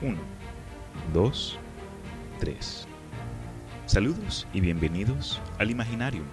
1, 0.00 0.16
2, 1.12 1.58
3. 2.38 2.86
Saludos 3.86 4.46
y 4.52 4.60
bienvenidos 4.60 5.40
al 5.58 5.72
Imaginarium. 5.72 6.24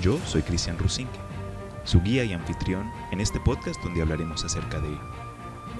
Yo 0.00 0.18
soy 0.24 0.42
Cristian 0.42 0.78
Rusinque, 0.78 1.18
su 1.82 2.00
guía 2.00 2.22
y 2.22 2.32
anfitrión 2.32 2.88
en 3.10 3.20
este 3.20 3.40
podcast 3.40 3.82
donde 3.82 4.02
hablaremos 4.02 4.44
acerca 4.44 4.78
de 4.78 4.96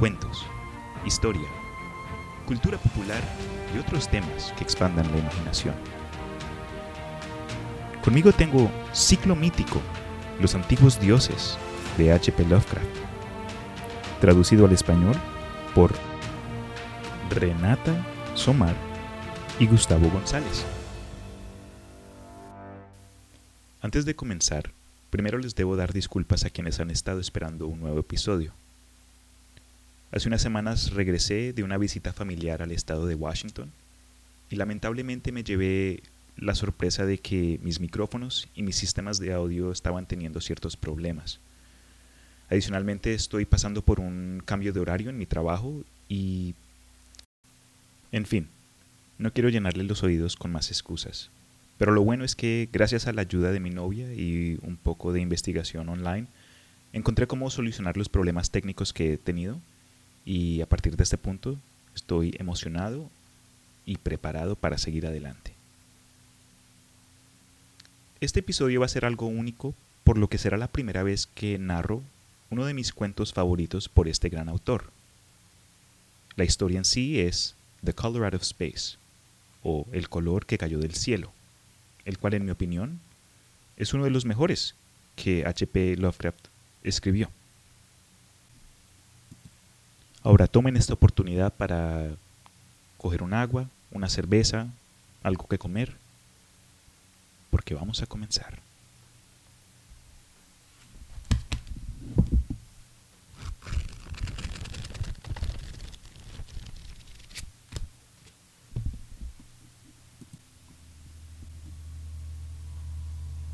cuentos, 0.00 0.44
historia, 1.06 1.46
cultura 2.44 2.76
popular 2.76 3.22
y 3.72 3.78
otros 3.78 4.08
temas 4.08 4.52
que 4.58 4.64
expandan 4.64 5.08
la 5.12 5.18
imaginación. 5.18 5.76
Conmigo 8.02 8.32
tengo 8.32 8.68
Ciclo 8.92 9.36
Mítico, 9.36 9.80
los 10.40 10.56
antiguos 10.56 10.98
dioses 10.98 11.56
de 11.96 12.12
H.P. 12.12 12.46
Lovecraft, 12.46 12.88
traducido 14.20 14.66
al 14.66 14.72
español 14.72 15.14
por 15.72 15.92
Renata 17.30 17.94
Somar 18.34 18.74
y 19.60 19.66
Gustavo 19.68 20.10
González. 20.10 20.64
Antes 23.80 24.04
de 24.04 24.16
comenzar, 24.16 24.72
primero 25.10 25.38
les 25.38 25.54
debo 25.54 25.76
dar 25.76 25.92
disculpas 25.92 26.44
a 26.44 26.50
quienes 26.50 26.80
han 26.80 26.90
estado 26.90 27.20
esperando 27.20 27.68
un 27.68 27.78
nuevo 27.78 28.00
episodio. 28.00 28.52
Hace 30.10 30.26
unas 30.26 30.42
semanas 30.42 30.92
regresé 30.92 31.52
de 31.52 31.62
una 31.62 31.78
visita 31.78 32.12
familiar 32.12 32.62
al 32.62 32.72
estado 32.72 33.06
de 33.06 33.14
Washington 33.14 33.70
y 34.50 34.56
lamentablemente 34.56 35.30
me 35.30 35.44
llevé 35.44 36.02
la 36.36 36.56
sorpresa 36.56 37.06
de 37.06 37.18
que 37.18 37.60
mis 37.62 37.78
micrófonos 37.78 38.48
y 38.56 38.64
mis 38.64 38.74
sistemas 38.74 39.20
de 39.20 39.32
audio 39.32 39.70
estaban 39.70 40.06
teniendo 40.06 40.40
ciertos 40.40 40.76
problemas. 40.76 41.38
Adicionalmente 42.50 43.14
estoy 43.14 43.44
pasando 43.44 43.82
por 43.82 44.00
un 44.00 44.42
cambio 44.44 44.72
de 44.72 44.80
horario 44.80 45.10
en 45.10 45.18
mi 45.18 45.26
trabajo 45.26 45.84
y... 46.08 46.56
En 48.12 48.26
fin, 48.26 48.48
no 49.18 49.32
quiero 49.32 49.48
llenarle 49.48 49.84
los 49.84 50.02
oídos 50.02 50.36
con 50.36 50.52
más 50.52 50.70
excusas. 50.70 51.30
Pero 51.78 51.92
lo 51.92 52.02
bueno 52.02 52.24
es 52.24 52.34
que 52.34 52.68
gracias 52.72 53.06
a 53.06 53.12
la 53.12 53.22
ayuda 53.22 53.52
de 53.52 53.60
mi 53.60 53.70
novia 53.70 54.12
y 54.12 54.58
un 54.62 54.76
poco 54.76 55.12
de 55.12 55.20
investigación 55.20 55.88
online, 55.88 56.26
encontré 56.92 57.26
cómo 57.26 57.50
solucionar 57.50 57.96
los 57.96 58.08
problemas 58.08 58.50
técnicos 58.50 58.92
que 58.92 59.14
he 59.14 59.18
tenido 59.18 59.58
y 60.24 60.60
a 60.60 60.66
partir 60.66 60.96
de 60.96 61.04
este 61.04 61.16
punto 61.16 61.58
estoy 61.94 62.36
emocionado 62.38 63.08
y 63.86 63.96
preparado 63.96 64.56
para 64.56 64.78
seguir 64.78 65.06
adelante. 65.06 65.54
Este 68.20 68.40
episodio 68.40 68.80
va 68.80 68.86
a 68.86 68.90
ser 68.90 69.06
algo 69.06 69.26
único 69.26 69.74
por 70.04 70.18
lo 70.18 70.28
que 70.28 70.38
será 70.38 70.58
la 70.58 70.68
primera 70.68 71.02
vez 71.02 71.26
que 71.34 71.58
narro 71.58 72.02
uno 72.50 72.66
de 72.66 72.74
mis 72.74 72.92
cuentos 72.92 73.32
favoritos 73.32 73.88
por 73.88 74.08
este 74.08 74.28
gran 74.28 74.48
autor. 74.48 74.90
La 76.36 76.44
historia 76.44 76.78
en 76.78 76.84
sí 76.84 77.20
es 77.20 77.54
The 77.84 77.94
Color 77.94 78.24
Out 78.24 78.34
of 78.34 78.42
Space, 78.42 78.96
o 79.62 79.86
El 79.92 80.08
color 80.08 80.46
que 80.46 80.58
cayó 80.58 80.78
del 80.78 80.94
cielo, 80.94 81.32
el 82.04 82.18
cual 82.18 82.34
en 82.34 82.44
mi 82.44 82.50
opinión 82.50 83.00
es 83.76 83.94
uno 83.94 84.04
de 84.04 84.10
los 84.10 84.24
mejores 84.24 84.74
que 85.16 85.44
H.P. 85.46 85.96
Lovecraft 85.96 86.48
escribió. 86.82 87.30
Ahora 90.22 90.46
tomen 90.46 90.76
esta 90.76 90.94
oportunidad 90.94 91.52
para 91.52 92.10
coger 92.98 93.22
un 93.22 93.32
agua, 93.32 93.68
una 93.90 94.08
cerveza, 94.08 94.68
algo 95.22 95.46
que 95.48 95.58
comer, 95.58 95.96
porque 97.50 97.74
vamos 97.74 98.02
a 98.02 98.06
comenzar. 98.06 98.58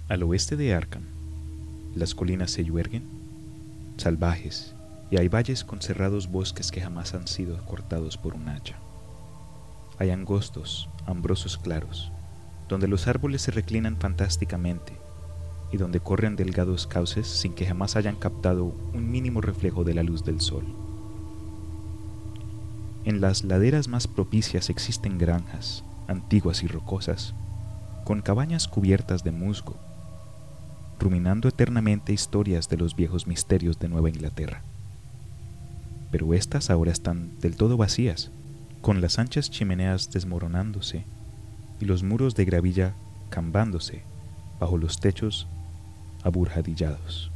Al 0.08 0.22
oeste 0.22 0.54
de 0.54 0.72
Arkham, 0.72 1.02
las 1.96 2.14
colinas 2.14 2.52
se 2.52 2.62
lluerguen, 2.62 3.02
salvajes, 3.96 4.72
y 5.10 5.18
hay 5.18 5.26
valles 5.26 5.64
con 5.64 5.82
cerrados 5.82 6.30
bosques 6.30 6.70
que 6.70 6.80
jamás 6.80 7.12
han 7.14 7.26
sido 7.26 7.60
cortados 7.64 8.16
por 8.16 8.34
un 8.34 8.48
hacha. 8.48 8.76
Hay 9.98 10.10
angostos, 10.10 10.88
ambrosos 11.06 11.58
claros, 11.58 12.12
donde 12.68 12.86
los 12.86 13.08
árboles 13.08 13.42
se 13.42 13.50
reclinan 13.50 13.96
fantásticamente 13.96 14.92
y 15.72 15.76
donde 15.76 15.98
corren 15.98 16.36
delgados 16.36 16.86
cauces 16.86 17.26
sin 17.26 17.52
que 17.52 17.66
jamás 17.66 17.96
hayan 17.96 18.14
captado 18.14 18.66
un 18.94 19.10
mínimo 19.10 19.40
reflejo 19.40 19.82
de 19.82 19.94
la 19.94 20.04
luz 20.04 20.24
del 20.24 20.40
sol. 20.40 20.66
En 23.04 23.20
las 23.20 23.42
laderas 23.42 23.88
más 23.88 24.06
propicias 24.06 24.70
existen 24.70 25.18
granjas, 25.18 25.82
antiguas 26.06 26.62
y 26.62 26.68
rocosas, 26.68 27.34
con 28.04 28.22
cabañas 28.22 28.68
cubiertas 28.68 29.24
de 29.24 29.32
musgo, 29.32 29.74
ruminando 30.98 31.48
eternamente 31.48 32.12
historias 32.12 32.68
de 32.68 32.76
los 32.76 32.96
viejos 32.96 33.26
misterios 33.26 33.78
de 33.78 33.88
Nueva 33.88 34.08
Inglaterra. 34.08 34.62
Pero 36.10 36.34
estas 36.34 36.70
ahora 36.70 36.92
están 36.92 37.38
del 37.40 37.56
todo 37.56 37.76
vacías, 37.76 38.30
con 38.80 39.00
las 39.00 39.18
anchas 39.18 39.50
chimeneas 39.50 40.10
desmoronándose 40.10 41.04
y 41.80 41.84
los 41.84 42.02
muros 42.02 42.34
de 42.34 42.44
gravilla 42.44 42.94
cambándose 43.28 44.02
bajo 44.58 44.78
los 44.78 45.00
techos 45.00 45.46
aburjadillados. 46.22 47.30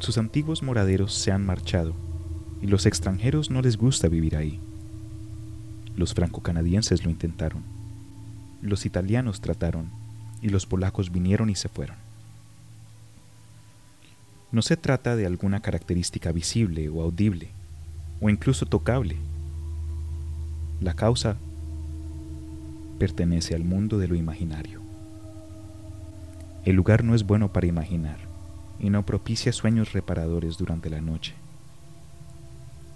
Sus 0.00 0.18
antiguos 0.18 0.62
moraderos 0.62 1.14
se 1.14 1.30
han 1.30 1.46
marchado 1.46 1.94
y 2.60 2.66
los 2.66 2.86
extranjeros 2.86 3.50
no 3.50 3.62
les 3.62 3.76
gusta 3.76 4.08
vivir 4.08 4.36
ahí. 4.36 4.60
Los 5.96 6.12
franco-canadienses 6.14 7.04
lo 7.04 7.10
intentaron, 7.10 7.62
los 8.62 8.84
italianos 8.86 9.40
trataron 9.40 10.01
y 10.42 10.48
los 10.48 10.66
polacos 10.66 11.10
vinieron 11.10 11.48
y 11.48 11.54
se 11.54 11.68
fueron. 11.68 11.96
No 14.50 14.60
se 14.60 14.76
trata 14.76 15.16
de 15.16 15.24
alguna 15.24 15.60
característica 15.60 16.32
visible 16.32 16.88
o 16.90 17.00
audible, 17.00 17.48
o 18.20 18.28
incluso 18.28 18.66
tocable. 18.66 19.16
La 20.80 20.94
causa 20.94 21.36
pertenece 22.98 23.54
al 23.54 23.64
mundo 23.64 23.98
de 23.98 24.08
lo 24.08 24.14
imaginario. 24.14 24.80
El 26.64 26.76
lugar 26.76 27.02
no 27.02 27.14
es 27.14 27.24
bueno 27.24 27.52
para 27.52 27.66
imaginar 27.66 28.18
y 28.78 28.90
no 28.90 29.06
propicia 29.06 29.52
sueños 29.52 29.92
reparadores 29.92 30.58
durante 30.58 30.90
la 30.90 31.00
noche. 31.00 31.34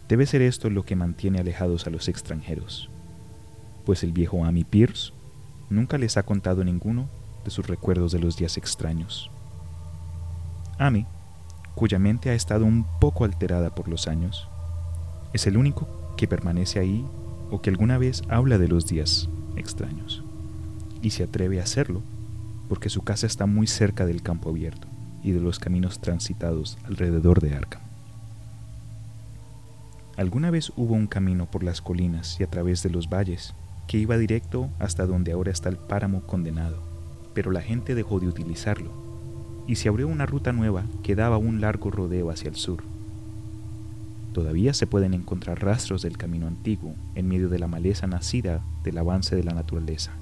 Debe 0.09 0.27
ser 0.27 0.43
esto 0.43 0.69
lo 0.69 0.85
que 0.85 0.95
mantiene 0.95 1.39
alejados 1.39 1.87
a 1.87 1.91
los 1.91 2.09
extranjeros, 2.09 2.91
pues 3.85 4.05
el 4.05 4.13
viejo 4.13 4.45
Amy 4.45 4.65
Pierce 4.65 5.13
nunca 5.71 5.99
les 5.99 6.17
ha 6.17 6.25
contado 6.25 6.63
ninguno 6.63 7.09
de 7.47 7.51
sus 7.51 7.67
recuerdos 7.67 8.13
de 8.13 8.19
los 8.19 8.37
días 8.37 8.59
extraños. 8.59 9.31
Amy, 10.79 11.07
cuya 11.75 11.99
mente 11.99 12.29
ha 12.29 12.35
estado 12.35 12.65
un 12.65 12.85
poco 13.01 13.25
alterada 13.25 13.75
por 13.75 13.89
los 13.89 14.09
años, 14.09 14.49
es 15.33 15.47
el 15.47 15.57
único 15.57 15.89
que 16.17 16.29
permanece 16.29 16.81
ahí 16.81 17.07
o 17.51 17.63
que 17.63 17.71
alguna 17.71 17.99
vez 17.99 18.23
habla 18.29 18.59
de 18.59 18.69
los 18.69 18.87
días 18.87 19.29
extraños. 19.57 20.23
Y 21.03 21.11
se 21.11 21.23
atreve 21.23 21.61
a 21.61 21.63
hacerlo 21.63 22.03
porque 22.69 22.91
su 22.91 23.03
casa 23.03 23.27
está 23.27 23.47
muy 23.47 23.67
cerca 23.67 24.07
del 24.07 24.23
campo 24.23 24.51
abierto 24.51 24.89
y 25.23 25.31
de 25.31 25.41
los 25.41 25.59
caminos 25.59 26.01
transitados 26.01 26.79
alrededor 26.85 27.41
de 27.41 27.55
Arkham. 27.55 27.83
Alguna 30.17 30.51
vez 30.51 30.73
hubo 30.77 30.95
un 30.95 31.07
camino 31.07 31.47
por 31.47 31.63
las 31.63 31.81
colinas 31.81 32.41
y 32.41 32.43
a 32.43 32.51
través 32.51 32.83
de 32.83 32.91
los 32.91 33.09
valles 33.09 33.55
que 33.87 33.99
iba 33.99 34.19
directo 34.19 34.69
hasta 34.81 35.07
donde 35.07 35.31
ahora 35.31 35.53
está 35.53 35.69
el 35.69 35.77
páramo 35.77 36.23
condenado 36.23 36.96
pero 37.37 37.51
la 37.51 37.61
gente 37.61 37.95
dejó 37.95 38.19
de 38.19 38.29
utilizarlo, 38.29 38.91
y 39.67 39.75
se 39.75 39.91
abrió 39.91 40.09
una 40.09 40.25
ruta 40.25 40.53
nueva 40.53 40.85
que 41.03 41.15
daba 41.15 41.37
un 41.37 41.61
largo 41.61 41.91
rodeo 41.91 42.31
hacia 42.31 42.49
el 42.49 42.57
sur. 42.57 42.83
Todavía 44.33 44.73
se 44.73 44.87
pueden 44.87 45.13
encontrar 45.13 45.63
rastros 45.63 46.01
del 46.01 46.17
camino 46.17 46.47
antiguo 46.47 46.95
en 47.15 47.29
medio 47.29 47.51
de 47.51 47.59
la 47.59 47.69
maleza 47.69 48.07
nacida 48.07 48.63
del 48.85 48.97
avance 48.97 49.37
de 49.37 49.45
la 49.45 49.53
naturaleza, 49.53 50.13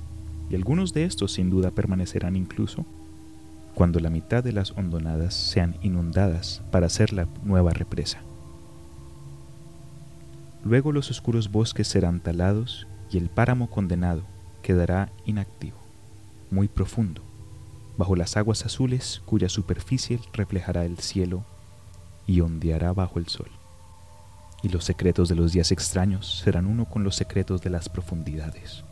y 0.51 0.57
algunos 0.57 0.93
de 0.93 1.05
estos 1.05 1.31
sin 1.31 1.51
duda 1.51 1.71
permanecerán 1.71 2.35
incluso 2.35 2.85
cuando 3.77 4.01
la 4.01 4.11
mitad 4.11 4.43
de 4.43 4.51
las 4.53 4.73
hondonadas 4.73 5.35
sean 5.35 5.77
inundadas 5.83 6.63
para 6.73 6.87
hacer 6.87 7.13
la 7.13 7.29
nueva 7.45 7.71
represa. 7.71 8.19
Luego 10.65 10.91
los 10.91 11.13
oscuros 11.13 11.53
bosques 11.53 11.87
serán 11.87 12.19
talados 12.19 12.89
y 13.09 13.19
el 13.19 13.29
páramo 13.29 13.71
condenado 13.71 14.23
quedará 14.63 15.13
inactivo 15.27 15.84
muy 16.51 16.69
profundo, 16.69 17.23
bajo 17.97 18.17
las 18.17 18.37
aguas 18.37 18.65
azules 18.65 19.23
cuya 19.25 19.49
superficie 19.49 20.19
reflejará 20.33 20.85
el 20.85 20.99
cielo 20.99 21.45
y 22.27 22.41
ondeará 22.41 22.93
bajo 22.93 23.19
el 23.19 23.29
sol. 23.29 23.51
Y 24.63 24.69
los 24.69 24.85
secretos 24.85 25.29
de 25.29 25.35
los 25.35 25.53
días 25.53 25.73
extraños 25.73 26.41
serán 26.43 26.67
uno 26.67 26.87
con 26.87 27.05
los 27.05 27.17
secretos 27.17 27.63
de 27.63 27.71
las 27.71 27.89
profundidades, 27.89 28.83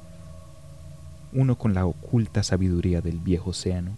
uno 1.32 1.56
con 1.56 1.74
la 1.74 1.86
oculta 1.86 2.42
sabiduría 2.42 3.00
del 3.00 3.18
viejo 3.18 3.50
océano 3.50 3.92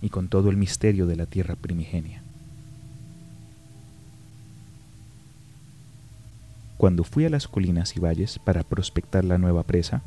y 0.00 0.10
con 0.10 0.28
todo 0.28 0.50
el 0.50 0.56
misterio 0.56 1.06
de 1.06 1.16
la 1.16 1.26
tierra 1.26 1.56
primigenia. 1.56 2.22
Cuando 6.82 7.04
fui 7.04 7.24
a 7.24 7.30
las 7.30 7.46
colinas 7.46 7.96
y 7.96 8.00
valles 8.00 8.40
para 8.40 8.64
prospectar 8.64 9.24
la 9.24 9.38
nueva 9.38 9.62
presa, 9.62 10.02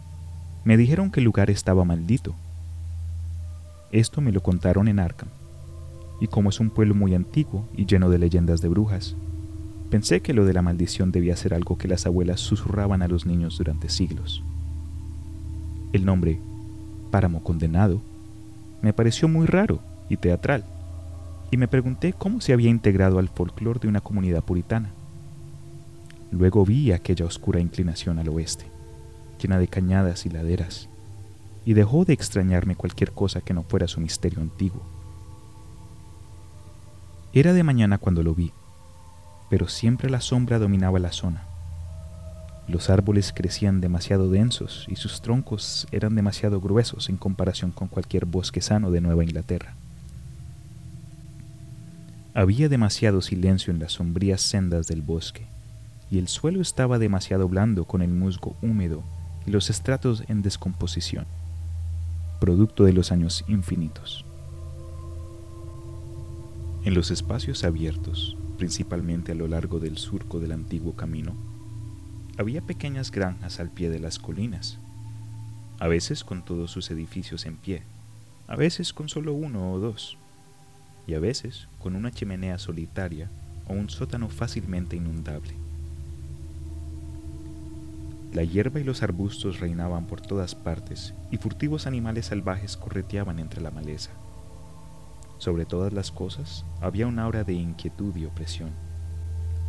me 0.65 0.75
dijeron 0.75 1.09
que 1.09 1.21
el 1.21 1.23
lugar 1.23 1.49
estaba 1.49 1.85
maldito. 1.85 2.35
Esto 3.91 4.21
me 4.21 4.31
lo 4.31 4.41
contaron 4.41 4.87
en 4.87 4.99
Arkham, 4.99 5.29
y 6.19 6.27
como 6.27 6.49
es 6.49 6.59
un 6.59 6.69
pueblo 6.69 6.95
muy 6.95 7.13
antiguo 7.13 7.67
y 7.75 7.85
lleno 7.85 8.09
de 8.09 8.17
leyendas 8.17 8.61
de 8.61 8.67
brujas, 8.67 9.15
pensé 9.89 10.21
que 10.21 10.33
lo 10.33 10.45
de 10.45 10.53
la 10.53 10.61
maldición 10.61 11.11
debía 11.11 11.35
ser 11.35 11.53
algo 11.53 11.77
que 11.77 11.87
las 11.87 12.05
abuelas 12.05 12.39
susurraban 12.39 13.01
a 13.01 13.07
los 13.07 13.25
niños 13.25 13.57
durante 13.57 13.89
siglos. 13.89 14.43
El 15.93 16.05
nombre, 16.05 16.39
Páramo 17.11 17.43
Condenado, 17.43 18.01
me 18.81 18.93
pareció 18.93 19.27
muy 19.27 19.45
raro 19.45 19.79
y 20.09 20.17
teatral, 20.17 20.65
y 21.51 21.57
me 21.57 21.67
pregunté 21.67 22.13
cómo 22.13 22.41
se 22.41 22.53
había 22.53 22.69
integrado 22.69 23.19
al 23.19 23.29
folclore 23.29 23.79
de 23.79 23.87
una 23.87 24.01
comunidad 24.01 24.43
puritana. 24.43 24.89
Luego 26.31 26.65
vi 26.65 26.91
aquella 26.91 27.25
oscura 27.25 27.61
inclinación 27.61 28.19
al 28.19 28.29
oeste, 28.29 28.65
llena 29.41 29.59
de 29.59 29.67
cañadas 29.67 30.25
y 30.25 30.29
laderas, 30.29 30.89
y 31.65 31.73
dejó 31.73 32.05
de 32.05 32.13
extrañarme 32.13 32.75
cualquier 32.75 33.11
cosa 33.11 33.41
que 33.41 33.53
no 33.53 33.63
fuera 33.63 33.87
su 33.87 33.99
misterio 33.99 34.39
antiguo. 34.39 34.81
Era 37.33 37.53
de 37.53 37.63
mañana 37.63 37.97
cuando 37.97 38.23
lo 38.23 38.33
vi, 38.33 38.53
pero 39.49 39.67
siempre 39.67 40.09
la 40.09 40.21
sombra 40.21 40.59
dominaba 40.59 40.99
la 40.99 41.11
zona. 41.11 41.43
Los 42.67 42.89
árboles 42.89 43.33
crecían 43.35 43.81
demasiado 43.81 44.29
densos 44.29 44.85
y 44.87 44.95
sus 44.95 45.21
troncos 45.21 45.87
eran 45.91 46.15
demasiado 46.15 46.61
gruesos 46.61 47.09
en 47.09 47.17
comparación 47.17 47.71
con 47.71 47.87
cualquier 47.87 48.25
bosque 48.25 48.61
sano 48.61 48.89
de 48.89 49.01
Nueva 49.01 49.23
Inglaterra. 49.23 49.75
Había 52.33 52.69
demasiado 52.69 53.21
silencio 53.21 53.71
en 53.71 53.79
las 53.79 53.93
sombrías 53.93 54.41
sendas 54.41 54.87
del 54.87 55.01
bosque, 55.01 55.45
y 56.11 56.17
el 56.19 56.27
suelo 56.27 56.61
estaba 56.61 56.99
demasiado 56.99 57.47
blando 57.47 57.85
con 57.85 58.01
el 58.01 58.09
musgo 58.09 58.55
húmedo 58.61 59.03
y 59.45 59.51
los 59.51 59.69
estratos 59.69 60.23
en 60.27 60.41
descomposición, 60.41 61.25
producto 62.39 62.83
de 62.83 62.93
los 62.93 63.11
años 63.11 63.43
infinitos. 63.47 64.25
En 66.83 66.93
los 66.93 67.11
espacios 67.11 67.63
abiertos, 67.63 68.37
principalmente 68.57 69.31
a 69.31 69.35
lo 69.35 69.47
largo 69.47 69.79
del 69.79 69.97
surco 69.97 70.39
del 70.39 70.51
antiguo 70.51 70.95
camino, 70.95 71.33
había 72.37 72.61
pequeñas 72.61 73.11
granjas 73.11 73.59
al 73.59 73.69
pie 73.69 73.89
de 73.89 73.99
las 73.99 74.19
colinas, 74.19 74.77
a 75.79 75.87
veces 75.87 76.23
con 76.23 76.43
todos 76.43 76.71
sus 76.71 76.91
edificios 76.91 77.45
en 77.45 77.55
pie, 77.57 77.83
a 78.47 78.55
veces 78.55 78.93
con 78.93 79.09
solo 79.09 79.33
uno 79.33 79.71
o 79.71 79.79
dos, 79.79 80.17
y 81.07 81.13
a 81.13 81.19
veces 81.19 81.67
con 81.79 81.95
una 81.95 82.11
chimenea 82.11 82.57
solitaria 82.57 83.29
o 83.67 83.73
un 83.73 83.89
sótano 83.89 84.29
fácilmente 84.29 84.95
inundable. 84.95 85.64
La 88.35 88.43
hierba 88.43 88.81
y 88.81 88.83
los 88.83 89.01
arbustos 89.01 89.61
reinaban 89.61 90.07
por 90.07 90.19
todas 90.19 90.55
partes 90.55 91.13
y 91.31 91.37
furtivos 91.37 91.87
animales 91.87 92.25
salvajes 92.25 92.75
correteaban 92.75 93.39
entre 93.39 93.61
la 93.61 93.71
maleza. 93.71 94.11
Sobre 95.37 95.65
todas 95.65 95.93
las 95.93 96.11
cosas 96.11 96.65
había 96.81 97.07
un 97.07 97.17
aura 97.17 97.45
de 97.45 97.53
inquietud 97.53 98.13
y 98.17 98.25
opresión, 98.25 98.71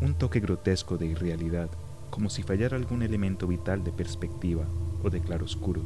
un 0.01 0.15
toque 0.15 0.41
grotesco 0.41 0.99
de 0.99 1.07
irrealidad, 1.07 1.71
como 2.11 2.29
si 2.29 2.43
fallara 2.43 2.77
algún 2.77 3.05
elemento 3.05 3.47
vital 3.47 3.85
de 3.85 3.93
perspectiva 3.93 4.65
o 5.05 5.11
de 5.11 5.21
claroscuro. 5.21 5.83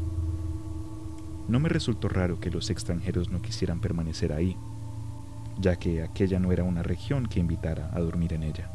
No 1.49 1.61
me 1.61 1.69
resultó 1.69 2.09
raro 2.09 2.41
que 2.41 2.51
los 2.51 2.71
extranjeros 2.71 3.29
no 3.29 3.43
quisieran 3.43 3.83
permanecer 3.83 4.33
ahí, 4.33 4.57
ya 5.59 5.77
que 5.77 6.03
aquella 6.03 6.41
no 6.41 6.51
era 6.51 6.65
una 6.65 6.83
región 6.83 7.27
que 7.27 7.41
invitara 7.41 7.91
a 7.93 8.01
dormir 8.01 8.33
en 8.33 8.43
ella. 8.43 8.71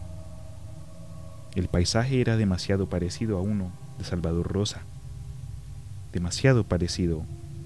El 1.55 1.69
paisaje 1.69 2.21
era 2.21 2.37
demasiado 2.37 2.87
parecido 2.87 3.39
a 3.39 3.41
uno 3.41 3.71
de 3.97 4.03
Salvador 4.03 4.51
Rosa, 4.51 4.83
demasiado 6.13 6.63
parecido 6.63 7.23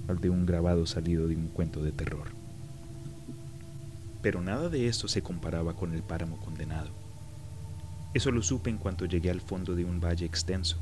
al 0.08 0.20
de 0.20 0.30
un 0.30 0.46
grabado 0.46 0.86
salido 0.86 1.28
de 1.28 1.36
un 1.36 1.48
cuento 1.48 1.84
de 1.84 1.92
terror. 1.92 2.28
Pero 4.22 4.42
nada 4.42 4.70
de 4.70 4.88
esto 4.88 5.08
se 5.08 5.22
comparaba 5.22 5.76
con 5.76 5.94
el 5.94 6.04
páramo 6.04 6.38
condenado. 6.38 6.90
Eso 8.14 8.32
lo 8.32 8.42
supe 8.42 8.70
en 8.70 8.78
cuanto 8.78 9.06
llegué 9.06 9.30
al 9.30 9.42
fondo 9.42 9.76
de 9.76 9.86
un 9.86 10.02
valle 10.02 10.26
extenso. 10.26 10.78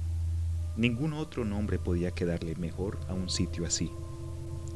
Ningún 0.77 1.13
otro 1.13 1.43
nombre 1.43 1.77
podía 1.77 2.11
quedarle 2.11 2.55
mejor 2.55 2.99
a 3.09 3.13
un 3.13 3.29
sitio 3.29 3.65
así, 3.65 3.91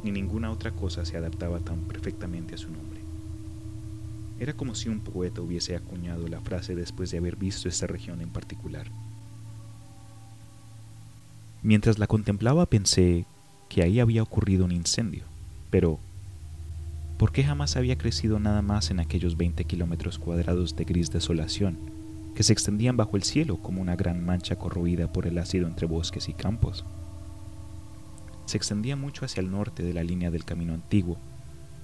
ni 0.03 0.11
ninguna 0.11 0.51
otra 0.51 0.71
cosa 0.71 1.05
se 1.05 1.15
adaptaba 1.15 1.59
tan 1.59 1.81
perfectamente 1.81 2.55
a 2.55 2.57
su 2.57 2.69
nombre. 2.71 3.01
Era 4.39 4.53
como 4.53 4.73
si 4.73 4.89
un 4.89 5.01
poeta 5.01 5.41
hubiese 5.41 5.75
acuñado 5.75 6.27
la 6.27 6.41
frase 6.41 6.73
después 6.73 7.11
de 7.11 7.19
haber 7.19 7.35
visto 7.35 7.69
esta 7.69 7.85
región 7.85 8.21
en 8.21 8.29
particular. 8.29 8.87
Mientras 11.63 11.99
la 11.99 12.07
contemplaba 12.07 12.65
pensé 12.65 13.25
que 13.69 13.83
ahí 13.83 13.99
había 13.99 14.23
ocurrido 14.23 14.65
un 14.65 14.71
incendio, 14.71 15.23
pero 15.69 15.99
¿por 17.19 17.31
qué 17.31 17.43
jamás 17.43 17.75
había 17.75 17.99
crecido 17.99 18.39
nada 18.39 18.63
más 18.63 18.89
en 18.89 18.99
aquellos 18.99 19.37
20 19.37 19.63
kilómetros 19.65 20.17
cuadrados 20.17 20.75
de 20.75 20.85
gris 20.85 21.11
desolación 21.11 21.77
que 22.33 22.41
se 22.41 22.51
extendían 22.51 22.97
bajo 22.97 23.15
el 23.15 23.21
cielo 23.21 23.57
como 23.57 23.79
una 23.79 23.95
gran 23.95 24.25
mancha 24.25 24.55
corroída 24.55 25.13
por 25.13 25.27
el 25.27 25.37
ácido 25.37 25.67
entre 25.67 25.85
bosques 25.85 26.29
y 26.29 26.33
campos? 26.33 26.83
Se 28.47 28.57
extendía 28.57 28.95
mucho 28.95 29.23
hacia 29.23 29.41
el 29.41 29.51
norte 29.51 29.83
de 29.83 29.93
la 29.93 30.03
línea 30.03 30.31
del 30.31 30.45
camino 30.45 30.73
antiguo, 30.73 31.17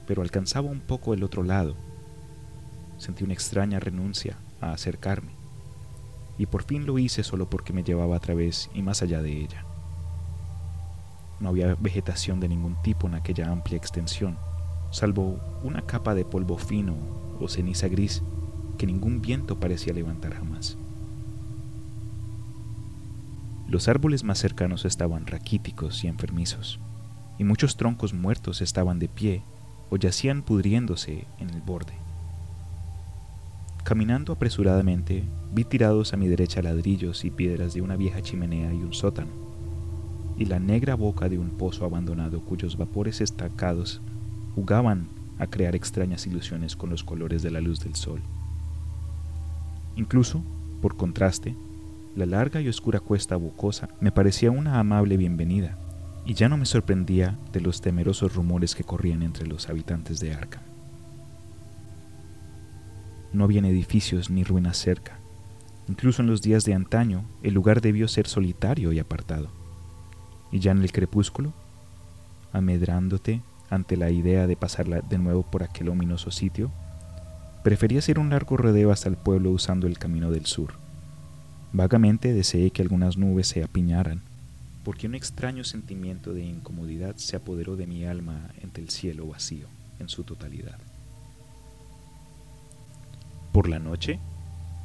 pero 0.08 0.24
alcanzaba 0.24 0.72
un 0.72 0.80
poco 0.80 1.14
el 1.14 1.24
otro 1.24 1.44
lado. 1.44 1.76
Sentí 2.98 3.24
una 3.24 3.34
extraña 3.34 3.80
renuncia 3.80 4.38
a 4.60 4.72
acercarme, 4.72 5.34
y 6.40 6.48
por 6.48 6.64
fin 6.64 6.88
lo 6.88 6.98
hice 6.98 7.24
solo 7.24 7.48
porque 7.48 7.74
me 7.74 7.84
llevaba 7.84 8.16
a 8.16 8.20
través 8.20 8.72
y 8.74 8.82
más 8.82 9.04
allá 9.04 9.22
de 9.22 9.40
ella. 9.40 9.67
No 11.40 11.50
había 11.50 11.76
vegetación 11.76 12.40
de 12.40 12.48
ningún 12.48 12.76
tipo 12.82 13.08
en 13.08 13.16
aquella 13.16 13.52
amplia 13.52 13.78
extensión, 13.78 14.38
salvo 14.92 15.40
una 15.64 15.84
capa 15.84 16.16
de 16.16 16.26
polvo 16.26 16.58
fino 16.58 16.96
o 17.40 17.48
ceniza 17.48 17.88
gris 17.88 18.24
que 18.78 18.88
ningún 18.88 19.22
viento 19.22 19.60
parecía 19.60 19.94
levantar 19.94 20.34
jamás. 20.34 20.78
Los 23.68 23.88
árboles 23.88 24.24
más 24.24 24.40
cercanos 24.40 24.86
estaban 24.86 25.28
raquíticos 25.28 26.04
y 26.04 26.08
enfermizos, 26.08 26.80
y 27.38 27.44
muchos 27.44 27.76
troncos 27.76 28.14
muertos 28.14 28.62
estaban 28.62 28.98
de 28.98 29.10
pie 29.10 29.42
o 29.90 29.98
yacían 29.98 30.42
pudriéndose 30.42 31.26
en 31.40 31.50
el 31.50 31.62
borde. 31.62 31.94
Caminando 33.84 34.34
apresuradamente, 34.34 35.24
vi 35.54 35.64
tirados 35.64 36.14
a 36.14 36.18
mi 36.18 36.28
derecha 36.28 36.62
ladrillos 36.62 37.26
y 37.26 37.32
piedras 37.32 37.74
de 37.74 37.82
una 37.82 37.96
vieja 37.96 38.22
chimenea 38.22 38.74
y 38.74 38.84
un 38.84 38.94
sótano 38.94 39.47
y 40.38 40.46
la 40.46 40.60
negra 40.60 40.96
boca 40.96 41.30
de 41.30 41.40
un 41.40 41.50
pozo 41.50 41.86
abandonado 41.86 42.42
cuyos 42.42 42.78
vapores 42.78 43.22
estancados 43.22 44.02
jugaban 44.56 45.08
a 45.40 45.48
crear 45.48 45.76
extrañas 45.76 46.28
ilusiones 46.28 46.76
con 46.76 46.90
los 46.90 47.04
colores 47.04 47.42
de 47.42 47.52
la 47.52 47.62
luz 47.62 47.80
del 47.80 47.96
sol. 47.96 48.22
Incluso, 49.96 50.44
por 50.82 50.96
contraste, 50.96 51.56
la 52.16 52.26
larga 52.26 52.62
y 52.62 52.68
oscura 52.68 53.00
cuesta 53.00 53.36
bocosa 53.36 53.90
me 54.00 54.12
parecía 54.12 54.52
una 54.52 54.80
amable 54.80 55.18
bienvenida, 55.18 55.78
y 56.26 56.34
ya 56.34 56.50
no 56.50 56.58
me 56.58 56.66
sorprendía 56.66 57.38
de 57.54 57.62
los 57.62 57.82
temerosos 57.82 58.36
rumores 58.36 58.76
que 58.76 58.84
corrían 58.84 59.24
entre 59.24 59.48
los 59.48 59.70
habitantes 59.70 60.20
de 60.20 60.34
Arkham. 60.34 60.64
No 63.34 63.44
habían 63.44 63.66
edificios 63.66 64.30
ni 64.30 64.44
ruinas 64.44 64.78
cerca. 64.78 65.20
Incluso 65.88 66.22
en 66.22 66.28
los 66.28 66.42
días 66.42 66.66
de 66.66 66.74
antaño, 66.74 67.24
el 67.44 67.54
lugar 67.54 67.82
debió 67.82 68.08
ser 68.08 68.28
solitario 68.28 68.92
y 68.92 69.00
apartado 69.00 69.50
y 70.52 70.60
ya 70.60 70.72
en 70.72 70.82
el 70.82 70.92
crepúsculo, 70.92 71.54
amedrándote 72.54 73.42
ante 73.70 73.98
la 73.98 74.10
idea 74.10 74.48
de 74.48 74.56
pasarla 74.56 75.02
de 75.02 75.18
nuevo 75.18 75.44
por 75.44 75.64
aquel 75.64 75.90
ominoso 75.90 76.32
sitio, 76.32 76.72
preferí 77.64 77.98
hacer 77.98 78.20
un 78.20 78.30
largo 78.30 78.58
rodeo 78.58 78.92
hasta 78.92 79.10
el 79.10 79.18
pueblo 79.18 79.52
usando 79.52 79.88
el 79.88 79.98
camino 79.98 80.32
del 80.32 80.46
sur. 80.46 80.74
Vagamente 81.74 82.34
deseé 82.34 82.72
que 82.72 82.82
algunas 82.82 83.18
nubes 83.18 83.48
se 83.48 83.64
apiñaran, 83.64 84.22
porque 84.84 85.08
un 85.08 85.16
extraño 85.16 85.66
sentimiento 85.66 86.34
de 86.34 86.46
incomodidad 86.46 87.18
se 87.18 87.36
apoderó 87.36 87.76
de 87.76 87.88
mi 87.88 88.06
alma 88.06 88.52
entre 88.62 88.84
el 88.84 88.90
cielo 88.90 89.28
vacío 89.28 89.68
en 90.00 90.08
su 90.08 90.24
totalidad. 90.24 90.78
Por 93.52 93.68
la 93.68 93.80
noche, 93.80 94.20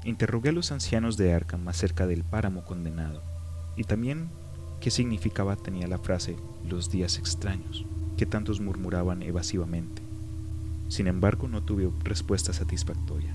interrogué 0.05 0.49
a 0.49 0.53
los 0.53 0.73
ancianos 0.73 1.17
de 1.17 1.33
Arkham 1.33 1.69
acerca 1.69 2.09
del 2.09 2.25
páramo 2.25 2.65
condenado, 2.65 3.23
y 3.77 3.85
también 3.85 4.29
¿Qué 4.83 4.91
significaba 4.91 5.55
tenía 5.55 5.87
la 5.87 5.99
frase 5.99 6.37
los 6.69 6.91
días 6.91 7.17
extraños, 7.17 7.87
que 8.17 8.27
tantos 8.27 8.61
murmuraban 8.61 9.23
evasivamente? 9.23 10.03
Sin 10.89 11.07
embargo, 11.07 11.47
no 11.47 11.63
tuve 11.63 11.89
respuesta 12.03 12.53
satisfactoria, 12.53 13.33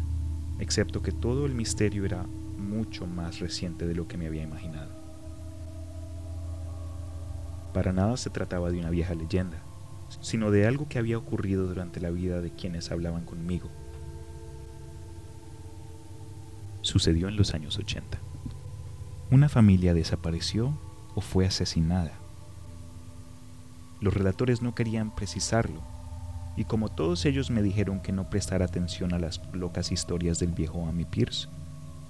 excepto 0.60 1.02
que 1.02 1.14
todo 1.14 1.46
el 1.46 1.54
misterio 1.56 2.04
era 2.04 2.26
mucho 2.58 3.08
más 3.08 3.40
reciente 3.40 3.88
de 3.88 3.96
lo 3.96 4.10
que 4.10 4.18
me 4.18 4.28
había 4.28 4.44
imaginado. 4.44 4.92
Para 7.74 7.94
nada 7.94 8.18
se 8.18 8.30
trataba 8.30 8.70
de 8.70 8.80
una 8.80 8.90
vieja 8.90 9.16
leyenda, 9.16 9.60
sino 10.20 10.52
de 10.52 10.68
algo 10.68 10.90
que 10.90 11.00
había 11.00 11.18
ocurrido 11.18 11.66
durante 11.66 12.02
la 12.02 12.10
vida 12.10 12.42
de 12.42 12.52
quienes 12.52 12.92
hablaban 12.92 13.24
conmigo. 13.24 13.70
Sucedió 16.82 17.30
en 17.30 17.38
los 17.38 17.54
años 17.54 17.78
80. 17.78 18.18
Una 19.32 19.48
familia 19.48 19.94
desapareció 19.94 20.78
o 21.18 21.22
fue 21.22 21.48
asesinada. 21.48 22.12
Los 24.02 24.14
relatores 24.14 24.62
no 24.62 24.76
querían 24.76 25.10
precisarlo, 25.10 25.82
y 26.56 26.66
como 26.66 26.90
todos 26.90 27.26
ellos 27.26 27.50
me 27.50 27.64
dijeron 27.64 28.02
que 28.02 28.12
no 28.12 28.30
prestara 28.30 28.66
atención 28.66 29.16
a 29.16 29.20
las 29.20 29.42
locas 29.52 29.92
historias 29.92 30.38
del 30.38 30.52
viejo 30.52 30.88
Amy 30.88 31.06
Pierce, 31.06 31.48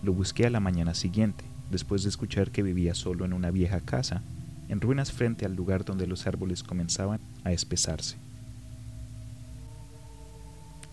lo 0.04 0.12
busqué 0.12 0.46
a 0.46 0.50
la 0.50 0.60
mañana 0.60 0.94
siguiente, 0.94 1.46
después 1.72 2.04
de 2.04 2.10
escuchar 2.10 2.52
que 2.52 2.64
vivía 2.64 2.94
solo 2.96 3.24
en 3.24 3.32
una 3.32 3.50
vieja 3.50 3.80
casa, 3.80 4.24
en 4.68 4.82
ruinas 4.82 5.14
frente 5.14 5.46
al 5.46 5.56
lugar 5.56 5.86
donde 5.86 6.06
los 6.06 6.28
árboles 6.28 6.62
comenzaban 6.62 7.22
a 7.46 7.54
espesarse. 7.54 8.18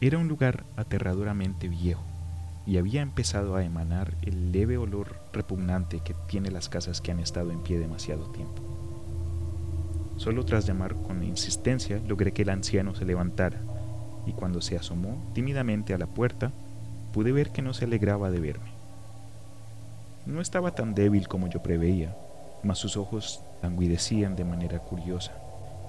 Era 0.01 0.19
un 0.19 0.29
lugar 0.29 0.63
aterradoramente 0.77 1.67
viejo 1.67 2.14
y 2.67 2.79
había 2.79 3.03
empezado 3.03 3.57
a 3.57 3.65
emanar 3.65 4.15
el 4.23 4.53
leve 4.53 4.79
olor 4.79 5.17
repugnante 5.33 6.01
que 6.01 6.15
tiene 6.27 6.51
las 6.51 6.69
casas 6.69 7.01
que 7.01 7.13
han 7.13 7.21
estado 7.21 7.51
en 7.51 7.61
pie 7.61 7.79
demasiado 7.79 8.25
tiempo. 8.31 8.63
Solo 10.17 10.45
tras 10.45 10.67
llamar 10.67 10.95
con 10.95 11.23
insistencia 11.23 12.01
logré 12.07 12.33
que 12.33 12.43
el 12.43 12.51
anciano 12.51 12.95
se 12.95 13.05
levantara, 13.05 13.61
y 14.27 14.33
cuando 14.33 14.63
se 14.63 14.77
asomó 14.77 15.19
tímidamente 15.35 15.93
a 15.93 15.99
la 15.99 16.07
puerta, 16.07 16.53
pude 17.13 17.33
ver 17.33 17.51
que 17.51 17.63
no 17.63 17.75
se 17.75 17.85
alegraba 17.85 18.31
de 18.31 18.41
verme. 18.41 18.73
No 20.25 20.41
estaba 20.41 20.75
tan 20.75 20.95
débil 20.95 21.29
como 21.29 21.49
yo 21.49 21.63
preveía, 21.63 22.17
mas 22.63 22.79
sus 22.79 22.97
ojos 22.97 23.43
languidecían 23.63 24.37
de 24.37 24.45
manera 24.45 24.79
curiosa, 24.79 25.33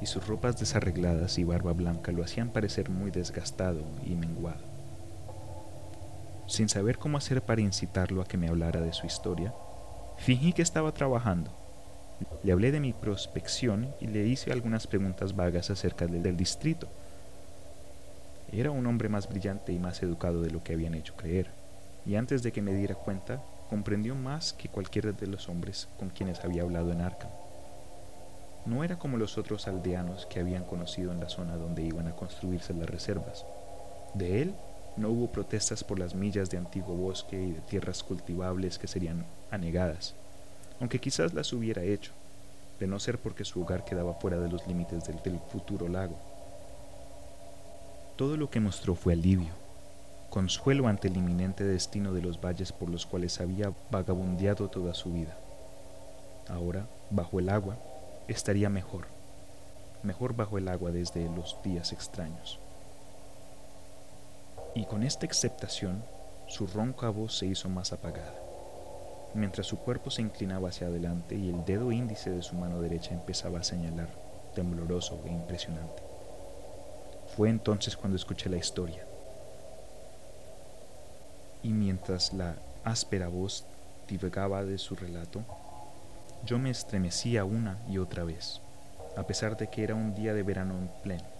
y 0.01 0.07
sus 0.07 0.27
ropas 0.27 0.59
desarregladas 0.59 1.37
y 1.37 1.45
barba 1.45 1.71
blanca 1.71 2.11
lo 2.11 2.23
hacían 2.23 2.49
parecer 2.49 2.89
muy 2.89 3.11
desgastado 3.11 3.81
y 4.05 4.15
menguado. 4.15 4.74
Sin 6.47 6.69
saber 6.69 6.97
cómo 6.97 7.17
hacer 7.17 7.41
para 7.41 7.61
incitarlo 7.61 8.21
a 8.21 8.25
que 8.25 8.37
me 8.37 8.47
hablara 8.47 8.81
de 8.81 8.93
su 8.93 9.05
historia, 9.05 9.53
fingí 10.17 10.53
que 10.53 10.61
estaba 10.61 10.93
trabajando 10.93 11.51
le 12.43 12.51
hablé 12.51 12.71
de 12.71 12.79
mi 12.79 12.93
prospección 12.93 13.93
y 13.99 14.07
le 14.07 14.25
hice 14.25 14.51
algunas 14.51 14.87
preguntas 14.87 15.35
vagas 15.35 15.69
acerca 15.69 16.07
del, 16.07 16.37
distrito. 16.37 16.87
Era 18.51 18.71
un 18.71 18.85
hombre 18.87 19.09
más 19.09 19.27
brillante 19.27 19.73
y 19.73 19.79
más 19.79 20.01
educado 20.01 20.41
de 20.41 20.51
lo 20.51 20.63
que 20.63 20.73
habían 20.73 20.93
hecho 20.93 21.15
creer, 21.15 21.47
y 22.05 22.15
antes 22.15 22.43
de 22.43 22.51
que 22.51 22.61
me 22.61 22.73
diera 22.73 22.95
cuenta, 22.95 23.41
comprendió 23.69 24.15
más 24.15 24.53
que 24.53 24.69
cualquiera 24.69 25.11
de 25.11 25.27
los 25.27 25.49
hombres 25.49 25.87
con 25.97 26.09
quienes 26.09 26.43
había 26.43 26.61
hablado 26.61 26.91
en 26.91 27.01
Arkham. 27.01 27.31
No 28.65 28.83
era 28.83 28.97
como 28.97 29.17
los 29.17 29.37
otros 29.37 29.67
aldeanos 29.67 30.25
que 30.27 30.39
habían 30.39 30.63
conocido 30.63 31.11
en 31.11 31.19
la 31.19 31.29
zona 31.29 31.57
donde 31.57 31.83
iban 31.83 32.07
a 32.07 32.15
construirse 32.15 32.73
las 32.73 32.89
reservas. 32.89 33.45
De 34.13 34.41
él 34.41 34.55
no 34.97 35.09
hubo 35.09 35.31
protestas 35.31 35.83
por 35.83 35.99
las 35.99 36.15
millas 36.15 36.49
de 36.49 36.57
antiguo 36.57 36.95
bosque 36.95 37.41
y 37.41 37.51
de 37.51 37.61
tierras 37.61 38.03
cultivables 38.03 38.77
que 38.77 38.87
serían 38.87 39.25
anegadas 39.51 40.15
aunque 40.79 40.99
quizás 40.99 41.33
las 41.33 41.53
hubiera 41.53 41.83
hecho, 41.83 42.11
de 42.79 42.87
no 42.87 42.99
ser 42.99 43.17
porque 43.17 43.45
su 43.45 43.61
hogar 43.61 43.85
quedaba 43.85 44.13
fuera 44.15 44.37
de 44.37 44.49
los 44.49 44.67
límites 44.67 45.03
del, 45.05 45.39
futuro 45.51 45.87
lago. 45.87 46.17
Todo 48.15 48.37
lo 48.37 48.49
que 48.49 48.59
mostró 48.59 48.95
fue 48.95 49.13
alivio, 49.13 49.53
consuelo 50.29 50.87
ante 50.87 51.07
el 51.07 51.17
inminente 51.17 51.63
destino 51.63 52.13
de 52.13 52.21
los 52.21 52.41
valles 52.41 52.71
por 52.71 52.89
los 52.89 53.05
cuales 53.05 53.39
había 53.39 53.73
vagabundeado 53.89 54.69
toda 54.69 54.93
su 54.93 55.13
vida. 55.13 55.37
Ahora, 56.47 56.87
bajo 57.09 57.39
el 57.39 57.49
agua, 57.49 57.77
estaría 58.27 58.69
mejor, 58.69 59.07
mejor 60.03 60.35
bajo 60.35 60.57
el 60.57 60.67
agua 60.67 60.91
desde 60.91 61.29
los 61.29 61.57
días 61.63 61.91
extraños. 61.93 62.59
Y 64.75 64.85
con 64.85 65.01
esta 65.01 65.25
aceptación, 65.25 66.03
su 66.47 66.67
ronca 66.67 67.09
voz 67.09 67.37
se 67.37 67.47
hizo 67.47 67.69
más 67.69 67.91
apagada 67.91 68.45
mientras 69.35 69.67
su 69.67 69.77
cuerpo 69.77 70.09
se 70.09 70.21
inclinaba 70.21 70.69
hacia 70.69 70.87
adelante 70.87 71.35
y 71.35 71.49
el 71.49 71.65
dedo 71.65 71.91
índice 71.91 72.31
de 72.31 72.41
su 72.41 72.55
mano 72.55 72.81
derecha 72.81 73.13
empezaba 73.13 73.59
a 73.59 73.63
señalar, 73.63 74.07
tembloroso 74.55 75.21
e 75.25 75.29
impresionante. 75.29 76.01
Fue 77.35 77.49
entonces 77.49 77.97
cuando 77.97 78.15
escuché 78.15 78.49
la 78.49 78.57
historia. 78.57 79.05
Y 81.61 81.69
mientras 81.69 82.33
la 82.33 82.55
áspera 82.83 83.27
voz 83.27 83.65
divagaba 84.07 84.63
de 84.63 84.77
su 84.77 84.95
relato, 84.95 85.41
yo 86.45 86.57
me 86.57 86.69
estremecía 86.69 87.43
una 87.43 87.77
y 87.89 87.97
otra 87.97 88.23
vez, 88.23 88.61
a 89.17 89.23
pesar 89.23 89.57
de 89.57 89.67
que 89.67 89.83
era 89.83 89.95
un 89.95 90.15
día 90.15 90.33
de 90.33 90.43
verano 90.43 90.77
en 90.77 90.89
pleno. 91.03 91.35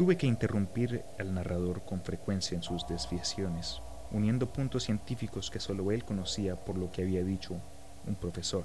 Tuve 0.00 0.16
que 0.16 0.26
interrumpir 0.26 1.04
al 1.18 1.34
narrador 1.34 1.82
con 1.82 2.00
frecuencia 2.00 2.56
en 2.56 2.62
sus 2.62 2.88
desviaciones 2.88 3.82
uniendo 4.10 4.50
puntos 4.50 4.84
científicos 4.84 5.50
que 5.50 5.60
solo 5.60 5.92
él 5.92 6.06
conocía 6.06 6.56
por 6.56 6.78
lo 6.78 6.90
que 6.90 7.02
había 7.02 7.22
dicho 7.22 7.60
un 8.06 8.14
profesor, 8.14 8.64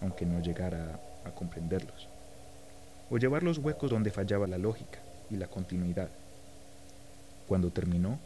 aunque 0.00 0.24
no 0.24 0.40
llegara 0.40 0.98
a, 1.26 1.30
comprenderlos, 1.32 2.08
o 3.10 3.18
llevar 3.18 3.42
los 3.42 3.58
huecos 3.58 3.90
donde 3.90 4.12
fallaba 4.12 4.46
la 4.46 4.56
lógica 4.56 5.00
y 5.28 5.36
la 5.36 5.46
continuidad. 5.46 6.08
Cuando 7.46 7.70
terminó, 7.70 8.18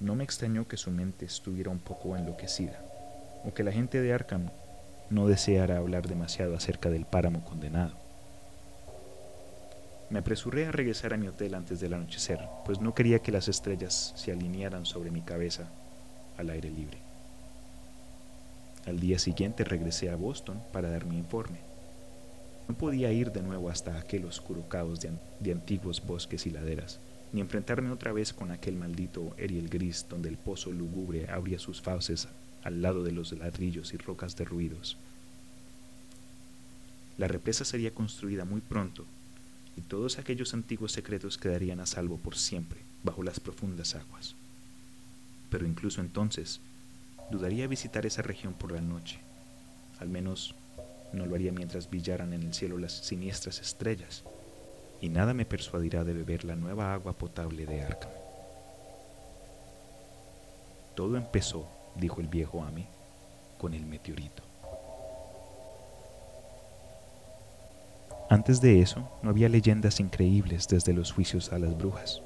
no 0.00 0.16
me 0.16 0.24
extrañó 0.24 0.66
que 0.66 0.76
su 0.76 0.90
mente 0.90 1.24
estuviera 1.24 1.70
un 1.70 1.78
poco 1.78 2.16
enloquecida, 2.16 2.82
o 3.44 3.54
que 3.54 3.62
la 3.62 3.70
gente 3.70 4.00
de 4.00 4.12
Arkham 4.12 4.50
no 5.08 5.28
deseara 5.28 5.76
hablar 5.76 6.08
demasiado 6.08 6.56
acerca 6.56 6.90
del 6.90 7.04
páramo 7.04 7.44
condenado. 7.44 8.09
Me 10.10 10.18
apresuré 10.18 10.66
a 10.66 10.72
regresar 10.72 11.14
a 11.14 11.16
mi 11.16 11.28
hotel 11.28 11.54
antes 11.54 11.78
del 11.78 11.94
anochecer, 11.94 12.40
pues 12.64 12.80
no 12.80 12.94
quería 12.96 13.20
que 13.20 13.30
las 13.30 13.46
estrellas 13.46 14.12
se 14.16 14.32
alinearan 14.32 14.84
sobre 14.84 15.12
mi 15.12 15.22
cabeza 15.22 15.70
al 16.36 16.50
aire 16.50 16.68
libre. 16.68 16.98
Al 18.86 18.98
día 18.98 19.20
siguiente 19.20 19.62
regresé 19.62 20.10
a 20.10 20.16
Boston 20.16 20.60
para 20.72 20.90
dar 20.90 21.06
mi 21.06 21.16
informe. 21.16 21.60
No 22.66 22.76
podía 22.76 23.12
ir 23.12 23.30
de 23.30 23.42
nuevo 23.42 23.70
hasta 23.70 23.98
aquel 23.98 24.24
oscuro 24.24 24.68
caos 24.68 25.00
de, 25.00 25.52
antiguos 25.52 26.04
bosques 26.04 26.44
y 26.44 26.50
laderas, 26.50 26.98
ni 27.32 27.40
enfrentarme 27.40 27.92
otra 27.92 28.12
vez 28.12 28.32
con 28.32 28.50
aquel 28.50 28.74
maldito 28.74 29.32
Eriel 29.38 29.68
gris 29.68 30.06
donde 30.08 30.28
el 30.28 30.38
pozo 30.38 30.72
lúgubre 30.72 31.30
abría 31.30 31.60
sus 31.60 31.80
fauces 31.80 32.26
al 32.64 32.82
lado 32.82 33.04
de 33.04 33.12
los 33.12 33.30
ladrillos 33.32 33.94
y 33.94 33.96
rocas 33.96 34.34
derruidos. 34.34 34.96
La 37.16 37.28
represa 37.28 37.64
sería 37.64 37.94
construida 37.94 38.44
muy 38.44 38.60
pronto 38.60 39.06
y 39.76 39.82
todos 39.82 40.18
aquellos 40.18 40.54
antiguos 40.54 40.92
secretos 40.92 41.38
quedarían 41.38 41.80
a 41.80 41.86
salvo 41.86 42.18
por 42.18 42.36
siempre 42.36 42.80
bajo 43.02 43.22
las 43.22 43.40
profundas 43.40 43.94
aguas. 43.94 44.34
Pero 45.50 45.66
incluso 45.66 46.00
entonces, 46.00 46.60
dudaría 47.30 47.66
visitar 47.66 48.06
esa 48.06 48.22
región 48.22 48.54
por 48.54 48.72
la 48.72 48.80
noche. 48.80 49.18
Al 49.98 50.08
menos 50.08 50.54
no 51.12 51.26
lo 51.26 51.34
haría 51.34 51.52
mientras 51.52 51.88
brillaran 51.88 52.32
en 52.32 52.42
el 52.42 52.54
cielo 52.54 52.78
las 52.78 52.92
siniestras 52.92 53.60
estrellas, 53.60 54.24
y 55.00 55.08
nada 55.08 55.34
me 55.34 55.46
persuadirá 55.46 56.04
de 56.04 56.12
beber 56.12 56.44
la 56.44 56.56
nueva 56.56 56.92
agua 56.92 57.14
potable 57.14 57.66
de 57.66 57.82
Arkham. 57.82 58.10
Todo 60.94 61.16
empezó, 61.16 61.66
dijo 61.96 62.20
el 62.20 62.28
viejo 62.28 62.62
Amy, 62.62 62.86
con 63.58 63.74
el 63.74 63.86
meteorito. 63.86 64.49
Antes 68.30 68.60
de 68.60 68.80
eso, 68.80 69.10
no 69.24 69.30
había 69.30 69.48
leyendas 69.48 69.98
increíbles 69.98 70.68
desde 70.68 70.92
los 70.92 71.10
juicios 71.10 71.52
a 71.52 71.58
las 71.58 71.76
brujas. 71.76 72.22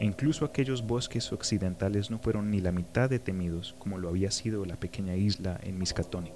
E 0.00 0.04
incluso 0.04 0.44
aquellos 0.44 0.84
bosques 0.84 1.32
occidentales 1.32 2.10
no 2.10 2.18
fueron 2.18 2.50
ni 2.50 2.60
la 2.60 2.72
mitad 2.72 3.08
de 3.08 3.20
temidos 3.20 3.72
como 3.78 3.96
lo 3.98 4.08
había 4.08 4.32
sido 4.32 4.64
la 4.64 4.74
pequeña 4.74 5.14
isla 5.14 5.60
en 5.62 5.78
Miskatonic, 5.78 6.34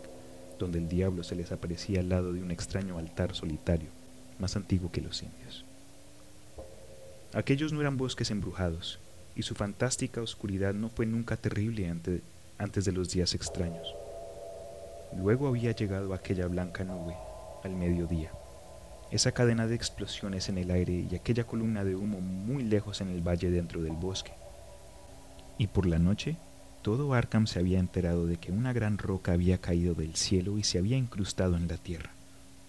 donde 0.61 0.79
el 0.79 0.89
diablo 0.89 1.25
se 1.25 1.35
les 1.35 1.51
aparecía 1.51 1.99
al 1.99 2.11
lado 2.11 2.33
de 2.33 2.41
un 2.41 2.53
extraño 2.53 2.97
altar 2.97 3.35
solitario, 3.35 3.89
más 4.39 4.55
antiguo 4.55 4.93
que 4.93 5.01
los 5.01 5.21
indios. 5.21 5.65
Aquellos 7.35 7.73
no 7.73 7.81
eran 7.81 7.97
bosques 7.97 8.31
embrujados, 8.31 9.01
y 9.35 9.43
su 9.43 9.57
fantástica 9.57 10.23
oscuridad 10.23 10.75
no 10.75 10.91
fue 10.91 11.07
nunca 11.07 11.37
terrible 11.37 11.93
antes 12.57 12.85
de 12.85 12.93
los 12.93 13.11
días 13.11 13.35
extraños. 13.35 13.93
Luego 15.17 15.49
había 15.49 15.73
llegado 15.73 16.15
aquella 16.15 16.47
blanca 16.47 16.85
nube 16.85 17.17
al 17.65 17.75
mediodía 17.75 18.31
esa 19.11 19.33
cadena 19.33 19.67
de 19.67 19.75
explosiones 19.75 20.49
en 20.49 20.59
el 20.59 20.71
aire 20.71 21.07
y 21.11 21.15
aquella 21.15 21.45
columna 21.45 21.85
de 21.85 21.97
humo 21.97 22.21
muy 22.21 22.63
lejos 22.63 23.01
en 23.01 23.09
el 23.09 23.27
valle 23.27 23.51
dentro 23.51 23.83
del 23.83 23.95
bosque. 23.95 24.33
Y 25.57 25.67
por 25.69 25.87
la 25.87 25.99
noche, 25.99 26.37
todo 26.83 27.15
Arkham 27.15 27.47
se 27.47 27.59
había 27.59 27.79
enterado 27.79 28.27
de 28.27 28.37
que 28.37 28.53
una 28.53 28.73
gran 28.73 28.99
roca 28.99 29.33
había 29.33 29.59
caído 29.59 29.95
del 29.95 30.15
cielo 30.15 30.59
y 30.59 30.63
se 30.63 30.79
había 30.79 30.97
incrustado 30.97 31.57
en 31.57 31.69
la 31.69 31.77
tierra, 31.77 32.11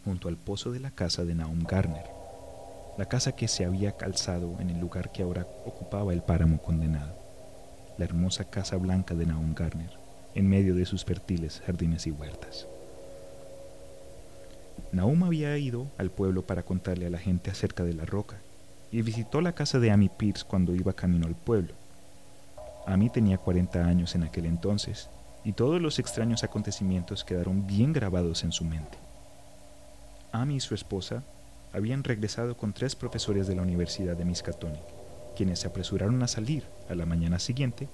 junto 0.05 0.27
al 0.27 0.37
pozo 0.37 0.71
de 0.71 0.79
la 0.79 0.91
casa 0.91 1.25
de 1.25 1.35
Naum 1.35 1.63
Garner, 1.63 2.05
la 2.97 3.05
casa 3.05 3.33
que 3.33 3.47
se 3.47 3.65
había 3.65 3.97
calzado 3.97 4.57
en 4.59 4.69
el 4.69 4.79
lugar 4.79 5.11
que 5.11 5.23
ahora 5.23 5.45
ocupaba 5.65 6.13
el 6.13 6.21
páramo 6.21 6.61
condenado, 6.61 7.15
la 7.97 8.05
hermosa 8.05 8.45
casa 8.45 8.77
blanca 8.77 9.13
de 9.13 9.25
Naum 9.25 9.53
Garner, 9.53 9.91
en 10.35 10.47
medio 10.47 10.73
de 10.73 10.85
sus 10.85 11.05
fértiles 11.05 11.61
jardines 11.65 12.07
y 12.07 12.11
huertas. 12.11 12.67
Nahum 14.91 15.23
había 15.23 15.57
ido 15.57 15.87
al 15.97 16.09
pueblo 16.09 16.43
para 16.43 16.63
contarle 16.63 17.05
a 17.05 17.09
la 17.09 17.19
gente 17.19 17.51
acerca 17.51 17.83
de 17.83 17.93
la 17.93 18.05
roca 18.05 18.37
y 18.91 19.01
visitó 19.03 19.39
la 19.41 19.53
casa 19.53 19.79
de 19.79 19.91
Amy 19.91 20.09
Pierce 20.09 20.45
cuando 20.47 20.73
iba 20.73 20.93
camino 20.93 21.27
al 21.27 21.35
pueblo. 21.35 21.73
Amy 22.87 23.09
tenía 23.09 23.37
40 23.37 23.85
años 23.85 24.15
en 24.15 24.23
aquel 24.23 24.45
entonces 24.45 25.09
y 25.43 25.53
todos 25.53 25.79
los 25.79 25.99
extraños 25.99 26.43
acontecimientos 26.43 27.23
quedaron 27.23 27.67
bien 27.67 27.93
grabados 27.93 28.43
en 28.43 28.51
su 28.51 28.65
mente. 28.65 28.97
Amy 30.31 30.55
y 30.55 30.59
su 30.59 30.73
esposa 30.73 31.23
habían 31.71 32.03
regresado 32.03 32.57
con 32.57 32.73
tres 32.73 32.95
profesores 32.95 33.47
de 33.47 33.55
la 33.55 33.61
Universidad 33.61 34.17
de 34.17 34.25
Miskatonic, 34.25 34.81
quienes 35.35 35.59
se 35.59 35.67
apresuraron 35.67 36.21
a 36.23 36.27
salir 36.27 36.63
a 36.89 36.95
la 36.95 37.05
mañana 37.05 37.37
siguiente 37.37 37.87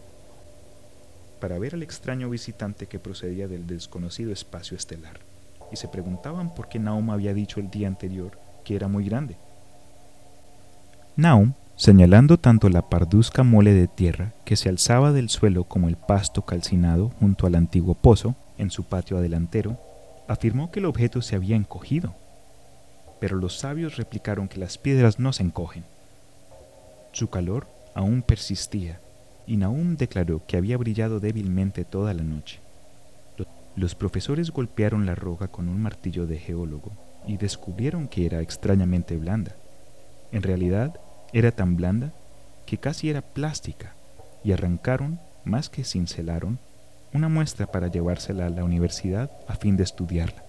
para 1.39 1.59
ver 1.59 1.75
al 1.75 1.83
extraño 1.83 2.29
visitante 2.29 2.87
que 2.87 2.99
procedía 2.99 3.47
del 3.47 3.67
desconocido 3.67 4.31
espacio 4.31 4.77
estelar, 4.77 5.19
y 5.71 5.75
se 5.75 5.87
preguntaban 5.87 6.53
por 6.53 6.67
qué 6.67 6.79
Naum 6.79 7.09
había 7.09 7.33
dicho 7.33 7.59
el 7.59 7.69
día 7.69 7.87
anterior 7.87 8.37
que 8.63 8.75
era 8.75 8.87
muy 8.87 9.05
grande. 9.05 9.37
Naum, 11.15 11.53
señalando 11.77 12.37
tanto 12.37 12.67
la 12.67 12.89
parduzca 12.89 13.43
mole 13.43 13.73
de 13.73 13.87
tierra 13.87 14.33
que 14.43 14.57
se 14.57 14.67
alzaba 14.69 15.11
del 15.11 15.29
suelo 15.29 15.63
como 15.63 15.87
el 15.87 15.95
pasto 15.95 16.41
calcinado 16.41 17.11
junto 17.19 17.47
al 17.47 17.55
antiguo 17.55 17.93
pozo 17.93 18.35
en 18.57 18.71
su 18.71 18.83
patio 18.83 19.17
adelantero, 19.17 19.77
afirmó 20.27 20.71
que 20.71 20.79
el 20.79 20.85
objeto 20.85 21.21
se 21.21 21.35
había 21.35 21.55
encogido. 21.55 22.13
Pero 23.19 23.37
los 23.37 23.57
sabios 23.59 23.95
replicaron 23.95 24.47
que 24.47 24.59
las 24.59 24.77
piedras 24.77 25.19
no 25.19 25.31
se 25.31 25.43
encogen. 25.43 25.85
Su 27.13 27.29
calor 27.29 27.67
aún 27.93 28.21
persistía 28.21 28.99
y 29.47 29.57
Naum 29.57 29.95
declaró 29.95 30.41
que 30.47 30.57
había 30.57 30.77
brillado 30.77 31.19
débilmente 31.19 31.85
toda 31.85 32.13
la 32.13 32.23
noche. 32.23 32.59
Los 33.75 33.93
profesores 33.93 34.51
golpearon 34.51 35.05
la 35.05 35.15
roca 35.15 35.49
con 35.49 35.67
un 35.67 35.81
martillo 35.81 36.27
de 36.27 36.37
geólogo 36.37 36.91
y 37.27 37.37
descubrieron 37.37 38.07
que 38.07 38.25
era 38.25 38.39
extrañamente 38.39 39.17
blanda. 39.17 39.55
En 40.31 40.43
realidad, 40.43 40.99
era 41.33 41.51
tan 41.51 41.75
blanda 41.75 42.13
que 42.65 42.77
casi 42.77 43.09
era 43.09 43.21
plástica 43.21 43.93
y 44.43 44.53
arrancaron, 44.53 45.19
más 45.43 45.69
que 45.69 45.83
cincelaron, 45.83 46.59
una 47.13 47.27
muestra 47.27 47.67
para 47.67 47.87
llevársela 47.87 48.45
a 48.45 48.49
la 48.49 48.63
universidad 48.63 49.29
a 49.47 49.55
fin 49.55 49.75
de 49.75 49.83
estudiarla. 49.83 50.43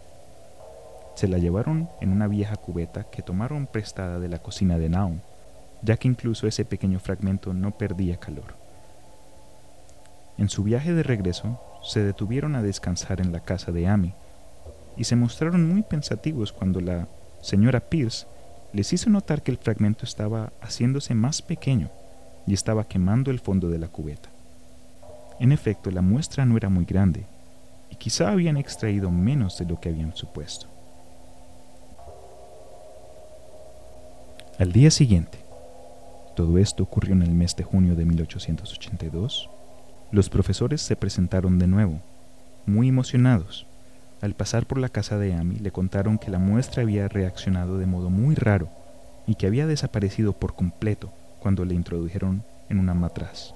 Se 1.16 1.26
la 1.26 1.38
llevaron 1.38 1.88
en 2.00 2.10
una 2.10 2.28
vieja 2.28 2.56
cubeta 2.56 3.04
que 3.04 3.22
tomaron 3.22 3.66
prestada 3.66 4.20
de 4.20 4.28
la 4.28 4.38
cocina 4.38 4.78
de 4.78 4.88
Naum, 4.88 5.20
ya 5.82 5.96
que 5.96 6.08
incluso 6.08 6.46
ese 6.46 6.64
pequeño 6.64 7.00
fragmento 7.00 7.54
no 7.54 7.72
perdía 7.72 8.18
calor. 8.18 8.54
En 10.38 10.48
su 10.48 10.62
viaje 10.62 10.92
de 10.92 11.02
regreso, 11.02 11.58
se 11.86 12.02
detuvieron 12.02 12.56
a 12.56 12.62
descansar 12.62 13.20
en 13.20 13.32
la 13.32 13.40
casa 13.40 13.70
de 13.70 13.86
Amy 13.86 14.12
y 14.96 15.04
se 15.04 15.16
mostraron 15.16 15.68
muy 15.68 15.82
pensativos 15.82 16.52
cuando 16.52 16.80
la 16.80 17.06
señora 17.40 17.80
Pierce 17.80 18.26
les 18.72 18.92
hizo 18.92 19.08
notar 19.08 19.42
que 19.42 19.52
el 19.52 19.56
fragmento 19.56 20.04
estaba 20.04 20.52
haciéndose 20.60 21.14
más 21.14 21.42
pequeño 21.42 21.88
y 22.46 22.54
estaba 22.54 22.88
quemando 22.88 23.30
el 23.30 23.38
fondo 23.38 23.68
de 23.68 23.78
la 23.78 23.88
cubeta. 23.88 24.28
En 25.38 25.52
efecto, 25.52 25.90
la 25.90 26.02
muestra 26.02 26.44
no 26.44 26.56
era 26.56 26.68
muy 26.68 26.84
grande 26.84 27.24
y 27.90 27.96
quizá 27.96 28.30
habían 28.30 28.56
extraído 28.56 29.10
menos 29.10 29.58
de 29.58 29.66
lo 29.66 29.78
que 29.78 29.90
habían 29.90 30.14
supuesto. 30.16 30.66
Al 34.58 34.72
día 34.72 34.90
siguiente, 34.90 35.38
todo 36.34 36.58
esto 36.58 36.82
ocurrió 36.82 37.12
en 37.12 37.22
el 37.22 37.30
mes 37.30 37.54
de 37.54 37.64
junio 37.64 37.94
de 37.94 38.06
1882, 38.06 39.50
los 40.12 40.30
profesores 40.30 40.80
se 40.82 40.96
presentaron 40.96 41.58
de 41.58 41.66
nuevo, 41.66 42.00
muy 42.64 42.88
emocionados. 42.88 43.66
Al 44.20 44.34
pasar 44.34 44.66
por 44.66 44.78
la 44.78 44.88
casa 44.88 45.18
de 45.18 45.34
Amy 45.34 45.56
le 45.56 45.72
contaron 45.72 46.18
que 46.18 46.30
la 46.30 46.38
muestra 46.38 46.82
había 46.82 47.08
reaccionado 47.08 47.78
de 47.78 47.86
modo 47.86 48.08
muy 48.08 48.34
raro 48.34 48.68
y 49.26 49.34
que 49.34 49.46
había 49.46 49.66
desaparecido 49.66 50.32
por 50.32 50.54
completo 50.54 51.12
cuando 51.40 51.64
le 51.64 51.74
introdujeron 51.74 52.42
en 52.68 52.78
una 52.78 52.94
matraz. 52.94 53.54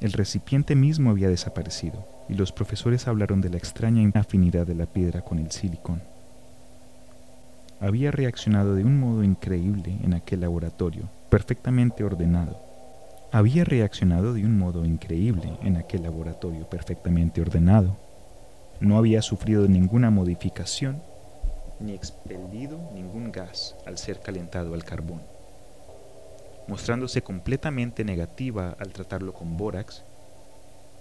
El 0.00 0.12
recipiente 0.12 0.74
mismo 0.74 1.10
había 1.10 1.28
desaparecido 1.28 2.06
y 2.28 2.34
los 2.34 2.52
profesores 2.52 3.06
hablaron 3.06 3.40
de 3.40 3.50
la 3.50 3.58
extraña 3.58 4.10
afinidad 4.14 4.66
de 4.66 4.74
la 4.74 4.86
piedra 4.86 5.20
con 5.20 5.38
el 5.38 5.50
silicón. 5.50 6.02
Había 7.80 8.10
reaccionado 8.10 8.74
de 8.74 8.84
un 8.84 8.98
modo 8.98 9.22
increíble 9.22 9.98
en 10.02 10.14
aquel 10.14 10.40
laboratorio, 10.40 11.08
perfectamente 11.28 12.04
ordenado, 12.04 12.63
había 13.34 13.64
reaccionado 13.64 14.32
de 14.32 14.44
un 14.44 14.56
modo 14.56 14.84
increíble 14.84 15.58
en 15.60 15.76
aquel 15.76 16.04
laboratorio 16.04 16.70
perfectamente 16.70 17.40
ordenado. 17.40 17.96
No 18.78 18.96
había 18.96 19.22
sufrido 19.22 19.66
ninguna 19.66 20.08
modificación 20.08 21.02
ni 21.80 21.94
expelido 21.94 22.78
ningún 22.94 23.32
gas 23.32 23.74
al 23.86 23.98
ser 23.98 24.20
calentado 24.20 24.72
al 24.72 24.84
carbón, 24.84 25.20
mostrándose 26.68 27.22
completamente 27.22 28.04
negativa 28.04 28.76
al 28.78 28.92
tratarlo 28.92 29.34
con 29.34 29.56
bórax 29.56 30.04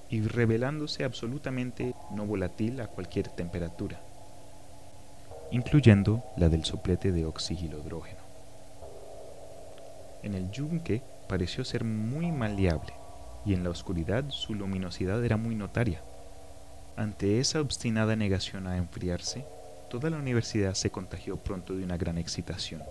y 0.10 0.22
revelándose 0.22 1.04
absolutamente 1.04 1.94
no 2.16 2.26
volátil 2.26 2.82
a 2.82 2.88
cualquier 2.88 3.28
temperatura, 3.28 4.00
incluyendo 5.52 6.24
la 6.36 6.50
del 6.50 6.66
soplete 6.66 7.12
de 7.12 7.26
oxihidrógeno. 7.26 8.24
En 10.24 10.34
el 10.34 10.50
yunque 10.50 11.04
pareció 11.34 11.66
ser 11.66 11.84
muy 11.84 12.32
maleable, 12.32 12.94
y 13.44 13.56
en 13.56 13.64
la 13.64 13.72
oscuridad 13.72 14.24
su 14.30 14.54
luminosidad 14.54 15.26
era 15.26 15.36
muy 15.36 15.56
notaria. 15.56 16.00
Ante 16.96 17.40
esa 17.40 17.60
obstinada 17.60 18.16
negación 18.16 18.68
a 18.68 18.78
enfriarse, 18.78 19.44
toda 19.90 20.12
la 20.12 20.18
universidad 20.18 20.76
se 20.76 20.92
contagió 20.92 21.38
pronto 21.38 21.76
de 21.76 21.86
una 21.86 21.98
gran 21.98 22.20
excitación, 22.20 22.84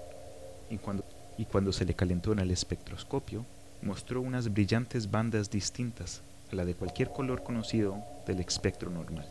y 0.69 0.79
cuando, 0.79 1.05
y 1.39 1.45
cuando 1.45 1.73
se 1.73 1.85
le 1.85 1.95
calentó 1.95 2.33
en 2.33 2.41
el 2.41 2.51
espectroscopio, 2.51 3.47
mostró 3.81 4.21
unas 4.21 4.53
brillantes 4.53 5.09
bandas 5.09 5.49
distintas 5.49 6.21
a 6.51 6.57
la 6.57 6.65
de 6.65 6.75
cualquier 6.75 7.11
color 7.11 7.45
conocido 7.45 8.03
del 8.27 8.41
espectro 8.41 8.91
normal. 8.91 9.29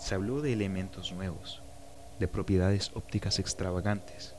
Se 0.00 0.16
habló 0.16 0.40
de 0.40 0.54
elementos 0.54 1.12
nuevos, 1.12 1.62
de 2.18 2.26
propiedades 2.26 2.90
ópticas 2.94 3.38
extravagantes, 3.38 4.34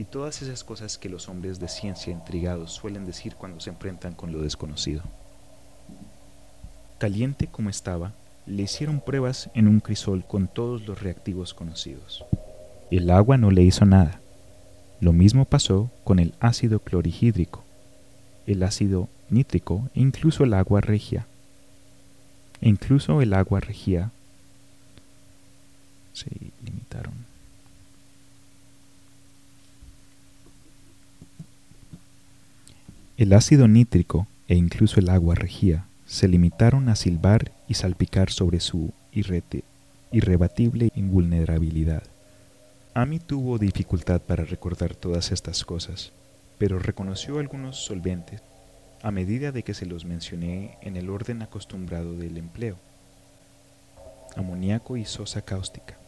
y 0.00 0.04
todas 0.04 0.40
esas 0.40 0.64
cosas 0.64 0.96
que 0.96 1.10
los 1.10 1.28
hombres 1.28 1.60
de 1.60 1.68
ciencia 1.68 2.10
intrigados 2.10 2.72
suelen 2.72 3.04
decir 3.04 3.34
cuando 3.34 3.60
se 3.60 3.68
enfrentan 3.68 4.14
con 4.14 4.32
lo 4.32 4.40
desconocido. 4.40 5.02
Caliente 6.96 7.48
como 7.48 7.68
estaba, 7.68 8.14
le 8.46 8.62
hicieron 8.62 9.00
pruebas 9.00 9.50
en 9.52 9.68
un 9.68 9.80
crisol 9.80 10.24
con 10.24 10.48
todos 10.48 10.86
los 10.86 11.02
reactivos 11.02 11.52
conocidos. 11.52 12.24
El 12.90 13.10
agua 13.10 13.36
no 13.36 13.50
le 13.50 13.60
hizo 13.60 13.84
nada. 13.84 14.22
Lo 15.00 15.12
mismo 15.12 15.44
pasó 15.44 15.90
con 16.02 16.18
el 16.18 16.32
ácido 16.40 16.78
clorihídrico, 16.78 17.62
el 18.46 18.62
ácido 18.62 19.10
nítrico 19.28 19.90
e 19.94 20.00
incluso 20.00 20.44
el 20.44 20.54
agua 20.54 20.80
regia. 20.80 21.26
E 22.62 22.70
incluso 22.70 23.20
el 23.20 23.34
agua 23.34 23.60
regia 23.60 24.12
se 26.14 26.30
limitaron. 26.64 27.29
El 33.20 33.34
ácido 33.34 33.68
nítrico 33.68 34.26
e 34.48 34.54
incluso 34.54 34.98
el 34.98 35.10
agua 35.10 35.34
regía 35.34 35.86
se 36.06 36.26
limitaron 36.26 36.88
a 36.88 36.96
silbar 36.96 37.52
y 37.68 37.74
salpicar 37.74 38.30
sobre 38.30 38.60
su 38.60 38.94
irrebatible 40.10 40.90
invulnerabilidad. 40.94 42.02
Amy 42.94 43.18
tuvo 43.18 43.58
dificultad 43.58 44.22
para 44.22 44.46
recordar 44.46 44.94
todas 44.94 45.32
estas 45.32 45.66
cosas, 45.66 46.12
pero 46.56 46.78
reconoció 46.78 47.40
algunos 47.40 47.84
solventes 47.84 48.40
a 49.02 49.10
medida 49.10 49.52
de 49.52 49.64
que 49.64 49.74
se 49.74 49.84
los 49.84 50.06
mencioné 50.06 50.78
en 50.80 50.96
el 50.96 51.10
orden 51.10 51.42
acostumbrado 51.42 52.14
del 52.16 52.38
empleo. 52.38 52.76
Amoníaco 54.34 54.96
y 54.96 55.04
sosa 55.04 55.42
cáustica, 55.42 55.98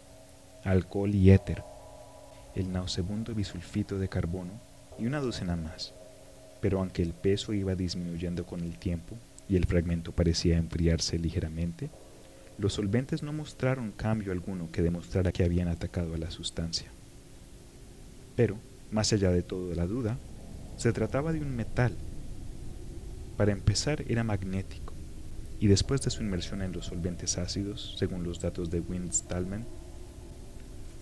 alcohol 0.64 1.14
y 1.14 1.30
éter, 1.30 1.62
el 2.54 2.72
nausebundo 2.72 3.34
bisulfito 3.34 3.98
de 3.98 4.08
carbono 4.08 4.52
y 4.98 5.04
una 5.04 5.20
docena 5.20 5.56
más 5.56 5.92
pero 6.62 6.78
aunque 6.78 7.02
el 7.02 7.12
peso 7.12 7.52
iba 7.52 7.74
disminuyendo 7.74 8.46
con 8.46 8.60
el 8.60 8.78
tiempo 8.78 9.18
y 9.48 9.56
el 9.56 9.66
fragmento 9.66 10.12
parecía 10.12 10.56
enfriarse 10.56 11.18
ligeramente, 11.18 11.90
los 12.56 12.74
solventes 12.74 13.24
no 13.24 13.32
mostraron 13.32 13.90
cambio 13.90 14.30
alguno 14.30 14.70
que 14.70 14.80
demostrara 14.80 15.32
que 15.32 15.42
habían 15.42 15.66
atacado 15.66 16.14
a 16.14 16.18
la 16.18 16.30
sustancia. 16.30 16.86
Pero, 18.36 18.56
más 18.92 19.12
allá 19.12 19.30
de 19.32 19.42
todo 19.42 19.74
la 19.74 19.88
duda, 19.88 20.16
se 20.76 20.92
trataba 20.92 21.32
de 21.32 21.40
un 21.40 21.54
metal. 21.56 21.96
Para 23.36 23.50
empezar, 23.50 24.04
era 24.08 24.22
magnético, 24.22 24.94
y 25.58 25.66
después 25.66 26.00
de 26.02 26.10
su 26.10 26.22
inmersión 26.22 26.62
en 26.62 26.70
los 26.70 26.86
solventes 26.86 27.38
ácidos, 27.38 27.96
según 27.98 28.22
los 28.22 28.40
datos 28.40 28.70
de 28.70 28.80
Wind-Stallman, 28.80 29.64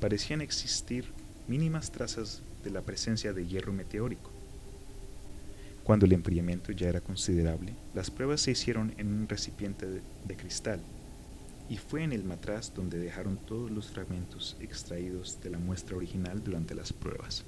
parecían 0.01 0.41
existir 0.41 1.05
mínimas 1.49 1.91
trazas 1.91 2.41
de 2.65 2.71
la 2.71 2.81
presencia 2.81 3.35
de 3.35 3.47
hierro 3.47 3.75
meteórico. 3.75 4.30
Cuando 5.91 6.07
el 6.07 6.13
enfriamiento 6.13 6.71
ya 6.71 6.89
era 6.89 7.01
considerable, 7.01 7.75
las 7.95 8.13
pruebas 8.13 8.43
se 8.43 8.53
hicieron 8.53 8.95
en 8.97 9.09
un 9.09 9.29
recipiente 9.29 9.87
de, 9.89 10.37
cristal 10.37 10.79
y 11.69 11.79
fue 11.79 12.05
en 12.05 12.13
el 12.13 12.23
matraz 12.23 12.73
donde 12.73 12.97
dejaron 12.97 13.37
todos 13.39 13.73
los 13.73 13.91
fragmentos 13.91 14.57
extraídos 14.61 15.41
de 15.43 15.51
la 15.51 15.59
muestra 15.59 15.97
original 15.97 16.45
durante 16.45 16.77
las 16.77 16.93
pruebas. 16.93 17.43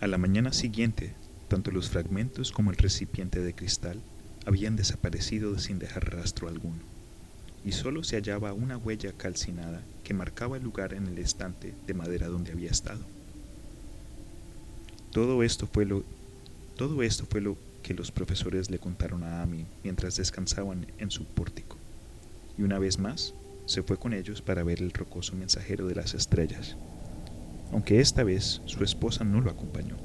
A 0.00 0.08
la 0.08 0.18
mañana 0.18 0.52
siguiente 0.52 1.14
Tanto 1.46 1.70
los 1.70 1.88
fragmentos 1.88 2.50
como 2.50 2.72
el 2.72 2.76
recipiente 2.76 3.38
de 3.38 3.54
cristal 3.54 4.00
habían 4.46 4.74
desaparecido 4.74 5.60
sin 5.60 5.78
dejar 5.78 6.12
rastro 6.12 6.48
alguno, 6.48 6.82
y 7.64 7.70
solo 7.70 8.02
se 8.02 8.16
hallaba 8.16 8.52
una 8.52 8.76
huella 8.76 9.12
calcinada 9.12 9.84
que 10.02 10.12
marcaba 10.12 10.56
el 10.56 10.64
lugar 10.64 10.92
en 10.92 11.06
el 11.06 11.18
estante 11.18 11.72
de 11.86 11.94
madera 11.94 12.26
donde 12.26 12.50
había 12.50 12.72
estado. 12.72 13.15
Todo 15.12 15.42
esto 15.42 15.66
fue 15.66 15.84
lo, 15.84 16.04
todo 16.76 17.02
esto 17.02 17.24
fue 17.28 17.40
lo 17.40 17.56
que 17.82 17.94
los 17.94 18.10
profesores 18.10 18.70
le 18.70 18.78
contaron 18.78 19.22
a 19.22 19.42
Amy 19.42 19.64
mientras 19.82 20.16
descansaban 20.16 20.86
en 20.98 21.10
su 21.10 21.24
pórtico, 21.24 21.76
y 22.58 22.62
una 22.62 22.78
vez 22.78 22.98
más 22.98 23.32
se 23.66 23.82
fue 23.82 23.96
con 23.96 24.12
ellos 24.12 24.42
para 24.42 24.62
ver 24.62 24.82
el 24.82 24.92
rocoso 24.92 25.34
mensajero 25.36 25.86
de 25.86 25.94
las 25.94 26.14
estrellas, 26.14 26.76
aunque 27.72 28.00
esta 28.00 28.24
vez 28.24 28.60
su 28.66 28.84
esposa 28.84 29.24
no 29.24 29.40
lo 29.40 29.50
acompañó. 29.50 29.96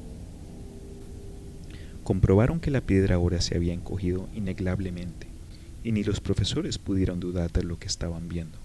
Comprobaron 2.03 2.59
que 2.59 2.71
la 2.71 2.81
piedra 2.81 3.15
ahora 3.15 3.41
se 3.41 3.55
había 3.55 3.73
encogido 3.73 4.29
ineglablemente, 4.33 5.27
y 5.83 5.91
ni 5.91 6.03
los 6.03 6.19
profesores 6.19 6.77
pudieron 6.77 7.19
dudar 7.19 7.51
de 7.51 7.63
lo 7.63 7.79
que 7.79 7.87
estaban 7.87 8.29
viendo. 8.29 8.60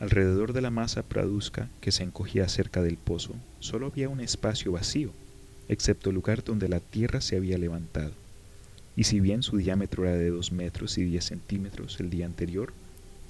Alrededor 0.00 0.54
de 0.54 0.62
la 0.62 0.70
masa 0.70 1.02
praduzca 1.02 1.68
que 1.80 1.92
se 1.92 2.02
encogía 2.02 2.48
cerca 2.48 2.82
del 2.82 2.96
pozo, 2.96 3.34
solo 3.60 3.86
había 3.86 4.08
un 4.08 4.20
espacio 4.20 4.72
vacío, 4.72 5.12
excepto 5.68 6.10
el 6.10 6.16
lugar 6.16 6.42
donde 6.42 6.68
la 6.68 6.80
tierra 6.80 7.20
se 7.20 7.36
había 7.36 7.58
levantado, 7.58 8.12
y 8.96 9.04
si 9.04 9.20
bien 9.20 9.42
su 9.42 9.58
diámetro 9.58 10.04
era 10.06 10.16
de 10.16 10.30
dos 10.30 10.52
metros 10.52 10.98
y 10.98 11.04
diez 11.04 11.26
centímetros 11.26 12.00
el 12.00 12.10
día 12.10 12.26
anterior, 12.26 12.72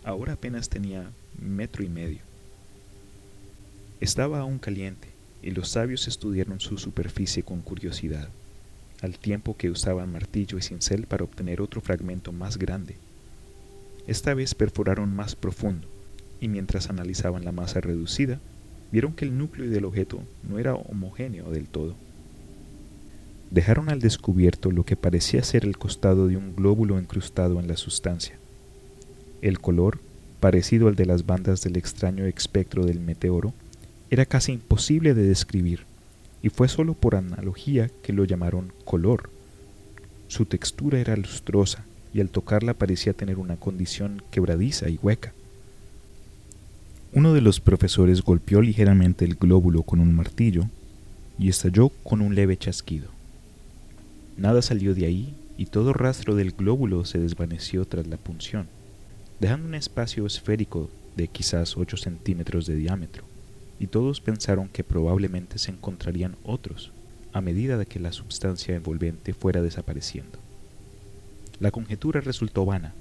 ahora 0.04 0.34
apenas 0.34 0.68
tenía 0.68 1.10
metro 1.38 1.84
y 1.84 1.88
medio. 1.88 2.20
Estaba 4.00 4.38
aún 4.38 4.58
caliente, 4.58 5.08
y 5.42 5.50
los 5.50 5.68
sabios 5.68 6.06
estudiaron 6.06 6.60
su 6.60 6.78
superficie 6.78 7.42
con 7.42 7.62
curiosidad 7.62 8.28
al 9.02 9.18
tiempo 9.18 9.56
que 9.56 9.70
usaban 9.70 10.12
martillo 10.12 10.58
y 10.58 10.62
cincel 10.62 11.06
para 11.06 11.24
obtener 11.24 11.60
otro 11.60 11.80
fragmento 11.80 12.32
más 12.32 12.58
grande. 12.58 12.96
Esta 14.06 14.34
vez 14.34 14.54
perforaron 14.54 15.14
más 15.14 15.34
profundo, 15.34 15.88
y 16.40 16.48
mientras 16.48 16.88
analizaban 16.90 17.44
la 17.44 17.52
masa 17.52 17.80
reducida, 17.80 18.40
vieron 18.90 19.12
que 19.12 19.24
el 19.24 19.36
núcleo 19.36 19.70
del 19.70 19.84
objeto 19.84 20.20
no 20.48 20.58
era 20.58 20.74
homogéneo 20.74 21.50
del 21.50 21.66
todo. 21.66 21.94
Dejaron 23.50 23.88
al 23.88 24.00
descubierto 24.00 24.70
lo 24.70 24.84
que 24.84 24.96
parecía 24.96 25.42
ser 25.42 25.64
el 25.64 25.76
costado 25.76 26.28
de 26.28 26.36
un 26.36 26.54
glóbulo 26.54 26.98
incrustado 27.00 27.58
en 27.60 27.68
la 27.68 27.76
sustancia. 27.76 28.38
El 29.42 29.58
color, 29.58 29.98
parecido 30.38 30.88
al 30.88 30.94
de 30.94 31.06
las 31.06 31.26
bandas 31.26 31.62
del 31.62 31.76
extraño 31.76 32.24
espectro 32.26 32.86
del 32.86 33.00
meteoro, 33.00 33.52
era 34.10 34.24
casi 34.24 34.52
imposible 34.52 35.14
de 35.14 35.22
describir 35.22 35.80
y 36.42 36.48
fue 36.48 36.68
solo 36.68 36.94
por 36.94 37.16
analogía 37.16 37.90
que 38.02 38.12
lo 38.12 38.24
llamaron 38.24 38.72
color. 38.84 39.30
Su 40.28 40.46
textura 40.46 40.98
era 41.00 41.16
lustrosa 41.16 41.84
y 42.14 42.20
al 42.20 42.30
tocarla 42.30 42.74
parecía 42.74 43.12
tener 43.12 43.38
una 43.38 43.56
condición 43.56 44.22
quebradiza 44.30 44.88
y 44.88 44.98
hueca. 45.02 45.32
Uno 47.12 47.34
de 47.34 47.40
los 47.40 47.58
profesores 47.58 48.22
golpeó 48.22 48.62
ligeramente 48.62 49.24
el 49.24 49.34
glóbulo 49.34 49.82
con 49.82 49.98
un 49.98 50.14
martillo 50.14 50.66
y 51.40 51.48
estalló 51.48 51.88
con 52.04 52.20
un 52.20 52.36
leve 52.36 52.56
chasquido. 52.56 53.08
Nada 54.36 54.62
salió 54.62 54.94
de 54.94 55.06
ahí 55.06 55.34
y 55.58 55.66
todo 55.66 55.92
rastro 55.92 56.36
del 56.36 56.52
glóbulo 56.52 57.04
se 57.04 57.18
desvaneció 57.18 57.84
tras 57.84 58.06
la 58.06 58.16
punción, 58.16 58.68
dejando 59.40 59.66
un 59.66 59.74
espacio 59.74 60.24
esférico 60.24 60.88
de 61.16 61.26
quizás 61.26 61.76
8 61.76 61.96
centímetros 61.96 62.66
de 62.66 62.76
diámetro 62.76 63.24
y 63.80 63.88
todos 63.88 64.20
pensaron 64.20 64.68
que 64.68 64.84
probablemente 64.84 65.58
se 65.58 65.72
encontrarían 65.72 66.36
otros 66.44 66.92
a 67.32 67.40
medida 67.40 67.76
de 67.76 67.86
que 67.86 67.98
la 67.98 68.12
sustancia 68.12 68.76
envolvente 68.76 69.34
fuera 69.34 69.62
desapareciendo. 69.62 70.38
La 71.58 71.72
conjetura 71.72 72.20
resultó 72.20 72.64
vana, 72.64 72.94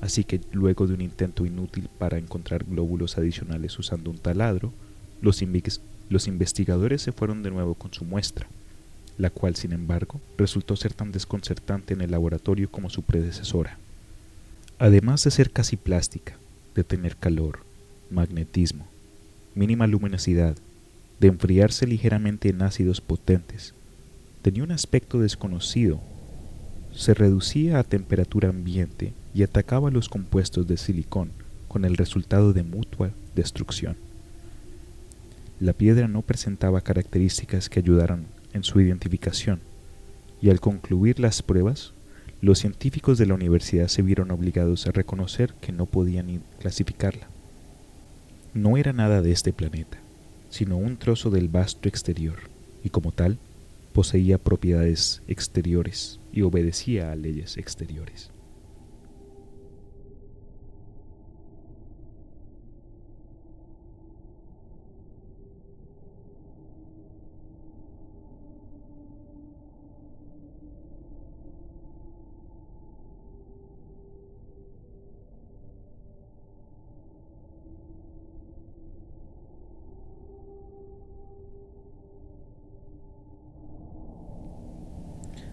así 0.00 0.24
que 0.24 0.40
luego 0.52 0.86
de 0.86 0.94
un 0.94 1.00
intento 1.00 1.46
inútil 1.46 1.88
para 1.98 2.18
encontrar 2.18 2.64
glóbulos 2.64 3.18
adicionales 3.18 3.78
usando 3.78 4.10
un 4.10 4.18
taladro, 4.18 4.72
los, 5.20 5.42
los 6.10 6.26
investigadores 6.26 7.02
se 7.02 7.12
fueron 7.12 7.42
de 7.42 7.50
nuevo 7.50 7.74
con 7.74 7.92
su 7.92 8.04
muestra, 8.04 8.46
la 9.18 9.30
cual 9.30 9.56
sin 9.56 9.72
embargo 9.72 10.20
resultó 10.36 10.76
ser 10.76 10.92
tan 10.92 11.12
desconcertante 11.12 11.94
en 11.94 12.02
el 12.02 12.10
laboratorio 12.10 12.70
como 12.70 12.90
su 12.90 13.02
predecesora. 13.02 13.78
Además 14.78 15.24
de 15.24 15.30
ser 15.30 15.50
casi 15.50 15.76
plástica, 15.76 16.36
de 16.74 16.84
tener 16.84 17.16
calor, 17.16 17.60
magnetismo, 18.10 18.86
mínima 19.54 19.86
luminosidad, 19.86 20.54
de 21.18 21.28
enfriarse 21.28 21.86
ligeramente 21.86 22.50
en 22.50 22.60
ácidos 22.62 23.00
potentes. 23.00 23.72
Tenía 24.42 24.62
un 24.62 24.72
aspecto 24.72 25.18
desconocido. 25.18 26.00
Se 26.94 27.14
reducía 27.14 27.78
a 27.78 27.84
temperatura 27.84 28.50
ambiente 28.50 29.12
y 29.36 29.42
atacaba 29.42 29.90
los 29.90 30.08
compuestos 30.08 30.66
de 30.66 30.78
silicón 30.78 31.30
con 31.68 31.84
el 31.84 31.96
resultado 31.96 32.52
de 32.52 32.62
mutua 32.62 33.10
destrucción. 33.34 33.96
La 35.60 35.74
piedra 35.74 36.08
no 36.08 36.22
presentaba 36.22 36.80
características 36.80 37.68
que 37.68 37.80
ayudaran 37.80 38.26
en 38.54 38.64
su 38.64 38.80
identificación, 38.80 39.60
y 40.40 40.48
al 40.48 40.60
concluir 40.60 41.20
las 41.20 41.42
pruebas, 41.42 41.92
los 42.40 42.60
científicos 42.60 43.18
de 43.18 43.26
la 43.26 43.34
universidad 43.34 43.88
se 43.88 44.02
vieron 44.02 44.30
obligados 44.30 44.86
a 44.86 44.92
reconocer 44.92 45.52
que 45.60 45.72
no 45.72 45.84
podían 45.86 46.42
clasificarla 46.58 47.28
no 48.56 48.78
era 48.78 48.94
nada 48.94 49.20
de 49.20 49.32
este 49.32 49.52
planeta, 49.52 49.98
sino 50.48 50.78
un 50.78 50.96
trozo 50.96 51.28
del 51.28 51.48
vasto 51.48 51.88
exterior, 51.88 52.38
y 52.82 52.88
como 52.88 53.12
tal, 53.12 53.38
poseía 53.92 54.38
propiedades 54.38 55.22
exteriores 55.28 56.20
y 56.32 56.40
obedecía 56.40 57.12
a 57.12 57.16
leyes 57.16 57.58
exteriores. 57.58 58.30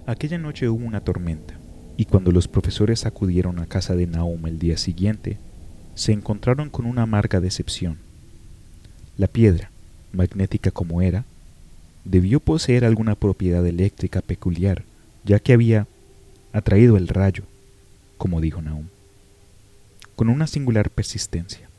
Aquella 0.05 0.37
noche 0.37 0.67
hubo 0.67 0.85
una 0.85 0.99
tormenta, 0.99 1.53
y 1.95 2.05
cuando 2.05 2.33
los 2.33 2.49
profesores 2.49 3.05
acudieron 3.05 3.59
a 3.59 3.67
casa 3.67 3.95
de 3.95 4.05
Naum 4.05 4.45
el 4.47 4.59
día 4.59 4.75
siguiente, 4.75 5.37
se 5.95 6.11
encontraron 6.11 6.69
con 6.69 6.85
una 6.85 7.03
amarga 7.03 7.39
decepción. 7.39 7.99
La 9.17 9.27
piedra, 9.27 9.71
magnética 10.11 10.71
como 10.71 11.01
era, 11.01 11.23
debió 12.03 12.41
poseer 12.41 12.83
alguna 12.83 13.15
propiedad 13.15 13.65
eléctrica 13.65 14.21
peculiar, 14.21 14.83
ya 15.23 15.39
que 15.39 15.53
había 15.53 15.87
atraído 16.51 16.97
el 16.97 17.07
rayo, 17.07 17.45
como 18.17 18.41
dijo 18.41 18.61
Naum, 18.61 18.87
con 20.17 20.27
una 20.27 20.47
singular 20.47 20.89
persistencia. 20.89 21.69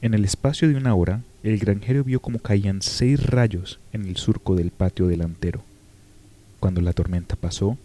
En 0.00 0.14
el 0.14 0.24
espacio 0.24 0.66
de 0.66 0.76
una 0.76 0.94
hora, 0.94 1.20
el 1.42 1.58
granjero 1.58 2.04
vio 2.04 2.20
como 2.20 2.38
caían 2.38 2.80
seis 2.80 3.22
rayos 3.26 3.80
en 3.92 4.06
el 4.06 4.16
surco 4.16 4.54
del 4.54 4.70
patio 4.70 5.08
delantero. 5.08 5.67
Cuando 6.60 6.80
la 6.80 6.92
tormenta 6.92 7.36
pasó, 7.36 7.78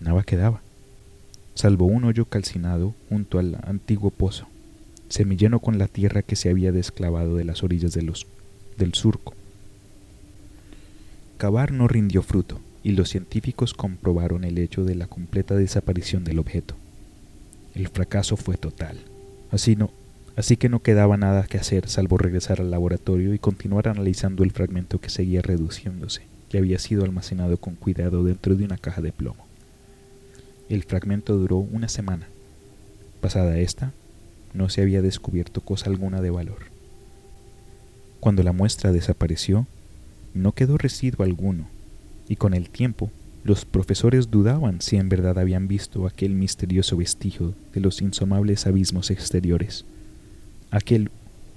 nada 0.00 0.22
quedaba, 0.22 0.60
salvo 1.54 1.86
un 1.86 2.04
hoyo 2.04 2.26
calcinado 2.26 2.94
junto 3.08 3.38
al 3.38 3.58
antiguo 3.64 4.10
pozo, 4.10 4.46
semilleno 5.08 5.60
con 5.60 5.78
la 5.78 5.88
tierra 5.88 6.22
que 6.22 6.36
se 6.36 6.50
había 6.50 6.72
desclavado 6.72 7.36
de 7.36 7.44
las 7.44 7.62
orillas 7.62 7.94
del 7.94 8.94
surco. 8.94 9.34
Cavar 11.38 11.72
no 11.72 11.88
rindió 11.88 12.22
fruto, 12.22 12.60
y 12.82 12.92
los 12.92 13.08
científicos 13.08 13.72
comprobaron 13.72 14.44
el 14.44 14.58
hecho 14.58 14.84
de 14.84 14.94
la 14.94 15.06
completa 15.06 15.54
desaparición 15.54 16.22
del 16.22 16.38
objeto. 16.38 16.76
El 17.74 17.88
fracaso 17.88 18.36
fue 18.36 18.58
total. 18.58 18.98
Así 19.50 19.74
no, 19.74 19.90
así 20.36 20.58
que 20.58 20.68
no 20.68 20.82
quedaba 20.82 21.16
nada 21.16 21.44
que 21.44 21.56
hacer 21.56 21.88
salvo 21.88 22.18
regresar 22.18 22.60
al 22.60 22.70
laboratorio 22.70 23.32
y 23.32 23.38
continuar 23.38 23.88
analizando 23.88 24.44
el 24.44 24.50
fragmento 24.50 25.00
que 25.00 25.08
seguía 25.08 25.40
reduciéndose 25.40 26.35
que 26.48 26.58
había 26.58 26.78
sido 26.78 27.04
almacenado 27.04 27.56
con 27.56 27.74
cuidado 27.74 28.24
dentro 28.24 28.54
de 28.54 28.64
una 28.64 28.78
caja 28.78 29.02
de 29.02 29.12
plomo. 29.12 29.44
El 30.68 30.84
fragmento 30.84 31.36
duró 31.36 31.58
una 31.58 31.88
semana. 31.88 32.28
Pasada 33.20 33.58
esta, 33.58 33.92
no 34.54 34.68
se 34.68 34.82
había 34.82 35.02
descubierto 35.02 35.60
cosa 35.60 35.90
alguna 35.90 36.20
de 36.20 36.30
valor. 36.30 36.58
Cuando 38.20 38.42
la 38.42 38.52
muestra 38.52 38.92
desapareció, 38.92 39.66
no 40.34 40.52
quedó 40.52 40.78
residuo 40.78 41.24
alguno, 41.24 41.68
y 42.28 42.36
con 42.36 42.54
el 42.54 42.68
tiempo 42.70 43.10
los 43.44 43.64
profesores 43.64 44.30
dudaban 44.30 44.80
si 44.80 44.96
en 44.96 45.08
verdad 45.08 45.38
habían 45.38 45.68
visto 45.68 46.06
aquel 46.06 46.34
misterioso 46.34 46.96
vestigio 46.96 47.54
de 47.72 47.80
los 47.80 48.02
insomables 48.02 48.66
abismos 48.66 49.10
exteriores, 49.10 49.84
aquel 50.70 51.10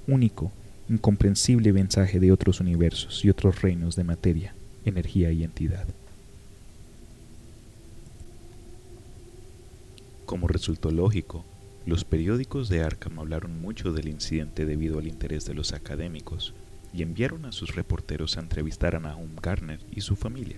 único, 0.08 0.52
incomprensible 0.88 1.73
mensaje 1.73 2.19
de 2.19 2.32
otros 2.32 2.60
universos 2.60 3.25
y 3.25 3.30
otros 3.30 3.62
reinos 3.62 3.95
de 3.95 4.04
materia 4.04 4.54
energía 4.86 5.32
y 5.32 5.44
entidad. 5.44 5.88
Como 10.26 10.48
resultó 10.48 10.92
lógico, 10.92 11.44
los 11.86 12.04
periódicos 12.04 12.70
de 12.70 12.84
Arkham 12.84 13.18
hablaron 13.18 13.60
mucho 13.62 13.92
del 13.92 14.08
incidente 14.08 14.65
debido 14.65 15.00
al 15.00 15.08
interés 15.08 15.46
de 15.46 15.56
los 15.56 15.74
académicos 15.74 16.54
y 16.94 17.02
enviaron 17.02 17.46
a 17.46 17.52
sus 17.52 17.76
reporteros 17.76 18.38
a 18.38 18.42
entrevistar 18.42 18.96
a 18.96 19.00
Nahum 19.00 19.36
Garner 19.42 19.80
y 19.92 20.02
su 20.02 20.15
familia. 20.15 20.58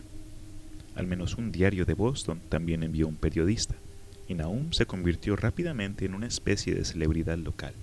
Al 0.95 1.07
menos 1.07 1.37
un 1.37 1.51
diario 1.51 1.85
de 1.85 1.93
Boston 1.93 2.41
también 2.49 2.83
envió 2.83 3.07
un 3.07 3.15
periodista, 3.15 3.75
y 4.27 4.33
Nahum 4.33 4.71
se 4.71 4.85
convirtió 4.85 5.35
rápidamente 5.35 6.05
en 6.05 6.15
una 6.15 6.27
especie 6.27 6.75
de 6.75 6.85
celebridad 6.85 7.37
local. 7.37 7.73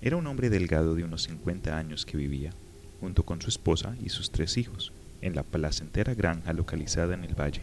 Era 0.00 0.16
un 0.16 0.26
hombre 0.26 0.50
delgado 0.50 0.94
de 0.94 1.04
unos 1.04 1.24
50 1.24 1.76
años 1.76 2.06
que 2.06 2.16
vivía, 2.16 2.52
junto 3.00 3.24
con 3.24 3.40
su 3.42 3.48
esposa 3.48 3.94
y 4.02 4.08
sus 4.08 4.30
tres 4.30 4.56
hijos, 4.56 4.92
en 5.22 5.34
la 5.34 5.42
placentera 5.42 6.14
granja 6.14 6.52
localizada 6.52 7.14
en 7.14 7.24
el 7.24 7.34
valle. 7.34 7.62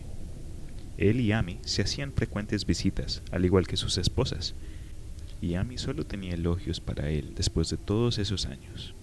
Él 0.97 1.19
y 1.21 1.31
Amy 1.31 1.59
se 1.63 1.81
hacían 1.81 2.13
frecuentes 2.13 2.65
visitas, 2.65 3.21
al 3.31 3.45
igual 3.45 3.67
que 3.67 3.77
sus 3.77 3.97
esposas, 3.97 4.53
y 5.41 5.55
Amy 5.55 5.77
solo 5.77 6.05
tenía 6.05 6.33
elogios 6.35 6.79
para 6.79 7.09
él 7.09 7.33
después 7.35 7.69
de 7.69 7.77
todos 7.77 8.17
esos 8.17 8.45
años. 8.45 8.93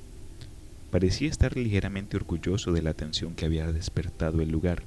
Parecía 0.90 1.28
estar 1.28 1.56
ligeramente 1.56 2.16
orgulloso 2.16 2.72
de 2.72 2.82
la 2.82 2.90
atención 2.90 3.34
que 3.34 3.44
había 3.44 3.70
despertado 3.72 4.40
el 4.40 4.50
lugar, 4.50 4.82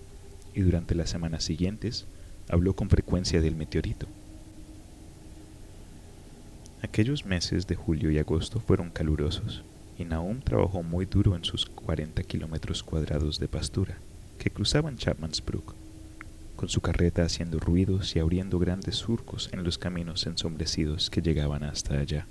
y 0.56 0.62
durante 0.62 0.96
las 0.96 1.10
semanas 1.10 1.44
siguientes 1.44 2.06
habló 2.50 2.76
con 2.76 2.90
frecuencia 2.90 3.42
del 3.42 3.56
meteorito. 3.56 4.08
Aquellos 6.82 7.26
meses 7.26 7.68
de 7.68 7.76
julio 7.76 8.12
y 8.12 8.20
agosto 8.20 8.60
fueron 8.60 8.90
calurosos, 8.90 9.64
y 10.04 10.06
Nahum 10.06 10.42
trabajó 10.42 10.84
muy 10.84 11.06
duro 11.06 11.36
en 11.36 11.46
sus 11.46 11.66
40 11.66 12.22
kilómetros 12.24 12.84
cuadrados 12.84 13.40
de 13.40 13.48
pastura 13.48 13.98
que 14.38 14.52
cruzaban 14.52 14.98
Chapman's 14.98 15.44
Brook 15.44 15.74
con 16.58 16.70
su 16.70 16.82
carreta 16.82 17.24
haciendo 17.24 17.60
ruidos 17.60 18.16
y 18.16 18.20
abriendo 18.20 18.60
grandes 18.60 18.96
surcos 18.96 19.50
en 19.54 19.64
los 19.64 19.78
caminos 19.78 20.26
ensombrecidos 20.28 21.10
que 21.10 21.22
llegaban 21.22 21.64
hasta 21.64 21.98
allá. 22.00 22.28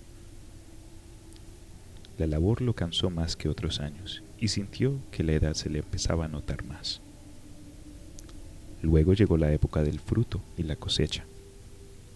La 2.18 2.26
labor 2.26 2.62
lo 2.62 2.74
cansó 2.74 3.10
más 3.10 3.36
que 3.36 3.48
otros 3.48 3.80
años 3.80 4.22
y 4.38 4.48
sintió 4.48 4.98
que 5.10 5.24
la 5.24 5.32
edad 5.32 5.54
se 5.54 5.70
le 5.70 5.80
empezaba 5.80 6.26
a 6.26 6.28
notar 6.28 6.64
más. 6.64 7.00
Luego 8.82 9.14
llegó 9.14 9.36
la 9.36 9.52
época 9.52 9.82
del 9.82 9.98
fruto 9.98 10.40
y 10.56 10.62
la 10.62 10.76
cosecha. 10.76 11.24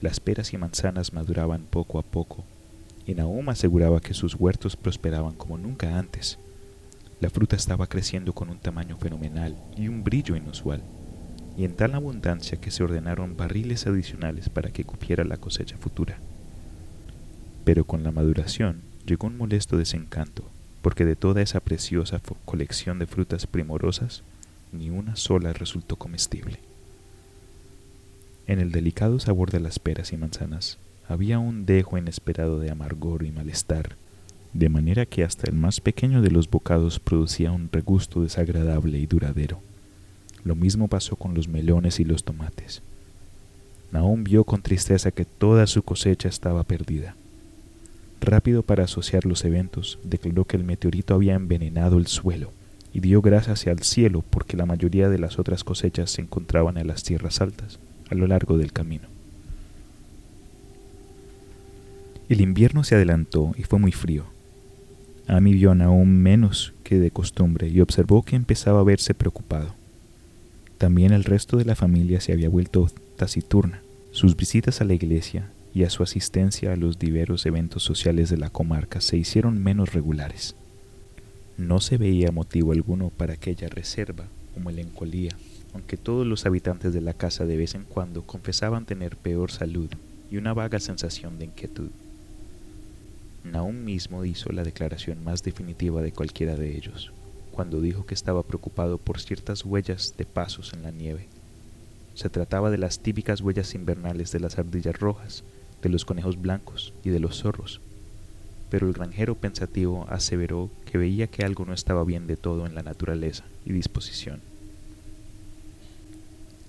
Las 0.01 0.21
peras 0.21 0.53
y 0.53 0.59
manzanas 0.59 1.13
maduraban 1.13 1.63
poco 1.63 1.99
a 1.99 2.03
poco 2.03 2.45
y 3.07 3.15
Nahum 3.15 3.49
aseguraba 3.49 4.01
que 4.01 4.15
sus 4.15 4.35
huertos 4.35 4.77
prosperaban 4.77 5.35
como 5.35 5.59
nunca 5.59 5.99
antes. 5.99 6.39
La 7.21 7.31
fruta 7.31 7.57
estaba 7.57 7.87
creciendo 7.87 8.33
con 8.33 8.51
un 8.51 8.59
tamaño 8.59 8.97
fenomenal 8.97 9.57
y 9.77 9.89
un 9.89 10.05
brillo 10.05 10.37
inusual 10.37 10.83
y 11.57 11.65
en 11.65 11.75
tal 11.75 11.95
abundancia 11.95 12.61
que 12.61 12.71
se 12.71 12.85
ordenaron 12.85 13.37
barriles 13.37 13.87
adicionales 13.87 14.49
para 14.49 14.71
que 14.71 14.85
cupiera 14.85 15.25
la 15.25 15.39
cosecha 15.39 15.79
futura. 15.79 16.19
Pero 17.65 17.85
con 17.85 18.03
la 18.03 18.13
maduración 18.13 18.83
llegó 19.07 19.27
un 19.29 19.39
molesto 19.39 19.79
desencanto, 19.79 20.45
porque 20.83 21.05
de 21.05 21.17
toda 21.17 21.41
esa 21.41 21.61
preciosa 21.61 22.21
colección 22.45 22.99
de 22.99 23.07
frutas 23.07 23.47
primorosas, 23.47 24.23
ni 24.73 24.91
una 24.91 25.17
sola 25.17 25.53
resultó 25.53 25.97
comestible. 25.97 26.59
En 28.47 28.61
el 28.61 28.71
delicado 28.71 29.19
sabor 29.19 29.51
de 29.51 29.61
las 29.61 29.79
peras 29.79 30.13
y 30.13 30.17
manzanas 30.17 30.79
había 31.09 31.39
un 31.39 31.67
dejo 31.67 31.99
inesperado 31.99 32.59
de 32.59 32.71
amargor 32.71 33.25
y 33.25 33.31
malestar, 33.31 33.97
de 34.53 34.69
manera 34.69 35.07
que 35.07 35.23
hasta 35.23 35.49
el 35.51 35.57
más 35.57 35.81
pequeño 35.81 36.23
de 36.23 36.31
los 36.31 36.51
bocados 36.51 36.99
producía 36.99 37.53
un 37.53 37.69
regusto 37.71 38.23
desagradable 38.23 38.99
y 38.99 39.07
duradero. 39.07 39.61
Lo 40.45 40.55
mismo 40.55 40.89
pasó 40.89 41.17
con 41.17 41.35
los 41.35 41.49
melones 41.49 42.01
y 42.01 42.05
los 42.05 42.25
tomates. 42.25 42.83
Nahum 43.93 44.25
vio 44.25 44.45
con 44.45 44.63
tristeza 44.63 45.11
que 45.11 45.25
toda 45.25 45.67
su 45.67 45.83
cosecha 45.83 46.29
estaba 46.29 46.65
perdida. 46.65 47.15
Rápido 48.21 48.63
para 48.63 48.85
asociar 48.85 49.27
los 49.27 49.45
eventos, 49.45 49.99
declaró 50.03 50.45
que 50.45 50.57
el 50.57 50.65
meteorito 50.65 51.15
había 51.15 51.35
envenenado 51.35 51.99
el 51.99 52.07
suelo 52.07 52.51
y 52.93 53.01
dio 53.01 53.21
gracias 53.21 53.67
al 53.67 53.81
cielo 53.81 54.25
porque 54.31 54.57
la 54.57 54.67
mayoría 54.67 55.09
de 55.09 55.19
las 55.19 55.39
otras 55.39 55.65
cosechas 55.65 56.11
se 56.11 56.23
encontraban 56.23 56.79
en 56.79 56.87
las 56.87 57.03
tierras 57.03 57.41
altas, 57.41 57.79
a 58.11 58.15
lo 58.15 58.27
largo 58.27 58.57
del 58.57 58.73
camino. 58.73 59.16
El 62.29 62.41
invierno 62.41 62.83
se 62.83 62.97
adelantó 62.97 63.55
y 63.57 63.63
fue 63.63 63.79
muy 63.79 63.93
frío. 63.93 64.25
Amy 65.29 65.53
vio 65.53 65.71
a 65.71 65.75
Nahum 65.77 66.09
menos 66.09 66.75
que 66.83 66.99
de 66.99 67.13
costumbre 67.13 67.69
y 67.69 67.81
observó 67.81 68.23
que 68.23 68.35
empezaba 68.35 68.81
a 68.81 68.85
verse 68.85 69.15
preocupado. 69.15 69.75
También 70.77 71.13
el 71.13 71.23
resto 71.23 71.57
de 71.57 71.65
la 71.65 71.77
familia 71.77 72.21
se 72.21 72.33
había 72.33 72.49
vuelto 72.49 72.91
taciturna. 73.17 73.81
Sus 74.11 74.37
visitas 74.37 74.81
a 74.81 74.85
la 74.85 74.95
iglesia 74.95 75.51
y 75.73 75.85
a 75.85 75.91
su 75.91 76.03
asistencia 76.03 76.73
a 76.73 76.77
los 76.77 76.99
diversos 76.99 77.47
eventos 77.47 77.85
sociales 77.85 78.29
de 78.29 78.39
la 78.39 78.51
comarca 78.51 79.01
se 79.01 79.17
hicieron 79.17 79.63
menos 79.63 79.93
regulares. 79.93 80.57
No 81.57 81.81
se 81.81 81.97
veía 81.97 82.33
motivo 82.33 82.73
alguno 82.73 83.11
para 83.11 83.35
aquella 83.35 83.69
reserva 83.69 84.27
o 84.57 84.61
melancolía, 84.61 85.37
aunque 85.75 85.97
todos 85.97 86.27
los 86.27 86.45
habitantes 86.45 86.93
de 86.93 87.03
la 87.03 87.15
casa 87.15 87.47
de 87.47 87.57
vez 87.57 87.77
en 87.77 87.85
cuando 87.85 88.23
confesaban 88.23 88.85
tener 88.85 89.17
peor 89.17 89.53
salud 89.53 89.91
y 90.29 90.39
una 90.39 90.55
vaga 90.55 90.81
sensación 90.81 91.39
de 91.39 91.45
inquietud. 91.45 91.91
Naum 93.53 93.85
mismo 93.85 94.25
hizo 94.25 94.51
la 94.53 94.63
declaración 94.63 95.25
más 95.25 95.43
definitiva 95.43 96.03
de 96.03 96.13
cualquiera 96.13 96.57
de 96.57 96.77
ellos 96.77 97.13
cuando 97.57 97.81
dijo 97.81 98.05
que 98.05 98.13
estaba 98.13 98.43
preocupado 98.43 98.99
por 98.99 99.19
ciertas 99.19 99.65
huellas 99.65 100.15
de 100.19 100.27
pasos 100.27 100.75
en 100.75 100.83
la 100.83 100.91
nieve. 100.91 101.27
Se 102.13 102.29
trataba 102.29 102.71
de 102.71 102.77
las 102.77 102.99
típicas 102.99 103.41
huellas 103.41 103.75
invernales 103.75 104.31
de 104.31 104.41
las 104.41 104.59
ardillas 104.59 105.01
rojas, 105.01 105.43
de 105.81 105.89
los 105.89 106.05
conejos 106.05 106.39
blancos 106.41 106.93
y 107.03 107.09
de 107.09 107.19
los 107.19 107.39
zorros. 107.39 107.81
Pero 108.69 108.87
el 108.87 108.93
granjero 108.93 109.37
pensativo 109.37 110.07
aseveró 110.11 110.71
que 110.85 110.99
veía 110.99 111.29
que 111.29 111.47
algo 111.47 111.65
no 111.65 111.73
estaba 111.73 112.05
bien 112.05 112.27
de 112.27 112.37
todo 112.37 112.67
en 112.67 112.75
la 112.75 112.83
naturaleza 112.83 113.45
y 113.65 113.73
disposición. 113.73 114.43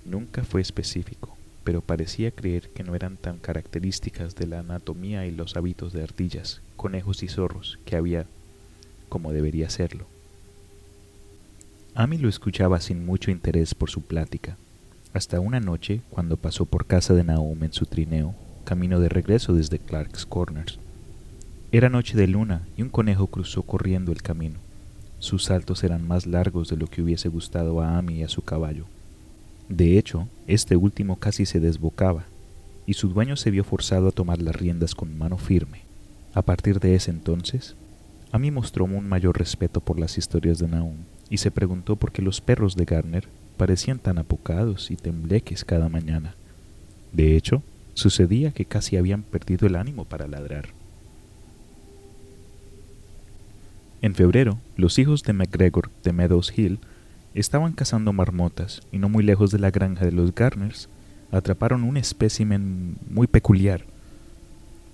Nunca 0.06 0.42
fue 0.44 0.62
específico, 0.62 1.36
pero 1.68 1.82
parecía 1.82 2.30
creer 2.30 2.70
que 2.70 2.82
no 2.82 2.94
eran 2.94 3.18
tan 3.18 3.36
características 3.36 4.34
de 4.34 4.46
la 4.46 4.60
anatomía 4.60 5.26
y 5.26 5.30
los 5.30 5.54
hábitos 5.54 5.92
de 5.92 6.02
ardillas, 6.02 6.62
conejos 6.76 7.22
y 7.22 7.28
zorros 7.28 7.78
que 7.84 7.94
había 7.94 8.24
como 9.10 9.34
debería 9.34 9.68
serlo. 9.68 10.06
Amy 11.94 12.16
lo 12.16 12.30
escuchaba 12.30 12.80
sin 12.80 13.04
mucho 13.04 13.30
interés 13.30 13.74
por 13.74 13.90
su 13.90 14.00
plática, 14.00 14.56
hasta 15.12 15.40
una 15.40 15.60
noche 15.60 16.00
cuando 16.08 16.38
pasó 16.38 16.64
por 16.64 16.86
casa 16.86 17.12
de 17.12 17.22
Nahum 17.22 17.62
en 17.62 17.74
su 17.74 17.84
trineo, 17.84 18.34
camino 18.64 18.98
de 18.98 19.10
regreso 19.10 19.52
desde 19.52 19.78
Clark's 19.78 20.24
Corners. 20.24 20.78
Era 21.70 21.90
noche 21.90 22.16
de 22.16 22.28
luna 22.28 22.66
y 22.78 22.82
un 22.82 22.88
conejo 22.88 23.26
cruzó 23.26 23.62
corriendo 23.62 24.10
el 24.10 24.22
camino. 24.22 24.56
Sus 25.18 25.44
saltos 25.44 25.84
eran 25.84 26.08
más 26.08 26.24
largos 26.24 26.70
de 26.70 26.78
lo 26.78 26.86
que 26.86 27.02
hubiese 27.02 27.28
gustado 27.28 27.82
a 27.82 27.98
Amy 27.98 28.20
y 28.20 28.22
a 28.22 28.28
su 28.30 28.40
caballo. 28.40 28.86
De 29.68 29.98
hecho, 29.98 30.28
este 30.46 30.76
último 30.76 31.16
casi 31.16 31.46
se 31.46 31.60
desbocaba, 31.60 32.24
y 32.86 32.94
su 32.94 33.08
dueño 33.08 33.36
se 33.36 33.50
vio 33.50 33.64
forzado 33.64 34.08
a 34.08 34.12
tomar 34.12 34.40
las 34.40 34.56
riendas 34.56 34.94
con 34.94 35.16
mano 35.18 35.36
firme. 35.36 35.82
A 36.32 36.42
partir 36.42 36.80
de 36.80 36.94
ese 36.94 37.10
entonces, 37.10 37.76
Amy 38.32 38.50
mostró 38.50 38.84
un 38.84 39.08
mayor 39.08 39.38
respeto 39.38 39.80
por 39.80 39.98
las 39.98 40.16
historias 40.18 40.58
de 40.58 40.68
Nahum 40.68 40.96
y 41.30 41.38
se 41.38 41.50
preguntó 41.50 41.96
por 41.96 42.12
qué 42.12 42.22
los 42.22 42.40
perros 42.40 42.76
de 42.76 42.84
Garner 42.84 43.28
parecían 43.56 43.98
tan 43.98 44.18
apocados 44.18 44.90
y 44.90 44.96
tembleques 44.96 45.64
cada 45.64 45.88
mañana. 45.88 46.34
De 47.12 47.36
hecho, 47.36 47.62
sucedía 47.94 48.52
que 48.52 48.64
casi 48.64 48.96
habían 48.96 49.22
perdido 49.22 49.66
el 49.66 49.76
ánimo 49.76 50.04
para 50.04 50.28
ladrar. 50.28 50.68
En 54.00 54.14
febrero, 54.14 54.58
los 54.76 54.98
hijos 54.98 55.24
de 55.24 55.32
McGregor 55.32 55.90
de 56.04 56.12
Meadows 56.12 56.56
Hill 56.56 56.78
estaban 57.34 57.72
cazando 57.72 58.12
marmotas 58.12 58.82
y 58.92 58.98
no 58.98 59.08
muy 59.08 59.22
lejos 59.22 59.50
de 59.50 59.58
la 59.58 59.70
granja 59.70 60.04
de 60.04 60.12
los 60.12 60.34
Garners 60.34 60.88
atraparon 61.30 61.84
un 61.84 61.96
espécimen 61.96 62.96
muy 63.10 63.26
peculiar. 63.26 63.84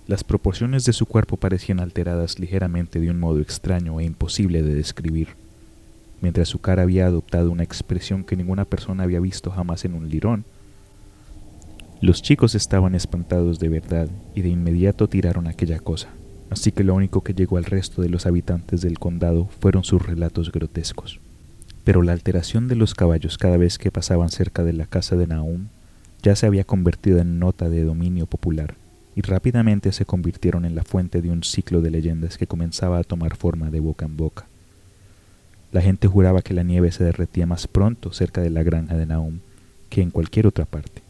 Las 0.06 0.24
proporciones 0.24 0.84
de 0.84 0.92
su 0.92 1.06
cuerpo 1.06 1.36
parecían 1.36 1.80
alteradas 1.80 2.38
ligeramente 2.38 3.00
de 3.00 3.10
un 3.10 3.18
modo 3.18 3.40
extraño 3.40 4.00
e 4.00 4.04
imposible 4.04 4.62
de 4.62 4.74
describir 4.74 5.28
mientras 6.24 6.48
su 6.48 6.58
cara 6.58 6.82
había 6.82 7.06
adoptado 7.06 7.50
una 7.50 7.64
expresión 7.64 8.24
que 8.24 8.34
ninguna 8.34 8.64
persona 8.64 9.02
había 9.02 9.20
visto 9.20 9.50
jamás 9.50 9.84
en 9.84 9.92
un 9.92 10.08
lirón. 10.08 10.46
Los 12.00 12.22
chicos 12.22 12.54
estaban 12.54 12.94
espantados 12.94 13.58
de 13.58 13.68
verdad 13.68 14.08
y 14.34 14.40
de 14.40 14.48
inmediato 14.48 15.06
tiraron 15.06 15.46
aquella 15.46 15.78
cosa, 15.80 16.08
así 16.48 16.72
que 16.72 16.82
lo 16.82 16.94
único 16.94 17.22
que 17.22 17.34
llegó 17.34 17.58
al 17.58 17.64
resto 17.64 18.00
de 18.00 18.08
los 18.08 18.24
habitantes 18.24 18.80
del 18.80 18.98
condado 18.98 19.48
fueron 19.60 19.84
sus 19.84 20.00
relatos 20.00 20.50
grotescos. 20.50 21.20
Pero 21.84 22.02
la 22.02 22.12
alteración 22.12 22.66
de 22.66 22.76
los 22.76 22.94
caballos 22.94 23.38
cada 23.38 23.58
vez 23.58 23.78
que 23.78 23.90
pasaban 23.90 24.30
cerca 24.30 24.64
de 24.64 24.72
la 24.72 24.86
casa 24.86 25.16
de 25.16 25.26
Nahum 25.26 25.68
ya 26.22 26.34
se 26.34 26.46
había 26.46 26.64
convertido 26.64 27.18
en 27.18 27.38
nota 27.38 27.68
de 27.68 27.84
dominio 27.84 28.26
popular 28.26 28.74
y 29.14 29.20
rápidamente 29.20 29.92
se 29.92 30.06
convirtieron 30.06 30.64
en 30.64 30.74
la 30.74 30.82
fuente 30.82 31.22
de 31.22 31.30
un 31.30 31.44
ciclo 31.44 31.80
de 31.80 31.90
leyendas 31.90 32.38
que 32.38 32.46
comenzaba 32.46 32.98
a 32.98 33.04
tomar 33.04 33.36
forma 33.36 33.70
de 33.70 33.80
boca 33.80 34.06
en 34.06 34.16
boca. 34.16 34.46
La 35.70 35.82
gente 35.82 36.08
juraba 36.08 36.42
que 36.42 36.54
la 36.54 36.62
nieve 36.62 36.90
se 36.92 37.04
derretía 37.04 37.46
más 37.46 37.66
pronto 37.66 38.12
cerca 38.12 38.40
de 38.40 38.50
la 38.50 38.62
granja 38.62 38.96
de 38.96 39.06
Naum 39.06 39.40
que 39.90 40.02
en 40.02 40.10
cualquier 40.10 40.46
otra 40.46 40.64
parte. 40.64 41.02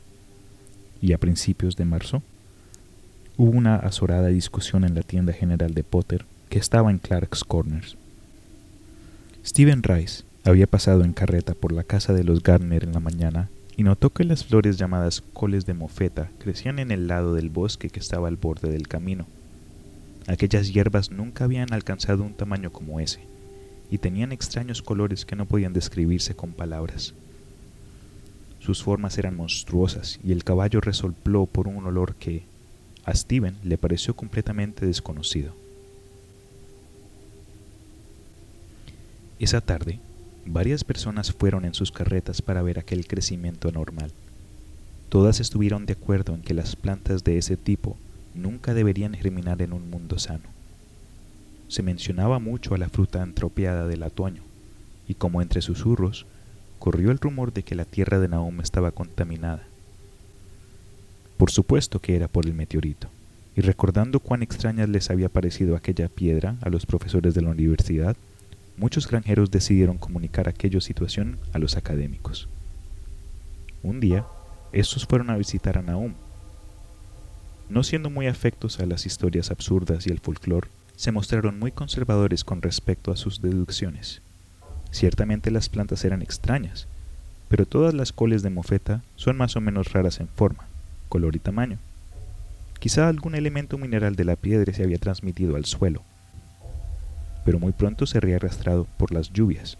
Y 1.00 1.12
a 1.12 1.18
principios 1.18 1.76
de 1.76 1.84
marzo, 1.84 2.22
hubo 3.36 3.50
una 3.50 3.76
azorada 3.76 4.28
discusión 4.28 4.84
en 4.84 4.94
la 4.94 5.02
tienda 5.02 5.32
general 5.32 5.74
de 5.74 5.84
Potter 5.84 6.24
que 6.48 6.58
estaba 6.58 6.90
en 6.90 6.98
Clark's 6.98 7.44
Corners. 7.44 7.96
Stephen 9.44 9.82
Rice 9.82 10.24
había 10.44 10.66
pasado 10.66 11.04
en 11.04 11.12
carreta 11.12 11.54
por 11.54 11.72
la 11.72 11.84
casa 11.84 12.12
de 12.12 12.24
los 12.24 12.42
Gardner 12.42 12.84
en 12.84 12.92
la 12.92 13.00
mañana 13.00 13.48
y 13.76 13.82
notó 13.82 14.10
que 14.10 14.24
las 14.24 14.44
flores 14.44 14.76
llamadas 14.76 15.22
coles 15.32 15.66
de 15.66 15.74
mofeta 15.74 16.30
crecían 16.38 16.78
en 16.78 16.90
el 16.90 17.08
lado 17.08 17.34
del 17.34 17.50
bosque 17.50 17.88
que 17.88 17.98
estaba 17.98 18.28
al 18.28 18.36
borde 18.36 18.70
del 18.70 18.86
camino. 18.86 19.26
Aquellas 20.26 20.72
hierbas 20.72 21.10
nunca 21.10 21.44
habían 21.44 21.72
alcanzado 21.72 22.22
un 22.22 22.34
tamaño 22.34 22.70
como 22.70 23.00
ese, 23.00 23.20
y 23.90 23.98
tenían 23.98 24.32
extraños 24.32 24.82
colores 24.82 25.24
que 25.24 25.36
no 25.36 25.46
podían 25.46 25.72
describirse 25.72 26.34
con 26.34 26.52
palabras. 26.52 27.14
Sus 28.60 28.82
formas 28.82 29.18
eran 29.18 29.36
monstruosas 29.36 30.18
y 30.24 30.32
el 30.32 30.44
caballo 30.44 30.80
resolpló 30.80 31.46
por 31.46 31.68
un 31.68 31.84
olor 31.84 32.14
que 32.14 32.44
a 33.04 33.14
Steven 33.14 33.56
le 33.62 33.76
pareció 33.76 34.16
completamente 34.16 34.86
desconocido. 34.86 35.54
Esa 39.38 39.60
tarde, 39.60 39.98
Varias 40.46 40.84
personas 40.84 41.32
fueron 41.32 41.64
en 41.64 41.74
sus 41.74 41.90
carretas 41.90 42.42
para 42.42 42.62
ver 42.62 42.78
aquel 42.78 43.06
crecimiento 43.06 43.68
anormal. 43.68 44.10
Todas 45.08 45.40
estuvieron 45.40 45.86
de 45.86 45.94
acuerdo 45.94 46.34
en 46.34 46.42
que 46.42 46.54
las 46.54 46.76
plantas 46.76 47.24
de 47.24 47.38
ese 47.38 47.56
tipo 47.56 47.96
nunca 48.34 48.74
deberían 48.74 49.14
germinar 49.14 49.62
en 49.62 49.72
un 49.72 49.88
mundo 49.88 50.18
sano. 50.18 50.44
Se 51.68 51.82
mencionaba 51.82 52.38
mucho 52.38 52.74
a 52.74 52.78
la 52.78 52.88
fruta 52.88 53.22
antropiada 53.22 53.86
del 53.86 54.02
otoño, 54.02 54.42
y 55.08 55.14
como 55.14 55.40
entre 55.40 55.62
susurros, 55.62 56.26
corrió 56.78 57.10
el 57.10 57.18
rumor 57.18 57.52
de 57.52 57.62
que 57.62 57.74
la 57.74 57.84
tierra 57.84 58.18
de 58.18 58.28
Nahum 58.28 58.60
estaba 58.60 58.90
contaminada. 58.90 59.62
Por 61.38 61.50
supuesto 61.50 62.00
que 62.00 62.16
era 62.16 62.28
por 62.28 62.44
el 62.44 62.54
meteorito, 62.54 63.08
y 63.56 63.62
recordando 63.62 64.20
cuán 64.20 64.42
extraña 64.42 64.86
les 64.86 65.10
había 65.10 65.28
parecido 65.28 65.74
aquella 65.74 66.08
piedra 66.08 66.56
a 66.60 66.68
los 66.68 66.84
profesores 66.84 67.34
de 67.34 67.42
la 67.42 67.50
universidad, 67.50 68.16
muchos 68.76 69.08
granjeros 69.08 69.50
decidieron 69.50 69.98
comunicar 69.98 70.48
aquella 70.48 70.80
situación 70.80 71.38
a 71.52 71.58
los 71.58 71.76
académicos. 71.76 72.48
Un 73.82 74.00
día, 74.00 74.26
estos 74.72 75.06
fueron 75.06 75.30
a 75.30 75.36
visitar 75.36 75.78
a 75.78 75.82
Nahum. 75.82 76.14
No 77.68 77.82
siendo 77.82 78.10
muy 78.10 78.26
afectos 78.26 78.80
a 78.80 78.86
las 78.86 79.06
historias 79.06 79.50
absurdas 79.50 80.06
y 80.06 80.10
el 80.10 80.20
folclore, 80.20 80.68
se 80.96 81.12
mostraron 81.12 81.58
muy 81.58 81.72
conservadores 81.72 82.44
con 82.44 82.62
respecto 82.62 83.10
a 83.10 83.16
sus 83.16 83.42
deducciones. 83.42 84.22
Ciertamente 84.90 85.50
las 85.50 85.68
plantas 85.68 86.04
eran 86.04 86.22
extrañas, 86.22 86.86
pero 87.48 87.66
todas 87.66 87.94
las 87.94 88.12
coles 88.12 88.42
de 88.42 88.50
mofeta 88.50 89.02
son 89.16 89.36
más 89.36 89.56
o 89.56 89.60
menos 89.60 89.92
raras 89.92 90.20
en 90.20 90.28
forma, 90.28 90.66
color 91.08 91.36
y 91.36 91.40
tamaño. 91.40 91.78
Quizá 92.78 93.08
algún 93.08 93.34
elemento 93.34 93.78
mineral 93.78 94.14
de 94.14 94.24
la 94.24 94.36
piedra 94.36 94.72
se 94.72 94.82
había 94.82 94.98
transmitido 94.98 95.56
al 95.56 95.64
suelo, 95.64 96.02
pero 97.44 97.58
muy 97.58 97.72
pronto 97.72 98.06
sería 98.06 98.36
arrastrado 98.36 98.86
por 98.96 99.12
las 99.12 99.32
lluvias. 99.32 99.78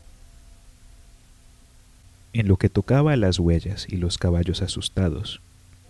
En 2.33 2.49
lo 2.49 2.57
que 2.57 2.69
tocaba 2.69 3.13
a 3.13 3.17
las 3.17 3.39
huellas 3.39 3.87
y 3.89 3.97
los 3.97 4.19
caballos 4.19 4.61
asustados, 4.63 5.41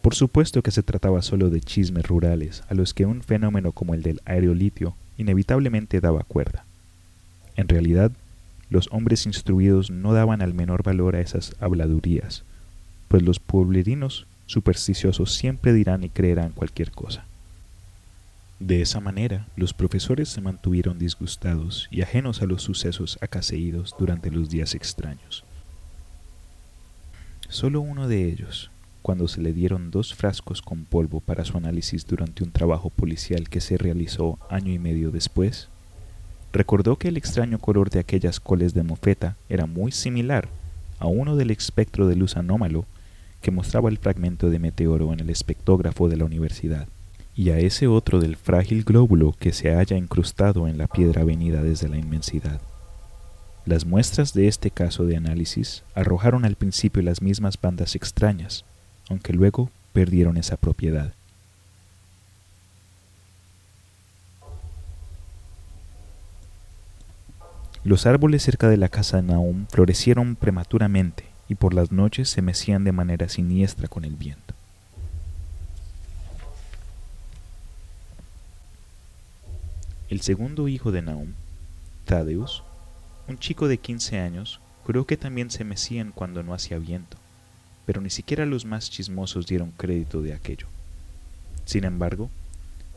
por 0.03 0.15
supuesto 0.15 0.63
que 0.63 0.71
se 0.71 0.83
trataba 0.83 1.23
solo 1.23 1.49
de 1.49 1.61
chismes 1.61 2.07
rurales 2.07 2.63
a 2.69 2.75
los 2.75 2.93
que 2.93 3.07
un 3.07 3.23
fenómeno 3.23 3.73
como 3.73 3.95
el 3.95 4.03
del 4.03 4.21
aerolitio 4.27 4.95
inevitablemente 5.17 6.01
daba 6.01 6.23
cuerda. 6.25 6.67
En 7.57 7.69
realidad, 7.69 8.13
los 8.69 8.89
hombres 8.91 9.25
instruidos 9.25 9.91
no 9.91 10.13
daban 10.13 10.43
al 10.43 10.53
menor 10.53 10.83
valor 10.83 11.17
a 11.17 11.21
esas 11.21 11.55
habladurías, 11.61 12.45
pues 13.09 13.23
los 13.23 13.39
pueblerinos 13.39 14.27
supersticiosos 14.47 15.35
siempre 15.35 15.73
dirán 15.73 16.05
y 16.05 16.11
creerán 16.11 16.51
cualquier 16.51 16.91
cosa. 16.91 17.25
De 18.61 18.81
esa 18.81 19.01
manera, 19.01 19.49
los 19.57 19.75
profesores 19.75 20.29
se 20.29 20.41
mantuvieron 20.41 20.99
disgustados 20.99 21.89
y 21.91 22.03
ajenos 22.03 22.41
a 22.41 22.47
los 22.47 22.63
sucesos 22.63 23.19
acaseídos 23.21 23.97
durante 23.99 24.31
los 24.31 24.49
días 24.49 24.75
extraños. 24.77 25.45
Solo 27.49 27.81
uno 27.81 28.07
de 28.07 28.29
ellos, 28.29 28.71
cuando 29.03 29.27
se 29.27 29.43
le 29.43 29.53
dieron 29.53 29.91
dos 29.91 30.15
frascos 30.15 30.63
con 30.63 30.85
polvo 30.85 31.21
para 31.21 31.45
su 31.45 31.59
análisis 31.59 32.07
durante 32.07 32.45
un 32.45 32.53
trabajo 32.53 32.91
policial 32.91 33.49
que 33.49 33.61
se 33.61 33.77
realizó 33.77 34.39
año 34.49 34.73
y 34.73 34.79
medio 34.79 35.11
después, 35.11 35.69
recordó 36.53 36.97
que 36.97 37.09
el 37.09 37.17
extraño 37.17 37.59
color 37.59 37.91
de 37.91 37.99
aquellas 37.99 38.39
coles 38.39 38.73
de 38.73 38.85
mofeta 38.85 39.37
era 39.49 39.67
muy 39.67 39.91
similar 39.91 40.49
a 41.01 41.09
uno 41.09 41.35
del 41.35 41.51
espectro 41.51 42.07
de 42.07 42.15
luz 42.15 42.37
anómalo 42.37 42.87
que 43.43 43.51
mostraba 43.51 43.91
el 43.91 43.99
fragmento 43.99 44.49
de 44.49 44.61
meteoro 44.61 45.13
en 45.13 45.21
el 45.21 45.29
espectógrafo 45.29 46.09
de 46.09 46.17
la 46.17 46.25
universidad 46.25 46.87
y 47.37 47.51
a 47.51 47.59
ese 47.59 47.87
otro 47.87 48.21
del 48.21 48.37
frágil 48.37 48.85
glóbulo 48.85 49.35
que 49.39 49.53
se 49.53 49.75
halla 49.75 49.97
incrustado 49.97 50.69
en 50.69 50.79
la 50.79 50.87
piedra 50.87 51.25
venida 51.25 51.63
desde 51.63 51.89
la 51.89 51.97
inmensidad. 51.97 52.61
Las 53.67 53.87
muestras 53.87 54.35
de 54.35 54.47
este 54.47 54.71
caso 54.71 55.07
de 55.07 55.17
análisis 55.17 55.83
arrojaron 55.95 56.45
al 56.45 56.55
principio 56.55 57.03
las 57.03 57.23
mismas 57.23 57.61
bandas 57.61 57.95
extrañas, 57.95 58.65
aunque 59.09 59.33
luego 59.33 59.71
perdieron 59.93 60.37
esa 60.37 60.57
propiedad. 60.57 61.13
Los 67.85 68.07
árboles 68.07 68.43
cerca 68.43 68.69
de 68.69 68.79
la 68.79 68.89
casa 68.89 69.19
de 69.19 69.25
Naum 69.25 69.67
florecieron 69.69 70.37
prematuramente 70.37 71.25
y 71.49 71.55
por 71.55 71.75
las 71.75 71.93
noches 71.93 72.31
se 72.31 72.41
mecían 72.41 72.85
de 72.85 72.93
manera 72.93 73.29
siniestra 73.29 73.89
con 73.89 74.05
el 74.05 74.17
viento. 74.17 74.54
El 80.11 80.21
segundo 80.21 80.69
hijo 80.69 80.93
de 80.93 81.01
Naum, 81.01 81.33
Tadeus, 82.05 82.63
un 83.27 83.39
chico 83.39 83.69
de 83.69 83.79
15 83.79 84.21
años, 84.21 84.61
creo 84.87 85.07
que 85.07 85.17
también 85.17 85.51
se 85.51 85.65
mecían 85.65 86.13
cuando 86.13 86.43
no 86.43 86.53
hacía 86.53 86.79
viento, 86.79 87.17
pero 87.87 88.03
ni 88.03 88.11
siquiera 88.11 88.45
los 88.45 88.67
más 88.67 88.91
chismosos 88.91 89.47
dieron 89.47 89.71
crédito 89.71 90.21
de 90.21 90.35
aquello. 90.35 90.67
Sin 91.65 91.85
embargo, 91.85 92.29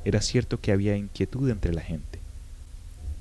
era 0.04 0.22
cierto 0.22 0.60
que 0.60 0.74
había 0.74 0.98
inquietud 0.98 1.50
entre 1.50 1.74
la 1.74 1.82
gente. 1.82 2.20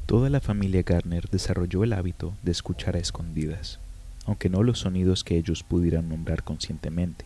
Toda 0.07 0.31
la 0.31 0.41
familia 0.41 0.83
Garner 0.83 1.29
desarrolló 1.31 1.85
el 1.85 1.93
hábito 1.93 2.35
de 2.43 2.51
escuchar 2.51 2.97
a 2.97 3.01
escondidas, 3.01 3.79
aunque 4.25 4.49
no 4.49 4.65
los 4.65 4.81
sonidos 4.81 5.23
que 5.23 5.37
ellos 5.37 5.63
pudieran 5.63 6.09
nombrar 6.09 6.43
conscientemente. 6.43 7.25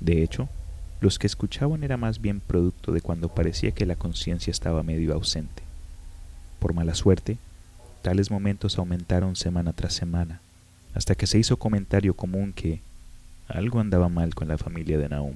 De 0.00 0.22
hecho, 0.22 0.50
los 1.00 1.18
que 1.18 1.26
escuchaban 1.26 1.82
era 1.82 1.96
más 1.96 2.20
bien 2.20 2.40
producto 2.40 2.92
de 2.92 3.00
cuando 3.00 3.28
parecía 3.28 3.70
que 3.70 3.86
la 3.86 3.96
conciencia 3.96 4.50
estaba 4.50 4.82
medio 4.82 5.14
ausente. 5.14 5.62
Por 6.58 6.74
mala 6.74 6.94
suerte, 6.94 7.38
tales 8.02 8.30
momentos 8.30 8.78
aumentaron 8.78 9.36
semana 9.36 9.72
tras 9.72 9.94
semana, 9.94 10.40
hasta 10.94 11.14
que 11.14 11.26
se 11.26 11.38
hizo 11.38 11.56
comentario 11.56 12.14
común 12.14 12.52
que 12.52 12.80
algo 13.48 13.80
andaba 13.80 14.08
mal 14.08 14.34
con 14.34 14.48
la 14.48 14.58
familia 14.58 14.98
de 14.98 15.08
Naum. 15.08 15.34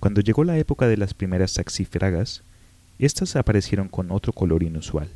Cuando 0.00 0.20
llegó 0.20 0.44
la 0.44 0.58
época 0.58 0.86
de 0.86 0.96
las 0.96 1.14
primeras 1.14 1.52
saxifragas, 1.52 2.42
éstas 2.98 3.36
aparecieron 3.36 3.88
con 3.88 4.10
otro 4.10 4.32
color 4.32 4.62
inusual. 4.62 5.08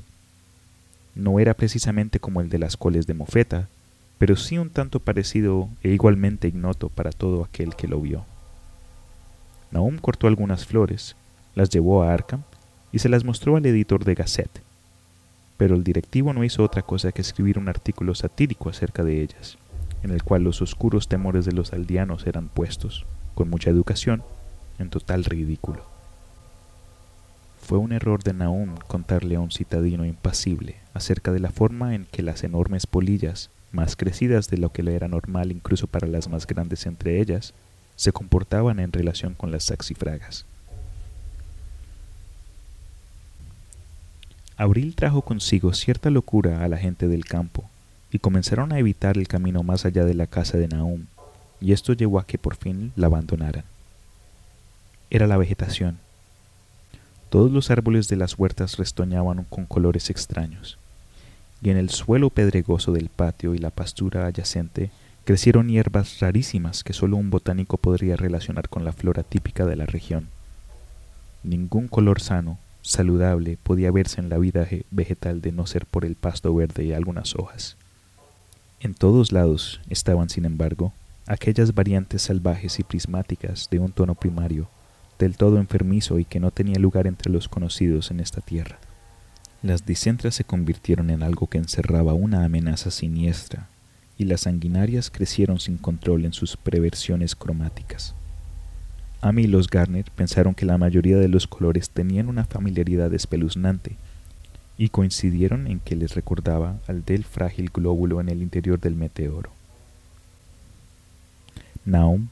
No 1.15 1.39
era 1.39 1.55
precisamente 1.55 2.21
como 2.21 2.41
el 2.41 2.49
de 2.49 2.59
las 2.59 2.77
coles 2.77 3.07
de 3.07 3.15
mofeta, 3.15 3.69
pero 4.21 4.37
sí 4.37 4.59
un 4.59 4.69
tanto 4.69 5.01
parecido 5.01 5.71
e 5.83 5.89
igualmente 5.89 6.47
ignoto 6.47 6.91
para 6.91 7.11
todo 7.11 7.43
aquel 7.43 7.75
que 7.75 7.89
lo 7.89 8.03
vio. 8.03 8.27
Nahum 9.71 9.97
cortó 9.97 10.27
algunas 10.27 10.67
flores, 10.67 11.17
las 11.55 11.71
llevó 11.71 12.03
a 12.03 12.13
Arkham 12.13 12.43
y 12.93 12.99
se 12.99 13.09
las 13.09 13.25
mostró 13.25 13.57
al 13.57 13.65
editor 13.65 14.05
de 14.05 14.15
Gazette, 14.15 14.61
pero 15.57 15.75
el 15.75 15.85
directivo 15.85 16.35
no 16.35 16.45
hizo 16.45 16.63
otra 16.63 16.83
cosa 16.83 17.13
que 17.13 17.23
escribir 17.23 17.59
un 17.59 17.71
artículo 17.71 18.15
satírico 18.15 18.69
acerca 18.69 19.03
de 19.05 19.23
ellas, 19.23 19.57
en 20.03 20.11
el 20.11 20.23
cual 20.23 20.45
los 20.45 20.61
oscuros 20.61 21.09
temores 21.09 21.47
de 21.47 21.53
los 21.53 21.73
aldeanos 21.73 22.27
eran 22.27 22.49
puestos, 22.49 23.07
con 23.35 23.49
mucha 23.49 23.71
educación, 23.71 24.23
en 24.79 24.91
total 24.91 25.25
ridículo. 25.25 25.83
Fue 27.63 27.79
un 27.79 27.93
error 27.93 28.23
de 28.23 28.35
Nahum 28.35 28.75
contarle 28.87 29.37
a 29.37 29.41
un 29.41 29.51
citadino 29.51 30.05
impasible 30.05 30.77
acerca 30.93 31.33
de 31.33 31.41
la 31.41 31.51
forma 31.51 31.95
en 31.95 32.05
que 32.05 32.23
las 32.23 32.45
enormes 32.45 32.87
polillas 32.87 33.49
más 33.73 33.97
crecidas 33.97 34.49
de 34.49 34.59
lo 34.59 34.73
que 34.73 34.83
le 34.83 34.95
era 34.95 35.09
normal 35.09 35.53
incluso 35.53 35.87
para 35.87 36.07
las 36.07 36.29
más 36.29 36.47
grandes 36.47 36.87
entre 36.87 37.21
ellas, 37.21 37.55
se 37.97 38.13
comportaban 38.13 38.81
en 38.81 38.93
relación 38.93 39.35
con 39.35 39.51
las 39.51 39.65
saxifragas. 39.65 40.45
Abril 44.57 44.95
trajo 44.95 45.23
consigo 45.23 45.73
cierta 45.73 46.11
locura 46.11 46.65
a 46.65 46.69
la 46.69 46.77
gente 46.77 47.09
del 47.09 47.25
campo, 47.25 47.69
y 48.13 48.19
comenzaron 48.19 48.73
a 48.73 48.79
evitar 48.79 49.17
el 49.17 49.29
camino 49.29 49.63
más 49.63 49.85
allá 49.85 50.05
de 50.05 50.15
la 50.15 50.27
casa 50.27 50.59
de 50.59 50.69
Nahum, 50.69 51.07
y 51.61 51.73
esto 51.73 51.93
llevó 51.93 52.19
a 52.19 52.27
que 52.27 52.39
por 52.39 52.57
fin 52.57 52.93
la 52.97 53.07
abandonaran. 53.07 53.65
Era 55.11 55.27
la 55.27 55.37
vegetación. 55.37 55.99
Todos 57.29 57.51
los 57.53 57.71
árboles 57.71 58.09
de 58.09 58.17
las 58.17 58.39
huertas 58.39 58.77
restoñaban 58.77 59.45
con 59.45 59.67
colores 59.67 60.11
extraños 60.11 60.80
y 61.63 61.71
en 61.71 61.77
el 61.77 61.91
suelo 61.91 62.31
pedregoso 62.31 62.93
del 62.93 63.09
patio 63.09 63.55
y 63.55 63.59
la 63.59 63.71
pastura 63.71 64.27
adyacente 64.27 64.91
crecieron 65.25 65.69
hierbas 65.69 66.21
rarísimas 66.21 66.83
que 66.83 66.93
solo 66.93 67.17
un 67.17 67.31
botánico 67.31 67.77
podría 67.77 68.17
relacionar 68.17 68.69
con 68.69 68.85
la 68.85 68.93
flora 68.93 69.23
típica 69.23 69.67
de 69.67 69.77
la 69.77 69.87
región. 69.87 70.29
Ningún 71.43 71.89
color 71.89 72.21
sano, 72.21 72.59
saludable, 72.83 73.59
podía 73.63 73.91
verse 73.91 74.21
en 74.21 74.29
la 74.29 74.39
vida 74.39 74.67
vegetal 74.91 75.41
de 75.41 75.53
no 75.53 75.67
ser 75.67 75.87
por 75.87 76.05
el 76.05 76.15
pasto 76.15 76.55
verde 76.55 76.85
y 76.85 76.93
algunas 76.93 77.35
hojas. 77.37 77.77
En 78.81 78.95
todos 78.95 79.31
lados 79.31 79.81
estaban, 79.91 80.31
sin 80.31 80.47
embargo, 80.47 80.93
aquellas 81.27 81.75
variantes 81.75 82.23
salvajes 82.23 82.79
y 82.79 82.83
prismáticas 82.83 83.69
de 83.71 83.79
un 83.79 83.93
tono 83.93 84.15
primario, 84.15 84.69
del 85.19 85.37
todo 85.37 85.59
enfermizo 85.59 86.19
y 86.19 86.25
que 86.25 86.41
no 86.41 86.51
tenía 86.51 86.79
lugar 86.79 87.07
entre 87.07 87.31
los 87.31 87.49
conocidos 87.49 88.11
en 88.11 88.21
esta 88.21 88.41
tierra. 88.41 88.79
Las 89.63 89.85
disentras 89.85 90.35
se 90.35 90.45
convirtieron 90.45 91.11
en 91.11 91.23
algo 91.23 91.47
que 91.47 91.59
encerraba 91.59 92.15
una 92.15 92.45
amenaza 92.45 92.91
siniestra, 92.91 93.69
y 94.17 94.25
las 94.25 94.43
sanguinarias 94.43 95.11
crecieron 95.11 95.61
sin 95.61 95.77
control 95.77 96.25
en 96.25 96.33
sus 96.33 96.57
preversiones 96.57 97.35
cromáticas. 97.35 98.15
Amy 99.21 99.43
y 99.43 99.47
los 99.47 99.69
Garner 99.69 100.07
pensaron 100.17 100.55
que 100.55 100.65
la 100.65 100.79
mayoría 100.79 101.19
de 101.19 101.29
los 101.29 101.47
colores 101.47 101.91
tenían 101.91 102.29
una 102.29 102.45
familiaridad 102.45 103.13
espeluznante, 103.13 103.97
y 104.79 104.89
coincidieron 104.89 105.67
en 105.67 105.79
que 105.79 105.95
les 105.95 106.15
recordaba 106.15 106.79
al 106.87 107.05
del 107.05 107.25
frágil 107.25 107.69
glóbulo 107.69 108.19
en 108.19 108.31
el 108.31 108.41
interior 108.41 108.81
del 108.81 108.97
meteoro. 108.97 109.51
Naum 111.85 112.29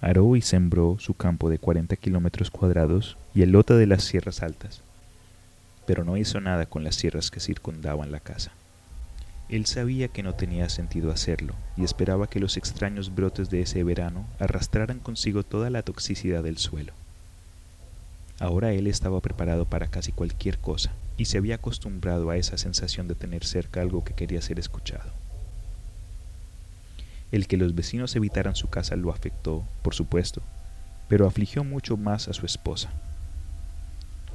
aró 0.00 0.36
y 0.36 0.40
sembró 0.40 0.96
su 0.98 1.12
campo 1.12 1.50
de 1.50 1.58
40 1.58 1.96
kilómetros 1.96 2.50
cuadrados 2.50 3.18
y 3.34 3.42
el 3.42 3.52
lote 3.52 3.74
de 3.74 3.86
las 3.86 4.04
sierras 4.04 4.42
altas, 4.42 4.80
pero 5.86 6.04
no 6.04 6.16
hizo 6.16 6.40
nada 6.40 6.66
con 6.66 6.84
las 6.84 6.96
sierras 6.96 7.30
que 7.30 7.40
circundaban 7.40 8.12
la 8.12 8.20
casa. 8.20 8.52
Él 9.48 9.66
sabía 9.66 10.08
que 10.08 10.22
no 10.22 10.34
tenía 10.34 10.68
sentido 10.68 11.10
hacerlo 11.10 11.54
y 11.76 11.84
esperaba 11.84 12.26
que 12.26 12.40
los 12.40 12.56
extraños 12.56 13.14
brotes 13.14 13.50
de 13.50 13.60
ese 13.60 13.84
verano 13.84 14.26
arrastraran 14.38 14.98
consigo 14.98 15.42
toda 15.42 15.68
la 15.68 15.82
toxicidad 15.82 16.42
del 16.42 16.58
suelo. 16.58 16.94
Ahora 18.38 18.72
él 18.72 18.86
estaba 18.86 19.20
preparado 19.20 19.66
para 19.66 19.88
casi 19.88 20.10
cualquier 20.10 20.58
cosa 20.58 20.92
y 21.16 21.26
se 21.26 21.38
había 21.38 21.56
acostumbrado 21.56 22.30
a 22.30 22.36
esa 22.36 22.56
sensación 22.56 23.08
de 23.08 23.14
tener 23.14 23.44
cerca 23.44 23.82
algo 23.82 24.04
que 24.04 24.14
quería 24.14 24.40
ser 24.40 24.58
escuchado. 24.58 25.10
El 27.30 27.46
que 27.46 27.56
los 27.56 27.74
vecinos 27.74 28.16
evitaran 28.16 28.56
su 28.56 28.68
casa 28.68 28.96
lo 28.96 29.10
afectó, 29.10 29.64
por 29.82 29.94
supuesto, 29.94 30.42
pero 31.08 31.26
afligió 31.26 31.62
mucho 31.62 31.96
más 31.96 32.28
a 32.28 32.32
su 32.32 32.46
esposa. 32.46 32.90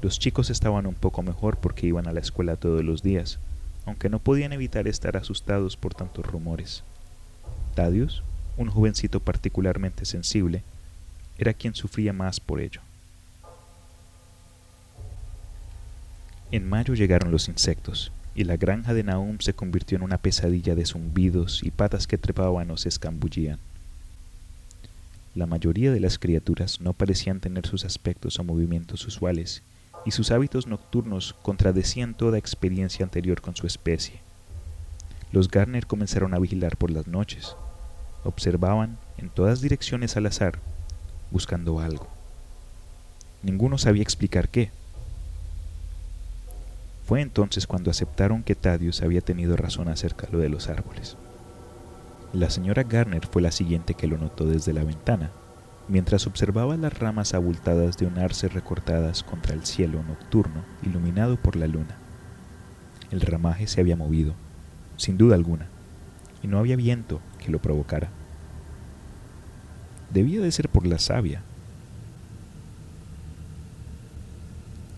Los 0.02 0.20
chicos 0.20 0.50
estaban 0.50 0.86
un 0.86 0.94
poco 0.94 1.24
mejor 1.24 1.58
porque 1.58 1.88
iban 1.88 2.08
a 2.08 2.14
la 2.14 2.20
escuela 2.20 2.56
todos 2.56 2.84
los 2.84 3.02
días, 3.02 3.40
aunque 3.86 4.10
no 4.10 4.20
podían 4.20 4.54
evitar 4.54 4.88
estar 4.88 5.18
asustados 5.18 5.76
por 5.76 5.96
tantos 5.96 6.26
rumores. 6.26 6.84
Tadius, 7.74 8.22
un 8.58 8.70
jovencito 8.70 9.20
particularmente 9.20 10.06
sensible, 10.06 10.64
era 11.38 11.54
quien 11.54 11.74
sufría 11.74 12.14
más 12.14 12.40
por 12.40 12.60
ello. 12.60 12.82
En 16.52 16.68
mayo 16.68 16.94
llegaron 16.94 17.32
los 17.32 17.50
insectos, 17.50 18.12
y 18.36 18.44
la 18.44 18.56
granja 18.56 18.94
de 18.94 19.04
Naum 19.04 19.40
se 19.40 19.54
convirtió 19.54 19.98
en 19.98 20.04
una 20.04 20.18
pesadilla 20.18 20.76
de 20.76 20.86
zumbidos 20.86 21.64
y 21.64 21.72
patas 21.72 22.06
que 22.06 22.20
trepaban 22.20 22.70
o 22.70 22.78
se 22.78 22.90
escabullían. 22.90 23.60
La 25.34 25.48
mayoría 25.48 25.92
de 25.92 26.00
las 26.00 26.20
criaturas 26.20 26.82
no 26.82 26.94
parecían 26.94 27.40
tener 27.40 27.66
sus 27.66 27.84
aspectos 27.84 28.40
o 28.40 28.44
movimientos 28.44 29.06
usuales, 29.06 29.62
y 30.08 30.12
sus 30.12 30.32
hábitos 30.32 30.68
nocturnos 30.68 31.36
contradecían 31.42 32.14
toda 32.14 32.38
experiencia 32.38 33.04
anterior 33.04 33.42
con 33.42 33.58
su 33.58 33.68
especie. 33.68 34.22
Los 35.34 35.52
Garner 35.52 35.86
comenzaron 35.86 36.34
a 36.34 36.40
vigilar 36.40 36.78
por 36.78 36.92
las 36.92 37.08
noches. 37.08 37.58
Observaban 38.24 38.98
en 39.18 39.28
todas 39.30 39.60
direcciones 39.60 40.16
al 40.16 40.28
azar, 40.28 40.60
buscando 41.30 41.82
algo. 41.82 42.08
Ninguno 43.44 43.78
sabía 43.78 44.02
explicar 44.02 44.48
qué. 44.48 44.72
Fue 47.06 47.20
entonces 47.20 47.68
cuando 47.68 47.92
aceptaron 47.92 48.44
que 48.44 48.56
Thaddeus 48.56 49.02
había 49.02 49.20
tenido 49.20 49.58
razón 49.58 49.90
acerca 49.90 50.28
de 50.28 50.32
lo 50.32 50.40
de 50.40 50.48
los 50.48 50.70
árboles. 50.70 51.18
La 52.32 52.50
señora 52.50 52.84
Garner 52.84 53.28
fue 53.28 53.42
la 53.42 53.52
siguiente 53.52 53.94
que 53.94 54.08
lo 54.08 54.18
notó 54.18 54.46
desde 54.46 54.72
la 54.72 54.86
ventana, 54.86 55.32
mientras 55.88 56.28
observaba 56.28 56.76
las 56.78 56.98
ramas 56.98 57.34
abultadas 57.34 57.98
de 57.98 58.06
un 58.06 58.18
arce 58.18 58.50
recortadas 58.50 59.24
contra 59.24 59.54
el 59.54 59.66
cielo 59.66 60.04
nocturno 60.04 60.64
iluminado 60.84 61.38
por 61.38 61.56
la 61.56 61.68
luna. 61.68 61.98
El 63.12 63.22
ramaje 63.22 63.68
se 63.68 63.80
había 63.80 63.96
movido, 63.96 64.34
sin 64.98 65.18
duda 65.18 65.36
alguna, 65.36 65.68
y 66.44 66.48
no 66.48 66.60
había 66.60 66.76
viento 66.76 67.22
que 67.40 67.52
lo 67.52 67.60
provocara. 67.60 68.10
Debía 70.14 70.42
de 70.42 70.52
ser 70.52 70.70
por 70.70 70.86
la 70.86 71.00
savia. 71.00 71.42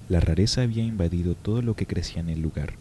La 0.08 0.20
rareza 0.20 0.64
había 0.64 0.84
invadido 0.84 1.36
todo 1.36 1.62
lo 1.62 1.76
que 1.76 1.86
crecía 1.86 2.22
en 2.22 2.30
el 2.30 2.42
lugar, 2.42 2.74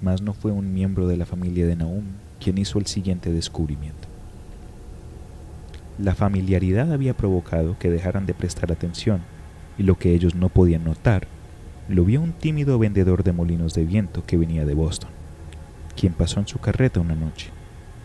mas 0.00 0.22
no 0.22 0.32
fue 0.32 0.50
un 0.50 0.72
miembro 0.72 1.06
de 1.06 1.18
la 1.18 1.26
familia 1.26 1.66
de 1.66 1.76
Naum 1.76 2.04
quien 2.40 2.56
hizo 2.58 2.78
el 2.78 2.86
siguiente 2.86 3.32
descubrimiento. 3.32 4.13
La 5.98 6.16
familiaridad 6.16 6.92
había 6.92 7.14
provocado 7.14 7.78
que 7.78 7.88
dejaran 7.88 8.26
de 8.26 8.34
prestar 8.34 8.72
atención, 8.72 9.20
y 9.78 9.84
lo 9.84 9.96
que 9.96 10.12
ellos 10.12 10.34
no 10.34 10.48
podían 10.48 10.82
notar, 10.82 11.28
lo 11.88 12.04
vio 12.04 12.20
un 12.20 12.32
tímido 12.32 12.80
vendedor 12.80 13.22
de 13.22 13.32
molinos 13.32 13.74
de 13.74 13.84
viento 13.84 14.24
que 14.26 14.36
venía 14.36 14.64
de 14.64 14.74
Boston, 14.74 15.10
quien 15.96 16.12
pasó 16.12 16.40
en 16.40 16.48
su 16.48 16.58
carreta 16.58 16.98
una 16.98 17.14
noche, 17.14 17.50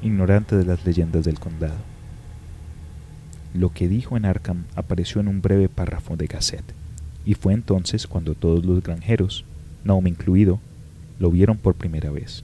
ignorante 0.03 0.55
de 0.55 0.65
las 0.65 0.85
leyendas 0.85 1.25
del 1.25 1.39
condado. 1.39 1.79
Lo 3.55 3.73
que 3.73 3.87
dijo 3.87 4.17
en 4.17 4.25
Arkham 4.25 4.65
apareció 4.75 5.19
en 5.21 5.27
un 5.27 5.41
breve 5.41 5.67
párrafo 5.67 6.15
de 6.15 6.27
Gazette, 6.27 6.73
y 7.25 7.33
fue 7.33 7.53
entonces 7.53 8.05
cuando 8.05 8.35
todos 8.35 8.63
los 8.65 8.83
granjeros, 8.83 9.45
Naum 9.83 10.05
incluido, 10.05 10.59
lo 11.17 11.31
vieron 11.31 11.57
por 11.57 11.73
primera 11.73 12.11
vez. 12.11 12.43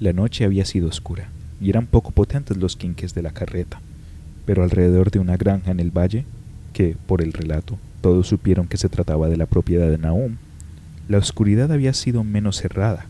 La 0.00 0.12
noche 0.12 0.44
había 0.44 0.66
sido 0.66 0.88
oscura 0.88 1.30
y 1.60 1.70
eran 1.70 1.86
poco 1.86 2.10
potentes 2.10 2.56
los 2.56 2.76
quinques 2.76 3.14
de 3.14 3.22
la 3.22 3.30
carreta, 3.30 3.80
pero 4.44 4.62
alrededor 4.62 5.10
de 5.10 5.18
una 5.18 5.36
granja 5.36 5.70
en 5.70 5.80
el 5.80 5.90
valle, 5.90 6.24
que, 6.72 6.96
por 7.06 7.22
el 7.22 7.32
relato, 7.32 7.78
todos 8.00 8.28
supieron 8.28 8.68
que 8.68 8.76
se 8.76 8.88
trataba 8.88 9.28
de 9.28 9.36
la 9.36 9.46
propiedad 9.46 9.88
de 9.88 9.98
Nahum, 9.98 10.36
la 11.08 11.18
oscuridad 11.18 11.72
había 11.72 11.92
sido 11.92 12.24
menos 12.24 12.56
cerrada. 12.56 13.06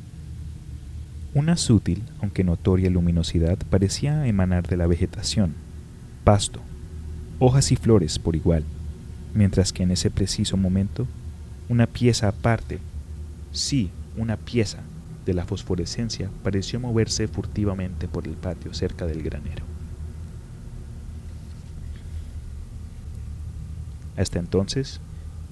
Una 1.35 1.57
sutil, 1.57 2.03
aunque 2.21 2.45
notoria 2.45 2.91
luminosidad 2.91 3.59
parecía 3.71 4.27
emanar 4.27 4.67
de 4.69 4.77
la 4.77 4.87
vegetación, 4.87 5.55
pasto, 6.25 6.61
hojas 7.39 7.73
y 7.73 7.77
flores 7.77 8.19
por 8.19 8.37
igual, 8.37 8.65
mientras 9.35 9.73
que 9.73 9.83
en 9.83 9.91
ese 9.91 10.11
preciso 10.11 10.57
momento, 10.57 11.07
una 11.69 11.87
pieza 11.87 12.29
aparte, 12.29 12.79
sí, 13.53 13.91
una 14.17 14.37
pieza, 14.37 14.79
de 15.27 15.35
la 15.35 15.45
fosforescencia 15.45 16.31
pareció 16.43 16.81
moverse 16.81 17.29
furtivamente 17.29 18.09
por 18.09 18.27
el 18.27 18.35
patio 18.35 18.73
cerca 18.73 19.07
del 19.07 19.23
granero. 19.23 19.65
Hasta 24.17 24.39
entonces, 24.39 25.01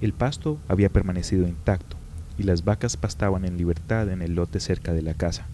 el 0.01 0.13
pasto 0.13 0.57
había 0.67 0.89
permanecido 0.89 1.47
intacto 1.47 1.97
y 2.37 2.43
las 2.43 2.63
vacas 2.63 2.97
pastaban 2.97 3.45
en 3.45 3.57
libertad 3.57 4.09
en 4.09 4.21
el 4.21 4.33
lote 4.33 4.59
cerca 4.59 4.93
de 4.93 5.01
la 5.01 5.13
casa. 5.13 5.45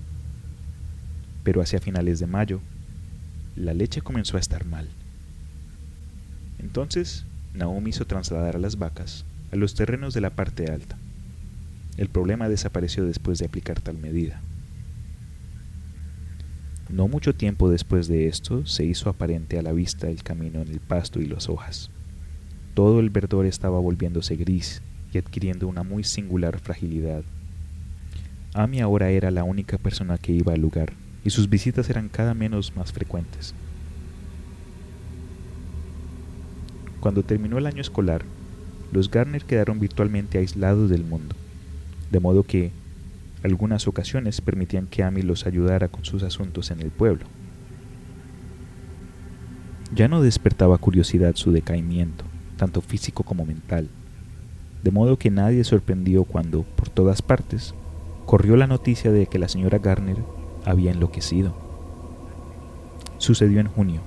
Pero 1.44 1.62
hacia 1.62 1.80
finales 1.80 2.20
de 2.20 2.28
mayo, 2.28 2.62
la 3.56 3.74
leche 3.74 4.02
comenzó 4.02 4.38
a 4.38 4.40
estar 4.40 4.66
mal. 4.66 4.88
Entonces, 6.60 7.26
Naomi 7.54 7.90
hizo 7.90 8.06
trasladar 8.06 8.56
a 8.56 8.60
las 8.60 8.78
vacas 8.78 9.26
a 9.52 9.58
los 9.58 9.76
terrenos 9.76 10.14
de 10.14 10.22
la 10.22 10.30
parte 10.30 10.72
alta 10.72 10.98
el 11.98 12.10
problema 12.10 12.50
desapareció 12.50 13.06
después 13.06 13.40
de 13.40 13.46
aplicar 13.46 13.82
tal 13.82 13.98
medida. 13.98 14.42
No 16.90 17.08
mucho 17.08 17.34
tiempo 17.36 17.70
después 17.70 18.08
de 18.08 18.28
esto 18.28 18.66
se 18.66 18.86
hizo 18.86 19.10
aparente 19.10 19.58
a 19.58 19.62
la 19.62 19.72
vista 19.72 20.10
el 20.10 20.24
camino 20.24 20.62
en 20.62 20.68
el 20.68 20.80
pasto 20.80 21.22
y 21.22 21.26
las 21.26 21.48
hojas. 21.48 21.90
Todo 22.74 23.00
el 23.00 23.10
verdor 23.10 23.46
estaba 23.46 23.80
volviéndose 23.80 24.36
gris 24.36 24.82
y 25.14 25.18
adquiriendo 25.18 25.68
una 25.68 25.84
muy 25.84 26.04
singular 26.04 26.60
fragilidad. 26.60 27.24
Amy 28.54 28.82
ahora 28.82 29.10
era 29.10 29.32
la 29.32 29.44
única 29.44 29.78
persona 29.78 30.18
que 30.18 30.34
iba 30.34 30.54
al 30.54 30.62
lugar 30.62 30.94
y 31.24 31.30
sus 31.30 31.50
visitas 31.50 31.90
eran 31.90 32.10
cada 32.10 32.34
menos 32.34 32.76
más 32.76 32.92
frecuentes. 32.92 33.54
Cuando 37.00 37.24
terminó 37.24 37.58
el 37.58 37.68
año 37.68 37.82
escolar, 37.82 38.24
los 38.92 39.10
Garner 39.10 39.44
quedaron 39.44 39.80
virtualmente 39.80 40.38
aislados 40.38 40.90
del 40.90 41.04
mundo 41.04 41.36
de 42.12 42.20
modo 42.20 42.44
que 42.44 42.72
algunas 43.44 43.88
ocasiones 43.88 44.42
permitían 44.42 44.88
que 44.88 45.04
Amy 45.04 45.22
los 45.22 45.48
ayudara 45.48 45.88
con 45.88 46.06
sus 46.06 46.24
asuntos 46.24 46.70
en 46.70 46.82
el 46.82 46.92
pueblo. 46.92 47.26
Ya 49.94 50.08
no 50.08 50.22
despertaba 50.22 50.78
curiosidad 50.78 51.36
su 51.36 51.52
decaimiento, 51.52 52.24
tanto 52.58 52.82
físico 52.82 53.24
como 53.24 53.46
mental, 53.46 53.88
de 54.84 54.92
modo 54.92 55.18
que 55.18 55.32
nadie 55.32 55.64
sorprendió 55.64 56.24
cuando, 56.24 56.64
por 56.64 56.90
todas 56.90 57.22
partes, 57.22 57.74
corrió 58.26 58.56
la 58.56 58.68
noticia 58.68 59.12
de 59.12 59.26
que 59.26 59.40
la 59.40 59.48
señora 59.48 59.80
Garner 59.80 60.18
había 60.66 60.92
enloquecido. 60.92 61.56
Sucedió 63.18 63.60
en 63.60 63.68
junio, 63.68 64.02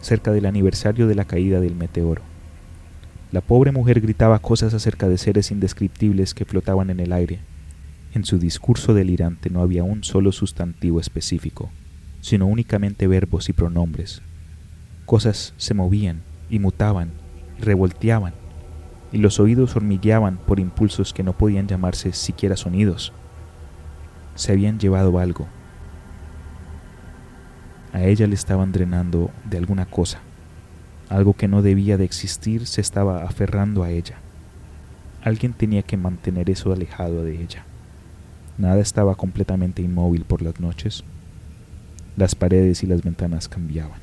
cerca 0.00 0.32
del 0.32 0.46
aniversario 0.46 1.06
de 1.06 1.14
la 1.14 1.24
caída 1.24 1.60
del 1.60 1.74
meteoro. 1.74 2.22
La 3.34 3.40
pobre 3.40 3.72
mujer 3.72 4.00
gritaba 4.00 4.38
cosas 4.38 4.74
acerca 4.74 5.08
de 5.08 5.18
seres 5.18 5.50
indescriptibles 5.50 6.34
que 6.34 6.44
flotaban 6.44 6.88
en 6.90 7.00
el 7.00 7.12
aire. 7.12 7.40
En 8.14 8.24
su 8.24 8.38
discurso 8.38 8.94
delirante 8.94 9.50
no 9.50 9.60
había 9.60 9.82
un 9.82 10.04
solo 10.04 10.30
sustantivo 10.30 11.00
específico, 11.00 11.68
sino 12.20 12.46
únicamente 12.46 13.08
verbos 13.08 13.48
y 13.48 13.52
pronombres. 13.52 14.22
Cosas 15.04 15.52
se 15.56 15.74
movían 15.74 16.22
y 16.48 16.60
mutaban 16.60 17.10
y 17.58 17.62
revolteaban, 17.62 18.34
y 19.10 19.18
los 19.18 19.40
oídos 19.40 19.74
hormigueaban 19.74 20.36
por 20.36 20.60
impulsos 20.60 21.12
que 21.12 21.24
no 21.24 21.32
podían 21.32 21.66
llamarse 21.66 22.12
siquiera 22.12 22.56
sonidos. 22.56 23.12
Se 24.36 24.52
habían 24.52 24.78
llevado 24.78 25.18
algo. 25.18 25.48
A 27.92 28.04
ella 28.04 28.28
le 28.28 28.36
estaban 28.36 28.70
drenando 28.70 29.32
de 29.44 29.58
alguna 29.58 29.86
cosa. 29.86 30.20
Algo 31.08 31.34
que 31.34 31.48
no 31.48 31.62
debía 31.62 31.96
de 31.96 32.04
existir 32.04 32.66
se 32.66 32.80
estaba 32.80 33.24
aferrando 33.24 33.82
a 33.82 33.90
ella. 33.90 34.16
Alguien 35.22 35.52
tenía 35.52 35.82
que 35.82 35.96
mantener 35.96 36.50
eso 36.50 36.72
alejado 36.72 37.22
de 37.22 37.42
ella. 37.42 37.64
Nada 38.58 38.80
estaba 38.80 39.14
completamente 39.14 39.82
inmóvil 39.82 40.24
por 40.24 40.42
las 40.42 40.60
noches. 40.60 41.04
Las 42.16 42.34
paredes 42.34 42.82
y 42.82 42.86
las 42.86 43.02
ventanas 43.02 43.48
cambiaban. 43.48 43.98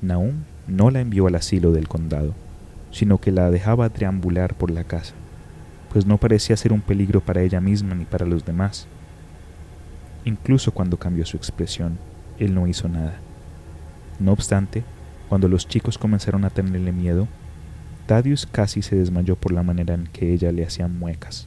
Naum 0.00 0.42
no 0.66 0.90
la 0.90 1.00
envió 1.00 1.28
al 1.28 1.36
asilo 1.36 1.70
del 1.70 1.88
condado, 1.88 2.34
sino 2.90 3.18
que 3.18 3.30
la 3.30 3.50
dejaba 3.50 3.88
triambular 3.90 4.54
por 4.54 4.70
la 4.70 4.84
casa, 4.84 5.14
pues 5.92 6.06
no 6.06 6.18
parecía 6.18 6.56
ser 6.56 6.72
un 6.72 6.80
peligro 6.80 7.20
para 7.20 7.42
ella 7.42 7.60
misma 7.60 7.94
ni 7.94 8.04
para 8.04 8.26
los 8.26 8.44
demás. 8.44 8.86
Incluso 10.24 10.72
cuando 10.72 10.98
cambió 10.98 11.24
su 11.24 11.36
expresión, 11.36 11.98
él 12.38 12.54
no 12.54 12.66
hizo 12.66 12.88
nada. 12.88 13.18
No 14.18 14.32
obstante, 14.32 14.84
cuando 15.28 15.48
los 15.48 15.66
chicos 15.66 15.98
comenzaron 15.98 16.44
a 16.44 16.50
tenerle 16.50 16.92
miedo, 16.92 17.26
Thaddeus 18.06 18.46
casi 18.46 18.82
se 18.82 18.96
desmayó 18.96 19.36
por 19.36 19.52
la 19.52 19.62
manera 19.62 19.94
en 19.94 20.06
que 20.06 20.32
ella 20.32 20.52
le 20.52 20.64
hacía 20.64 20.88
muecas. 20.88 21.46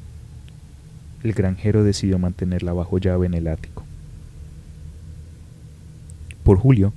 El 1.24 1.34
granjero 1.34 1.84
decidió 1.84 2.18
mantenerla 2.18 2.74
bajo 2.74 2.98
llave 2.98 3.28
en 3.28 3.34
el 3.34 3.48
ático. 3.48 3.84
Por 6.44 6.58
Julio, 6.58 6.94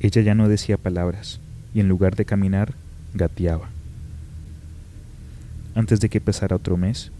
ella 0.00 0.22
ya 0.22 0.34
no 0.34 0.48
decía 0.48 0.76
palabras 0.76 1.40
y 1.74 1.80
en 1.80 1.88
lugar 1.88 2.16
de 2.16 2.24
caminar, 2.24 2.74
gateaba. 3.14 3.68
Antes 5.74 6.00
de 6.00 6.08
que 6.08 6.20
pasara 6.20 6.56
otro 6.56 6.76
mes, 6.76 7.12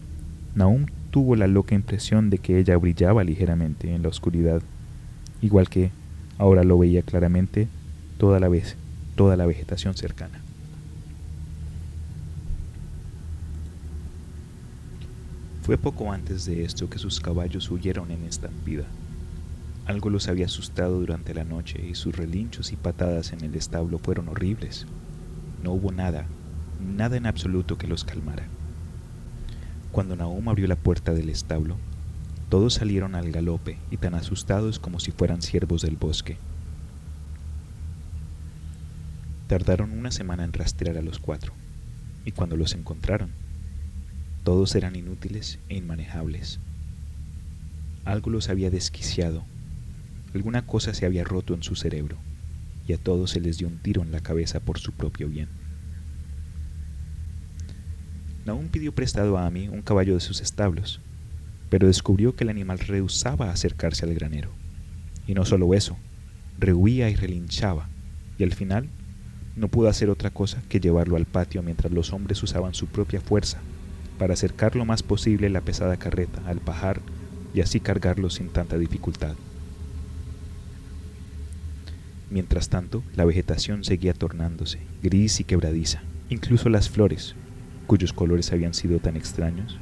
Naum 0.55 0.87
tuvo 1.11 1.35
la 1.35 1.47
loca 1.47 1.75
impresión 1.75 2.29
de 2.29 2.39
que 2.39 2.57
ella 2.57 2.77
brillaba 2.77 3.23
ligeramente 3.23 3.93
en 3.93 4.01
la 4.01 4.09
oscuridad, 4.09 4.61
igual 5.41 5.69
que, 5.69 5.91
ahora 6.37 6.63
lo 6.63 6.77
veía 6.77 7.01
claramente, 7.01 7.67
toda 8.17 8.39
la 8.39 8.47
vez, 8.47 8.75
toda 9.15 9.35
la 9.35 9.45
vegetación 9.45 9.95
cercana. 9.95 10.41
Fue 15.61 15.77
poco 15.77 16.13
antes 16.13 16.45
de 16.45 16.63
esto 16.63 16.89
que 16.89 16.97
sus 16.97 17.19
caballos 17.19 17.69
huyeron 17.69 18.11
en 18.11 18.23
estampida. 18.23 18.85
Algo 19.85 20.09
los 20.09 20.29
había 20.29 20.45
asustado 20.45 20.99
durante 20.99 21.33
la 21.33 21.43
noche 21.43 21.85
y 21.85 21.95
sus 21.95 22.15
relinchos 22.15 22.71
y 22.71 22.77
patadas 22.77 23.33
en 23.33 23.41
el 23.43 23.53
establo 23.55 23.99
fueron 23.99 24.29
horribles. 24.29 24.85
No 25.63 25.73
hubo 25.73 25.91
nada, 25.91 26.25
nada 26.79 27.17
en 27.17 27.25
absoluto 27.25 27.77
que 27.77 27.87
los 27.87 28.03
calmara. 28.03 28.43
Cuando 29.91 30.15
Nahum 30.15 30.47
abrió 30.47 30.67
la 30.67 30.75
puerta 30.77 31.13
del 31.13 31.29
establo, 31.29 31.75
todos 32.49 32.75
salieron 32.75 33.15
al 33.15 33.31
galope 33.31 33.77
y 33.91 33.97
tan 33.97 34.13
asustados 34.13 34.79
como 34.79 34.99
si 34.99 35.11
fueran 35.11 35.41
siervos 35.41 35.81
del 35.81 35.97
bosque. 35.97 36.37
Tardaron 39.47 39.91
una 39.91 40.11
semana 40.11 40.43
en 40.43 40.53
rastrear 40.53 40.97
a 40.97 41.01
los 41.01 41.19
cuatro, 41.19 41.53
y 42.25 42.31
cuando 42.31 42.57
los 42.57 42.73
encontraron, 42.73 43.31
todos 44.43 44.75
eran 44.75 44.95
inútiles 44.95 45.59
e 45.69 45.75
inmanejables. 45.75 46.59
Algo 48.05 48.29
los 48.29 48.49
había 48.49 48.69
desquiciado 48.69 49.43
Alguna 50.33 50.65
cosa 50.65 50.93
se 50.93 51.05
había 51.05 51.23
roto 51.23 51.53
en 51.53 51.63
su 51.63 51.75
cerebro 51.75 52.17
y 52.87 52.93
a 52.93 52.97
todos 52.97 53.31
se 53.31 53.39
les 53.39 53.57
dio 53.57 53.67
un 53.67 53.79
tiro 53.79 54.01
en 54.01 54.11
la 54.11 54.19
cabeza 54.19 54.59
por 54.59 54.77
su 54.77 54.91
propio 54.91 55.27
bien. 55.27 55.49
Naum 58.45 58.67
pidió 58.67 58.93
prestado 58.93 59.37
a 59.37 59.45
Ami 59.45 59.67
un 59.67 59.81
caballo 59.81 60.13
de 60.13 60.19
sus 60.19 60.41
establos, 60.41 61.01
pero 61.69 61.87
descubrió 61.87 62.35
que 62.35 62.43
el 62.43 62.49
animal 62.49 62.79
rehusaba 62.79 63.51
acercarse 63.51 64.05
al 64.05 64.13
granero. 64.13 64.51
Y 65.27 65.33
no 65.33 65.45
solo 65.45 65.73
eso, 65.73 65.97
rehuía 66.59 67.09
y 67.09 67.15
relinchaba, 67.15 67.89
y 68.37 68.43
al 68.43 68.53
final 68.53 68.89
no 69.55 69.67
pudo 69.67 69.89
hacer 69.89 70.09
otra 70.09 70.29
cosa 70.29 70.61
que 70.69 70.79
llevarlo 70.79 71.17
al 71.17 71.25
patio 71.25 71.63
mientras 71.63 71.91
los 71.91 72.13
hombres 72.13 72.41
usaban 72.43 72.73
su 72.73 72.85
propia 72.85 73.21
fuerza 73.21 73.59
para 74.17 74.33
acercar 74.33 74.75
lo 74.75 74.85
más 74.85 75.03
posible 75.03 75.49
la 75.49 75.61
pesada 75.61 75.97
carreta 75.97 76.41
al 76.45 76.59
pajar 76.59 77.01
y 77.53 77.61
así 77.61 77.79
cargarlo 77.79 78.29
sin 78.29 78.49
tanta 78.49 78.77
dificultad. 78.77 79.35
Mientras 82.29 82.69
tanto, 82.69 83.03
la 83.15 83.25
vegetación 83.25 83.83
seguía 83.83 84.13
tornándose 84.13 84.79
gris 85.01 85.39
y 85.39 85.43
quebradiza. 85.43 86.01
Incluso 86.29 86.69
las 86.69 86.89
flores, 86.89 87.35
cuyos 87.87 88.11
colores 88.11 88.51
habían 88.51 88.73
sido 88.73 88.99
tan 88.99 89.15
extraños, 89.15 89.79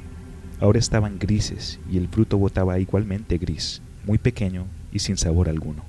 ahora 0.60 0.78
estaban 0.78 1.18
grises 1.18 1.78
y 1.90 1.98
el 1.98 2.08
fruto 2.08 2.38
botaba 2.38 2.78
igualmente 2.78 3.38
gris, 3.38 3.82
muy 4.04 4.18
pequeño 4.18 4.66
y 4.92 5.00
sin 5.00 5.16
sabor 5.16 5.48
alguno. 5.48 5.82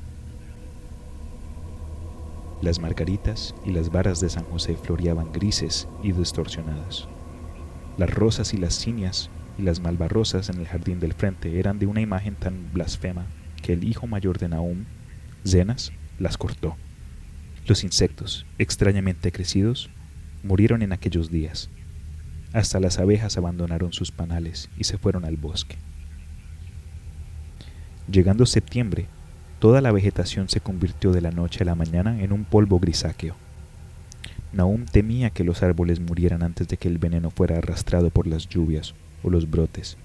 Las 2.61 2.80
margaritas 2.80 3.53
y 3.65 3.72
las 3.72 3.91
varas 3.91 4.20
de 4.20 4.30
San 4.30 4.43
José 4.45 4.76
floreaban 4.76 5.32
grises 5.32 5.88
y 6.01 6.11
distorsionadas. 6.11 7.07
Las 7.97 8.09
rosas 8.09 8.53
y 8.53 8.57
las 8.57 8.74
cinias 8.74 9.30
y 9.59 9.61
las 9.61 9.80
malvarrosas 9.80 10.49
en 10.49 10.59
el 10.59 10.68
jardín 10.68 10.99
del 10.99 11.13
frente 11.13 11.59
eran 11.59 11.78
de 11.80 11.86
una 11.86 12.01
imagen 12.01 12.36
tan 12.36 12.72
blasfema 12.74 13.26
que 13.61 13.74
el 13.74 13.84
hijo 13.84 14.07
mayor 14.07 14.39
de 14.39 14.49
Nahum, 14.49 14.86
Zenas, 15.45 15.91
las 16.20 16.38
cortó. 16.38 16.76
Los 17.68 17.84
insectos, 17.84 18.45
extrañamente 18.57 19.32
crecidos, 19.32 19.89
murieron 20.43 20.82
en 20.82 20.93
aquellos 20.93 21.30
días. 21.30 21.70
Hasta 22.54 22.80
las 22.80 23.00
abejas 23.00 23.38
abandonaron 23.38 23.93
sus 23.93 24.12
panales 24.12 24.70
y 24.78 24.86
se 24.86 24.98
fueron 24.98 25.26
al 25.26 25.38
bosque. 25.38 25.76
Llegando 28.10 28.45
septiembre, 28.45 29.08
toda 29.60 29.82
la 29.82 29.91
vegetación 29.91 30.48
se 30.48 30.62
convirtió 30.62 31.12
de 31.12 31.22
la 31.22 31.32
noche 31.32 31.64
a 31.64 31.66
la 31.66 31.76
mañana 31.76 32.22
en 32.22 32.32
un 32.32 32.45
polvo 32.45 32.80
grisáceo. 32.80 33.36
Nahum 34.54 34.86
temía 34.86 35.30
que 35.30 35.43
los 35.43 35.62
árboles 35.62 36.00
murieran 36.00 36.41
antes 36.41 36.68
de 36.70 36.78
que 36.78 36.88
el 36.88 37.00
veneno 37.00 37.32
fuera 37.32 37.58
arrastrado 37.58 38.10
por 38.10 38.28
las 38.28 38.48
lluvias 38.48 38.95
o 39.24 39.30
los 39.30 39.50
brotes. 39.50 39.98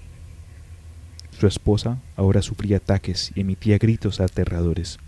Su 1.39 1.47
esposa 1.47 1.99
ahora 2.15 2.41
sufría 2.41 2.77
ataques 2.77 3.31
y 3.35 3.41
emitía 3.41 3.77
gritos 3.77 4.19
aterradores. 4.19 4.99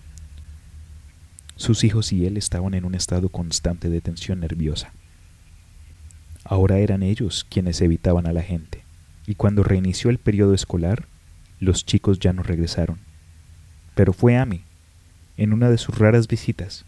Sus 1.57 1.83
hijos 1.83 2.11
y 2.13 2.25
él 2.25 2.37
estaban 2.37 2.73
en 2.73 2.85
un 2.85 2.95
estado 2.95 3.29
constante 3.29 3.89
de 3.89 4.01
tensión 4.01 4.39
nerviosa. 4.39 4.93
Ahora 6.45 6.77
eran 6.77 7.03
ellos 7.03 7.45
quienes 7.49 7.81
evitaban 7.81 8.25
a 8.25 8.31
la 8.31 8.41
gente, 8.41 8.83
y 9.27 9.35
cuando 9.35 9.63
reinició 9.63 10.09
el 10.09 10.17
periodo 10.17 10.53
escolar, 10.53 11.07
los 11.59 11.85
chicos 11.85 12.19
ya 12.19 12.31
no 12.31 12.41
regresaron. 12.41 12.99
Pero 13.95 14.13
fue 14.13 14.37
Amy, 14.37 14.63
en 15.35 15.51
una 15.51 15.69
de 15.69 15.77
sus 15.77 15.97
raras 15.97 16.29
visitas, 16.29 16.85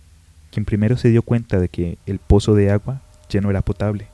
quien 0.51 0.63
primero 0.63 0.95
se 0.95 1.09
dio 1.09 1.21
cuenta 1.23 1.59
de 1.59 1.67
que 1.67 1.97
el 2.05 2.19
pozo 2.19 2.55
de 2.55 2.71
agua 2.71 3.01
ya 3.27 3.41
no 3.41 3.49
era 3.49 3.61
potable. 3.61 4.07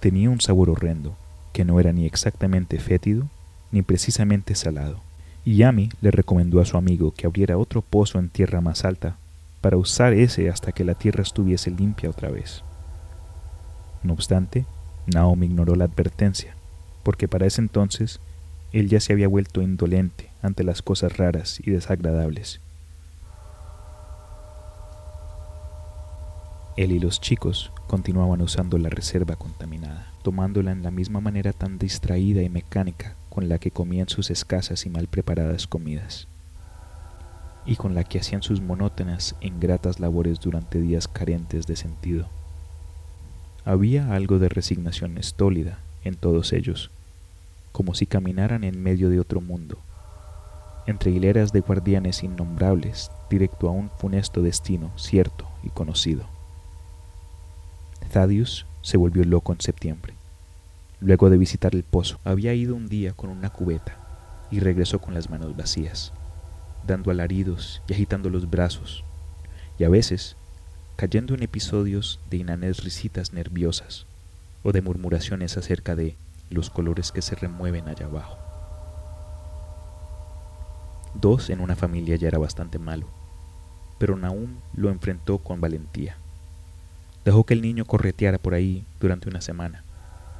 Tenía 0.00 0.28
un 0.28 0.42
sabor 0.42 0.68
horrendo, 0.68 1.16
que 1.54 1.64
no 1.64 1.80
era 1.80 1.94
ni 1.94 2.04
exactamente 2.04 2.78
fétido 2.78 3.30
ni 3.72 3.80
precisamente 3.80 4.54
salado 4.54 5.08
y 5.48 5.56
Yami 5.56 5.88
le 6.02 6.10
recomendó 6.10 6.60
a 6.60 6.66
su 6.66 6.76
amigo 6.76 7.12
que 7.12 7.26
abriera 7.26 7.56
otro 7.56 7.80
pozo 7.80 8.18
en 8.18 8.28
tierra 8.28 8.60
más 8.60 8.84
alta 8.84 9.16
para 9.62 9.78
usar 9.78 10.12
ese 10.12 10.50
hasta 10.50 10.72
que 10.72 10.84
la 10.84 10.92
tierra 10.94 11.22
estuviese 11.22 11.70
limpia 11.70 12.10
otra 12.10 12.30
vez. 12.30 12.62
No 14.02 14.12
obstante, 14.12 14.64
Naomi 15.06 15.46
ignoró 15.46 15.74
la 15.74 15.84
advertencia, 15.84 16.54
porque 17.02 17.28
para 17.28 17.46
ese 17.46 17.60
entonces 17.60 18.20
él 18.72 18.88
ya 18.88 19.00
se 19.00 19.12
había 19.12 19.28
vuelto 19.28 19.62
indolente 19.62 20.30
ante 20.42 20.64
las 20.64 20.82
cosas 20.82 21.16
raras 21.16 21.60
y 21.64 21.70
desagradables. 21.70 22.60
Él 26.76 26.92
y 26.92 27.00
los 27.00 27.20
chicos 27.20 27.72
continuaban 27.88 28.40
usando 28.40 28.78
la 28.78 28.88
reserva 28.88 29.34
contaminada, 29.34 30.12
tomándola 30.22 30.70
en 30.70 30.84
la 30.84 30.92
misma 30.92 31.20
manera 31.20 31.52
tan 31.52 31.76
distraída 31.78 32.42
y 32.42 32.48
mecánica 32.48 33.16
con 33.30 33.48
la 33.48 33.58
que 33.58 33.72
comían 33.72 34.08
sus 34.08 34.30
escasas 34.30 34.86
y 34.86 34.90
mal 34.90 35.08
preparadas 35.08 35.66
comidas, 35.66 36.28
y 37.66 37.74
con 37.74 37.96
la 37.96 38.04
que 38.04 38.20
hacían 38.20 38.42
sus 38.42 38.60
monótonas 38.60 39.34
e 39.40 39.48
ingratas 39.48 39.98
labores 39.98 40.38
durante 40.38 40.80
días 40.80 41.08
carentes 41.08 41.66
de 41.66 41.74
sentido. 41.74 42.28
Había 43.68 44.14
algo 44.14 44.38
de 44.38 44.48
resignación 44.48 45.18
estólida 45.18 45.78
en 46.02 46.14
todos 46.14 46.54
ellos, 46.54 46.90
como 47.70 47.94
si 47.94 48.06
caminaran 48.06 48.64
en 48.64 48.82
medio 48.82 49.10
de 49.10 49.20
otro 49.20 49.42
mundo, 49.42 49.76
entre 50.86 51.10
hileras 51.10 51.52
de 51.52 51.60
guardianes 51.60 52.22
innombrables, 52.22 53.10
directo 53.28 53.68
a 53.68 53.72
un 53.72 53.90
funesto 53.90 54.40
destino 54.40 54.90
cierto 54.96 55.46
y 55.62 55.68
conocido. 55.68 56.24
Thaddeus 58.10 58.64
se 58.80 58.96
volvió 58.96 59.22
loco 59.24 59.52
en 59.52 59.60
septiembre. 59.60 60.14
Luego 60.98 61.28
de 61.28 61.36
visitar 61.36 61.74
el 61.74 61.82
pozo, 61.82 62.20
había 62.24 62.54
ido 62.54 62.74
un 62.74 62.88
día 62.88 63.12
con 63.12 63.28
una 63.28 63.50
cubeta 63.50 63.98
y 64.50 64.60
regresó 64.60 64.98
con 64.98 65.12
las 65.12 65.28
manos 65.28 65.54
vacías, 65.58 66.14
dando 66.86 67.10
alaridos 67.10 67.82
y 67.86 67.92
agitando 67.92 68.30
los 68.30 68.48
brazos, 68.48 69.04
y 69.78 69.84
a 69.84 69.90
veces 69.90 70.37
cayendo 70.98 71.32
en 71.34 71.44
episodios 71.44 72.18
de 72.28 72.38
inanes 72.38 72.82
risitas 72.82 73.32
nerviosas 73.32 74.04
o 74.64 74.72
de 74.72 74.82
murmuraciones 74.82 75.56
acerca 75.56 75.94
de 75.94 76.16
los 76.50 76.70
colores 76.70 77.12
que 77.12 77.22
se 77.22 77.36
remueven 77.36 77.86
allá 77.86 78.06
abajo. 78.06 78.36
Dos 81.14 81.50
en 81.50 81.60
una 81.60 81.76
familia 81.76 82.16
ya 82.16 82.26
era 82.26 82.38
bastante 82.38 82.80
malo, 82.80 83.06
pero 83.98 84.16
Nahum 84.16 84.56
lo 84.74 84.90
enfrentó 84.90 85.38
con 85.38 85.60
valentía. 85.60 86.16
Dejó 87.24 87.44
que 87.44 87.54
el 87.54 87.62
niño 87.62 87.84
correteara 87.84 88.38
por 88.38 88.54
ahí 88.54 88.84
durante 88.98 89.28
una 89.28 89.40
semana, 89.40 89.84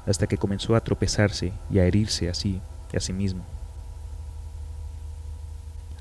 hasta 0.06 0.26
que 0.26 0.38
comenzó 0.38 0.74
a 0.74 0.80
tropezarse 0.80 1.52
y 1.70 1.78
a 1.78 1.84
herirse 1.84 2.28
así 2.28 2.60
y 2.92 2.96
a 2.96 3.00
sí 3.00 3.12
mismo. 3.12 3.44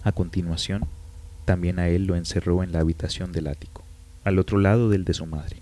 A 0.03 0.11
continuación, 0.13 0.87
también 1.45 1.77
a 1.77 1.89
él 1.89 2.07
lo 2.07 2.15
encerró 2.15 2.63
en 2.63 2.71
la 2.71 2.79
habitación 2.79 3.31
del 3.31 3.45
ático, 3.45 3.83
al 4.27 4.39
otro 4.39 4.57
lado 4.57 4.89
del 4.89 5.05
de 5.05 5.13
su 5.13 5.25
madre. 5.25 5.61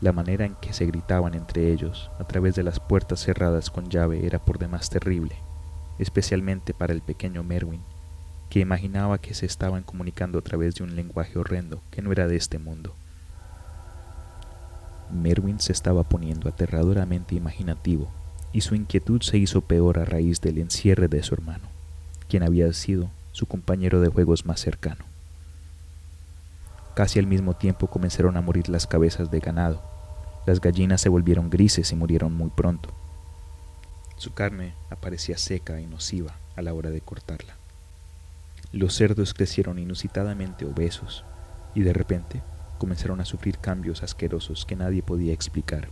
La 0.00 0.12
manera 0.12 0.44
en 0.44 0.54
que 0.54 0.72
se 0.72 0.86
gritaban 0.86 1.34
entre 1.34 1.72
ellos 1.72 2.08
a 2.20 2.24
través 2.24 2.54
de 2.54 2.62
las 2.62 2.78
puertas 2.78 3.18
cerradas 3.18 3.68
con 3.68 3.90
llave 3.90 4.24
era 4.24 4.38
por 4.38 4.60
demás 4.60 4.90
terrible, 4.90 5.34
especialmente 5.98 6.72
para 6.72 6.92
el 6.92 7.00
pequeño 7.00 7.42
Merwin, 7.42 7.80
que 8.48 8.60
imaginaba 8.60 9.18
que 9.18 9.34
se 9.34 9.46
estaban 9.46 9.82
comunicando 9.82 10.38
a 10.38 10.42
través 10.42 10.76
de 10.76 10.84
un 10.84 10.94
lenguaje 10.94 11.36
horrendo 11.36 11.80
que 11.90 12.00
no 12.00 12.12
era 12.12 12.28
de 12.28 12.36
este 12.36 12.60
mundo. 12.60 12.94
Merwin 15.10 15.58
se 15.58 15.72
estaba 15.72 16.04
poniendo 16.04 16.48
aterradoramente 16.48 17.34
imaginativo 17.34 18.08
y 18.52 18.60
su 18.60 18.76
inquietud 18.76 19.20
se 19.20 19.38
hizo 19.38 19.62
peor 19.62 19.98
a 19.98 20.04
raíz 20.04 20.40
del 20.40 20.58
encierre 20.58 21.08
de 21.08 21.24
su 21.24 21.34
hermano, 21.34 21.64
quien 22.28 22.44
había 22.44 22.72
sido 22.72 23.10
su 23.32 23.46
compañero 23.46 24.00
de 24.00 24.10
juegos 24.10 24.46
más 24.46 24.60
cercano. 24.60 25.11
Casi 26.94 27.18
al 27.18 27.26
mismo 27.26 27.54
tiempo 27.54 27.86
comenzaron 27.86 28.36
a 28.36 28.42
morir 28.42 28.68
las 28.68 28.86
cabezas 28.86 29.30
de 29.30 29.40
ganado. 29.40 29.82
Las 30.44 30.60
gallinas 30.60 31.00
se 31.00 31.08
volvieron 31.08 31.48
grises 31.48 31.90
y 31.92 31.96
murieron 31.96 32.34
muy 32.34 32.50
pronto. 32.50 32.90
Su 34.16 34.34
carne 34.34 34.74
aparecía 34.90 35.38
seca 35.38 35.80
y 35.80 35.86
nociva 35.86 36.34
a 36.54 36.62
la 36.62 36.74
hora 36.74 36.90
de 36.90 37.00
cortarla. 37.00 37.56
Los 38.72 38.94
cerdos 38.94 39.32
crecieron 39.34 39.78
inusitadamente 39.78 40.64
obesos 40.64 41.24
y 41.74 41.80
de 41.80 41.92
repente 41.92 42.42
comenzaron 42.78 43.20
a 43.20 43.24
sufrir 43.24 43.58
cambios 43.58 44.02
asquerosos 44.02 44.66
que 44.66 44.76
nadie 44.76 45.02
podía 45.02 45.32
explicar. 45.32 45.88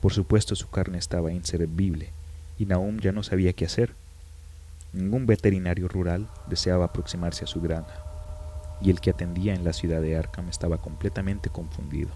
Por 0.00 0.12
supuesto 0.12 0.54
su 0.54 0.70
carne 0.70 0.98
estaba 0.98 1.32
inservible 1.32 2.10
y 2.58 2.66
Nahum 2.66 2.98
ya 2.98 3.12
no 3.12 3.22
sabía 3.22 3.52
qué 3.52 3.66
hacer. 3.66 3.94
Ningún 4.92 5.26
veterinario 5.26 5.88
rural 5.88 6.28
deseaba 6.46 6.86
aproximarse 6.86 7.44
a 7.44 7.48
su 7.48 7.60
granja, 7.60 8.05
y 8.80 8.90
el 8.90 9.00
que 9.00 9.10
atendía 9.10 9.54
en 9.54 9.64
la 9.64 9.72
ciudad 9.72 10.00
de 10.00 10.16
Arkham 10.16 10.48
estaba 10.48 10.78
completamente 10.78 11.50
confundido. 11.50 12.10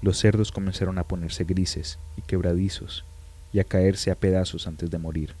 Los 0.00 0.18
cerdos 0.18 0.50
comenzaron 0.50 0.98
a 0.98 1.04
ponerse 1.04 1.44
grises 1.44 1.98
y 2.16 2.22
quebradizos 2.22 3.04
y 3.52 3.60
a 3.60 3.64
caerse 3.64 4.10
a 4.10 4.16
pedazos 4.16 4.66
antes 4.66 4.90
de 4.90 4.98
morir, 4.98 5.34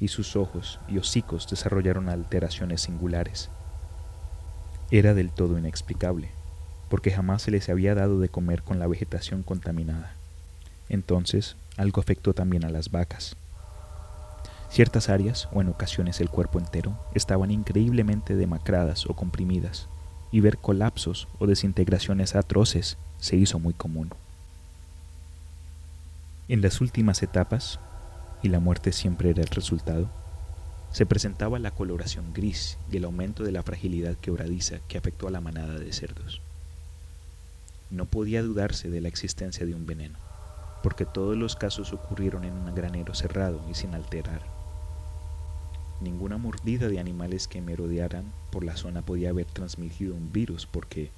y 0.00 0.08
sus 0.08 0.36
ojos 0.36 0.78
y 0.88 0.98
hocicos 0.98 1.48
desarrollaron 1.48 2.08
alteraciones 2.08 2.82
singulares. 2.82 3.48
Era 4.90 5.14
del 5.14 5.30
todo 5.30 5.58
inexplicable, 5.58 6.30
porque 6.88 7.10
jamás 7.10 7.42
se 7.42 7.50
les 7.50 7.68
había 7.68 7.94
dado 7.94 8.20
de 8.20 8.28
comer 8.28 8.62
con 8.62 8.78
la 8.78 8.86
vegetación 8.86 9.42
contaminada. 9.42 10.14
Entonces, 10.88 11.56
algo 11.76 12.00
afectó 12.00 12.34
también 12.34 12.64
a 12.64 12.70
las 12.70 12.90
vacas. 12.90 13.36
Ciertas 14.70 15.08
áreas, 15.08 15.48
o 15.52 15.60
en 15.60 15.68
ocasiones 15.68 16.20
el 16.20 16.28
cuerpo 16.28 16.58
entero, 16.58 16.98
estaban 17.14 17.50
increíblemente 17.50 18.36
demacradas 18.36 19.06
o 19.06 19.14
comprimidas, 19.14 19.88
y 20.30 20.40
ver 20.40 20.58
colapsos 20.58 21.26
o 21.38 21.46
desintegraciones 21.46 22.34
atroces 22.36 22.98
se 23.18 23.36
hizo 23.36 23.58
muy 23.58 23.72
común. 23.72 24.10
En 26.48 26.62
las 26.62 26.80
últimas 26.80 27.22
etapas, 27.22 27.80
y 28.42 28.48
la 28.48 28.60
muerte 28.60 28.92
siempre 28.92 29.30
era 29.30 29.42
el 29.42 29.48
resultado, 29.48 30.08
se 30.92 31.06
presentaba 31.06 31.58
la 31.58 31.70
coloración 31.70 32.32
gris 32.32 32.78
y 32.90 32.96
el 32.96 33.04
aumento 33.04 33.44
de 33.44 33.52
la 33.52 33.62
fragilidad 33.62 34.16
quebradiza 34.16 34.78
que 34.88 34.96
afectó 34.96 35.28
a 35.28 35.30
la 35.30 35.40
manada 35.40 35.78
de 35.78 35.92
cerdos. 35.92 36.40
No 37.90 38.06
podía 38.06 38.42
dudarse 38.42 38.90
de 38.90 39.00
la 39.00 39.08
existencia 39.08 39.66
de 39.66 39.74
un 39.74 39.86
veneno, 39.86 40.18
porque 40.82 41.04
todos 41.04 41.36
los 41.36 41.56
casos 41.56 41.92
ocurrieron 41.92 42.44
en 42.44 42.52
un 42.52 42.74
granero 42.74 43.14
cerrado 43.14 43.60
y 43.70 43.74
sin 43.74 43.94
alterar. 43.94 44.57
Ninguna 46.00 46.38
mordida 46.38 46.88
de 46.88 47.00
animales 47.00 47.48
que 47.48 47.60
merodearan 47.60 48.24
por 48.50 48.64
la 48.64 48.76
zona 48.76 49.02
podía 49.02 49.30
haber 49.30 49.46
transmitido 49.46 50.14
un 50.14 50.32
virus, 50.32 50.66
porque 50.66 51.10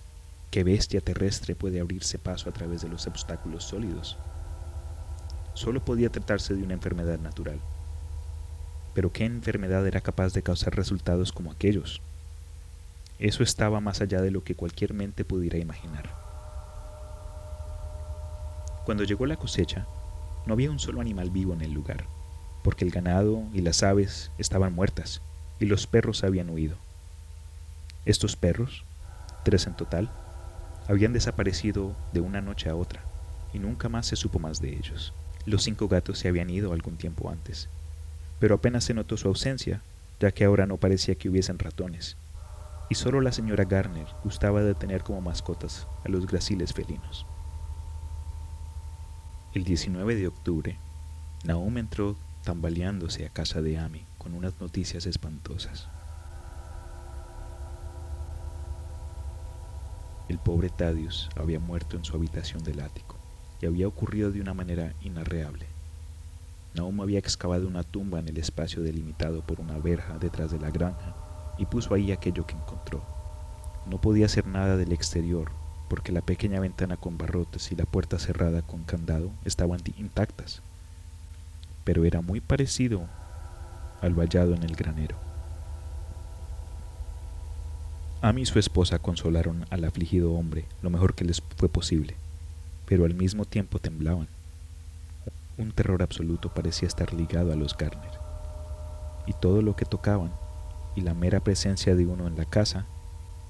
¿qué 0.50 0.64
bestia 0.64 1.00
terrestre 1.00 1.54
puede 1.54 1.80
abrirse 1.80 2.18
paso 2.18 2.48
a 2.48 2.52
través 2.52 2.82
de 2.82 2.88
los 2.88 3.06
obstáculos 3.06 3.64
sólidos? 3.64 4.16
Solo 5.54 5.84
podía 5.84 6.10
tratarse 6.10 6.54
de 6.54 6.62
una 6.62 6.74
enfermedad 6.74 7.18
natural 7.18 7.60
pero 8.94 9.12
¿qué 9.12 9.24
enfermedad 9.24 9.86
era 9.86 10.00
capaz 10.00 10.32
de 10.32 10.42
causar 10.42 10.74
resultados 10.74 11.32
como 11.32 11.52
aquellos? 11.52 12.00
Eso 13.18 13.42
estaba 13.42 13.80
más 13.80 14.00
allá 14.00 14.20
de 14.20 14.30
lo 14.30 14.42
que 14.42 14.54
cualquier 14.54 14.94
mente 14.94 15.24
pudiera 15.24 15.58
imaginar. 15.58 16.10
Cuando 18.84 19.04
llegó 19.04 19.26
la 19.26 19.36
cosecha, 19.36 19.86
no 20.46 20.54
había 20.54 20.70
un 20.70 20.78
solo 20.78 21.00
animal 21.00 21.30
vivo 21.30 21.52
en 21.52 21.60
el 21.60 21.72
lugar, 21.72 22.04
porque 22.62 22.84
el 22.84 22.90
ganado 22.90 23.42
y 23.52 23.60
las 23.60 23.82
aves 23.82 24.30
estaban 24.38 24.74
muertas 24.74 25.20
y 25.58 25.66
los 25.66 25.86
perros 25.86 26.24
habían 26.24 26.50
huido. 26.50 26.76
Estos 28.06 28.36
perros, 28.36 28.84
tres 29.44 29.66
en 29.66 29.74
total, 29.74 30.10
habían 30.88 31.12
desaparecido 31.12 31.94
de 32.12 32.20
una 32.20 32.40
noche 32.40 32.68
a 32.68 32.76
otra 32.76 33.02
y 33.52 33.58
nunca 33.58 33.88
más 33.88 34.06
se 34.06 34.16
supo 34.16 34.38
más 34.38 34.60
de 34.60 34.70
ellos. 34.70 35.12
Los 35.46 35.62
cinco 35.62 35.88
gatos 35.88 36.18
se 36.18 36.28
habían 36.28 36.50
ido 36.50 36.72
algún 36.72 36.96
tiempo 36.96 37.30
antes 37.30 37.68
pero 38.40 38.54
apenas 38.56 38.82
se 38.84 38.94
notó 38.94 39.16
su 39.16 39.28
ausencia, 39.28 39.82
ya 40.18 40.32
que 40.32 40.44
ahora 40.44 40.66
no 40.66 40.78
parecía 40.78 41.14
que 41.14 41.28
hubiesen 41.28 41.58
ratones, 41.58 42.16
y 42.88 42.96
solo 42.96 43.20
la 43.20 43.30
señora 43.30 43.64
Garner 43.64 44.06
gustaba 44.24 44.62
de 44.62 44.74
tener 44.74 45.04
como 45.04 45.20
mascotas 45.20 45.86
a 46.04 46.08
los 46.08 46.26
graciles 46.26 46.72
felinos. 46.72 47.26
El 49.54 49.64
19 49.64 50.16
de 50.16 50.26
octubre, 50.26 50.78
Naum 51.44 51.78
entró 51.78 52.16
tambaleándose 52.44 53.26
a 53.26 53.30
casa 53.30 53.60
de 53.62 53.78
Amy 53.78 54.04
con 54.18 54.34
unas 54.34 54.60
noticias 54.60 55.06
espantosas. 55.06 55.88
El 60.28 60.38
pobre 60.38 60.68
Thaddeus 60.68 61.28
había 61.36 61.58
muerto 61.58 61.96
en 61.96 62.04
su 62.04 62.14
habitación 62.14 62.62
del 62.62 62.80
ático 62.80 63.16
y 63.60 63.66
había 63.66 63.88
ocurrido 63.88 64.30
de 64.30 64.40
una 64.40 64.54
manera 64.54 64.94
inarreable. 65.02 65.66
Naum 66.74 67.00
había 67.00 67.18
excavado 67.18 67.66
una 67.66 67.82
tumba 67.82 68.20
en 68.20 68.28
el 68.28 68.36
espacio 68.38 68.82
delimitado 68.82 69.42
por 69.42 69.60
una 69.60 69.78
verja 69.78 70.18
detrás 70.18 70.52
de 70.52 70.60
la 70.60 70.70
granja 70.70 71.16
y 71.58 71.66
puso 71.66 71.94
ahí 71.94 72.12
aquello 72.12 72.46
que 72.46 72.54
encontró. 72.54 73.02
No 73.86 74.00
podía 74.00 74.26
hacer 74.26 74.46
nada 74.46 74.76
del 74.76 74.92
exterior 74.92 75.50
porque 75.88 76.12
la 76.12 76.20
pequeña 76.20 76.60
ventana 76.60 76.96
con 76.96 77.18
barrotes 77.18 77.72
y 77.72 77.74
la 77.74 77.84
puerta 77.84 78.20
cerrada 78.20 78.62
con 78.62 78.84
candado 78.84 79.32
estaban 79.44 79.80
intactas, 79.98 80.62
pero 81.90 82.04
era 82.04 82.20
muy 82.20 82.40
parecido 82.40 83.02
al 84.00 84.14
vallado 84.14 84.54
en 84.54 84.62
el 84.62 84.76
granero. 84.76 85.16
Amy 88.22 88.42
y 88.42 88.46
su 88.46 88.60
esposa 88.60 89.00
consolaron 89.00 89.66
al 89.70 89.84
afligido 89.84 90.34
hombre 90.34 90.66
lo 90.82 90.90
mejor 90.90 91.14
que 91.14 91.24
les 91.24 91.42
fue 91.56 91.68
posible, 91.68 92.14
pero 92.86 93.06
al 93.06 93.14
mismo 93.14 93.44
tiempo 93.44 93.80
temblaban. 93.80 94.28
Un 95.58 95.72
terror 95.72 96.00
absoluto 96.00 96.48
parecía 96.48 96.86
estar 96.86 97.12
ligado 97.12 97.52
a 97.52 97.56
los 97.56 97.76
Garner, 97.76 98.12
y 99.26 99.32
todo 99.32 99.60
lo 99.60 99.74
que 99.74 99.84
tocaban, 99.84 100.30
y 100.94 101.00
la 101.00 101.14
mera 101.14 101.40
presencia 101.40 101.96
de 101.96 102.06
uno 102.06 102.28
en 102.28 102.36
la 102.36 102.44
casa, 102.44 102.86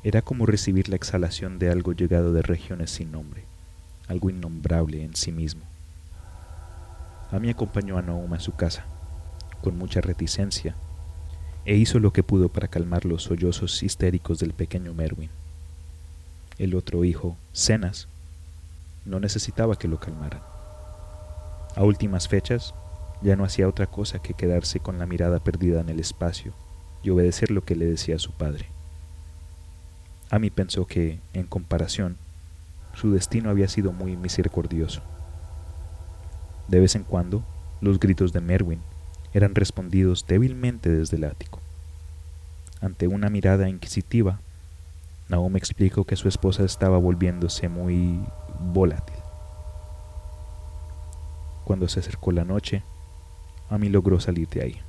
era 0.02 0.22
como 0.22 0.46
recibir 0.46 0.88
la 0.88 0.96
exhalación 0.96 1.58
de 1.58 1.70
algo 1.70 1.92
llegado 1.92 2.32
de 2.32 2.40
regiones 2.40 2.90
sin 2.90 3.12
nombre, 3.12 3.44
algo 4.08 4.30
innombrable 4.30 5.04
en 5.04 5.14
sí 5.14 5.30
mismo. 5.30 5.60
Amy 7.32 7.50
acompañó 7.50 7.96
a 7.96 8.02
Nooma 8.02 8.36
a 8.36 8.40
su 8.40 8.52
casa, 8.52 8.84
con 9.62 9.78
mucha 9.78 10.00
reticencia, 10.00 10.74
e 11.64 11.76
hizo 11.76 12.00
lo 12.00 12.12
que 12.12 12.22
pudo 12.22 12.48
para 12.48 12.68
calmar 12.68 13.04
los 13.04 13.24
sollozos 13.24 13.82
histéricos 13.82 14.40
del 14.40 14.52
pequeño 14.52 14.94
Merwin. 14.94 15.30
El 16.58 16.74
otro 16.74 17.04
hijo, 17.04 17.36
Cenas, 17.52 18.08
no 19.04 19.20
necesitaba 19.20 19.76
que 19.76 19.88
lo 19.88 20.00
calmaran. 20.00 20.40
A 21.76 21.84
últimas 21.84 22.26
fechas, 22.26 22.74
ya 23.22 23.36
no 23.36 23.44
hacía 23.44 23.68
otra 23.68 23.86
cosa 23.86 24.20
que 24.20 24.34
quedarse 24.34 24.80
con 24.80 24.98
la 24.98 25.06
mirada 25.06 25.38
perdida 25.38 25.80
en 25.80 25.88
el 25.88 26.00
espacio 26.00 26.52
y 27.02 27.10
obedecer 27.10 27.50
lo 27.50 27.64
que 27.64 27.76
le 27.76 27.84
decía 27.84 28.18
su 28.18 28.32
padre. 28.32 28.66
Amy 30.30 30.50
pensó 30.50 30.86
que, 30.86 31.20
en 31.32 31.46
comparación, 31.46 32.16
su 32.94 33.12
destino 33.12 33.50
había 33.50 33.68
sido 33.68 33.92
muy 33.92 34.16
misericordioso. 34.16 35.02
De 36.70 36.78
vez 36.78 36.94
en 36.94 37.02
cuando, 37.02 37.42
los 37.80 37.98
gritos 37.98 38.32
de 38.32 38.40
Merwin 38.40 38.80
eran 39.34 39.56
respondidos 39.56 40.24
débilmente 40.28 40.88
desde 40.88 41.16
el 41.16 41.24
ático. 41.24 41.58
Ante 42.80 43.08
una 43.08 43.28
mirada 43.28 43.68
inquisitiva, 43.68 44.40
Naomi 45.28 45.58
explicó 45.58 46.04
que 46.04 46.14
su 46.14 46.28
esposa 46.28 46.64
estaba 46.64 46.96
volviéndose 46.98 47.68
muy 47.68 48.20
volátil. 48.72 49.16
Cuando 51.64 51.88
se 51.88 51.98
acercó 51.98 52.30
la 52.30 52.44
noche, 52.44 52.84
Amy 53.68 53.88
logró 53.88 54.20
salir 54.20 54.48
de 54.48 54.62
ahí. 54.62 54.80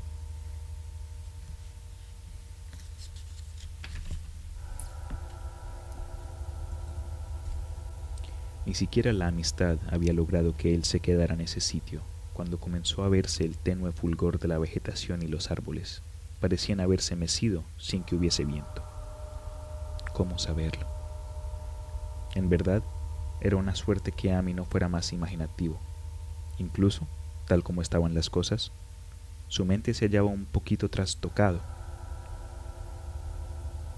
Ni 8.72 8.76
siquiera 8.76 9.12
la 9.12 9.28
amistad 9.28 9.80
había 9.90 10.14
logrado 10.14 10.56
que 10.56 10.74
él 10.74 10.86
se 10.86 11.02
quedara 11.02 11.34
en 11.34 11.42
ese 11.42 11.60
sitio, 11.60 12.00
cuando 12.32 12.58
comenzó 12.58 13.04
a 13.04 13.10
verse 13.10 13.44
el 13.44 13.58
tenue 13.58 13.92
fulgor 13.92 14.40
de 14.40 14.48
la 14.48 14.60
vegetación 14.60 15.22
y 15.22 15.28
los 15.28 15.52
árboles. 15.52 16.02
Parecían 16.40 16.80
haberse 16.80 17.18
mecido 17.18 17.66
sin 17.78 18.06
que 18.06 18.16
hubiese 18.16 18.46
viento. 18.46 18.82
¿Cómo 20.14 20.40
saberlo? 20.40 20.88
En 22.34 22.48
verdad, 22.48 22.82
era 23.42 23.58
una 23.58 23.76
suerte 23.76 24.14
que 24.14 24.32
Amy 24.32 24.54
no 24.54 24.64
fuera 24.64 24.88
más 24.88 25.12
imaginativo. 25.12 25.78
Incluso, 26.58 27.06
tal 27.50 27.64
como 27.64 27.82
estaban 27.82 28.14
las 28.14 28.30
cosas, 28.30 28.72
su 29.50 29.66
mente 29.66 29.94
se 29.94 30.06
hallaba 30.06 30.30
un 30.30 30.46
poquito 30.46 30.88
trastocado. 30.88 31.60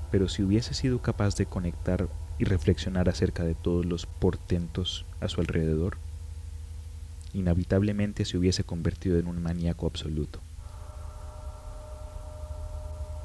Pero 0.10 0.28
si 0.30 0.42
hubiese 0.42 0.74
sido 0.74 1.00
capaz 1.00 1.36
de 1.36 1.46
conectar 1.46 2.08
y 2.40 2.46
reflexionar 2.46 3.10
acerca 3.10 3.44
de 3.44 3.56
todos 3.56 3.86
los 3.86 4.06
portentos 4.06 5.06
a 5.20 5.28
su 5.28 5.42
alrededor, 5.42 5.98
inevitablemente 7.34 8.26
se 8.26 8.38
hubiese 8.38 8.64
convertido 8.64 9.20
en 9.20 9.28
un 9.28 9.42
maníaco 9.42 9.86
absoluto. 9.86 10.40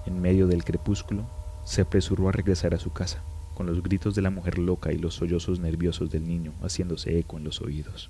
En 0.07 0.21
medio 0.21 0.47
del 0.47 0.65
crepúsculo, 0.65 1.27
se 1.65 1.83
apresuró 1.83 2.29
a 2.29 2.33
regresar 2.33 2.75
a 2.75 2.79
su 2.79 2.93
casa, 2.93 3.23
con 3.55 3.67
los 3.67 3.83
gritos 3.83 4.15
de 4.15 4.23
la 4.23 4.31
mujer 4.31 4.59
loca 4.59 4.93
y 4.93 4.99
los 4.99 5.15
sollozos 5.15 5.59
nerviosos 5.59 6.11
del 6.11 6.27
niño 6.27 6.53
haciéndose 6.63 7.19
eco 7.19 7.37
en 7.37 7.45
los 7.45 7.61
oídos. 7.61 8.09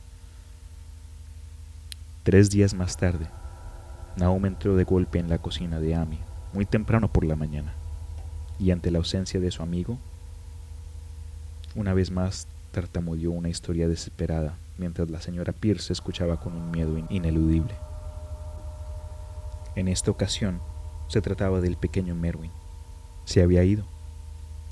Tres 2.22 2.50
días 2.50 2.74
más 2.74 2.96
tarde, 2.96 3.26
Naum 4.16 4.46
entró 4.46 4.76
de 4.76 4.84
golpe 4.84 5.18
en 5.18 5.28
la 5.28 5.38
cocina 5.38 5.80
de 5.80 5.94
Amy, 5.94 6.18
muy 6.52 6.66
temprano 6.66 7.08
por 7.08 7.24
la 7.24 7.36
mañana, 7.36 7.72
y 8.58 8.70
ante 8.70 8.90
la 8.90 8.98
ausencia 8.98 9.40
de 9.40 9.50
su 9.50 9.62
amigo, 9.62 9.98
una 11.74 11.94
vez 11.94 12.10
más 12.10 12.46
tartamudeó 12.72 13.30
una 13.30 13.48
historia 13.48 13.88
desesperada 13.88 14.54
mientras 14.78 15.10
la 15.10 15.20
señora 15.20 15.52
Pierce 15.52 15.92
escuchaba 15.92 16.40
con 16.40 16.54
un 16.54 16.70
miedo 16.70 16.96
ineludible. 17.10 17.74
En 19.74 19.88
esta 19.88 20.10
ocasión 20.10 20.60
se 21.08 21.20
trataba 21.20 21.60
del 21.60 21.76
pequeño 21.76 22.14
Merwin. 22.14 22.50
Se 23.24 23.42
había 23.42 23.64
ido. 23.64 23.84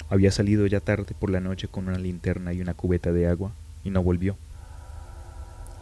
Había 0.08 0.30
salido 0.30 0.66
ya 0.66 0.80
tarde 0.80 1.14
por 1.18 1.30
la 1.30 1.40
noche 1.40 1.68
con 1.68 1.88
una 1.88 1.98
linterna 1.98 2.52
y 2.52 2.60
una 2.60 2.74
cubeta 2.74 3.12
de 3.12 3.26
agua 3.26 3.52
y 3.84 3.90
no 3.90 4.02
volvió. 4.02 4.36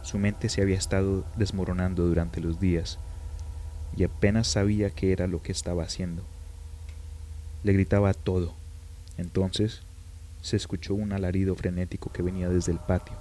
Su 0.01 0.17
mente 0.17 0.49
se 0.49 0.61
había 0.61 0.77
estado 0.77 1.25
desmoronando 1.35 2.05
durante 2.07 2.39
los 2.39 2.59
días 2.59 2.99
y 3.95 4.03
apenas 4.03 4.47
sabía 4.47 4.89
qué 4.89 5.11
era 5.11 5.27
lo 5.27 5.41
que 5.41 5.51
estaba 5.51 5.83
haciendo. 5.83 6.23
Le 7.63 7.73
gritaba 7.73 8.13
todo. 8.13 8.53
Entonces 9.17 9.81
se 10.45 10.57
escuchó 10.57 10.93
un 10.93 11.11
alarido 11.11 11.55
frenético 11.55 12.11
que 12.11 12.21
venía 12.21 12.47
desde 12.47 12.71
el 12.71 12.77
patio, 12.77 13.15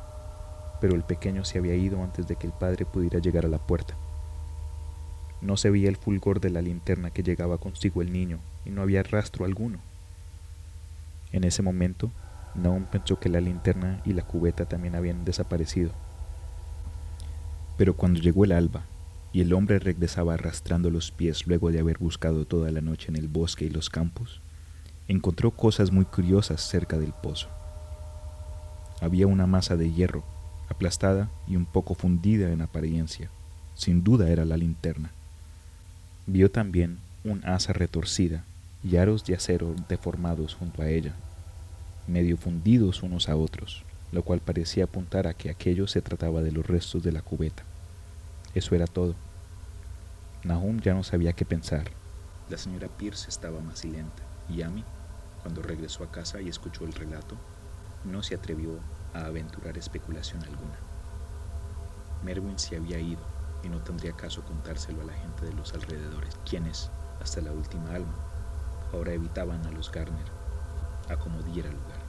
pero 0.79 0.95
el 0.95 1.05
pequeño 1.05 1.43
se 1.47 1.57
había 1.57 1.75
ido 1.75 2.03
antes 2.03 2.29
de 2.29 2.37
que 2.37 2.47
el 2.47 2.53
padre 2.53 2.85
pudiera 2.85 3.19
llegar 3.19 3.47
a 3.47 3.49
la 3.49 3.57
puerta. 3.57 3.95
No 5.41 5.57
se 5.57 5.71
veía 5.71 5.89
el 5.89 5.97
fulgor 5.97 6.39
de 6.41 6.51
la 6.51 6.61
linterna 6.61 7.09
que 7.09 7.23
llegaba 7.23 7.57
consigo 7.57 8.03
el 8.03 8.13
niño 8.13 8.41
y 8.67 8.71
no 8.71 8.83
había 8.83 9.03
rastro 9.03 9.47
alguno. 9.47 9.79
En 11.33 11.45
ese 11.45 11.63
momento, 11.63 12.11
Naum 12.55 12.85
pensó 12.85 13.19
que 13.19 13.31
la 13.31 13.41
linterna 13.41 14.03
y 14.05 14.13
la 14.13 14.23
cubeta 14.23 14.67
también 14.67 14.95
habían 14.95 15.25
desaparecido. 15.25 15.93
Pero 17.79 17.97
cuando 17.97 18.21
llegó 18.21 18.45
el 18.45 18.53
alba 18.53 18.83
y 19.33 19.41
el 19.41 19.55
hombre 19.55 19.79
regresaba 19.79 20.35
arrastrando 20.35 20.91
los 20.91 21.11
pies 21.11 21.47
luego 21.47 21.73
de 21.73 21.81
haber 21.81 21.97
buscado 21.97 22.45
toda 22.45 22.71
la 22.71 22.83
noche 22.83 23.09
en 23.09 23.17
el 23.17 23.29
bosque 23.29 23.65
y 23.65 23.71
los 23.71 23.89
campos, 23.89 24.43
encontró 25.09 25.51
cosas 25.51 25.93
muy 25.93 26.05
curiosas 26.05 26.61
cerca 26.61 26.99
del 26.99 27.13
pozo. 27.13 27.49
Había 29.01 29.27
una 29.27 29.47
masa 29.47 29.77
de 29.77 29.93
hierro, 29.93 30.25
aplastada 30.69 31.29
y 31.47 31.57
un 31.57 31.67
poco 31.67 31.95
fundida 31.95 32.51
en 32.51 32.63
apariencia. 32.63 33.29
Sin 33.75 34.05
duda 34.05 34.31
era 34.31 34.45
la 34.45 34.57
linterna. 34.57 35.11
Vio 36.27 36.51
también 36.51 36.99
un 37.25 37.45
asa 37.45 37.73
retorcida 37.73 38.45
y 38.83 38.97
aros 38.97 39.25
de 39.25 39.35
acero 39.35 39.75
deformados 39.89 40.55
junto 40.55 40.83
a 40.83 40.89
ella, 40.89 41.15
medio 42.07 42.37
fundidos 42.37 43.03
unos 43.03 43.29
a 43.29 43.37
otros, 43.37 43.83
lo 44.13 44.23
cual 44.23 44.41
parecía 44.41 44.85
apuntar 44.85 45.27
a 45.27 45.35
que 45.35 45.51
aquello 45.51 45.87
se 45.87 46.03
trataba 46.03 46.43
de 46.43 46.53
los 46.53 46.67
restos 46.67 47.03
de 47.03 47.13
la 47.13 47.23
cubeta. 47.23 47.63
Eso 48.55 48.75
era 48.75 48.87
todo. 48.87 49.15
Nahum 50.45 50.81
ya 50.81 50.95
no 50.95 51.03
sabía 51.03 51.33
qué 51.33 51.45
pensar. 51.45 51.91
La 52.49 52.59
señora 52.59 52.89
Pierce 52.89 53.29
estaba 53.29 53.59
y 53.59 53.89
Amy, 54.49 54.85
cuando 55.43 55.63
regresó 55.63 56.05
a 56.05 56.11
casa 56.11 56.41
y 56.41 56.49
escuchó 56.49 56.85
el 56.85 56.93
relato, 56.93 57.37
no 58.05 58.23
se 58.23 58.35
atrevió 58.35 58.79
a 59.13 59.27
aventurar 59.27 59.77
especulación 59.79 60.43
alguna. 60.43 60.79
Merwin 62.23 62.59
se 62.59 62.77
había 62.77 62.99
ido 62.99 63.23
y 63.63 63.69
no 63.69 63.83
tendría 63.83 64.13
caso 64.13 64.43
contárselo 64.43 65.03
a 65.03 65.05
la 65.05 65.13
gente 65.15 65.47
de 65.47 65.53
los 65.55 65.75
alrededores, 65.75 66.39
quienes, 66.49 66.91
hasta 67.21 67.41
la 67.41 67.53
última 67.53 67.95
alma, 67.95 68.15
ahora 68.93 69.13
evitaban 69.13 69.65
a 69.67 69.71
los 69.71 69.91
Garner 69.91 70.27
a 71.09 71.17
como 71.17 71.43
diera 71.43 71.71
lugar. 71.71 72.01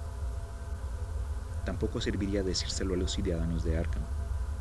Tampoco 1.65 1.99
serviría 1.99 2.43
decírselo 2.43 2.93
a 2.93 2.97
los 2.97 3.11
ciudadanos 3.11 3.63
de 3.63 3.77
Arkham, 3.77 4.03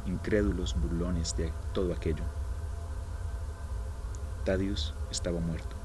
incrédulos 0.07 0.75
burlones 0.81 1.37
de 1.37 1.53
todo 1.73 1.93
aquello. 1.93 2.25
Thaddeus 4.45 4.95
estaba 5.11 5.41
muerto 5.41 5.77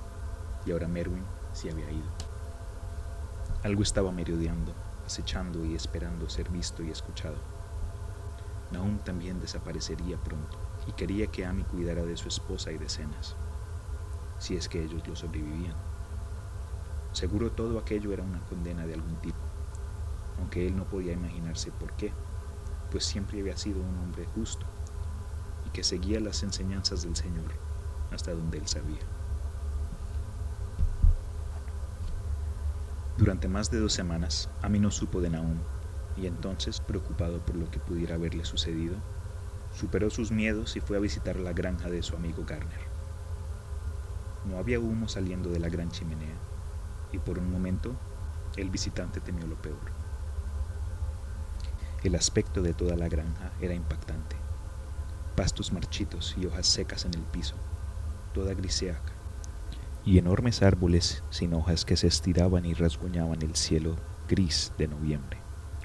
y 0.66 0.72
ahora 0.72 0.88
Merwin 0.88 1.24
se 1.54 1.72
había 1.72 1.92
ido. 1.92 2.10
Algo 3.64 3.84
estaba 3.84 4.12
merodeando, 4.12 4.74
acechando 5.06 5.66
y 5.66 5.76
esperando 5.76 6.30
ser 6.30 6.50
visto 6.50 6.84
y 6.84 6.92
escuchado. 6.92 7.38
Nahum 8.72 9.00
también 9.00 9.40
desaparecería 9.40 10.18
pronto 10.18 10.58
y 10.88 10.92
quería 10.94 11.28
que 11.28 11.46
Amy 11.46 11.64
cuidara 11.64 12.04
de 12.04 12.18
su 12.18 12.28
esposa 12.28 12.72
y 12.72 12.78
de 12.78 12.88
Cenas, 12.88 13.36
si 14.38 14.56
es 14.56 14.70
que 14.70 14.84
ellos 14.84 15.08
lo 15.08 15.16
sobrevivían. 15.16 15.76
Seguro 17.12 17.52
todo 17.52 17.80
aquello 17.80 18.14
era 18.14 18.24
una 18.24 18.40
condena 18.46 18.86
de 18.86 18.94
algún 18.94 19.16
tipo, 19.18 19.40
aunque 20.38 20.68
él 20.68 20.78
no 20.78 20.86
podía 20.86 21.14
imaginarse 21.14 21.72
por 21.72 21.92
qué 21.94 22.14
pues 22.92 23.06
siempre 23.06 23.40
había 23.40 23.58
sido 23.58 23.82
un 23.82 23.98
hombre 24.00 24.26
justo 24.36 24.66
y 25.66 25.70
que 25.70 25.84
seguía 25.84 26.20
las 26.20 26.44
enseñanzas 26.44 27.04
del 27.04 27.16
Señor 27.16 27.52
hasta 28.12 28.34
donde 28.34 28.58
él 28.58 28.68
sabía. 28.68 29.00
Durante 33.20 33.50
más 33.50 33.70
de 33.70 33.80
dos 33.80 33.92
semanas, 33.92 34.48
Ami 34.62 34.80
no 34.80 34.92
supo 34.92 35.20
de 35.20 35.30
Nahum, 35.30 35.60
y 36.16 36.26
entonces, 36.26 36.80
preocupado 36.80 37.40
por 37.40 37.58
lo 37.58 37.70
que 37.70 37.82
pudiera 37.82 38.16
haberle 38.16 38.46
sucedido, 38.46 38.96
superó 39.78 40.10
sus 40.10 40.32
miedos 40.32 40.78
y 40.78 40.80
fue 40.80 40.96
a 40.96 41.02
visitar 41.02 41.38
la 41.38 41.52
granja 41.52 41.90
de 41.90 42.02
su 42.02 42.16
amigo 42.16 42.46
Garner. 42.46 42.80
No 44.46 44.58
había 44.58 44.80
humo 44.80 45.10
saliendo 45.10 45.50
de 45.50 45.60
la 45.60 45.68
gran 45.68 45.92
chimenea, 45.92 46.38
y 47.12 47.18
por 47.18 47.40
un 47.40 47.52
momento 47.52 47.94
el 48.56 48.70
visitante 48.70 49.20
temió 49.20 49.46
lo 49.48 49.58
peor. 49.58 49.92
El 52.04 52.16
aspecto 52.16 52.62
de 52.62 52.74
toda 52.74 52.96
la 52.96 53.10
granja 53.10 53.52
era 53.60 53.74
impactante. 53.74 54.38
Pastos 55.36 55.74
marchitos 55.74 56.38
y 56.38 56.46
hojas 56.46 56.68
secas 56.68 57.04
en 57.04 57.16
el 57.16 57.24
piso, 57.24 57.58
toda 58.34 58.54
griseaca, 58.54 59.19
y 60.06 60.18
enormes 60.18 60.62
árboles 60.62 61.24
sin 61.30 61.54
hojas 61.54 61.86
que 61.86 61.98
se 61.98 62.08
estiraban 62.08 62.66
y 62.66 62.74
rasguñaban 62.74 63.42
el 63.42 63.56
cielo 63.56 63.96
gris 64.28 64.72
de 64.78 64.88
noviembre, 64.88 65.38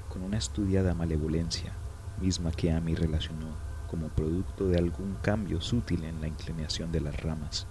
con 0.09 0.23
una 0.23 0.37
estudiada 0.37 0.93
malevolencia, 0.93 1.73
misma 2.19 2.51
que 2.51 2.71
Amy 2.71 2.95
relacionó 2.95 3.47
como 3.89 4.07
producto 4.09 4.67
de 4.67 4.77
algún 4.77 5.15
cambio 5.21 5.61
sutil 5.61 6.03
en 6.03 6.21
la 6.21 6.27
inclinación 6.27 6.91
de 6.91 7.01
las 7.01 7.21
ramas. 7.21 7.67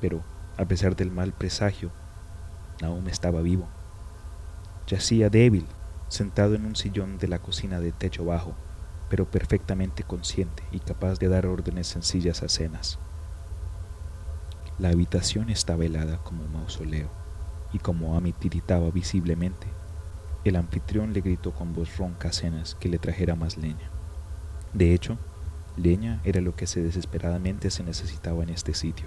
Pero, 0.00 0.22
a 0.56 0.64
pesar 0.64 0.96
del 0.96 1.10
mal 1.10 1.32
presagio, 1.32 1.90
aún 2.82 3.08
estaba 3.08 3.42
vivo. 3.42 3.68
Yacía 4.86 5.30
débil 5.30 5.66
sentado 6.08 6.54
en 6.54 6.66
un 6.66 6.76
sillón 6.76 7.18
de 7.18 7.28
la 7.28 7.38
cocina 7.38 7.80
de 7.80 7.92
techo 7.92 8.24
bajo, 8.24 8.54
pero 9.08 9.30
perfectamente 9.30 10.02
consciente 10.02 10.62
y 10.70 10.80
capaz 10.80 11.18
de 11.18 11.28
dar 11.28 11.46
órdenes 11.46 11.86
sencillas 11.86 12.42
a 12.42 12.48
cenas. 12.48 12.98
La 14.78 14.88
habitación 14.88 15.50
estaba 15.50 15.84
helada 15.84 16.18
como 16.24 16.44
un 16.44 16.52
mausoleo, 16.52 17.08
y 17.72 17.78
como 17.78 18.16
Amy 18.16 18.32
tiritaba 18.32 18.90
visiblemente, 18.90 19.66
el 20.44 20.56
anfitrión 20.56 21.12
le 21.12 21.20
gritó 21.20 21.52
con 21.52 21.72
voz 21.72 21.96
ronca 21.98 22.28
a 22.28 22.32
Cenas 22.32 22.74
que 22.74 22.88
le 22.88 22.98
trajera 22.98 23.36
más 23.36 23.56
leña. 23.56 23.90
De 24.72 24.92
hecho, 24.92 25.18
leña 25.76 26.20
era 26.24 26.40
lo 26.40 26.56
que 26.56 26.66
se 26.66 26.82
desesperadamente 26.82 27.70
se 27.70 27.84
necesitaba 27.84 28.42
en 28.42 28.48
este 28.48 28.74
sitio, 28.74 29.06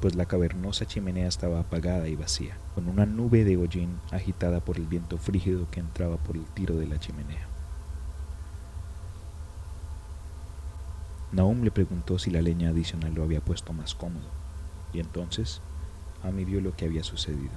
pues 0.00 0.14
la 0.14 0.26
cavernosa 0.26 0.86
chimenea 0.86 1.28
estaba 1.28 1.60
apagada 1.60 2.08
y 2.08 2.16
vacía, 2.16 2.56
con 2.74 2.88
una 2.88 3.06
nube 3.06 3.44
de 3.44 3.56
hollín 3.56 4.00
agitada 4.10 4.60
por 4.60 4.76
el 4.78 4.86
viento 4.86 5.18
frígido 5.18 5.70
que 5.70 5.80
entraba 5.80 6.16
por 6.16 6.36
el 6.36 6.44
tiro 6.46 6.76
de 6.76 6.86
la 6.86 6.98
chimenea. 6.98 7.46
Naum 11.30 11.62
le 11.62 11.70
preguntó 11.70 12.18
si 12.18 12.30
la 12.30 12.40
leña 12.40 12.70
adicional 12.70 13.14
lo 13.14 13.22
había 13.22 13.40
puesto 13.40 13.72
más 13.72 13.94
cómodo, 13.94 14.37
y 14.92 15.00
entonces 15.00 15.60
Amy 16.22 16.44
vio 16.44 16.60
lo 16.60 16.74
que 16.74 16.84
había 16.84 17.04
sucedido. 17.04 17.52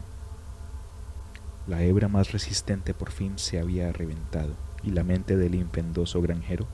La 1.68 1.84
hebra 1.84 2.08
más 2.08 2.32
resistente 2.32 2.94
por 2.94 3.12
fin 3.12 3.38
se 3.38 3.60
había 3.60 3.92
reventado 3.92 4.54
y 4.84 4.92
la 4.92 5.04
mente 5.04 5.38
del 5.38 5.56
impendoso 5.56 6.22
granjero 6.22 6.66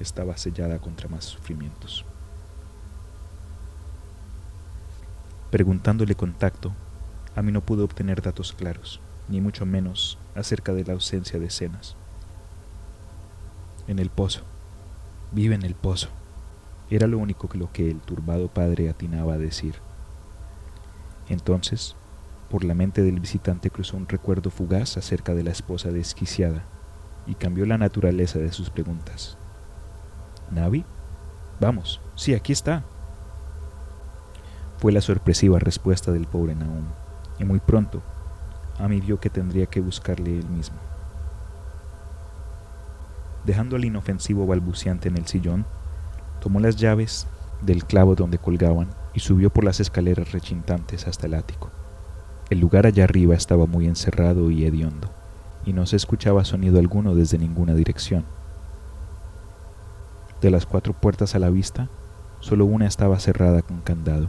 estaba 0.00 0.36
sellada 0.36 0.78
contra 0.78 1.08
más 1.08 1.24
sufrimientos. 1.24 2.04
Preguntándole 5.50 6.14
contacto, 6.14 6.72
a 7.36 7.42
mí 7.42 7.52
no 7.52 7.60
pudo 7.60 7.84
obtener 7.84 8.22
datos 8.22 8.52
claros, 8.52 9.00
ni 9.28 9.40
mucho 9.40 9.64
menos 9.64 10.18
acerca 10.34 10.72
de 10.72 10.84
la 10.84 10.94
ausencia 10.94 11.38
de 11.38 11.46
escenas. 11.46 11.96
En 13.86 13.98
el 13.98 14.10
pozo. 14.10 14.42
Vive 15.30 15.54
en 15.54 15.62
el 15.62 15.74
pozo. 15.74 16.08
Era 16.90 17.06
lo 17.06 17.18
único 17.18 17.48
que 17.48 17.58
lo 17.58 17.72
que 17.72 17.90
el 17.90 18.00
turbado 18.00 18.48
padre 18.48 18.90
atinaba 18.90 19.34
a 19.34 19.38
decir. 19.38 19.76
Entonces, 21.32 21.96
por 22.50 22.62
la 22.62 22.74
mente 22.74 23.02
del 23.02 23.18
visitante 23.18 23.70
cruzó 23.70 23.96
un 23.96 24.06
recuerdo 24.06 24.50
fugaz 24.50 24.98
acerca 24.98 25.32
de 25.32 25.42
la 25.42 25.50
esposa 25.50 25.90
desquiciada 25.90 26.62
y 27.26 27.36
cambió 27.36 27.64
la 27.64 27.78
naturaleza 27.78 28.38
de 28.38 28.52
sus 28.52 28.68
preguntas. 28.68 29.38
¿Navi? 30.50 30.84
Vamos, 31.58 32.02
sí, 32.16 32.34
aquí 32.34 32.52
está. 32.52 32.84
Fue 34.76 34.92
la 34.92 35.00
sorpresiva 35.00 35.58
respuesta 35.58 36.12
del 36.12 36.26
pobre 36.26 36.54
Naum, 36.54 36.84
y 37.38 37.44
muy 37.44 37.60
pronto 37.60 38.02
Ami 38.78 39.00
vio 39.00 39.18
que 39.18 39.30
tendría 39.30 39.64
que 39.64 39.80
buscarle 39.80 40.38
él 40.38 40.48
mismo. 40.50 40.76
Dejando 43.46 43.76
al 43.76 43.86
inofensivo 43.86 44.46
balbuciante 44.46 45.08
en 45.08 45.16
el 45.16 45.26
sillón, 45.26 45.64
tomó 46.42 46.60
las 46.60 46.76
llaves 46.76 47.26
del 47.62 47.84
clavo 47.84 48.14
donde 48.14 48.38
colgaban 48.38 48.88
y 49.14 49.20
subió 49.20 49.50
por 49.50 49.64
las 49.64 49.80
escaleras 49.80 50.32
rechintantes 50.32 51.06
hasta 51.06 51.26
el 51.26 51.34
ático. 51.34 51.70
El 52.50 52.60
lugar 52.60 52.86
allá 52.86 53.04
arriba 53.04 53.34
estaba 53.34 53.66
muy 53.66 53.86
encerrado 53.86 54.50
y 54.50 54.64
hediondo, 54.64 55.10
y 55.64 55.72
no 55.72 55.86
se 55.86 55.96
escuchaba 55.96 56.44
sonido 56.44 56.78
alguno 56.78 57.14
desde 57.14 57.38
ninguna 57.38 57.74
dirección. 57.74 58.24
De 60.40 60.50
las 60.50 60.66
cuatro 60.66 60.92
puertas 60.92 61.34
a 61.34 61.38
la 61.38 61.50
vista, 61.50 61.88
solo 62.40 62.64
una 62.64 62.86
estaba 62.86 63.18
cerrada 63.20 63.62
con 63.62 63.80
candado, 63.80 64.28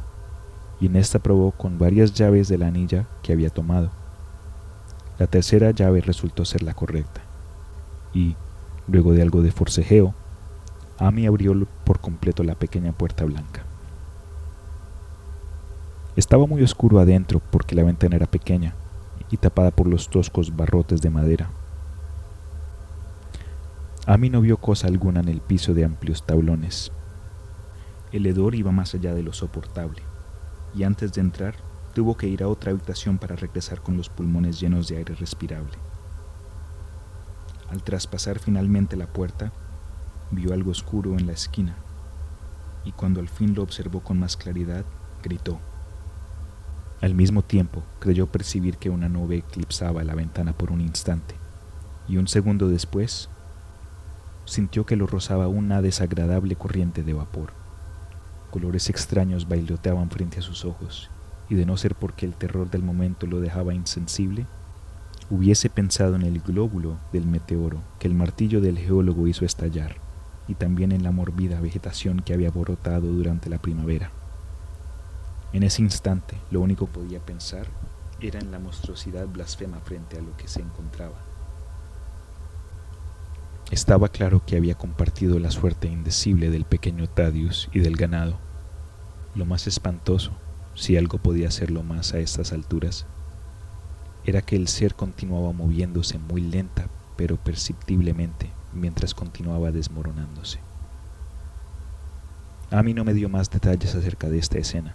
y 0.80 0.86
en 0.86 0.96
esta 0.96 1.20
probó 1.20 1.52
con 1.52 1.80
varias 1.80 2.14
llaves 2.14 2.48
de 2.48 2.58
la 2.58 2.68
anilla 2.68 3.08
que 3.24 3.34
había 3.34 3.50
tomado. 3.50 3.90
La 5.18 5.28
tercera 5.28 5.72
llave 5.72 6.02
resultó 6.02 6.46
ser 6.46 6.64
la 6.64 6.74
correcta, 6.74 7.22
y, 8.14 8.36
luego 8.88 9.14
de 9.14 9.22
algo 9.22 9.42
de 9.42 9.52
forcejeo, 9.52 10.14
Amy 11.00 11.26
abrió 11.26 11.54
por 11.84 12.00
completo 12.00 12.44
la 12.44 12.56
pequeña 12.56 12.92
puerta 12.92 13.26
blanca. 13.26 13.64
Estaba 16.16 16.46
muy 16.46 16.62
oscuro 16.62 17.00
adentro 17.00 17.42
porque 17.52 17.76
la 17.76 17.84
ventana 17.84 18.16
era 18.16 18.28
pequeña 18.28 18.76
y 19.32 19.38
tapada 19.38 19.72
por 19.72 19.88
los 19.88 20.10
toscos 20.10 20.56
barrotes 20.56 21.02
de 21.02 21.10
madera. 21.10 21.50
Amy 24.06 24.30
no 24.30 24.42
vio 24.42 24.58
cosa 24.58 24.88
alguna 24.88 25.22
en 25.22 25.30
el 25.30 25.42
piso 25.42 25.74
de 25.74 25.86
amplios 25.86 26.24
tablones. 26.24 26.92
El 28.12 28.28
hedor 28.28 28.54
iba 28.54 28.72
más 28.72 28.94
allá 28.94 29.16
de 29.16 29.24
lo 29.24 29.34
soportable, 29.34 30.04
y 30.76 30.84
antes 30.84 31.14
de 31.14 31.22
entrar 31.22 31.56
tuvo 31.96 32.16
que 32.16 32.28
ir 32.28 32.44
a 32.44 32.48
otra 32.48 32.72
habitación 32.72 33.18
para 33.18 33.36
regresar 33.36 33.82
con 33.82 33.98
los 33.98 34.10
pulmones 34.10 34.60
llenos 34.60 34.88
de 34.88 34.98
aire 34.98 35.16
respirable. 35.16 35.78
Al 37.70 37.82
traspasar 37.82 38.38
finalmente 38.38 38.98
la 38.98 39.08
puerta, 39.08 39.52
vio 40.36 40.54
algo 40.54 40.72
oscuro 40.72 41.18
en 41.18 41.28
la 41.28 41.34
esquina, 41.34 41.76
y 42.86 42.92
cuando 42.92 43.20
al 43.20 43.30
fin 43.30 43.56
lo 43.56 43.64
observó 43.64 44.02
con 44.02 44.20
más 44.20 44.38
claridad, 44.38 44.86
gritó. 45.24 45.60
Al 47.02 47.16
mismo 47.16 47.42
tiempo, 47.42 47.84
creyó 48.00 48.28
percibir 48.28 48.78
que 48.78 48.90
una 48.90 49.10
nube 49.10 49.38
eclipsaba 49.38 50.04
la 50.04 50.16
ventana 50.16 50.54
por 50.54 50.72
un 50.72 50.82
instante, 50.82 51.36
y 52.08 52.18
un 52.18 52.28
segundo 52.28 52.70
después, 52.70 53.30
sintió 54.46 54.86
que 54.86 54.96
lo 54.96 55.08
rozaba 55.08 55.48
una 55.48 55.82
desagradable 55.82 56.56
corriente 56.56 57.04
de 57.04 57.14
vapor. 57.14 57.54
Colores 58.52 58.90
extraños 58.90 59.48
bailoteaban 59.48 60.10
frente 60.10 60.40
a 60.40 60.42
sus 60.42 60.66
ojos, 60.66 61.10
y 61.50 61.56
de 61.56 61.66
no 61.66 61.78
ser 61.78 61.96
porque 61.96 62.26
el 62.26 62.36
terror 62.36 62.70
del 62.70 62.84
momento 62.84 63.28
lo 63.28 63.40
dejaba 63.40 63.74
insensible, 63.74 64.46
hubiese 65.30 65.70
pensado 65.70 66.16
en 66.16 66.24
el 66.24 66.40
glóbulo 66.42 66.98
del 67.12 67.26
meteoro 67.26 67.82
que 68.00 68.08
el 68.08 68.14
martillo 68.14 68.62
del 68.62 68.78
geólogo 68.78 69.28
hizo 69.28 69.46
estallar, 69.46 69.96
y 70.48 70.56
también 70.56 70.92
en 70.92 71.04
la 71.04 71.12
morbida 71.12 71.60
vegetación 71.60 72.20
que 72.20 72.34
había 72.34 72.52
brotado 72.52 73.08
durante 73.08 73.50
la 73.50 73.60
primavera. 73.60 74.12
En 75.54 75.64
ese 75.64 75.82
instante, 75.82 76.36
lo 76.52 76.62
único 76.62 76.88
que 76.88 76.94
podía 76.94 77.20
pensar 77.20 77.68
era 78.20 78.40
en 78.40 78.52
la 78.52 78.60
monstruosidad 78.60 79.28
blasfema 79.28 79.80
frente 79.80 80.18
a 80.18 80.22
lo 80.22 80.36
que 80.38 80.48
se 80.48 80.62
encontraba. 80.62 81.16
Estaba 83.72 84.10
claro 84.10 84.44
que 84.46 84.56
había 84.56 84.76
compartido 84.76 85.40
la 85.40 85.52
suerte 85.52 85.88
indecible 85.88 86.50
del 86.50 86.66
pequeño 86.66 87.08
Tadius 87.08 87.70
y 87.72 87.80
del 87.80 87.96
ganado. 87.96 88.38
Lo 89.36 89.46
más 89.46 89.68
espantoso, 89.68 90.32
si 90.76 90.98
algo 90.98 91.18
podía 91.18 91.48
hacerlo 91.48 91.84
más 91.84 92.14
a 92.14 92.20
estas 92.20 92.52
alturas, 92.52 93.06
era 94.26 94.42
que 94.42 94.56
el 94.56 94.68
ser 94.68 94.96
continuaba 94.96 95.52
moviéndose 95.54 96.18
muy 96.18 96.42
lenta 96.42 96.88
pero 97.16 97.38
perceptiblemente 97.38 98.50
mientras 98.74 99.14
continuaba 99.14 99.72
desmoronándose. 99.72 100.60
A 102.72 102.84
mí 102.84 102.94
no 102.94 103.04
me 103.04 103.14
dio 103.14 103.30
más 103.30 103.50
detalles 103.50 103.96
acerca 103.96 104.30
de 104.30 104.40
esta 104.40 104.58
escena 104.58 104.94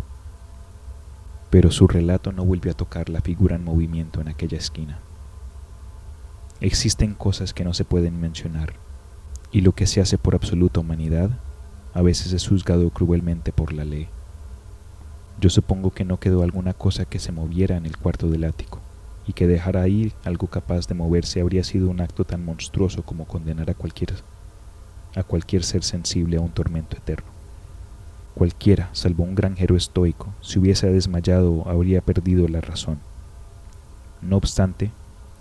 pero 1.50 1.70
su 1.70 1.86
relato 1.86 2.32
no 2.32 2.44
vuelve 2.44 2.70
a 2.70 2.74
tocar 2.74 3.08
la 3.08 3.20
figura 3.20 3.56
en 3.56 3.64
movimiento 3.64 4.20
en 4.20 4.28
aquella 4.28 4.58
esquina. 4.58 4.98
Existen 6.60 7.14
cosas 7.14 7.54
que 7.54 7.64
no 7.64 7.72
se 7.72 7.84
pueden 7.84 8.20
mencionar, 8.20 8.74
y 9.50 9.62
lo 9.62 9.72
que 9.72 9.86
se 9.86 10.00
hace 10.00 10.18
por 10.18 10.34
absoluta 10.34 10.80
humanidad 10.80 11.30
a 11.94 12.02
veces 12.02 12.32
es 12.32 12.46
juzgado 12.46 12.90
cruelmente 12.90 13.52
por 13.52 13.72
la 13.72 13.84
ley. 13.84 14.08
Yo 15.40 15.50
supongo 15.50 15.92
que 15.92 16.04
no 16.04 16.18
quedó 16.18 16.42
alguna 16.42 16.74
cosa 16.74 17.04
que 17.04 17.18
se 17.18 17.32
moviera 17.32 17.76
en 17.76 17.86
el 17.86 17.96
cuarto 17.96 18.28
del 18.28 18.44
ático, 18.44 18.80
y 19.28 19.34
que 19.34 19.46
dejar 19.46 19.76
ahí 19.76 20.14
algo 20.24 20.46
capaz 20.46 20.88
de 20.88 20.94
moverse 20.94 21.42
habría 21.42 21.62
sido 21.62 21.90
un 21.90 22.00
acto 22.00 22.24
tan 22.24 22.42
monstruoso 22.42 23.02
como 23.02 23.26
condenar 23.26 23.68
a 23.68 23.74
cualquier, 23.74 24.14
a 25.14 25.22
cualquier 25.22 25.64
ser 25.64 25.84
sensible 25.84 26.38
a 26.38 26.40
un 26.40 26.48
tormento 26.48 26.96
eterno. 26.96 27.28
Cualquiera, 28.34 28.88
salvo 28.92 29.24
un 29.24 29.34
granjero 29.34 29.76
estoico, 29.76 30.32
si 30.40 30.58
hubiese 30.58 30.90
desmayado 30.90 31.68
habría 31.68 32.00
perdido 32.00 32.48
la 32.48 32.62
razón. 32.62 33.00
No 34.22 34.38
obstante, 34.38 34.90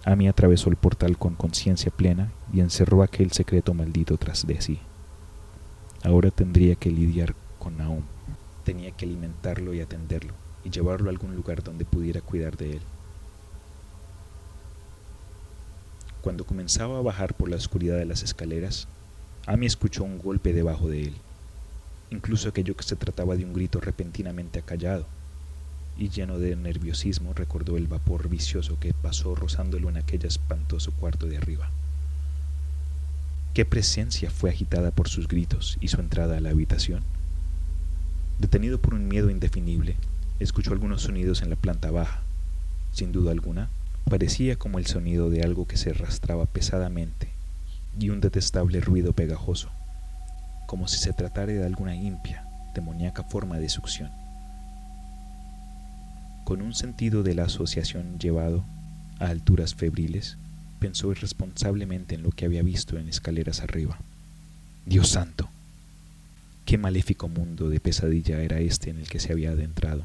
Amy 0.04 0.28
atravesó 0.28 0.70
el 0.70 0.76
portal 0.76 1.18
con 1.18 1.36
conciencia 1.36 1.90
plena 1.90 2.30
y 2.52 2.60
encerró 2.60 3.04
aquel 3.04 3.32
secreto 3.32 3.74
maldito 3.74 4.18
tras 4.18 4.46
de 4.46 4.60
sí. 4.60 4.80
Ahora 6.04 6.30
tendría 6.30 6.76
que 6.76 6.92
lidiar 6.92 7.36
con 7.58 7.78
Naum. 7.78 8.04
Tenía 8.66 8.92
que 8.92 9.06
alimentarlo 9.06 9.74
y 9.74 9.80
atenderlo, 9.80 10.34
y 10.66 10.72
llevarlo 10.72 11.08
a 11.08 11.12
algún 11.12 11.36
lugar 11.38 11.64
donde 11.64 11.86
pudiera 11.86 12.20
cuidar 12.20 12.58
de 12.58 12.74
él. 12.74 12.82
Cuando 16.22 16.46
comenzaba 16.46 16.98
a 16.98 17.02
bajar 17.02 17.34
por 17.34 17.50
la 17.50 17.56
oscuridad 17.56 17.98
de 17.98 18.06
las 18.06 18.24
escaleras, 18.24 18.88
Amy 19.46 19.66
escuchó 19.66 20.04
un 20.04 20.20
golpe 20.20 20.54
debajo 20.54 20.90
de 20.90 21.04
él 21.04 21.14
incluso 22.10 22.50
aquello 22.50 22.76
que 22.76 22.84
se 22.84 22.96
trataba 22.96 23.36
de 23.36 23.46
un 23.46 23.54
grito 23.54 23.80
repentinamente 23.80 24.60
acallado, 24.60 25.06
y 25.98 26.10
lleno 26.10 26.40
de 26.40 26.56
nerviosismo 26.56 27.34
recordó 27.34 27.78
el 27.78 27.88
vapor 27.88 28.30
vicioso 28.30 28.78
que 28.80 28.94
pasó 28.94 29.36
rozándolo 29.36 29.90
en 29.90 29.98
aquel 29.98 30.26
espantoso 30.26 30.92
cuarto 30.92 31.26
de 31.26 31.38
arriba. 31.38 31.70
¿Qué 33.54 33.66
presencia 33.66 34.30
fue 34.30 34.52
agitada 34.52 34.92
por 34.92 35.10
sus 35.10 35.28
gritos 35.28 35.78
y 35.82 35.88
su 35.88 36.00
entrada 36.00 36.38
a 36.38 36.40
la 36.40 36.52
habitación? 36.52 37.04
Detenido 38.38 38.80
por 38.80 38.94
un 38.94 39.08
miedo 39.08 39.32
indefinible, 39.32 39.96
escuchó 40.40 40.72
algunos 40.72 41.02
sonidos 41.02 41.42
en 41.42 41.50
la 41.50 41.56
planta 41.56 41.90
baja. 41.90 42.22
Sin 42.94 43.12
duda 43.12 43.32
alguna, 43.32 43.70
parecía 44.08 44.56
como 44.56 44.80
el 44.80 44.86
sonido 44.86 45.30
de 45.30 45.44
algo 45.44 45.68
que 45.68 45.78
se 45.78 45.92
arrastraba 45.92 46.46
pesadamente 46.46 47.30
y 48.00 48.10
un 48.10 48.22
detestable 48.22 48.82
ruido 48.82 49.14
pegajoso 49.14 49.70
como 50.68 50.88
si 50.88 51.00
se 51.00 51.14
tratara 51.14 51.54
de 51.54 51.66
alguna 51.66 51.96
impia, 51.96 52.46
demoníaca 52.76 53.24
forma 53.24 53.58
de 53.58 53.70
succión. 53.70 54.12
Con 56.44 56.62
un 56.62 56.76
sentido 56.76 57.24
de 57.24 57.34
la 57.34 57.46
asociación 57.46 58.20
llevado 58.20 58.64
a 59.20 59.28
alturas 59.28 59.74
febriles, 59.74 60.38
pensó 60.80 61.10
irresponsablemente 61.12 62.16
en 62.16 62.22
lo 62.22 62.32
que 62.32 62.46
había 62.46 62.62
visto 62.62 63.00
en 63.00 63.10
escaleras 63.10 63.62
arriba. 63.62 63.98
Dios 64.86 65.10
santo, 65.10 65.50
qué 66.66 66.78
maléfico 66.78 67.30
mundo 67.30 67.70
de 67.70 67.80
pesadilla 67.80 68.42
era 68.42 68.60
este 68.60 68.90
en 68.90 69.00
el 69.00 69.10
que 69.10 69.20
se 69.20 69.32
había 69.32 69.52
adentrado. 69.52 70.04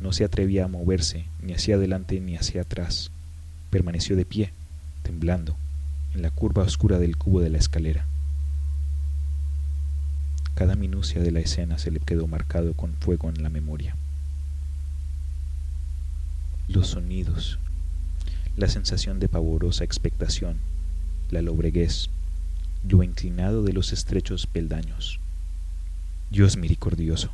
No 0.00 0.12
se 0.12 0.24
atrevía 0.24 0.64
a 0.64 0.68
moverse 0.68 1.26
ni 1.42 1.52
hacia 1.52 1.76
adelante 1.76 2.20
ni 2.20 2.36
hacia 2.36 2.62
atrás. 2.62 3.10
Permaneció 3.70 4.16
de 4.16 4.24
pie, 4.24 4.52
temblando, 5.02 5.56
en 6.14 6.22
la 6.22 6.30
curva 6.30 6.62
oscura 6.62 6.98
del 6.98 7.16
cubo 7.16 7.40
de 7.40 7.50
la 7.50 7.58
escalera. 7.58 8.06
Cada 10.54 10.74
minucia 10.74 11.22
de 11.22 11.30
la 11.30 11.40
escena 11.40 11.78
se 11.78 11.90
le 11.90 12.00
quedó 12.00 12.26
marcado 12.26 12.74
con 12.74 12.94
fuego 12.94 13.28
en 13.28 13.42
la 13.42 13.50
memoria. 13.50 13.96
Los 16.68 16.88
sonidos, 16.88 17.58
la 18.56 18.68
sensación 18.68 19.20
de 19.20 19.28
pavorosa 19.28 19.84
expectación, 19.84 20.58
la 21.30 21.42
lobreguez, 21.42 22.10
lo 22.88 23.02
inclinado 23.02 23.62
de 23.62 23.72
los 23.72 23.92
estrechos 23.92 24.46
peldaños. 24.46 25.20
Dios 26.30 26.56
misericordioso, 26.56 27.30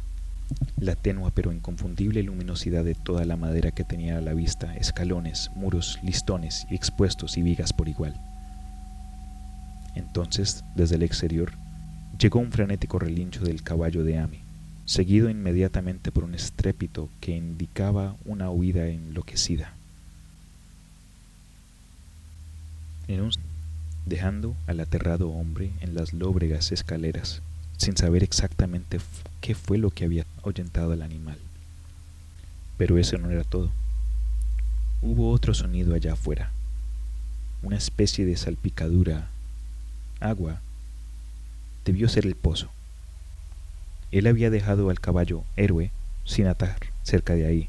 la 0.78 0.94
tenua 0.94 1.30
pero 1.30 1.52
inconfundible 1.52 2.22
luminosidad 2.22 2.84
de 2.84 2.94
toda 2.94 3.24
la 3.24 3.36
madera 3.36 3.70
que 3.70 3.84
tenía 3.84 4.18
a 4.18 4.20
la 4.20 4.34
vista, 4.34 4.76
escalones, 4.76 5.50
muros, 5.54 5.98
listones 6.02 6.66
expuestos 6.70 7.36
y 7.36 7.42
vigas 7.42 7.72
por 7.72 7.88
igual. 7.88 8.14
Entonces, 9.94 10.62
desde 10.74 10.96
el 10.96 11.02
exterior, 11.02 11.52
llegó 12.18 12.38
un 12.38 12.52
frenético 12.52 12.98
relincho 12.98 13.44
del 13.44 13.62
caballo 13.62 14.04
de 14.04 14.18
Ami, 14.18 14.40
seguido 14.84 15.30
inmediatamente 15.30 16.12
por 16.12 16.24
un 16.24 16.34
estrépito 16.34 17.08
que 17.20 17.36
indicaba 17.36 18.14
una 18.24 18.50
huida 18.50 18.88
enloquecida. 18.88 19.72
En 23.08 23.30
dejando 24.04 24.54
al 24.66 24.80
aterrado 24.80 25.30
hombre 25.30 25.72
en 25.80 25.94
las 25.94 26.12
lóbregas 26.12 26.72
escaleras, 26.72 27.42
sin 27.76 27.96
saber 27.96 28.22
exactamente 28.22 28.98
qué 29.40 29.54
fue 29.54 29.78
lo 29.78 29.90
que 29.90 30.04
había 30.04 30.24
ahuyentado 30.44 30.92
al 30.92 31.02
animal. 31.02 31.38
Pero 32.76 32.98
eso 32.98 33.18
no 33.18 33.30
era 33.30 33.44
todo. 33.44 33.70
Hubo 35.02 35.30
otro 35.30 35.54
sonido 35.54 35.94
allá 35.94 36.14
afuera, 36.14 36.50
una 37.62 37.76
especie 37.76 38.24
de 38.24 38.36
salpicadura, 38.36 39.28
agua. 40.20 40.60
Debió 41.84 42.08
ser 42.08 42.26
el 42.26 42.34
pozo. 42.34 42.70
Él 44.10 44.26
había 44.26 44.50
dejado 44.50 44.90
al 44.90 45.00
caballo 45.00 45.44
héroe 45.56 45.90
sin 46.24 46.46
atar 46.46 46.78
cerca 47.02 47.34
de 47.34 47.46
ahí. 47.46 47.68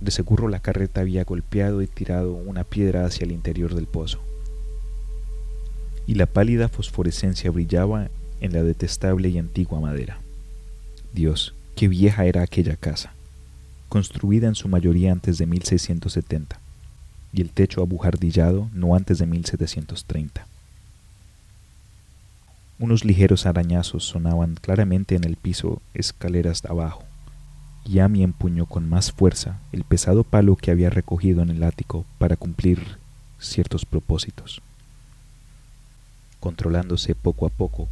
De 0.00 0.10
seguro 0.10 0.48
la 0.48 0.60
carreta 0.60 1.00
había 1.00 1.24
golpeado 1.24 1.82
y 1.82 1.86
tirado 1.86 2.34
una 2.34 2.64
piedra 2.64 3.04
hacia 3.04 3.24
el 3.24 3.32
interior 3.32 3.74
del 3.74 3.86
pozo 3.86 4.20
y 6.08 6.14
la 6.14 6.24
pálida 6.24 6.70
fosforescencia 6.70 7.50
brillaba 7.50 8.08
en 8.40 8.52
la 8.52 8.62
detestable 8.62 9.28
y 9.28 9.38
antigua 9.38 9.80
madera. 9.80 10.18
Dios, 11.12 11.54
qué 11.76 11.88
vieja 11.88 12.24
era 12.24 12.42
aquella 12.42 12.76
casa, 12.76 13.12
construida 13.88 14.48
en 14.48 14.54
su 14.54 14.68
mayoría 14.68 15.12
antes 15.12 15.38
de 15.38 15.46
1670, 15.46 16.58
y 17.32 17.40
el 17.40 17.50
techo 17.50 17.82
abujardillado 17.82 18.68
no 18.72 18.94
antes 18.94 19.18
de 19.18 19.26
1730. 19.26 20.46
Unos 22.78 23.04
ligeros 23.04 23.46
arañazos 23.46 24.04
sonaban 24.04 24.54
claramente 24.54 25.16
en 25.16 25.24
el 25.24 25.36
piso 25.36 25.82
escaleras 25.94 26.64
abajo, 26.64 27.02
y 27.84 28.00
Amy 28.00 28.22
empuñó 28.22 28.66
con 28.66 28.88
más 28.88 29.12
fuerza 29.12 29.58
el 29.72 29.84
pesado 29.84 30.22
palo 30.22 30.56
que 30.56 30.70
había 30.70 30.90
recogido 30.90 31.42
en 31.42 31.50
el 31.50 31.62
ático 31.62 32.04
para 32.18 32.36
cumplir 32.36 32.98
ciertos 33.38 33.84
propósitos 33.84 34.62
controlándose 36.40 37.14
poco 37.14 37.46
a 37.46 37.50
poco. 37.50 37.88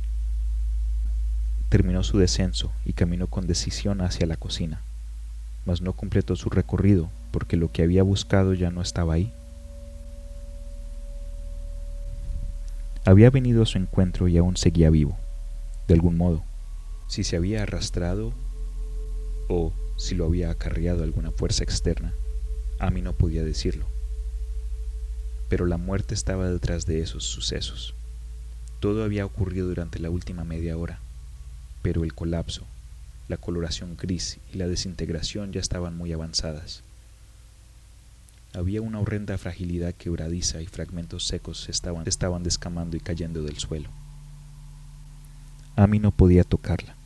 Terminó 1.68 2.04
su 2.04 2.18
descenso 2.18 2.72
y 2.84 2.92
caminó 2.92 3.26
con 3.26 3.46
decisión 3.46 4.00
hacia 4.00 4.26
la 4.26 4.36
cocina, 4.36 4.82
mas 5.64 5.80
no 5.80 5.94
completó 5.94 6.36
su 6.36 6.48
recorrido 6.48 7.10
porque 7.32 7.56
lo 7.56 7.72
que 7.72 7.82
había 7.82 8.04
buscado 8.04 8.54
ya 8.54 8.70
no 8.70 8.80
estaba 8.80 9.14
ahí. 9.14 9.32
Había 13.04 13.30
venido 13.30 13.62
a 13.62 13.66
su 13.66 13.78
encuentro 13.78 14.28
y 14.28 14.36
aún 14.38 14.56
seguía 14.56 14.90
vivo, 14.90 15.16
de 15.86 15.94
algún 15.94 16.16
modo. 16.16 16.42
Si 17.08 17.24
se 17.24 17.36
había 17.36 17.62
arrastrado 17.62 18.32
o 19.48 19.72
si 19.96 20.14
lo 20.14 20.26
había 20.26 20.50
acarreado 20.50 21.04
alguna 21.04 21.30
fuerza 21.30 21.62
externa, 21.62 22.12
a 22.78 22.90
mí 22.90 23.02
no 23.02 23.12
podía 23.12 23.44
decirlo. 23.44 23.86
Pero 25.48 25.66
la 25.66 25.78
muerte 25.78 26.14
estaba 26.14 26.48
detrás 26.48 26.86
de 26.86 27.00
esos 27.00 27.24
sucesos. 27.24 27.94
Todo 28.80 29.04
había 29.04 29.24
ocurrido 29.24 29.68
durante 29.68 29.98
la 29.98 30.10
última 30.10 30.44
media 30.44 30.76
hora, 30.76 31.00
pero 31.87 32.03
el 32.03 32.14
colapso, 32.14 32.64
la 33.28 33.37
coloración 33.37 33.97
gris 33.97 34.41
y 34.53 34.57
la 34.57 34.66
desintegración 34.66 35.53
ya 35.53 35.61
estaban 35.61 35.97
muy 35.97 36.12
avanzadas. 36.12 36.82
Había 38.55 38.82
una 38.82 38.99
horrenda 38.99 39.39
fragilidad 39.39 39.95
quebradiza 39.95 40.61
y 40.61 40.66
fragmentos 40.66 41.28
secos 41.28 41.68
estaban, 41.68 42.03
estaban 42.09 42.43
descamando 42.43 42.97
y 42.97 43.01
cayendo 43.01 43.45
del 43.45 43.59
suelo. 43.59 43.89
Amy 45.76 46.01
no 46.01 46.11
podía 46.11 46.43
tocarla, 46.43 46.97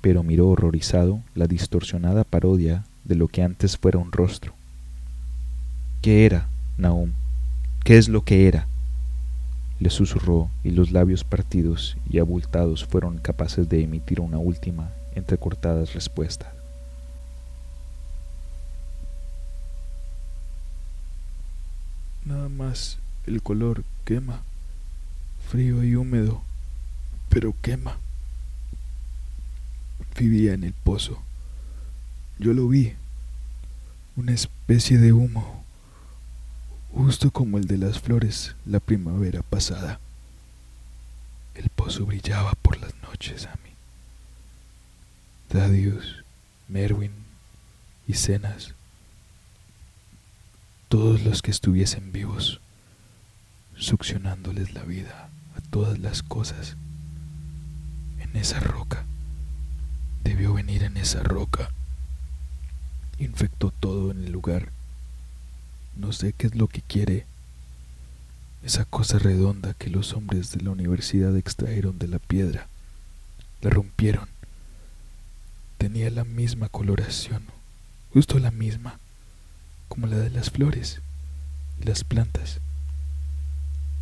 pero 0.00 0.22
miró 0.22 0.48
horrorizado 0.48 1.20
la 1.34 1.46
distorsionada 1.46 2.24
parodia 2.24 2.86
de 3.04 3.16
lo 3.16 3.28
que 3.28 3.42
antes 3.42 3.76
fuera 3.76 3.98
un 3.98 4.12
rostro. 4.12 4.54
¿Qué 6.00 6.24
era, 6.24 6.48
Naum? 6.78 7.12
¿Qué 7.84 7.98
es 7.98 8.08
lo 8.08 8.24
que 8.24 8.48
era? 8.48 8.66
Le 9.80 9.88
susurró 9.88 10.50
y 10.62 10.70
los 10.70 10.92
labios 10.92 11.24
partidos 11.24 11.96
y 12.08 12.18
abultados 12.18 12.84
fueron 12.84 13.18
capaces 13.18 13.68
de 13.68 13.82
emitir 13.82 14.20
una 14.20 14.36
última, 14.36 14.90
entrecortada 15.14 15.86
respuesta. 15.86 16.52
Nada 22.26 22.50
más 22.50 22.98
el 23.26 23.42
color 23.42 23.82
quema, 24.04 24.42
frío 25.48 25.82
y 25.82 25.96
húmedo, 25.96 26.42
pero 27.30 27.54
quema. 27.62 27.96
Vivía 30.18 30.52
en 30.52 30.64
el 30.64 30.74
pozo. 30.74 31.22
Yo 32.38 32.52
lo 32.52 32.68
vi, 32.68 32.92
una 34.16 34.32
especie 34.32 34.98
de 34.98 35.14
humo 35.14 35.59
justo 36.92 37.30
como 37.30 37.58
el 37.58 37.66
de 37.66 37.78
las 37.78 38.00
flores 38.00 38.56
la 38.66 38.80
primavera 38.80 39.42
pasada. 39.42 40.00
El 41.54 41.68
pozo 41.68 42.06
brillaba 42.06 42.52
por 42.62 42.78
las 42.78 42.94
noches 43.02 43.46
a 43.46 43.54
mí. 43.64 43.70
Dadius, 45.50 46.24
Merwin 46.68 47.12
y 48.06 48.14
Cenas, 48.14 48.74
todos 50.88 51.22
los 51.22 51.42
que 51.42 51.50
estuviesen 51.50 52.12
vivos, 52.12 52.60
succionándoles 53.76 54.74
la 54.74 54.82
vida 54.82 55.28
a 55.56 55.60
todas 55.70 55.98
las 55.98 56.22
cosas. 56.22 56.76
En 58.20 58.36
esa 58.36 58.60
roca, 58.60 59.04
debió 60.24 60.54
venir 60.54 60.82
en 60.84 60.96
esa 60.96 61.22
roca. 61.22 61.70
Infectó 63.18 63.70
todo 63.70 64.10
en 64.10 64.24
el 64.24 64.32
lugar 64.32 64.70
no 66.00 66.12
sé 66.12 66.32
qué 66.32 66.46
es 66.46 66.54
lo 66.54 66.66
que 66.66 66.82
quiere. 66.82 67.26
Esa 68.64 68.84
cosa 68.84 69.18
redonda 69.18 69.74
que 69.74 69.90
los 69.90 70.14
hombres 70.14 70.50
de 70.52 70.62
la 70.62 70.70
universidad 70.70 71.36
extrajeron 71.36 71.98
de 71.98 72.08
la 72.08 72.18
piedra. 72.18 72.66
La 73.60 73.70
rompieron. 73.70 74.28
Tenía 75.78 76.10
la 76.10 76.24
misma 76.24 76.68
coloración, 76.68 77.42
justo 78.12 78.38
la 78.38 78.50
misma, 78.50 78.98
como 79.88 80.06
la 80.06 80.16
de 80.18 80.30
las 80.30 80.50
flores 80.50 81.00
y 81.80 81.84
las 81.84 82.04
plantas. 82.04 82.60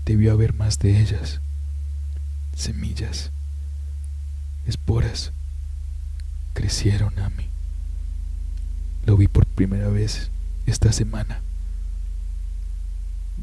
Debió 0.05 0.33
haber 0.33 0.55
más 0.55 0.79
de 0.79 1.01
ellas. 1.01 1.41
Semillas, 2.57 3.31
esporas, 4.67 5.33
crecieron 6.55 7.19
a 7.21 7.29
mí. 7.31 7.47
Lo 9.07 9.17
vi 9.17 9.29
por 9.29 9.47
primera 9.47 9.89
vez 9.89 10.31
esta 10.67 10.93
semana 10.93 11.43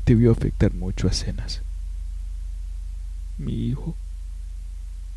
debió 0.06 0.32
afectar 0.32 0.74
mucho 0.74 1.08
a 1.08 1.14
Cenas. 1.14 1.62
Mi 3.38 3.54
hijo, 3.54 3.96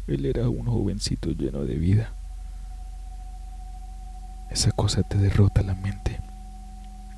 él 0.06 0.24
era 0.26 0.48
un 0.48 0.66
jovencito 0.66 1.30
lleno 1.30 1.64
de 1.64 1.74
vida. 1.74 2.12
Esa 4.50 4.72
cosa 4.72 5.02
te 5.02 5.18
derrota 5.18 5.62
la 5.62 5.74
mente 5.74 6.20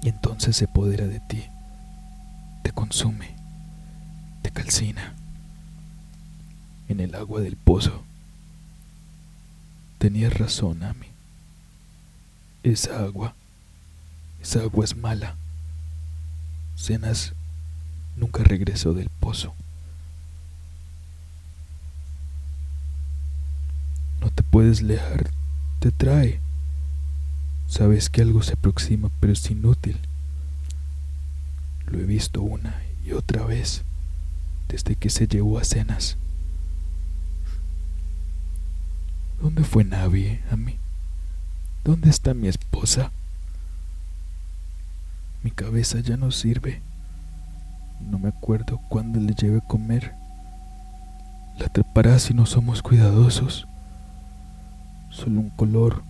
y 0.02 0.08
entonces 0.08 0.56
se 0.56 0.64
apodera 0.64 1.06
de 1.06 1.20
ti, 1.20 1.44
te 2.62 2.72
consume, 2.72 3.34
te 4.42 4.50
calcina. 4.50 5.14
en 6.88 6.98
el 6.98 7.14
agua 7.14 7.40
del 7.40 7.56
pozo. 7.56 8.02
Tenías 9.98 10.36
razón, 10.36 10.82
Ami. 10.82 11.06
Esa 12.64 13.04
agua, 13.04 13.34
esa 14.42 14.62
agua 14.62 14.84
es 14.84 14.96
mala. 14.96 15.36
Cenas 16.74 17.32
nunca 18.16 18.42
regresó 18.42 18.94
del 18.94 19.08
pozo. 19.08 19.54
No 24.20 24.30
te 24.30 24.42
puedes 24.42 24.82
lejar, 24.82 25.30
te 25.78 25.90
trae. 25.90 26.40
Sabes 27.68 28.10
que 28.10 28.22
algo 28.22 28.42
se 28.42 28.54
aproxima, 28.54 29.10
pero 29.20 29.32
es 29.32 29.50
inútil. 29.50 29.98
Lo 31.86 31.98
he 31.98 32.04
visto 32.04 32.42
una 32.42 32.82
y 33.04 33.12
otra 33.12 33.44
vez 33.44 33.82
desde 34.68 34.94
que 34.94 35.10
se 35.10 35.26
llevó 35.26 35.58
a 35.58 35.64
cenas. 35.64 36.16
¿Dónde 39.40 39.64
fue 39.64 39.84
Navi, 39.84 40.38
a 40.50 40.56
mí? 40.56 40.76
¿Dónde 41.82 42.10
está 42.10 42.34
mi 42.34 42.48
esposa? 42.48 43.10
Mi 45.42 45.50
cabeza 45.50 46.00
ya 46.00 46.18
no 46.18 46.30
sirve. 46.30 46.82
No 48.08 48.18
me 48.18 48.28
acuerdo 48.28 48.80
cuándo 48.88 49.20
le 49.20 49.34
lleve 49.34 49.58
a 49.58 49.66
comer. 49.66 50.14
La 51.58 51.68
trepará 51.68 52.18
si 52.18 52.32
no 52.32 52.46
somos 52.46 52.82
cuidadosos. 52.82 53.66
Solo 55.10 55.40
un 55.40 55.50
color. 55.50 56.02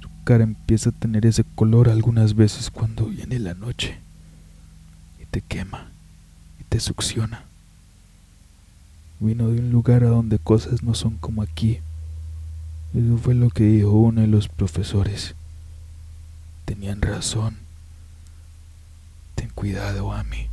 Su 0.00 0.08
cara 0.24 0.42
empieza 0.42 0.90
a 0.90 0.92
tener 0.92 1.26
ese 1.26 1.44
color 1.44 1.88
algunas 1.88 2.34
veces 2.34 2.70
cuando 2.70 3.06
viene 3.06 3.38
la 3.38 3.54
noche. 3.54 4.00
Y 5.22 5.26
te 5.26 5.40
quema. 5.40 5.90
Y 6.58 6.64
te 6.64 6.80
succiona. 6.80 7.44
Vino 9.20 9.48
de 9.48 9.60
un 9.60 9.70
lugar 9.70 10.02
a 10.04 10.08
donde 10.08 10.38
cosas 10.38 10.82
no 10.82 10.94
son 10.94 11.18
como 11.18 11.42
aquí. 11.42 11.80
Eso 12.94 13.18
fue 13.18 13.34
lo 13.34 13.50
que 13.50 13.64
dijo 13.64 13.90
uno 13.90 14.22
de 14.22 14.26
los 14.26 14.48
profesores. 14.48 15.34
Tenían 16.64 17.02
razón. 17.02 17.69
Ten 19.50 19.54
cuidado, 19.54 20.12
Ami. 20.12 20.48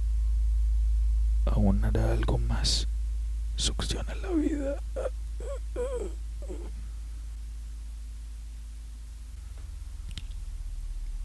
Aún 1.45 1.85
hará 1.85 2.11
algo 2.11 2.37
más. 2.39 2.87
Succiona 3.55 4.15
la 4.15 4.29
vida. 4.29 4.75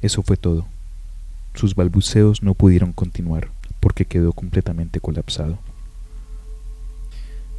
Eso 0.03 0.23
fue 0.23 0.37
todo. 0.37 0.67
Sus 1.55 1.75
balbuceos 1.75 2.43
no 2.43 2.55
pudieron 2.55 2.93
continuar 2.93 3.49
porque 3.81 4.05
quedó 4.05 4.33
completamente 4.33 5.01
colapsado. 5.01 5.59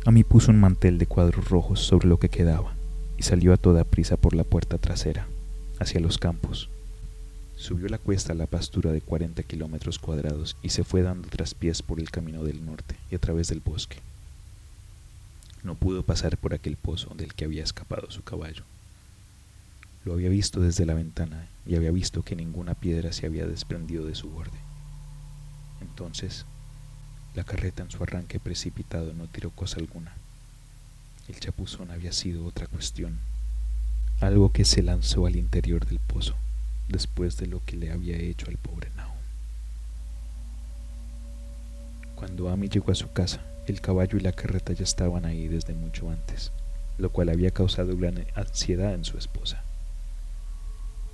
A 0.06 0.12
mí 0.12 0.24
puso 0.24 0.52
un 0.52 0.60
mantel 0.60 1.00
de 1.00 1.08
cuadros 1.08 1.50
rojos 1.50 1.80
sobre 1.80 2.08
lo 2.08 2.20
que 2.20 2.30
quedaba 2.30 2.74
y 3.18 3.24
salió 3.24 3.54
a 3.54 3.58
toda 3.58 3.84
prisa 3.84 4.18
por 4.18 4.36
la 4.36 4.44
puerta 4.44 4.78
trasera, 4.78 5.28
hacia 5.80 6.00
los 6.00 6.18
campos. 6.18 6.70
Subió 7.64 7.88
la 7.88 7.98
cuesta 7.98 8.34
a 8.34 8.36
la 8.36 8.46
pastura 8.46 8.92
de 8.92 9.00
40 9.00 9.42
kilómetros 9.44 9.98
cuadrados 9.98 10.58
y 10.62 10.68
se 10.68 10.84
fue 10.84 11.02
dando 11.02 11.30
traspiés 11.30 11.82
por 11.82 12.02
el 12.02 12.12
camino 12.12 12.44
del 12.44 12.66
norte 12.66 12.98
y 13.10 13.16
a 13.16 13.20
través 13.20 13.48
del 13.48 13.62
bosque. 13.62 14.00
No 15.64 15.76
pudo 15.76 16.04
pasar 16.04 16.38
por 16.38 16.54
aquel 16.54 16.76
pozo 16.76 17.16
del 17.16 17.34
que 17.34 17.46
había 17.46 17.64
escapado 17.64 18.12
su 18.12 18.22
caballo. 18.22 18.66
Lo 20.04 20.12
había 20.12 20.28
visto 20.28 20.60
desde 20.60 20.86
la 20.86 20.94
ventana 20.94 21.48
y 21.66 21.78
había 21.78 21.92
visto 21.92 22.22
que 22.22 22.36
ninguna 22.36 22.74
piedra 22.74 23.14
se 23.14 23.28
había 23.28 23.48
desprendido 23.48 24.06
de 24.08 24.16
su 24.16 24.30
borde. 24.30 24.60
Entonces 25.80 26.46
la 27.34 27.46
carreta 27.46 27.82
en 27.82 27.92
su 27.92 28.04
arranque 28.04 28.42
precipitado 28.42 29.14
no 29.14 29.28
tiró 29.28 29.52
cosa 29.52 29.80
alguna. 29.80 30.12
El 31.30 31.40
chapuzón 31.40 31.92
había 31.92 32.12
sido 32.12 32.46
otra 32.46 32.68
cuestión, 32.68 33.20
algo 34.20 34.52
que 34.52 34.66
se 34.66 34.84
lanzó 34.84 35.28
al 35.28 35.38
interior 35.38 35.86
del 35.86 36.00
pozo 36.00 36.36
después 36.94 37.36
de 37.38 37.48
lo 37.48 37.62
que 37.66 37.76
le 37.76 37.92
había 37.92 38.16
hecho 38.16 38.48
al 38.48 38.58
pobre 38.58 38.90
Nahum. 38.96 39.18
Cuando 42.16 42.50
Ami 42.50 42.70
llegó 42.70 42.92
a 42.92 42.96
su 42.96 43.12
casa, 43.12 43.44
el 43.68 43.82
caballo 43.82 44.18
y 44.18 44.22
la 44.22 44.32
carreta 44.32 44.72
ya 44.72 44.84
estaban 44.84 45.26
ahí 45.26 45.48
desde 45.48 45.74
mucho 45.74 46.10
antes, 46.10 46.52
lo 46.98 47.10
cual 47.10 47.30
había 47.30 47.52
causado 47.52 47.98
gran 47.98 48.26
ansiedad 48.36 48.94
en 48.94 49.04
su 49.04 49.18
esposa. 49.18 49.64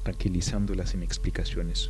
Tranquilizándola 0.04 0.86
sin 0.86 1.02
explicaciones, 1.02 1.90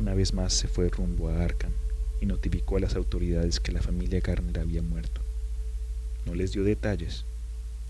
una 0.00 0.14
vez 0.14 0.32
más 0.32 0.54
se 0.54 0.66
fue 0.66 0.88
rumbo 0.88 1.28
a 1.28 1.44
Arkham 1.44 1.72
y 2.20 2.26
notificó 2.26 2.78
a 2.78 2.80
las 2.80 2.96
autoridades 2.96 3.60
que 3.60 3.72
la 3.72 3.82
familia 3.82 4.20
Garner 4.20 4.58
había 4.58 4.82
muerto. 4.82 5.20
No 6.24 6.34
les 6.34 6.52
dio 6.52 6.64
detalles, 6.64 7.26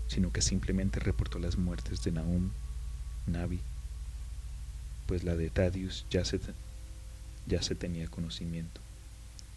sino 0.07 0.31
que 0.31 0.41
simplemente 0.41 0.99
reportó 0.99 1.39
las 1.39 1.57
muertes 1.57 2.03
de 2.03 2.11
Nahum, 2.11 2.49
Navi, 3.27 3.61
pues 5.11 5.25
la 5.25 5.35
de 5.35 5.49
Thaddeus 5.49 6.05
ya 6.09 6.23
se, 6.23 6.39
ya 7.45 7.61
se 7.61 7.75
tenía 7.75 8.07
conocimiento, 8.07 8.79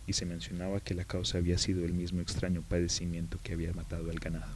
y 0.05 0.15
se 0.15 0.27
mencionaba 0.27 0.81
que 0.81 0.95
la 0.95 1.05
causa 1.05 1.39
había 1.39 1.59
sido 1.59 1.85
el 1.85 1.93
mismo 1.93 2.21
extraño 2.21 2.61
padecimiento 2.69 3.39
que 3.41 3.53
había 3.53 3.73
matado 3.73 4.11
al 4.11 4.19
ganado. 4.19 4.53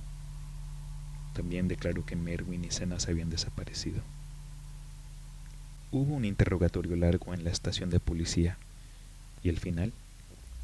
También 1.35 1.69
declaró 1.69 2.05
que 2.05 2.17
Merwin 2.17 2.65
y 2.65 2.73
Cenas 2.73 3.07
habían 3.07 3.31
desaparecido. 3.31 4.03
Hubo 5.93 6.17
un 6.17 6.25
interrogatorio 6.25 6.97
largo 6.97 7.33
en 7.33 7.45
la 7.45 7.51
estación 7.51 7.91
de 7.91 8.01
policía, 8.01 8.59
y 9.45 9.51
al 9.51 9.59
final 9.59 9.93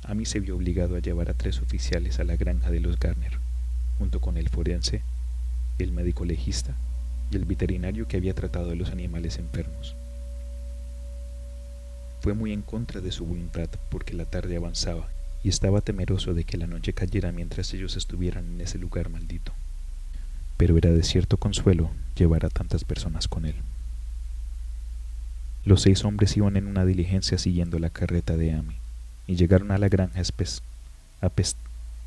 Amy 0.02 0.26
se 0.26 0.40
vio 0.40 0.56
obligado 0.56 0.96
a 0.96 0.98
llevar 0.98 1.30
a 1.30 1.34
tres 1.34 1.60
oficiales 1.60 2.18
a 2.18 2.24
la 2.24 2.34
granja 2.34 2.72
de 2.72 2.80
los 2.80 2.98
Garner, 2.98 3.38
junto 3.98 4.20
con 4.20 4.36
el 4.36 4.48
forense, 4.48 5.02
el 5.78 5.92
médico 5.92 6.24
legista 6.24 6.74
y 7.30 7.36
el 7.36 7.44
veterinario 7.44 8.08
que 8.08 8.16
había 8.16 8.34
tratado 8.34 8.70
de 8.70 8.74
los 8.74 8.90
animales 8.90 9.38
enfermos. 9.38 9.94
Fue 12.24 12.32
muy 12.32 12.54
en 12.54 12.62
contra 12.62 13.02
de 13.02 13.12
su 13.12 13.26
voluntad 13.26 13.68
porque 13.90 14.14
la 14.14 14.24
tarde 14.24 14.56
avanzaba 14.56 15.10
y 15.42 15.50
estaba 15.50 15.82
temeroso 15.82 16.32
de 16.32 16.44
que 16.44 16.56
la 16.56 16.66
noche 16.66 16.94
cayera 16.94 17.32
mientras 17.32 17.74
ellos 17.74 17.98
estuvieran 17.98 18.46
en 18.46 18.62
ese 18.62 18.78
lugar 18.78 19.10
maldito. 19.10 19.52
Pero 20.56 20.78
era 20.78 20.90
de 20.90 21.02
cierto 21.02 21.36
consuelo 21.36 21.90
llevar 22.16 22.46
a 22.46 22.48
tantas 22.48 22.82
personas 22.82 23.28
con 23.28 23.44
él. 23.44 23.56
Los 25.66 25.82
seis 25.82 26.02
hombres 26.06 26.34
iban 26.38 26.56
en 26.56 26.66
una 26.66 26.86
diligencia 26.86 27.36
siguiendo 27.36 27.78
la 27.78 27.90
carreta 27.90 28.38
de 28.38 28.54
Amy 28.54 28.76
y 29.26 29.36
llegaron 29.36 29.70
a 29.70 29.76
la 29.76 29.90
granja 29.90 30.22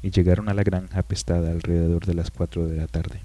y 0.02 0.10
llegaron 0.10 0.50
a 0.50 0.56
la 0.56 0.64
granja 0.64 0.98
apestada 0.98 1.52
alrededor 1.52 2.08
de 2.08 2.16
las 2.16 2.32
cuatro 2.32 2.66
de 2.66 2.78
la 2.78 2.88
tarde. 2.88 3.22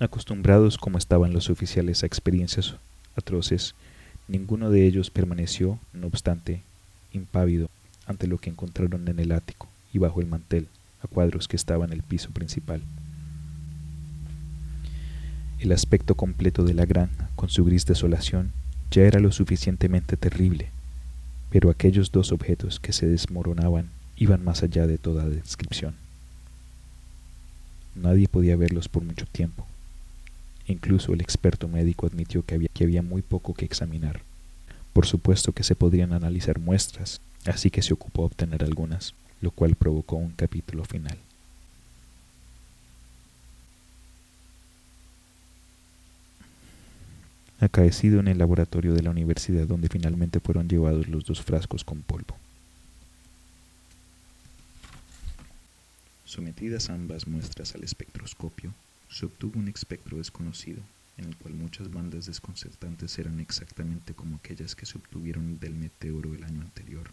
Acostumbrados 0.00 0.78
como 0.78 0.98
estaban 0.98 1.32
los 1.32 1.48
oficiales 1.48 2.02
a 2.02 2.06
experiencias 2.06 2.74
atroces, 3.18 3.74
ninguno 4.26 4.70
de 4.70 4.86
ellos 4.86 5.10
permaneció, 5.10 5.78
no 5.92 6.06
obstante, 6.06 6.62
impávido 7.12 7.68
ante 8.06 8.26
lo 8.26 8.38
que 8.38 8.50
encontraron 8.50 9.06
en 9.08 9.18
el 9.18 9.32
ático 9.32 9.68
y 9.92 9.98
bajo 9.98 10.20
el 10.20 10.26
mantel, 10.26 10.66
a 11.02 11.06
cuadros 11.06 11.48
que 11.48 11.56
estaban 11.56 11.90
en 11.90 11.98
el 11.98 12.02
piso 12.02 12.30
principal. 12.30 12.82
El 15.60 15.72
aspecto 15.72 16.14
completo 16.14 16.64
de 16.64 16.74
la 16.74 16.86
granja, 16.86 17.28
con 17.36 17.48
su 17.48 17.64
gris 17.64 17.84
desolación, 17.84 18.52
ya 18.90 19.02
era 19.02 19.20
lo 19.20 19.32
suficientemente 19.32 20.16
terrible, 20.16 20.70
pero 21.50 21.70
aquellos 21.70 22.12
dos 22.12 22.32
objetos 22.32 22.80
que 22.80 22.92
se 22.92 23.06
desmoronaban 23.06 23.88
iban 24.16 24.44
más 24.44 24.62
allá 24.62 24.86
de 24.86 24.98
toda 24.98 25.28
descripción. 25.28 25.94
Nadie 27.94 28.28
podía 28.28 28.56
verlos 28.56 28.88
por 28.88 29.02
mucho 29.02 29.26
tiempo. 29.26 29.66
Incluso 30.68 31.14
el 31.14 31.22
experto 31.22 31.66
médico 31.66 32.06
admitió 32.06 32.44
que 32.44 32.68
había, 32.84 33.02
muy 33.02 33.22
poco 33.22 33.54
que 33.54 33.64
examinar. 33.64 34.20
Por 34.92 35.06
supuesto 35.06 35.52
que 35.52 35.64
se 35.64 35.74
podrían 35.74 36.12
analizar 36.12 36.58
muestras, 36.58 37.22
así 37.46 37.70
que 37.70 37.80
se 37.80 37.94
ocupó 37.94 38.22
a 38.22 38.26
obtener 38.26 38.62
algunas, 38.62 39.14
lo 39.40 39.50
cual 39.50 39.74
provocó 39.74 40.16
un 40.16 40.32
capítulo 40.32 40.84
final. 40.84 41.18
acaecido 47.60 48.20
en 48.20 48.28
el 48.28 48.38
laboratorio 48.38 48.94
de 48.94 49.02
la 49.02 49.10
universidad 49.10 49.66
donde 49.66 49.88
finalmente 49.88 50.38
fueron 50.38 50.68
llevados 50.68 51.08
los 51.08 51.24
dos 51.24 51.42
frascos 51.42 51.82
con 51.82 52.02
polvo. 52.02 52.36
Sometidas 56.24 56.88
ambas 56.88 57.26
muestras 57.26 57.74
al 57.74 57.82
espectroscopio, 57.82 58.72
se 59.10 59.26
obtuvo 59.26 59.58
un 59.58 59.68
espectro 59.68 60.18
desconocido, 60.18 60.82
en 61.16 61.26
el 61.26 61.36
cual 61.36 61.54
muchas 61.54 61.90
bandas 61.90 62.26
desconcertantes 62.26 63.18
eran 63.18 63.40
exactamente 63.40 64.14
como 64.14 64.36
aquellas 64.36 64.74
que 64.74 64.86
se 64.86 64.98
obtuvieron 64.98 65.58
del 65.58 65.74
meteoro 65.74 66.34
el 66.34 66.44
año 66.44 66.60
anterior. 66.60 67.10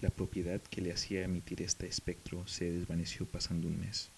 La 0.00 0.10
propiedad 0.10 0.60
que 0.60 0.80
le 0.80 0.92
hacía 0.92 1.24
emitir 1.24 1.62
este 1.62 1.86
espectro 1.86 2.46
se 2.46 2.70
desvaneció 2.70 3.26
pasando 3.26 3.68
un 3.68 3.80
mes 3.80 4.08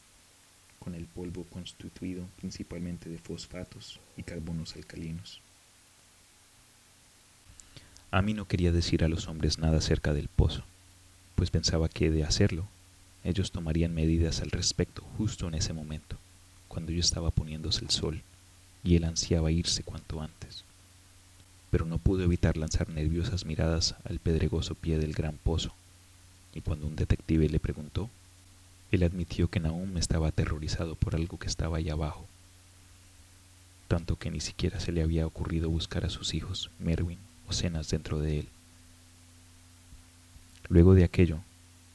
con 0.78 0.94
el 0.94 1.06
polvo 1.06 1.44
constituido 1.44 2.28
principalmente 2.38 3.08
de 3.08 3.18
fosfatos 3.18 3.98
y 4.16 4.22
carbonos 4.22 4.76
alcalinos. 4.76 5.40
Amy 8.10 8.34
no 8.34 8.46
quería 8.46 8.72
decir 8.72 9.02
a 9.02 9.08
los 9.08 9.26
hombres 9.26 9.58
nada 9.58 9.78
acerca 9.78 10.14
del 10.14 10.28
pozo, 10.28 10.64
pues 11.34 11.50
pensaba 11.50 11.88
que 11.88 12.10
de 12.10 12.24
hacerlo 12.24 12.68
ellos 13.24 13.50
tomarían 13.50 13.94
medidas 13.94 14.40
al 14.40 14.50
respecto 14.50 15.02
justo 15.18 15.48
en 15.48 15.54
ese 15.54 15.72
momento, 15.72 16.16
cuando 16.76 16.92
yo 16.92 17.00
estaba 17.00 17.30
poniéndose 17.30 17.82
el 17.82 17.88
sol 17.88 18.20
y 18.84 18.96
él 18.96 19.04
ansiaba 19.04 19.50
irse 19.50 19.82
cuanto 19.82 20.20
antes. 20.20 20.62
Pero 21.70 21.86
no 21.86 21.96
pudo 21.96 22.22
evitar 22.22 22.58
lanzar 22.58 22.90
nerviosas 22.90 23.46
miradas 23.46 23.94
al 24.04 24.18
pedregoso 24.18 24.74
pie 24.74 24.98
del 24.98 25.14
gran 25.14 25.38
pozo, 25.38 25.72
y 26.52 26.60
cuando 26.60 26.86
un 26.86 26.94
detective 26.94 27.48
le 27.48 27.60
preguntó, 27.60 28.10
él 28.92 29.04
admitió 29.04 29.48
que 29.48 29.58
Nahum 29.58 29.96
estaba 29.96 30.28
aterrorizado 30.28 30.96
por 30.96 31.14
algo 31.14 31.38
que 31.38 31.46
estaba 31.46 31.78
allá 31.78 31.94
abajo, 31.94 32.26
tanto 33.88 34.16
que 34.16 34.30
ni 34.30 34.40
siquiera 34.40 34.78
se 34.78 34.92
le 34.92 35.00
había 35.02 35.26
ocurrido 35.26 35.70
buscar 35.70 36.04
a 36.04 36.10
sus 36.10 36.34
hijos, 36.34 36.70
Merwin 36.78 37.18
o 37.48 37.54
Cenas, 37.54 37.88
dentro 37.88 38.18
de 38.18 38.40
él. 38.40 38.48
Luego 40.68 40.92
de 40.92 41.04
aquello, 41.04 41.38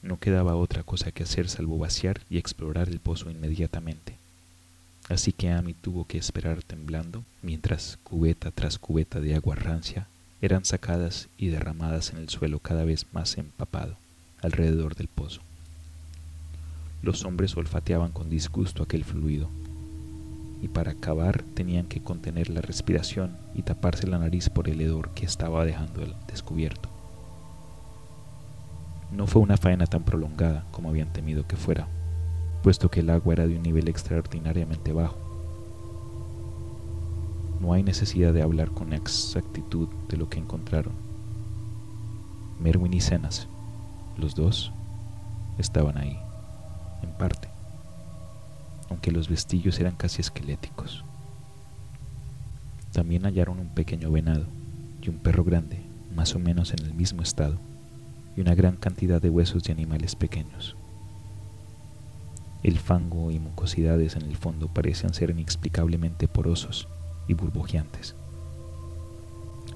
no 0.02 0.18
quedaba 0.18 0.56
otra 0.56 0.82
cosa 0.82 1.12
que 1.12 1.22
hacer 1.22 1.48
salvo 1.48 1.78
vaciar 1.78 2.20
y 2.28 2.38
explorar 2.38 2.88
el 2.88 2.98
pozo 2.98 3.30
inmediatamente. 3.30 4.20
Así 5.12 5.32
que 5.32 5.50
Amy 5.50 5.74
tuvo 5.74 6.06
que 6.06 6.16
esperar 6.16 6.62
temblando 6.62 7.22
mientras 7.42 7.98
cubeta 8.02 8.50
tras 8.50 8.78
cubeta 8.78 9.20
de 9.20 9.34
agua 9.34 9.54
rancia 9.54 10.08
eran 10.40 10.64
sacadas 10.64 11.28
y 11.36 11.48
derramadas 11.48 12.14
en 12.14 12.18
el 12.18 12.30
suelo 12.30 12.60
cada 12.60 12.84
vez 12.84 13.04
más 13.12 13.36
empapado 13.36 13.96
alrededor 14.40 14.94
del 14.94 15.08
pozo. 15.08 15.42
Los 17.02 17.26
hombres 17.26 17.54
olfateaban 17.58 18.10
con 18.10 18.30
disgusto 18.30 18.82
aquel 18.82 19.04
fluido, 19.04 19.50
y 20.62 20.68
para 20.68 20.92
acabar 20.92 21.42
tenían 21.42 21.88
que 21.88 22.02
contener 22.02 22.48
la 22.48 22.62
respiración 22.62 23.36
y 23.54 23.62
taparse 23.62 24.06
la 24.06 24.18
nariz 24.18 24.48
por 24.48 24.66
el 24.70 24.80
hedor 24.80 25.10
que 25.10 25.26
estaba 25.26 25.66
dejando 25.66 26.00
el 26.02 26.14
descubierto. 26.26 26.88
No 29.10 29.26
fue 29.26 29.42
una 29.42 29.58
faena 29.58 29.86
tan 29.86 30.04
prolongada 30.04 30.64
como 30.70 30.88
habían 30.88 31.12
temido 31.12 31.46
que 31.46 31.56
fuera, 31.56 31.86
puesto 32.62 32.90
que 32.90 33.00
el 33.00 33.10
agua 33.10 33.34
era 33.34 33.46
de 33.46 33.56
un 33.56 33.62
nivel 33.62 33.88
extraordinariamente 33.88 34.92
bajo. 34.92 35.16
No 37.60 37.72
hay 37.72 37.82
necesidad 37.82 38.32
de 38.32 38.42
hablar 38.42 38.70
con 38.70 38.92
exactitud 38.92 39.88
de 40.08 40.16
lo 40.16 40.28
que 40.28 40.38
encontraron. 40.38 40.92
Merwin 42.60 42.94
y 42.94 43.00
Cenas, 43.00 43.48
los 44.16 44.34
dos, 44.34 44.72
estaban 45.58 45.98
ahí, 45.98 46.18
en 47.02 47.10
parte, 47.18 47.48
aunque 48.88 49.10
los 49.10 49.28
vestillos 49.28 49.78
eran 49.80 49.96
casi 49.96 50.20
esqueléticos. 50.20 51.04
También 52.92 53.24
hallaron 53.24 53.58
un 53.58 53.68
pequeño 53.68 54.10
venado 54.10 54.44
y 55.02 55.08
un 55.08 55.18
perro 55.18 55.44
grande, 55.44 55.80
más 56.14 56.34
o 56.34 56.38
menos 56.38 56.72
en 56.72 56.84
el 56.84 56.94
mismo 56.94 57.22
estado 57.22 57.58
y 58.36 58.40
una 58.40 58.54
gran 58.54 58.76
cantidad 58.76 59.20
de 59.20 59.30
huesos 59.30 59.64
de 59.64 59.72
animales 59.72 60.14
pequeños. 60.14 60.76
El 62.62 62.78
fango 62.78 63.30
y 63.30 63.38
mucosidades 63.38 64.16
en 64.16 64.22
el 64.22 64.36
fondo 64.36 64.68
parecían 64.68 65.14
ser 65.14 65.30
inexplicablemente 65.30 66.28
porosos 66.28 66.88
y 67.26 67.34
burbujeantes. 67.34 68.14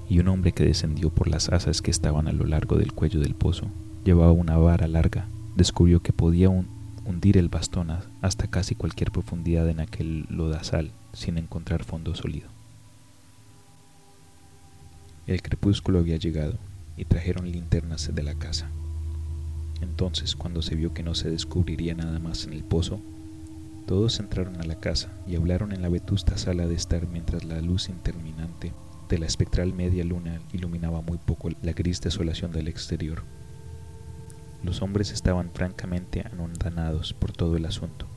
Y 0.09 0.19
un 0.19 0.29
hombre 0.29 0.53
que 0.53 0.63
descendió 0.63 1.09
por 1.09 1.27
las 1.27 1.49
asas 1.49 1.81
que 1.81 1.91
estaban 1.91 2.27
a 2.27 2.31
lo 2.31 2.45
largo 2.45 2.77
del 2.77 2.93
cuello 2.93 3.19
del 3.19 3.35
pozo 3.35 3.67
llevaba 4.05 4.31
una 4.31 4.57
vara 4.57 4.87
larga, 4.87 5.27
descubrió 5.55 6.01
que 6.01 6.13
podía 6.13 6.49
hundir 6.49 7.37
el 7.37 7.49
bastón 7.49 7.91
hasta 8.21 8.47
casi 8.47 8.75
cualquier 8.75 9.11
profundidad 9.11 9.67
en 9.69 9.81
aquel 9.81 10.25
lodazal 10.29 10.91
sin 11.11 11.37
encontrar 11.37 11.83
fondo 11.83 12.15
sólido. 12.15 12.47
El 15.25 15.41
crepúsculo 15.41 15.99
había 15.99 16.15
llegado 16.15 16.53
y 16.95 17.03
trajeron 17.03 17.51
linternas 17.51 18.13
de 18.15 18.23
la 18.23 18.35
casa. 18.35 18.69
Entonces, 19.81 20.35
cuando 20.35 20.61
se 20.61 20.75
vio 20.75 20.93
que 20.93 21.03
no 21.03 21.15
se 21.15 21.29
descubriría 21.29 21.93
nada 21.93 22.19
más 22.19 22.45
en 22.45 22.53
el 22.53 22.63
pozo, 22.63 22.99
todos 23.85 24.19
entraron 24.19 24.59
a 24.59 24.65
la 24.65 24.79
casa 24.79 25.13
y 25.27 25.35
hablaron 25.35 25.71
en 25.71 25.81
la 25.81 25.89
vetusta 25.89 26.37
sala 26.37 26.67
de 26.67 26.75
estar 26.75 27.07
mientras 27.07 27.43
la 27.45 27.61
luz 27.61 27.89
interminante 27.89 28.73
de 29.07 29.17
la 29.17 29.25
espectral 29.25 29.73
media 29.73 30.03
luna 30.03 30.41
iluminaba 30.51 31.01
muy 31.01 31.17
poco 31.17 31.49
la 31.61 31.71
gris 31.71 32.01
desolación 32.01 32.51
del 32.51 32.67
exterior. 32.67 33.23
Los 34.63 34.81
hombres 34.81 35.11
estaban 35.11 35.51
francamente 35.51 36.25
anondanados 36.29 37.13
por 37.13 37.31
todo 37.31 37.55
el 37.55 37.65
asunto 37.65 38.07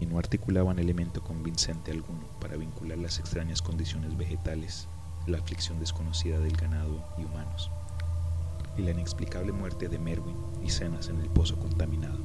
y 0.00 0.06
no 0.06 0.18
articulaban 0.18 0.78
elemento 0.78 1.22
convincente 1.22 1.90
alguno 1.90 2.26
para 2.40 2.56
vincular 2.56 2.96
las 2.96 3.18
extrañas 3.18 3.60
condiciones 3.60 4.16
vegetales, 4.16 4.88
la 5.26 5.38
aflicción 5.38 5.78
desconocida 5.78 6.38
del 6.38 6.56
ganado 6.56 7.04
y 7.18 7.24
humanos 7.24 7.70
y 8.76 8.82
la 8.82 8.90
inexplicable 8.92 9.52
muerte 9.52 9.88
de 9.88 9.98
Merwin 9.98 10.36
y 10.64 10.70
Cenas 10.70 11.08
en 11.08 11.20
el 11.20 11.28
pozo 11.28 11.56
contaminado. 11.56 12.18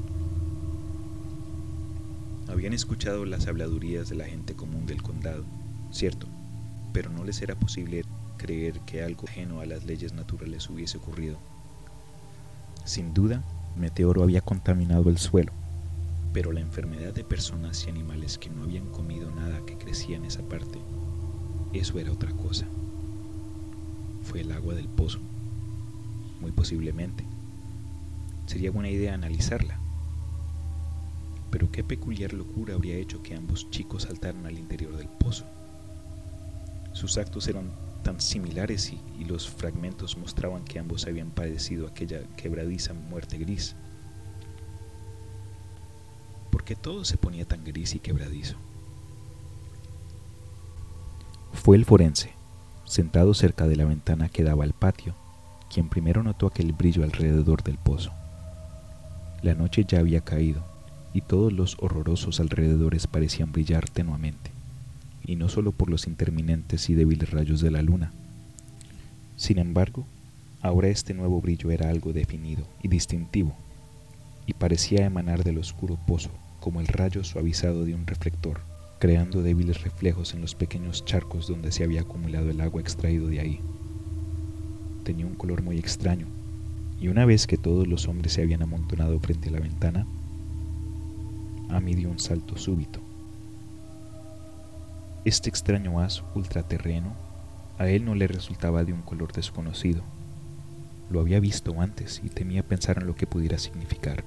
Habían 2.48 2.74
escuchado 2.74 3.26
las 3.26 3.48
habladurías 3.48 4.10
de 4.10 4.16
la 4.16 4.26
gente 4.26 4.56
común 4.56 4.86
del 4.86 5.02
condado, 5.02 5.44
cierto, 5.92 6.28
pero 6.94 7.10
no 7.10 7.24
les 7.24 7.42
era 7.42 7.56
posible 7.56 8.06
creer 8.38 8.80
que 8.82 9.04
algo 9.04 9.26
ajeno 9.28 9.60
a 9.60 9.66
las 9.66 9.86
leyes 9.86 10.14
naturales 10.14 10.70
hubiese 10.70 10.98
ocurrido. 10.98 11.38
Sin 12.86 13.14
duda, 13.14 13.44
meteoro 13.76 14.24
había 14.24 14.42
contaminado 14.42 15.10
el 15.10 15.18
suelo, 15.18 15.52
pero 16.32 16.54
la 16.54 16.62
enfermedad 16.62 17.14
de 17.14 17.26
personas 17.26 17.86
y 17.86 17.90
animales 17.90 18.38
que 18.38 18.50
no 18.50 18.64
habían 18.64 18.86
comido 18.88 19.30
nada 19.32 19.60
que 19.66 19.78
crecía 19.78 20.16
en 20.16 20.26
esa 20.26 20.42
parte, 20.44 20.80
eso 21.74 22.00
era 22.00 22.14
otra 22.14 22.32
cosa. 22.32 22.66
Fue 24.24 24.42
el 24.42 24.52
agua 24.52 24.74
del 24.74 24.88
pozo 24.88 25.20
muy 26.42 26.52
posiblemente. 26.52 27.24
Sería 28.46 28.72
buena 28.72 28.90
idea 28.90 29.14
analizarla. 29.14 29.80
Pero 31.52 31.72
qué 31.72 31.84
peculiar 31.84 32.34
locura 32.34 32.76
habría 32.76 32.96
hecho 32.96 33.24
que 33.24 33.36
ambos 33.36 33.70
chicos 33.72 34.04
saltaran 34.04 34.46
al 34.46 34.58
interior 34.58 34.96
del 34.98 35.08
pozo. 35.08 35.46
Sus 36.94 37.18
actos 37.18 37.48
eran 37.48 37.72
tan 38.04 38.22
similares 38.22 38.94
y, 38.94 39.26
los 39.26 39.50
fragmentos 39.50 40.18
mostraban 40.18 40.64
que 40.64 40.80
ambos 40.80 41.06
habían 41.06 41.32
padecido 41.32 41.86
aquella 41.88 42.22
quebradiza 42.38 42.94
muerte 42.94 43.38
gris. 43.38 43.76
¿Por 46.50 46.64
qué 46.64 46.76
todo 46.76 47.04
se 47.04 47.18
ponía 47.18 47.46
tan 47.46 47.66
gris 47.66 47.94
y 47.96 48.00
quebradizo? 48.00 48.56
Fue 51.52 51.76
el 51.76 51.84
forense, 51.84 52.32
sentado 52.86 53.34
cerca 53.34 53.68
de 53.68 53.76
la 53.76 53.84
ventana 53.84 54.30
que 54.30 54.44
daba 54.44 54.64
al 54.64 54.72
patio, 54.72 55.14
quien 55.72 55.90
primero 55.90 56.24
notó 56.24 56.48
aquel 56.48 56.74
brillo 56.74 57.04
alrededor 57.04 57.64
del 57.64 57.78
pozo. 57.78 58.12
La 59.42 59.54
noche 59.54 59.86
ya 59.88 60.00
había 60.00 60.22
caído 60.22 60.64
y 61.14 61.22
todos 61.22 61.54
los 61.54 61.78
horrorosos 61.80 62.40
alrededores 62.40 63.08
parecían 63.08 63.52
brillar 63.52 63.90
tenuamente, 63.90 64.52
y 65.26 65.36
no 65.36 65.50
solo 65.50 65.72
por 65.72 65.90
los 65.90 66.08
interminentes 66.08 66.90
y 66.90 66.96
débiles 66.96 67.32
rayos 67.32 67.62
de 67.62 67.72
la 67.72 67.82
luna. 67.82 68.12
Sin 69.36 69.58
embargo, 69.58 70.06
ahora 70.62 70.88
este 70.90 71.14
nuevo 71.14 71.42
brillo 71.42 71.72
era 71.72 71.90
algo 71.90 72.14
definido 72.14 72.66
y 72.82 72.88
distintivo, 72.88 73.56
y 74.46 74.54
parecía 74.54 75.06
emanar 75.06 75.44
del 75.44 75.58
oscuro 75.58 75.98
pozo 76.08 76.30
como 76.60 76.82
el 76.82 76.88
rayo 76.88 77.24
suavizado 77.24 77.86
de 77.86 77.94
un 77.94 78.08
reflector, 78.08 78.62
creando 79.00 79.42
débiles 79.42 79.82
reflejos 79.84 80.34
en 80.34 80.42
los 80.42 80.56
pequeños 80.56 81.06
charcos 81.06 81.48
donde 81.48 81.72
se 81.72 81.84
había 81.84 82.02
acumulado 82.02 82.50
el 82.50 82.62
agua 82.62 82.82
extraído 82.82 83.28
de 83.28 83.40
ahí 83.40 83.62
tenía 85.08 85.26
un 85.26 85.36
color 85.36 85.64
muy 85.64 85.80
extraño, 85.80 86.28
y 87.00 87.08
una 87.08 87.26
vez 87.26 87.48
que 87.48 87.58
todos 87.58 87.88
los 87.88 88.10
hombres 88.10 88.34
se 88.34 88.42
habían 88.42 88.62
amontonado 88.62 89.18
frente 89.22 89.48
a 89.48 89.54
la 89.54 89.62
ventana, 89.62 90.06
Amy 91.70 91.96
dio 91.96 92.10
un 92.10 92.20
salto 92.20 92.58
súbito. 92.58 93.00
Este 95.24 95.48
extraño 95.50 96.02
haz 96.02 96.24
ultraterreno 96.36 97.16
a 97.80 97.88
él 97.88 98.04
no 98.04 98.16
le 98.16 98.28
resultaba 98.28 98.84
de 98.84 98.92
un 98.92 99.02
color 99.02 99.32
desconocido. 99.32 100.02
Lo 101.10 101.22
había 101.22 101.40
visto 101.40 101.80
antes 101.80 102.20
y 102.22 102.28
temía 102.28 102.68
pensar 102.68 102.98
en 102.98 103.08
lo 103.08 103.16
que 103.16 103.28
pudiera 103.28 103.58
significar. 103.58 104.26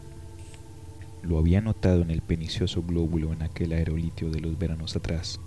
Lo 1.23 1.39
había 1.39 1.61
notado 1.61 2.01
en 2.01 2.11
el 2.11 2.23
penicioso 2.23 2.83
glóbulo 2.83 3.35
en 3.35 3.43
aquel 3.43 3.75
aerolitio 3.75 4.31
de 4.31 4.41
los 4.41 4.59
veranos 4.59 4.97
atrás. 4.97 5.41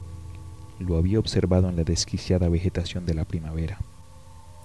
Lo 0.77 0.97
había 0.97 1.17
observado 1.17 1.69
en 1.69 1.75
la 1.75 1.83
desquiciada 1.83 2.49
vegetación 2.49 3.07
de 3.07 3.15
la 3.15 3.25
primavera 3.25 3.79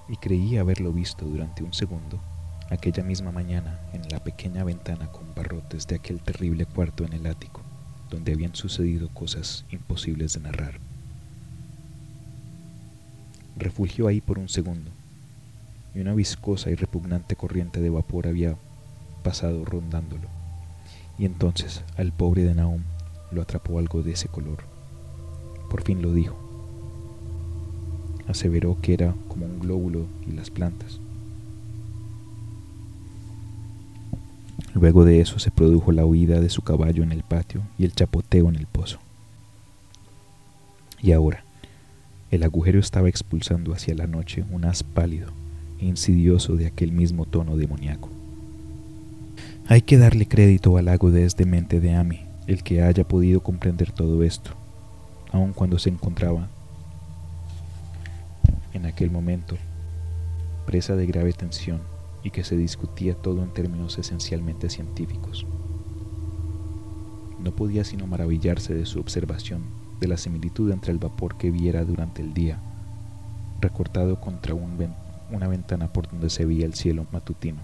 y 0.08 0.16
creí 0.16 0.56
haberlo 0.56 0.92
visto 0.92 1.24
durante 1.24 1.62
un 1.62 1.72
segundo 1.74 2.20
aquella 2.70 3.02
misma 3.02 3.32
mañana 3.32 3.78
en 3.92 4.02
la 4.10 4.20
pequeña 4.20 4.64
ventana 4.64 5.10
con 5.10 5.34
barrotes 5.34 5.86
de 5.86 5.96
aquel 5.96 6.20
terrible 6.20 6.66
cuarto 6.66 7.04
en 7.04 7.12
el 7.14 7.26
ático, 7.26 7.62
donde 8.10 8.32
habían 8.32 8.54
sucedido 8.54 9.08
cosas 9.08 9.64
imposibles 9.70 10.34
de 10.34 10.40
narrar. 10.40 10.78
Refugió 13.56 14.06
ahí 14.06 14.20
por 14.20 14.38
un 14.38 14.48
segundo, 14.48 14.90
y 15.94 16.00
una 16.00 16.14
viscosa 16.14 16.70
y 16.70 16.74
repugnante 16.74 17.36
corriente 17.36 17.80
de 17.80 17.90
vapor 17.90 18.26
había 18.26 18.56
pasado 19.22 19.64
rondándolo, 19.64 20.28
y 21.18 21.24
entonces 21.24 21.82
al 21.96 22.12
pobre 22.12 22.44
de 22.44 22.54
Naum 22.54 22.82
lo 23.32 23.42
atrapó 23.42 23.78
algo 23.78 24.02
de 24.02 24.12
ese 24.12 24.28
color. 24.28 24.58
Por 25.70 25.82
fin 25.82 26.02
lo 26.02 26.12
dijo 26.12 26.47
aseveró 28.28 28.78
que 28.80 28.94
era 28.94 29.14
como 29.28 29.46
un 29.46 29.58
glóbulo 29.58 30.06
y 30.28 30.32
las 30.32 30.50
plantas. 30.50 31.00
Luego 34.74 35.04
de 35.04 35.20
eso 35.20 35.38
se 35.38 35.50
produjo 35.50 35.92
la 35.92 36.04
huida 36.04 36.40
de 36.40 36.50
su 36.50 36.62
caballo 36.62 37.02
en 37.02 37.10
el 37.10 37.22
patio 37.22 37.62
y 37.78 37.84
el 37.84 37.94
chapoteo 37.94 38.48
en 38.48 38.56
el 38.56 38.66
pozo. 38.66 38.98
Y 41.00 41.12
ahora, 41.12 41.42
el 42.30 42.42
agujero 42.42 42.78
estaba 42.78 43.08
expulsando 43.08 43.72
hacia 43.72 43.94
la 43.94 44.06
noche 44.06 44.44
un 44.50 44.64
haz 44.64 44.82
pálido 44.82 45.32
e 45.80 45.86
insidioso 45.86 46.56
de 46.56 46.66
aquel 46.66 46.92
mismo 46.92 47.24
tono 47.24 47.56
demoníaco. 47.56 48.10
Hay 49.66 49.82
que 49.82 49.96
darle 49.96 50.26
crédito 50.26 50.76
al 50.76 50.88
agudez 50.88 51.36
de 51.36 51.46
mente 51.46 51.80
de 51.80 51.94
Amy, 51.94 52.20
el 52.46 52.62
que 52.62 52.82
haya 52.82 53.04
podido 53.04 53.42
comprender 53.42 53.92
todo 53.92 54.22
esto, 54.22 54.50
aun 55.32 55.52
cuando 55.52 55.78
se 55.78 55.90
encontraba 55.90 56.48
en 58.78 58.86
aquel 58.86 59.10
momento 59.10 59.56
presa 60.64 60.96
de 60.96 61.06
grave 61.06 61.32
tensión 61.32 61.80
y 62.22 62.30
que 62.30 62.44
se 62.44 62.56
discutía 62.56 63.14
todo 63.14 63.42
en 63.42 63.50
términos 63.50 63.98
esencialmente 63.98 64.70
científicos. 64.70 65.46
No 67.40 67.52
podía 67.52 67.84
sino 67.84 68.06
maravillarse 68.06 68.74
de 68.74 68.86
su 68.86 69.00
observación 69.00 69.62
de 70.00 70.08
la 70.08 70.16
similitud 70.16 70.70
entre 70.70 70.92
el 70.92 70.98
vapor 70.98 71.36
que 71.38 71.50
viera 71.50 71.84
durante 71.84 72.22
el 72.22 72.34
día, 72.34 72.58
recortado 73.60 74.20
contra 74.20 74.54
una 74.54 75.48
ventana 75.48 75.92
por 75.92 76.08
donde 76.08 76.30
se 76.30 76.44
veía 76.44 76.66
el 76.66 76.74
cielo 76.74 77.06
matutino, 77.12 77.58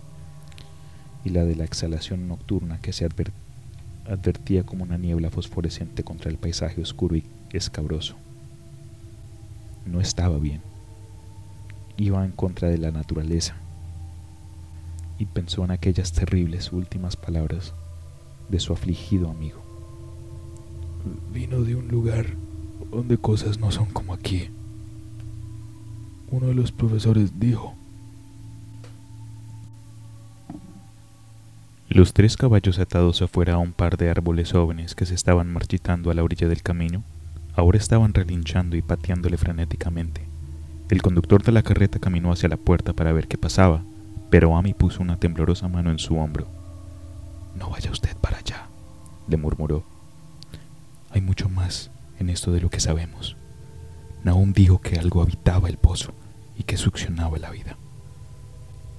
y 1.25 1.31
la 1.31 1.45
de 1.45 1.57
la 1.57 1.65
exhalación 1.65 2.27
nocturna 2.27 2.81
que 2.81 2.93
se 2.93 3.09
advertía 4.07 4.65
como 4.65 4.85
una 4.85 4.99
niebla 4.99 5.31
fosforescente 5.31 6.03
contra 6.05 6.31
el 6.31 6.39
paisaje 6.39 6.81
oscuro 6.81 7.17
y 7.17 7.25
escabroso. 7.53 8.17
No 9.87 10.01
estaba 10.01 10.39
bien. 10.39 10.74
Iba 11.97 12.25
en 12.25 12.33
contra 12.33 12.69
de 12.69 12.79
la 12.79 12.91
naturaleza. 12.91 13.55
Y 15.19 15.27
pensó 15.27 15.65
en 15.65 15.71
aquellas 15.71 16.13
terribles 16.13 16.73
últimas 16.73 17.17
palabras 17.17 17.73
de 18.49 18.61
su 18.61 18.73
afligido 18.73 19.31
amigo. 19.31 19.63
Vino 21.33 21.63
de 21.63 21.77
un 21.77 21.89
lugar 21.89 22.27
donde 22.91 23.19
cosas 23.19 23.59
no 23.59 23.71
son 23.71 23.87
como 23.87 24.15
aquí. 24.15 24.49
Uno 26.31 26.47
de 26.47 26.55
los 26.55 26.73
profesores 26.73 27.39
dijo. 27.39 27.75
Los 31.89 32.13
tres 32.13 32.37
caballos 32.37 32.79
atados 32.81 33.23
afuera 33.23 33.55
a 33.55 33.59
un 33.59 33.73
par 33.73 33.97
de 33.97 34.11
árboles 34.11 34.51
jóvenes 34.51 34.95
que 34.95 35.07
se 35.07 35.15
estaban 35.15 35.53
marchitando 35.53 36.11
a 36.11 36.15
la 36.15 36.25
orilla 36.25 36.49
del 36.49 36.63
camino, 36.63 37.05
ahora 37.55 37.79
estaban 37.79 38.15
relinchando 38.15 38.77
y 38.77 38.83
pateándole 38.83 39.37
frenéticamente. 39.37 40.34
El 40.91 41.01
conductor 41.01 41.43
de 41.43 41.53
la 41.53 41.63
carreta 41.63 41.99
caminó 41.99 42.31
hacia 42.31 42.49
la 42.49 42.59
puerta 42.59 42.93
para 42.93 43.13
ver 43.13 43.27
qué 43.27 43.39
pasaba, 43.39 43.83
pero 44.29 44.55
Amy 44.57 44.75
puso 44.75 45.03
una 45.03 45.17
temblorosa 45.17 45.67
mano 45.67 45.91
en 45.91 45.99
su 45.99 46.19
hombro. 46.19 46.47
No 47.59 47.71
vaya 47.71 47.91
usted 47.91 48.15
para 48.19 48.39
allá, 48.39 48.67
le 49.27 49.39
murmuró. 49.39 49.83
Hay 51.11 51.23
mucho 51.23 51.49
más 51.49 51.91
en 52.19 52.29
esto 52.29 52.53
de 52.53 52.61
lo 52.61 52.69
que 52.69 52.81
sabemos. 52.81 53.37
Nahum 54.25 54.53
dijo 54.53 54.81
que 54.81 54.99
algo 54.99 55.23
habitaba 55.23 55.69
el 55.69 55.79
pozo 55.79 56.13
y 56.57 56.65
que 56.65 56.77
succionaba 56.77 57.39
la 57.39 57.51
vida. 57.51 57.77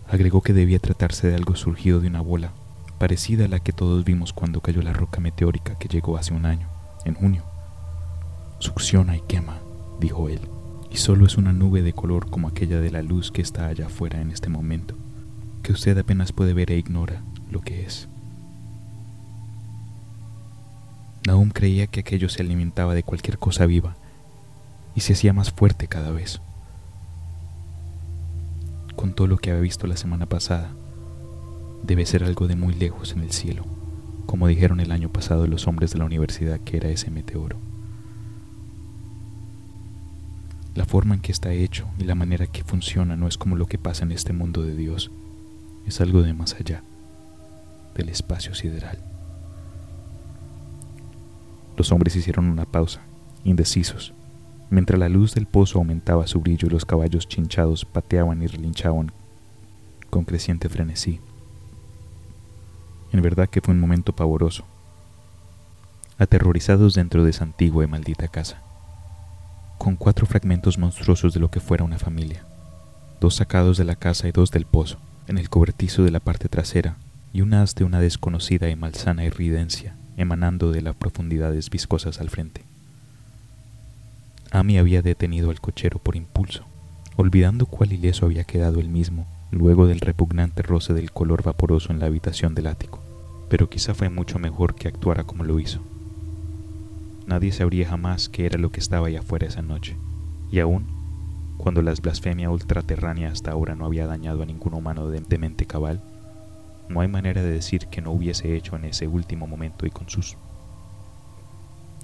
Agregó 0.09 0.41
que 0.41 0.53
debía 0.53 0.79
tratarse 0.79 1.27
de 1.27 1.35
algo 1.35 1.55
surgido 1.55 1.99
de 1.99 2.07
una 2.07 2.21
bola, 2.21 2.51
parecida 2.97 3.45
a 3.45 3.47
la 3.47 3.59
que 3.59 3.73
todos 3.73 4.05
vimos 4.05 4.33
cuando 4.33 4.61
cayó 4.61 4.81
la 4.81 4.93
roca 4.93 5.19
meteórica 5.19 5.77
que 5.77 5.87
llegó 5.87 6.17
hace 6.17 6.33
un 6.33 6.47
año, 6.47 6.67
en 7.05 7.13
junio. 7.13 7.43
Succiona 8.57 9.17
y 9.17 9.21
quema, 9.21 9.59
dijo 9.99 10.29
él, 10.29 10.39
y 10.95 10.97
solo 10.97 11.25
es 11.25 11.35
una 11.35 11.51
nube 11.51 11.81
de 11.81 11.91
color 11.91 12.29
como 12.29 12.47
aquella 12.47 12.79
de 12.79 12.89
la 12.89 13.01
luz 13.01 13.29
que 13.29 13.41
está 13.41 13.67
allá 13.67 13.87
afuera 13.87 14.21
en 14.21 14.31
este 14.31 14.47
momento, 14.47 14.95
que 15.61 15.73
usted 15.73 15.97
apenas 15.97 16.31
puede 16.31 16.53
ver 16.53 16.71
e 16.71 16.77
ignora 16.77 17.21
lo 17.51 17.59
que 17.59 17.85
es. 17.85 18.07
Nahum 21.27 21.49
creía 21.49 21.87
que 21.87 21.99
aquello 21.99 22.29
se 22.29 22.43
alimentaba 22.43 22.93
de 22.93 23.03
cualquier 23.03 23.37
cosa 23.37 23.65
viva 23.65 23.97
y 24.95 25.01
se 25.01 25.11
hacía 25.11 25.33
más 25.33 25.51
fuerte 25.51 25.89
cada 25.89 26.11
vez. 26.11 26.39
Contó 28.95 29.27
lo 29.27 29.35
que 29.35 29.51
había 29.51 29.63
visto 29.63 29.87
la 29.87 29.97
semana 29.97 30.27
pasada. 30.27 30.69
Debe 31.83 32.05
ser 32.05 32.23
algo 32.23 32.47
de 32.47 32.55
muy 32.55 32.73
lejos 32.73 33.11
en 33.11 33.19
el 33.19 33.33
cielo, 33.33 33.65
como 34.27 34.47
dijeron 34.47 34.79
el 34.79 34.93
año 34.93 35.09
pasado 35.09 35.45
los 35.45 35.67
hombres 35.67 35.91
de 35.91 35.99
la 35.99 36.05
universidad 36.05 36.61
que 36.61 36.77
era 36.77 36.87
ese 36.87 37.11
meteoro. 37.11 37.57
La 40.75 40.83
forma 40.83 41.15
en 41.15 41.21
que 41.21 41.31
está 41.31 41.53
hecho 41.53 41.87
y 41.97 42.03
la 42.03 42.15
manera 42.15 42.47
que 42.47 42.65
funciona 42.65 43.15
no 43.15 43.27
es 43.27 43.37
como 43.37 43.55
lo 43.55 43.65
que 43.65 43.77
pasa 43.77 44.03
en 44.03 44.11
este 44.11 44.33
mundo 44.33 44.61
de 44.61 44.75
Dios, 44.75 45.09
es 45.87 46.01
algo 46.01 46.21
de 46.21 46.33
más 46.33 46.53
allá, 46.55 46.83
del 47.95 48.09
espacio 48.09 48.53
sideral. 48.53 48.99
Los 51.77 51.93
hombres 51.93 52.17
hicieron 52.17 52.49
una 52.49 52.65
pausa, 52.65 53.01
indecisos, 53.45 54.13
mientras 54.69 54.99
la 54.99 55.07
luz 55.07 55.33
del 55.33 55.45
pozo 55.45 55.79
aumentaba 55.79 56.27
su 56.27 56.41
brillo 56.41 56.67
y 56.67 56.71
los 56.71 56.85
caballos 56.85 57.29
chinchados 57.29 57.85
pateaban 57.85 58.43
y 58.43 58.47
relinchaban 58.47 59.13
con 60.09 60.25
creciente 60.25 60.67
frenesí. 60.67 61.21
En 63.13 63.21
verdad 63.21 63.47
que 63.47 63.61
fue 63.61 63.73
un 63.73 63.79
momento 63.79 64.13
pavoroso, 64.13 64.65
aterrorizados 66.17 66.95
dentro 66.95 67.23
de 67.23 67.29
esa 67.29 67.45
antigua 67.45 67.85
y 67.85 67.87
maldita 67.87 68.27
casa, 68.27 68.61
con 69.77 69.95
cuatro 69.95 70.25
fragmentos 70.25 70.77
monstruosos 70.77 71.33
de 71.33 71.39
lo 71.39 71.49
que 71.49 71.59
fuera 71.59 71.83
una 71.83 71.99
familia, 71.99 72.45
dos 73.19 73.35
sacados 73.35 73.77
de 73.77 73.85
la 73.85 73.95
casa 73.95 74.27
y 74.27 74.31
dos 74.31 74.51
del 74.51 74.65
pozo, 74.65 74.97
en 75.27 75.37
el 75.37 75.49
cobertizo 75.49 76.03
de 76.03 76.11
la 76.11 76.19
parte 76.19 76.49
trasera, 76.49 76.97
y 77.33 77.41
un 77.41 77.53
haz 77.53 77.75
de 77.75 77.83
una 77.83 77.99
desconocida 77.99 78.69
y 78.69 78.75
malsana 78.75 79.25
irridencia 79.25 79.95
emanando 80.17 80.71
de 80.71 80.81
las 80.81 80.95
profundidades 80.95 81.69
viscosas 81.69 82.19
al 82.19 82.29
frente. 82.29 82.63
Amy 84.51 84.77
había 84.77 85.01
detenido 85.01 85.49
al 85.49 85.59
cochero 85.59 85.99
por 85.99 86.15
impulso, 86.15 86.65
olvidando 87.17 87.65
cuál 87.65 87.93
ileso 87.93 88.25
había 88.25 88.43
quedado 88.43 88.79
él 88.79 88.89
mismo 88.89 89.27
luego 89.51 89.87
del 89.87 89.99
repugnante 89.99 90.63
roce 90.63 90.93
del 90.93 91.11
color 91.11 91.43
vaporoso 91.43 91.91
en 91.91 91.99
la 91.99 92.07
habitación 92.07 92.55
del 92.55 92.67
ático, 92.67 93.01
pero 93.49 93.69
quizá 93.69 93.93
fue 93.93 94.09
mucho 94.09 94.39
mejor 94.39 94.75
que 94.75 94.87
actuara 94.87 95.23
como 95.23 95.43
lo 95.43 95.59
hizo. 95.59 95.81
Nadie 97.27 97.51
sabría 97.51 97.87
jamás 97.87 98.29
qué 98.29 98.45
era 98.45 98.57
lo 98.57 98.71
que 98.71 98.79
estaba 98.79 99.07
allá 99.07 99.19
afuera 99.19 99.47
esa 99.47 99.61
noche, 99.61 99.97
y 100.51 100.59
aún, 100.59 100.85
cuando 101.57 101.81
la 101.81 101.93
blasfemia 101.93 102.49
ultraterránea 102.49 103.31
hasta 103.31 103.51
ahora 103.51 103.75
no 103.75 103.85
había 103.85 104.07
dañado 104.07 104.43
a 104.43 104.45
ningún 104.45 104.73
humano 104.73 105.07
de 105.07 105.37
mente 105.37 105.65
cabal, 105.65 106.01
no 106.87 107.01
hay 107.01 107.07
manera 107.07 107.41
de 107.41 107.49
decir 107.49 107.87
que 107.87 108.01
no 108.01 108.11
hubiese 108.11 108.55
hecho 108.55 108.75
en 108.75 108.85
ese 108.85 109.07
último 109.07 109.47
momento 109.47 109.85
y 109.85 109.89
con 109.89 110.09
sus 110.09 110.37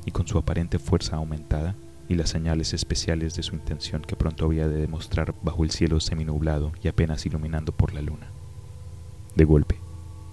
y 0.03 0.11
con 0.11 0.27
su 0.27 0.39
aparente 0.39 0.79
fuerza 0.79 1.17
aumentada 1.17 1.75
y 2.09 2.15
las 2.15 2.29
señales 2.29 2.73
especiales 2.73 3.35
de 3.35 3.43
su 3.43 3.55
intención 3.55 4.01
que 4.01 4.15
pronto 4.15 4.45
había 4.45 4.67
de 4.67 4.81
demostrar 4.81 5.35
bajo 5.43 5.63
el 5.63 5.69
cielo 5.69 5.99
seminublado 5.99 6.71
y 6.81 6.87
apenas 6.87 7.25
iluminando 7.27 7.71
por 7.71 7.93
la 7.93 8.01
luna. 8.01 8.31
De 9.35 9.45
golpe, 9.45 9.79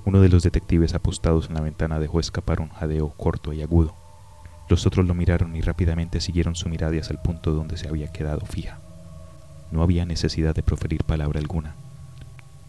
uno 0.06 0.20
de 0.20 0.30
los 0.30 0.42
detectives 0.42 0.94
apostados 0.94 1.48
en 1.48 1.54
la 1.54 1.60
ventana 1.60 2.00
dejó 2.00 2.18
escapar 2.18 2.60
un 2.62 2.70
jadeo 2.70 3.10
corto 3.10 3.52
y 3.52 3.60
agudo. 3.60 3.94
Los 4.68 4.86
otros 4.86 5.06
lo 5.06 5.14
miraron 5.14 5.56
y 5.56 5.60
rápidamente 5.60 6.20
siguieron 6.20 6.54
su 6.54 6.68
mirada 6.68 6.98
hacia 6.98 7.12
el 7.12 7.18
punto 7.18 7.52
donde 7.52 7.76
se 7.76 7.88
había 7.88 8.12
quedado 8.12 8.44
fija. 8.46 8.78
No 9.70 9.82
había 9.82 10.04
necesidad 10.04 10.54
de 10.54 10.62
proferir 10.62 11.04
palabra 11.04 11.40
alguna 11.40 11.74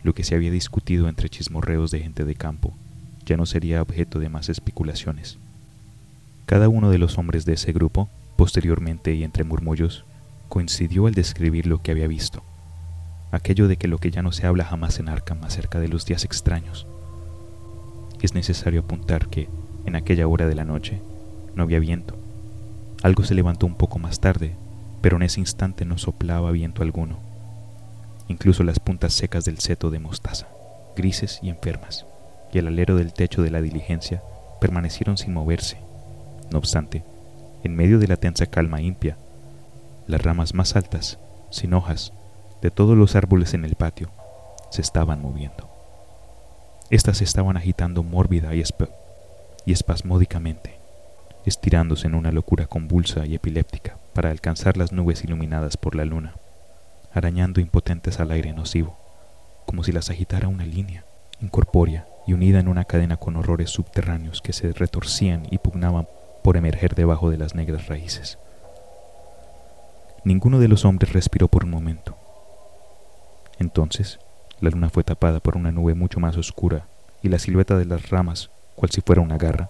lo 0.04 0.14
que 0.14 0.24
se 0.24 0.36
había 0.36 0.52
discutido 0.52 1.10
entre 1.10 1.30
chismorreos 1.30 1.92
de 1.92 2.00
gente 2.00 2.26
de 2.26 2.36
campo 2.36 2.74
ya 3.26 3.38
no 3.38 3.46
sería 3.46 3.82
objeto 3.82 4.20
de 4.20 4.30
más 4.30 4.50
especulaciones. 4.50 5.38
Cada 6.46 6.68
uno 6.68 6.90
de 6.90 6.98
los 6.98 7.20
hombres 7.20 7.46
de 7.46 7.54
ese 7.54 7.72
grupo, 7.74 8.10
posteriormente 8.36 9.14
y 9.14 9.24
entre 9.24 9.44
murmullos, 9.44 10.04
coincidió 10.48 11.06
al 11.06 11.14
describir 11.14 11.68
lo 11.68 11.84
que 11.84 11.92
había 11.92 12.08
visto, 12.08 12.44
aquello 13.32 13.68
de 13.68 13.78
que 13.78 13.88
lo 13.88 14.00
que 14.00 14.10
ya 14.10 14.24
no 14.24 14.32
se 14.32 14.48
habla 14.48 14.66
jamás 14.66 15.00
en 15.00 15.10
Arkham 15.10 15.44
acerca 15.44 15.80
de 15.80 15.90
los 15.90 16.06
días 16.06 16.26
extraños. 16.26 16.88
Es 18.20 18.34
necesario 18.34 18.80
apuntar 18.80 19.28
que, 19.28 19.48
en 19.86 19.96
aquella 19.96 20.28
hora 20.28 20.48
de 20.48 20.56
la 20.56 20.66
noche, 20.66 21.00
no 21.60 21.66
había 21.66 21.80
viento. 21.80 22.16
Algo 23.04 23.24
se 23.24 23.36
levantó 23.36 23.68
un 23.68 23.76
poco 23.76 24.00
más 24.00 24.20
tarde, 24.20 24.56
pero 25.02 25.18
en 25.18 25.24
ese 25.24 25.40
instante 25.40 25.86
no 25.86 26.00
soplaba 26.00 26.50
viento 26.50 26.82
alguno 26.82 27.30
incluso 28.30 28.64
las 28.64 28.80
puntas 28.80 29.14
secas 29.14 29.44
del 29.44 29.60
seto 29.60 29.90
de 29.90 30.00
mostaza, 30.00 30.48
grises 30.96 31.40
y 31.42 31.50
enfermas, 31.50 32.06
y 32.54 32.60
el 32.60 32.68
alero 32.68 32.96
del 32.96 33.12
techo 33.12 33.42
de 33.42 33.50
la 33.50 33.60
diligencia 33.60 34.24
permanecieron 34.62 35.18
sin 35.18 35.34
moverse. 35.34 35.78
No 36.52 36.60
obstante, 36.60 37.04
en 37.64 37.76
medio 37.76 38.00
de 38.00 38.08
la 38.08 38.18
tensa 38.18 38.46
calma 38.46 38.82
impia, 38.82 39.18
las 40.08 40.22
ramas 40.22 40.54
más 40.54 40.76
altas, 40.76 41.20
sin 41.50 41.74
hojas, 41.74 42.14
de 42.62 42.72
todos 42.72 42.96
los 42.96 43.16
árboles 43.16 43.54
en 43.54 43.66
el 43.66 43.76
patio, 43.76 44.10
se 44.70 44.82
estaban 44.82 45.22
moviendo. 45.22 45.68
Estas 46.92 47.18
se 47.18 47.24
estaban 47.24 47.58
agitando 47.58 48.04
mórbida 48.04 48.54
y, 48.56 48.64
y 49.66 49.72
espasmódicamente, 49.72 50.79
estirándose 51.46 52.08
en 52.08 52.16
una 52.16 52.32
locura 52.32 52.68
convulsa 52.68 53.26
y 53.26 53.36
epiléptica 53.36 53.98
para 54.14 54.30
alcanzar 54.30 54.78
las 54.78 54.92
nubes 54.92 55.24
iluminadas 55.24 55.78
por 55.78 55.96
la 55.96 56.06
luna 56.06 56.34
arañando 57.14 57.60
impotentes 57.60 58.20
al 58.20 58.32
aire 58.32 58.54
nocivo, 58.54 58.98
como 59.66 59.84
si 59.84 59.92
las 59.92 60.10
agitara 60.10 60.48
una 60.48 60.66
línea, 60.66 61.06
incorpórea 61.42 62.08
y 62.28 62.34
unida 62.34 62.60
en 62.60 62.68
una 62.68 62.86
cadena 62.86 63.18
con 63.18 63.36
horrores 63.36 63.70
subterráneos 63.70 64.42
que 64.42 64.54
se 64.54 64.72
retorcían 64.72 65.48
y 65.50 65.58
pugnaban 65.58 66.08
por 66.44 66.58
emerger 66.58 66.96
debajo 66.96 67.30
de 67.30 67.38
las 67.38 67.56
negras 67.56 67.88
raíces. 67.88 68.38
Ninguno 70.24 70.60
de 70.60 70.68
los 70.68 70.86
hombres 70.86 71.14
respiró 71.14 71.48
por 71.48 71.64
un 71.64 71.72
momento. 71.72 72.16
Entonces, 73.58 74.20
la 74.60 74.70
luna 74.70 74.90
fue 74.90 75.04
tapada 75.04 75.40
por 75.40 75.58
una 75.58 75.72
nube 75.72 75.94
mucho 75.96 76.20
más 76.20 76.38
oscura 76.38 76.86
y 77.22 77.30
la 77.30 77.40
silueta 77.40 77.78
de 77.78 77.86
las 77.86 78.10
ramas, 78.10 78.50
cual 78.76 78.92
si 78.92 79.02
fuera 79.02 79.22
una 79.22 79.38
garra, 79.38 79.70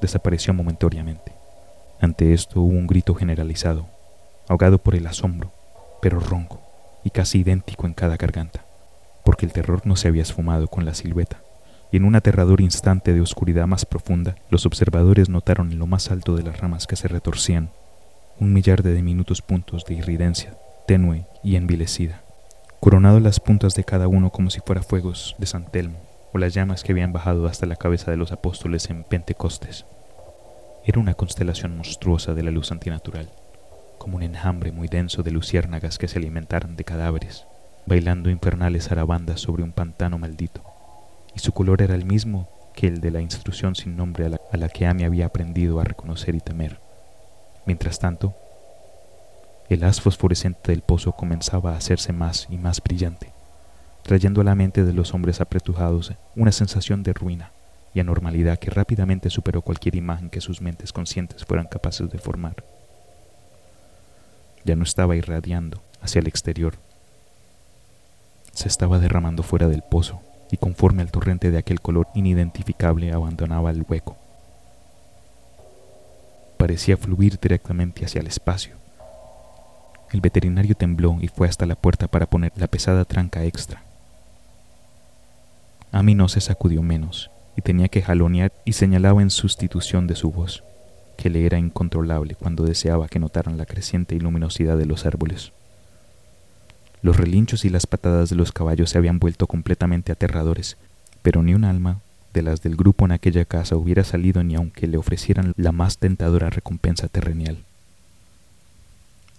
desapareció 0.00 0.54
momentáneamente. 0.54 1.32
Ante 2.00 2.32
esto 2.32 2.60
hubo 2.60 2.76
un 2.76 2.86
grito 2.86 3.14
generalizado, 3.14 3.86
ahogado 4.48 4.78
por 4.78 4.94
el 4.94 5.06
asombro, 5.06 5.52
pero 6.00 6.20
ronco 6.20 6.60
y 7.04 7.10
casi 7.10 7.40
idéntico 7.40 7.86
en 7.86 7.94
cada 7.94 8.16
garganta, 8.16 8.64
porque 9.24 9.46
el 9.46 9.52
terror 9.52 9.82
no 9.84 9.96
se 9.96 10.08
había 10.08 10.22
esfumado 10.22 10.68
con 10.68 10.84
la 10.84 10.94
silueta, 10.94 11.38
y 11.90 11.96
en 11.96 12.04
un 12.04 12.14
aterrador 12.14 12.60
instante 12.60 13.12
de 13.12 13.20
oscuridad 13.20 13.66
más 13.66 13.84
profunda, 13.84 14.36
los 14.50 14.66
observadores 14.66 15.28
notaron 15.28 15.72
en 15.72 15.78
lo 15.78 15.86
más 15.86 16.10
alto 16.10 16.36
de 16.36 16.42
las 16.42 16.58
ramas 16.58 16.86
que 16.86 16.96
se 16.96 17.08
retorcían 17.08 17.70
un 18.40 18.52
millar 18.52 18.84
de 18.84 18.94
diminutos 18.94 19.42
puntos 19.42 19.84
de 19.84 19.94
irridencia, 19.94 20.56
tenue 20.86 21.26
y 21.42 21.56
envilecida, 21.56 22.22
coronado 22.78 23.18
las 23.18 23.40
puntas 23.40 23.74
de 23.74 23.82
cada 23.82 24.06
uno 24.06 24.30
como 24.30 24.50
si 24.50 24.60
fuera 24.60 24.82
fuegos 24.82 25.34
de 25.38 25.46
San 25.46 25.64
Telmo 25.64 26.07
o 26.32 26.38
las 26.38 26.54
llamas 26.54 26.82
que 26.82 26.92
habían 26.92 27.12
bajado 27.12 27.46
hasta 27.46 27.66
la 27.66 27.76
cabeza 27.76 28.10
de 28.10 28.16
los 28.16 28.32
apóstoles 28.32 28.90
en 28.90 29.04
Pentecostes. 29.04 29.84
Era 30.84 31.00
una 31.00 31.14
constelación 31.14 31.76
monstruosa 31.76 32.34
de 32.34 32.42
la 32.42 32.50
luz 32.50 32.72
antinatural, 32.72 33.28
como 33.98 34.16
un 34.16 34.22
enjambre 34.22 34.72
muy 34.72 34.88
denso 34.88 35.22
de 35.22 35.30
luciérnagas 35.30 35.98
que 35.98 36.08
se 36.08 36.18
alimentaran 36.18 36.76
de 36.76 36.84
cadáveres, 36.84 37.46
bailando 37.86 38.30
infernales 38.30 38.88
zarabandas 38.88 39.40
sobre 39.40 39.62
un 39.62 39.72
pantano 39.72 40.18
maldito, 40.18 40.62
y 41.34 41.40
su 41.40 41.52
color 41.52 41.82
era 41.82 41.94
el 41.94 42.04
mismo 42.04 42.48
que 42.74 42.86
el 42.86 43.00
de 43.00 43.10
la 43.10 43.20
instrucción 43.20 43.74
sin 43.74 43.96
nombre 43.96 44.26
a 44.26 44.28
la, 44.28 44.40
a 44.52 44.56
la 44.56 44.68
que 44.68 44.86
Amy 44.86 45.04
había 45.04 45.26
aprendido 45.26 45.80
a 45.80 45.84
reconocer 45.84 46.34
y 46.34 46.40
temer. 46.40 46.80
Mientras 47.66 47.98
tanto, 47.98 48.34
el 49.68 49.84
haz 49.84 50.00
fosforescente 50.00 50.72
del 50.72 50.80
pozo 50.80 51.12
comenzaba 51.12 51.72
a 51.72 51.76
hacerse 51.76 52.12
más 52.12 52.46
y 52.48 52.56
más 52.56 52.82
brillante, 52.82 53.32
trayendo 54.08 54.40
a 54.40 54.44
la 54.44 54.54
mente 54.54 54.84
de 54.84 54.94
los 54.94 55.12
hombres 55.12 55.42
apretujados 55.42 56.14
una 56.34 56.50
sensación 56.50 57.02
de 57.02 57.12
ruina 57.12 57.52
y 57.92 58.00
anormalidad 58.00 58.58
que 58.58 58.70
rápidamente 58.70 59.28
superó 59.28 59.60
cualquier 59.60 59.96
imagen 59.96 60.30
que 60.30 60.40
sus 60.40 60.62
mentes 60.62 60.94
conscientes 60.94 61.44
fueran 61.44 61.66
capaces 61.66 62.10
de 62.10 62.18
formar. 62.18 62.56
Ya 64.64 64.76
no 64.76 64.82
estaba 64.82 65.14
irradiando 65.14 65.82
hacia 66.00 66.20
el 66.20 66.26
exterior, 66.26 66.76
se 68.52 68.68
estaba 68.68 68.98
derramando 68.98 69.42
fuera 69.42 69.68
del 69.68 69.82
pozo 69.82 70.20
y 70.50 70.56
conforme 70.56 71.02
al 71.02 71.10
torrente 71.10 71.50
de 71.50 71.58
aquel 71.58 71.80
color 71.80 72.08
inidentificable 72.14 73.12
abandonaba 73.12 73.70
el 73.70 73.84
hueco 73.86 74.16
parecía 76.58 76.96
fluir 76.96 77.38
directamente 77.40 78.04
hacia 78.04 78.20
el 78.20 78.26
espacio. 78.26 78.74
El 80.10 80.20
veterinario 80.20 80.74
tembló 80.74 81.16
y 81.20 81.28
fue 81.28 81.48
hasta 81.48 81.66
la 81.66 81.76
puerta 81.76 82.08
para 82.08 82.26
poner 82.26 82.52
la 82.56 82.66
pesada 82.66 83.04
tranca 83.04 83.44
extra. 83.44 83.87
Amy 85.92 86.14
no 86.14 86.28
se 86.28 86.40
sacudió 86.40 86.82
menos 86.82 87.30
y 87.56 87.62
tenía 87.62 87.88
que 87.88 88.02
jalonear 88.02 88.52
y 88.64 88.74
señalaba 88.74 89.22
en 89.22 89.30
sustitución 89.30 90.06
de 90.06 90.14
su 90.14 90.30
voz, 90.30 90.62
que 91.16 91.30
le 91.30 91.44
era 91.44 91.58
incontrolable 91.58 92.34
cuando 92.34 92.64
deseaba 92.64 93.08
que 93.08 93.18
notaran 93.18 93.56
la 93.56 93.66
creciente 93.66 94.18
luminosidad 94.18 94.76
de 94.76 94.86
los 94.86 95.06
árboles. 95.06 95.52
Los 97.02 97.16
relinchos 97.16 97.64
y 97.64 97.70
las 97.70 97.86
patadas 97.86 98.30
de 98.30 98.36
los 98.36 98.52
caballos 98.52 98.90
se 98.90 98.98
habían 98.98 99.18
vuelto 99.18 99.46
completamente 99.46 100.12
aterradores, 100.12 100.76
pero 101.22 101.42
ni 101.42 101.54
un 101.54 101.64
alma 101.64 102.00
de 102.34 102.42
las 102.42 102.62
del 102.62 102.76
grupo 102.76 103.04
en 103.04 103.12
aquella 103.12 103.44
casa 103.44 103.76
hubiera 103.76 104.04
salido 104.04 104.44
ni 104.44 104.54
aunque 104.54 104.86
le 104.86 104.98
ofrecieran 104.98 105.52
la 105.56 105.72
más 105.72 105.98
tentadora 105.98 106.50
recompensa 106.50 107.08
terrenal. 107.08 107.58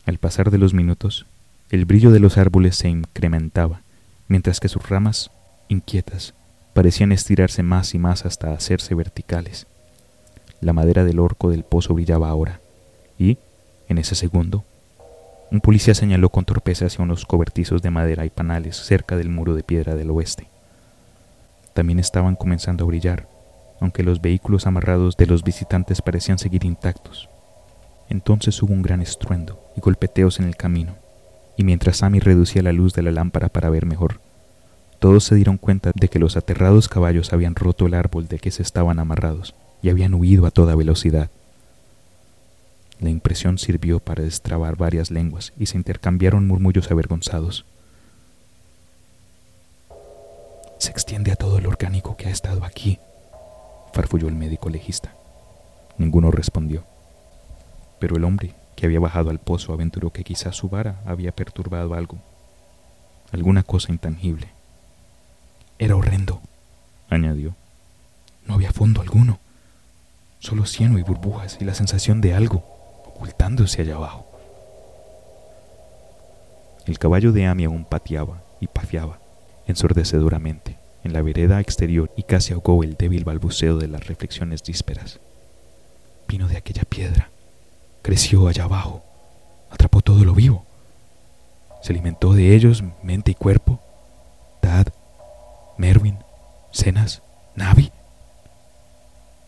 Al 0.05 0.17
pasar 0.17 0.51
de 0.51 0.57
los 0.57 0.73
minutos, 0.73 1.25
el 1.69 1.85
brillo 1.85 2.11
de 2.11 2.19
los 2.19 2.37
árboles 2.37 2.75
se 2.75 2.89
incrementaba, 2.89 3.81
mientras 4.27 4.59
que 4.59 4.69
sus 4.69 4.89
ramas, 4.89 5.29
inquietas, 5.67 6.33
parecían 6.79 7.11
estirarse 7.11 7.61
más 7.61 7.93
y 7.93 7.99
más 7.99 8.25
hasta 8.25 8.53
hacerse 8.53 8.95
verticales. 8.95 9.67
La 10.61 10.71
madera 10.71 11.03
del 11.03 11.19
orco 11.19 11.49
del 11.49 11.63
pozo 11.63 11.93
brillaba 11.93 12.29
ahora, 12.29 12.61
y, 13.17 13.37
en 13.89 13.97
ese 13.97 14.15
segundo, 14.15 14.63
un 15.51 15.59
policía 15.59 15.93
señaló 15.93 16.29
con 16.29 16.45
torpeza 16.45 16.85
hacia 16.85 17.03
unos 17.03 17.25
cobertizos 17.25 17.81
de 17.81 17.89
madera 17.89 18.25
y 18.25 18.29
panales 18.29 18.77
cerca 18.77 19.17
del 19.17 19.27
muro 19.27 19.55
de 19.55 19.63
piedra 19.63 19.95
del 19.95 20.11
oeste 20.11 20.47
también 21.79 21.99
estaban 21.99 22.35
comenzando 22.35 22.83
a 22.83 22.87
brillar, 22.87 23.27
aunque 23.79 24.03
los 24.03 24.21
vehículos 24.21 24.67
amarrados 24.67 25.15
de 25.15 25.27
los 25.27 25.43
visitantes 25.43 26.01
parecían 26.01 26.37
seguir 26.37 26.65
intactos. 26.65 27.29
Entonces 28.09 28.61
hubo 28.61 28.73
un 28.73 28.81
gran 28.81 29.01
estruendo 29.01 29.57
y 29.77 29.79
golpeteos 29.79 30.41
en 30.41 30.45
el 30.45 30.57
camino, 30.57 30.95
y 31.55 31.63
mientras 31.63 31.97
Sammy 31.97 32.19
reducía 32.19 32.63
la 32.63 32.73
luz 32.73 32.93
de 32.93 33.01
la 33.01 33.11
lámpara 33.11 33.47
para 33.47 33.69
ver 33.69 33.85
mejor, 33.85 34.19
todos 34.99 35.23
se 35.23 35.35
dieron 35.35 35.57
cuenta 35.57 35.91
de 35.95 36.09
que 36.09 36.19
los 36.19 36.35
aterrados 36.35 36.89
caballos 36.89 37.31
habían 37.31 37.55
roto 37.55 37.85
el 37.85 37.93
árbol 37.93 38.27
de 38.27 38.37
que 38.37 38.51
se 38.51 38.61
estaban 38.61 38.99
amarrados 38.99 39.55
y 39.81 39.89
habían 39.89 40.13
huido 40.13 40.45
a 40.45 40.51
toda 40.51 40.75
velocidad. 40.75 41.29
La 42.99 43.09
impresión 43.09 43.57
sirvió 43.57 44.01
para 44.01 44.23
destrabar 44.23 44.75
varias 44.75 45.09
lenguas 45.09 45.53
y 45.57 45.67
se 45.67 45.77
intercambiaron 45.77 46.45
murmullos 46.47 46.91
avergonzados. 46.91 47.65
Se 50.79 50.91
extiende 50.91 51.31
a 51.31 51.37
todo 51.37 51.57
el 51.57 51.65
orgánico 51.67 52.17
que 52.17 52.27
ha 52.27 52.31
estado 52.31 52.65
aquí, 52.65 52.99
farfulló 53.93 54.27
el 54.27 54.35
médico 54.35 54.69
legista. 54.69 55.13
Ninguno 55.97 56.29
respondió. 56.29 56.83
Pero 57.99 58.17
el 58.17 58.25
hombre 58.25 58.53
que 58.75 58.85
había 58.85 58.99
bajado 58.99 59.29
al 59.29 59.39
pozo 59.39 59.71
aventuró 59.73 60.11
que 60.11 60.25
quizás 60.25 60.57
su 60.57 60.67
vara 60.67 61.01
había 61.05 61.31
perturbado 61.31 61.93
algo, 61.93 62.17
alguna 63.31 63.63
cosa 63.63 63.91
intangible. 63.93 64.58
Era 65.79 65.95
horrendo, 65.95 66.41
añadió. 67.09 67.55
No 68.45 68.55
había 68.55 68.73
fondo 68.73 69.01
alguno, 69.01 69.39
solo 70.39 70.65
cieno 70.65 70.99
y 70.99 71.03
burbujas 71.03 71.57
y 71.61 71.65
la 71.65 71.73
sensación 71.73 72.19
de 72.19 72.33
algo 72.33 72.63
ocultándose 73.05 73.81
allá 73.81 73.95
abajo. 73.95 74.25
El 76.85 76.99
caballo 76.99 77.31
de 77.31 77.45
Amy 77.45 77.63
aún 77.63 77.85
pateaba 77.85 78.41
y 78.59 78.67
pafiaba 78.67 79.19
ensordecedoramente 79.67 80.77
en 81.03 81.13
la 81.13 81.21
vereda 81.21 81.61
exterior 81.61 82.11
y 82.17 82.23
casi 82.23 82.53
ahogó 82.53 82.83
el 82.83 82.95
débil 82.95 83.23
balbuceo 83.23 83.77
de 83.77 83.87
las 83.87 84.05
reflexiones 84.07 84.63
dísperas. 84.63 85.19
Vino 86.27 86.47
de 86.47 86.57
aquella 86.57 86.83
piedra, 86.83 87.29
creció 88.01 88.47
allá 88.47 88.65
abajo, 88.65 89.03
atrapó 89.69 90.01
todo 90.01 90.25
lo 90.25 90.33
vivo, 90.33 90.65
se 91.81 91.93
alimentó 91.93 92.33
de 92.33 92.53
ellos 92.53 92.83
mente 93.01 93.31
y 93.31 93.35
cuerpo. 93.35 93.79
Dad, 94.61 94.87
Merwin, 95.79 96.17
Cenas, 96.73 97.23
Navi. 97.55 97.93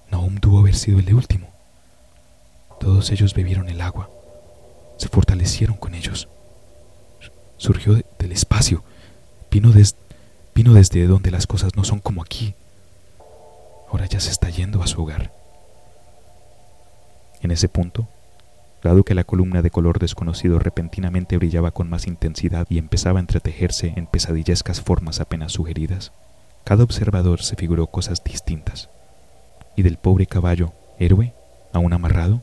Naum 0.10 0.40
tuvo 0.40 0.60
haber 0.60 0.76
sido 0.76 1.00
el 1.00 1.06
de 1.06 1.14
último. 1.14 1.48
Todos 2.80 3.12
ellos 3.12 3.34
bebieron 3.34 3.68
el 3.68 3.82
agua, 3.82 4.10
se 4.96 5.10
fortalecieron 5.10 5.76
con 5.76 5.94
ellos. 5.94 6.30
Surgió 7.58 8.02
del 8.18 8.32
espacio, 8.32 8.82
vino 9.52 9.74
Vino 10.54 10.74
desde 10.74 11.06
donde 11.06 11.32
las 11.32 11.48
cosas 11.48 11.76
no 11.76 11.84
son 11.84 12.00
como 12.00 12.22
aquí. 12.22 12.56
Ahora 13.90 14.06
ya 14.06 14.22
se 14.22 14.32
está 14.32 14.50
yendo 14.50 14.82
a 14.82 14.88
su 14.88 15.02
hogar. 15.02 15.34
En 17.42 17.52
ese 17.52 17.68
punto, 17.68 18.08
dado 18.84 19.04
que 19.04 19.16
la 19.16 19.24
columna 19.24 19.62
de 19.62 19.70
color 19.70 20.00
desconocido 20.00 20.60
repentinamente 20.60 21.38
brillaba 21.38 21.72
con 21.72 21.90
más 21.90 22.08
intensidad 22.08 22.66
y 22.70 22.78
empezaba 22.78 23.20
a 23.20 23.22
entretejerse 23.22 23.94
en 23.96 24.08
pesadillescas 24.08 24.82
formas 24.82 25.20
apenas 25.20 25.52
sugeridas, 25.52 26.12
cada 26.64 26.84
observador 26.84 27.42
se 27.42 27.56
figuró 27.56 27.88
cosas 27.88 28.24
distintas. 28.24 28.90
Y 29.76 29.84
del 29.84 29.98
pobre 29.98 30.26
caballo, 30.26 30.74
héroe, 31.00 31.34
aún 31.74 31.94
amarrado, 31.94 32.42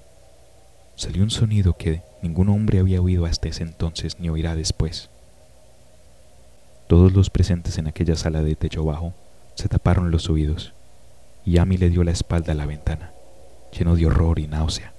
salió 0.97 1.23
un 1.23 1.31
sonido 1.31 1.75
que 1.75 2.03
ningún 2.23 2.49
hombre 2.49 2.79
había 2.81 3.01
oído 3.01 3.27
hasta 3.27 3.49
ese 3.49 3.63
entonces 3.63 4.19
ni 4.19 4.29
oirá 4.29 4.57
después. 4.57 5.11
Todos 6.89 7.13
los 7.13 7.31
presentes 7.31 7.79
en 7.79 7.87
aquella 7.87 8.17
sala 8.17 8.43
de 8.43 8.57
techo 8.57 8.85
bajo 8.85 9.13
se 9.55 9.69
taparon 9.69 10.11
los 10.11 10.31
oídos, 10.31 10.73
y 11.45 11.59
Amy 11.59 11.77
le 11.77 11.91
dio 11.91 12.03
la 12.03 12.13
espalda 12.13 12.53
a 12.53 12.57
la 12.57 12.67
ventana, 12.67 13.13
lleno 13.77 13.95
de 13.95 14.07
horror 14.07 14.39
y 14.39 14.47
náusea. 14.47 14.93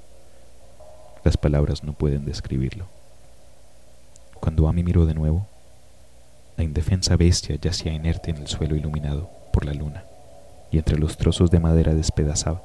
Las 1.23 1.37
palabras 1.37 1.83
no 1.83 1.93
pueden 1.93 2.25
describirlo. 2.25 2.85
Cuando 4.39 4.67
Amy 4.67 4.83
miró 4.83 5.05
de 5.05 5.13
nuevo, 5.13 5.47
la 6.57 6.63
indefensa 6.63 7.15
bestia 7.15 7.55
yacía 7.55 7.93
inerte 7.93 8.31
en 8.31 8.37
el 8.37 8.47
suelo 8.47 8.75
iluminado 8.75 9.29
por 9.51 9.65
la 9.65 9.73
luna, 9.73 10.03
y 10.71 10.77
entre 10.77 10.97
los 10.97 11.17
trozos 11.17 11.51
de 11.51 11.59
madera 11.59 11.93
despedazaba, 11.93 12.61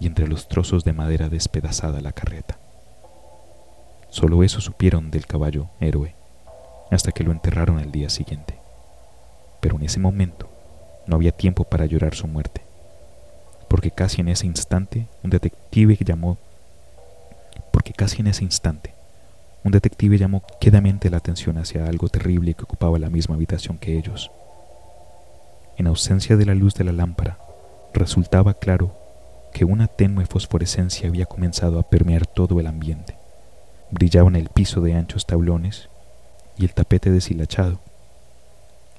y 0.00 0.06
entre 0.06 0.26
los 0.26 0.48
trozos 0.48 0.84
de 0.84 0.92
madera 0.92 1.28
despedazada 1.28 2.00
la 2.00 2.12
carreta. 2.12 2.58
Solo 4.10 4.42
eso 4.42 4.60
supieron 4.60 5.10
del 5.10 5.26
caballo 5.26 5.68
héroe 5.80 6.14
hasta 6.90 7.12
que 7.12 7.24
lo 7.24 7.32
enterraron 7.32 7.80
el 7.80 7.90
día 7.90 8.08
siguiente. 8.08 8.58
Pero 9.60 9.76
en 9.76 9.84
ese 9.84 9.98
momento 9.98 10.48
no 11.06 11.16
había 11.16 11.32
tiempo 11.32 11.64
para 11.64 11.86
llorar 11.86 12.14
su 12.14 12.26
muerte, 12.26 12.62
porque 13.74 13.90
casi 13.90 14.20
en 14.20 14.28
ese 14.28 14.46
instante 14.46 15.08
un 15.24 15.30
detective 15.30 15.98
llamó 16.04 16.38
porque 17.72 17.92
casi 17.92 18.20
en 18.20 18.28
ese 18.28 18.44
instante 18.44 18.94
un 19.64 19.72
detective 19.72 20.16
llamó 20.16 20.44
quedamente 20.60 21.10
la 21.10 21.16
atención 21.16 21.58
hacia 21.58 21.84
algo 21.84 22.08
terrible 22.08 22.54
que 22.54 22.62
ocupaba 22.62 23.00
la 23.00 23.10
misma 23.10 23.34
habitación 23.34 23.78
que 23.78 23.98
ellos. 23.98 24.30
En 25.76 25.88
ausencia 25.88 26.36
de 26.36 26.46
la 26.46 26.54
luz 26.54 26.74
de 26.74 26.84
la 26.84 26.92
lámpara, 26.92 27.36
resultaba 27.92 28.54
claro 28.54 28.94
que 29.52 29.64
una 29.64 29.88
tenue 29.88 30.24
fosforescencia 30.24 31.08
había 31.08 31.26
comenzado 31.26 31.80
a 31.80 31.82
permear 31.82 32.28
todo 32.28 32.60
el 32.60 32.68
ambiente. 32.68 33.16
Brillaban 33.90 34.36
el 34.36 34.50
piso 34.50 34.82
de 34.82 34.94
anchos 34.94 35.26
tablones 35.26 35.88
y 36.56 36.64
el 36.64 36.74
tapete 36.74 37.10
deshilachado, 37.10 37.80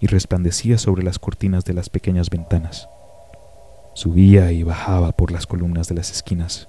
y 0.02 0.08
resplandecía 0.08 0.78
sobre 0.78 1.02
las 1.04 1.18
cortinas 1.18 1.64
de 1.64 1.76
las 1.76 1.88
pequeñas 1.88 2.30
ventanas. 2.30 2.90
Subía 3.96 4.52
y 4.52 4.62
bajaba 4.62 5.14
por 5.14 5.32
las 5.32 5.48
columnas 5.48 5.88
de 5.88 5.96
las 5.96 6.12
esquinas, 6.12 6.68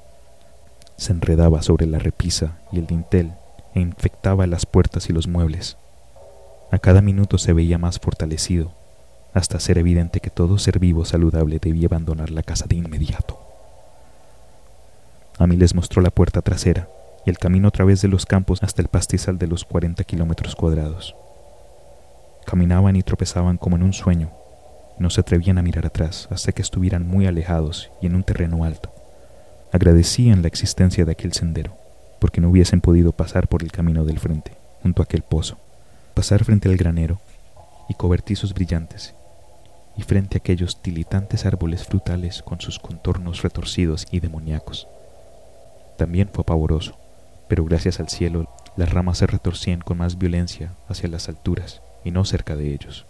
se 0.97 1.13
enredaba 1.13 1.61
sobre 1.61 1.85
la 1.87 1.99
repisa 1.99 2.59
y 2.71 2.79
el 2.79 2.87
dintel 2.87 3.33
e 3.75 3.81
infectaba 3.81 4.47
las 4.47 4.65
puertas 4.65 5.11
y 5.11 5.13
los 5.13 5.27
muebles. 5.27 5.77
A 6.71 6.79
cada 6.79 7.01
minuto 7.01 7.37
se 7.37 7.53
veía 7.53 7.79
más 7.79 7.99
fortalecido, 7.99 8.71
hasta 9.35 9.59
ser 9.59 9.77
evidente 9.77 10.21
que 10.21 10.31
todo 10.31 10.57
ser 10.57 10.79
vivo 10.79 11.05
saludable 11.05 11.59
debía 11.59 11.89
abandonar 11.89 12.31
la 12.31 12.45
casa 12.45 12.67
de 12.69 12.77
inmediato. 12.77 13.41
A 15.39 15.49
mí 15.49 15.57
les 15.57 15.75
mostró 15.75 16.03
la 16.03 16.11
puerta 16.11 16.43
trasera 16.43 16.89
y 17.27 17.31
el 17.31 17.39
camino 17.39 17.67
a 17.67 17.73
través 17.73 18.01
de 18.03 18.09
los 18.09 18.25
campos 18.25 18.63
hasta 18.63 18.81
el 18.83 18.89
pastizal 18.89 19.37
de 19.37 19.49
los 19.49 19.65
40 19.65 20.05
kilómetros 20.05 20.55
cuadrados. 20.55 21.17
Caminaban 22.47 22.95
y 22.95 23.03
tropezaban 23.03 23.59
como 23.59 23.75
en 23.75 23.83
un 23.83 23.93
sueño, 23.93 24.31
no 24.99 25.11
se 25.11 25.21
atrevían 25.21 25.59
a 25.59 25.63
mirar 25.63 25.87
atrás 25.87 26.29
hasta 26.31 26.53
que 26.53 26.63
estuvieran 26.63 27.07
muy 27.07 27.27
alejados 27.27 27.91
y 28.01 28.07
en 28.07 28.15
un 28.15 28.25
terreno 28.25 28.65
alto. 28.65 28.93
Agradecían 29.73 30.43
la 30.43 30.49
existencia 30.49 31.05
de 31.05 31.13
aquel 31.13 31.33
sendero 31.33 31.77
porque 32.19 32.41
no 32.41 32.51
hubiesen 32.51 32.81
podido 32.81 33.13
pasar 33.13 33.49
por 33.49 33.63
el 33.63 33.73
camino 33.73 34.05
del 34.05 34.19
frente, 34.19 34.53
junto 34.83 35.03
a 35.03 35.05
aquel 35.05 35.23
pozo, 35.23 35.59
pasar 36.15 36.45
frente 36.45 36.69
al 36.69 36.77
granero 36.77 37.21
y 37.89 37.95
cobertizos 37.95 38.55
brillantes, 38.55 39.15
y 39.97 40.03
frente 40.03 40.37
a 40.37 40.41
aquellos 40.41 40.83
tilitantes 40.83 41.47
árboles 41.47 41.85
frutales 41.85 42.43
con 42.43 42.61
sus 42.61 42.79
contornos 42.79 43.43
retorcidos 43.43 44.07
y 44.11 44.21
demoníacos. 44.21 44.89
También 45.97 46.29
fue 46.33 46.45
pavoroso, 46.45 46.99
pero 47.49 47.65
gracias 47.65 48.01
al 48.01 48.09
cielo 48.09 48.49
las 48.77 48.93
ramas 48.93 49.19
se 49.19 49.27
retorcían 49.27 49.81
con 49.81 49.99
más 49.99 50.19
violencia 50.19 50.73
hacia 50.89 51.09
las 51.09 51.29
alturas 51.29 51.81
y 52.05 52.11
no 52.11 52.25
cerca 52.25 52.57
de 52.57 52.75
ellos. 52.75 53.07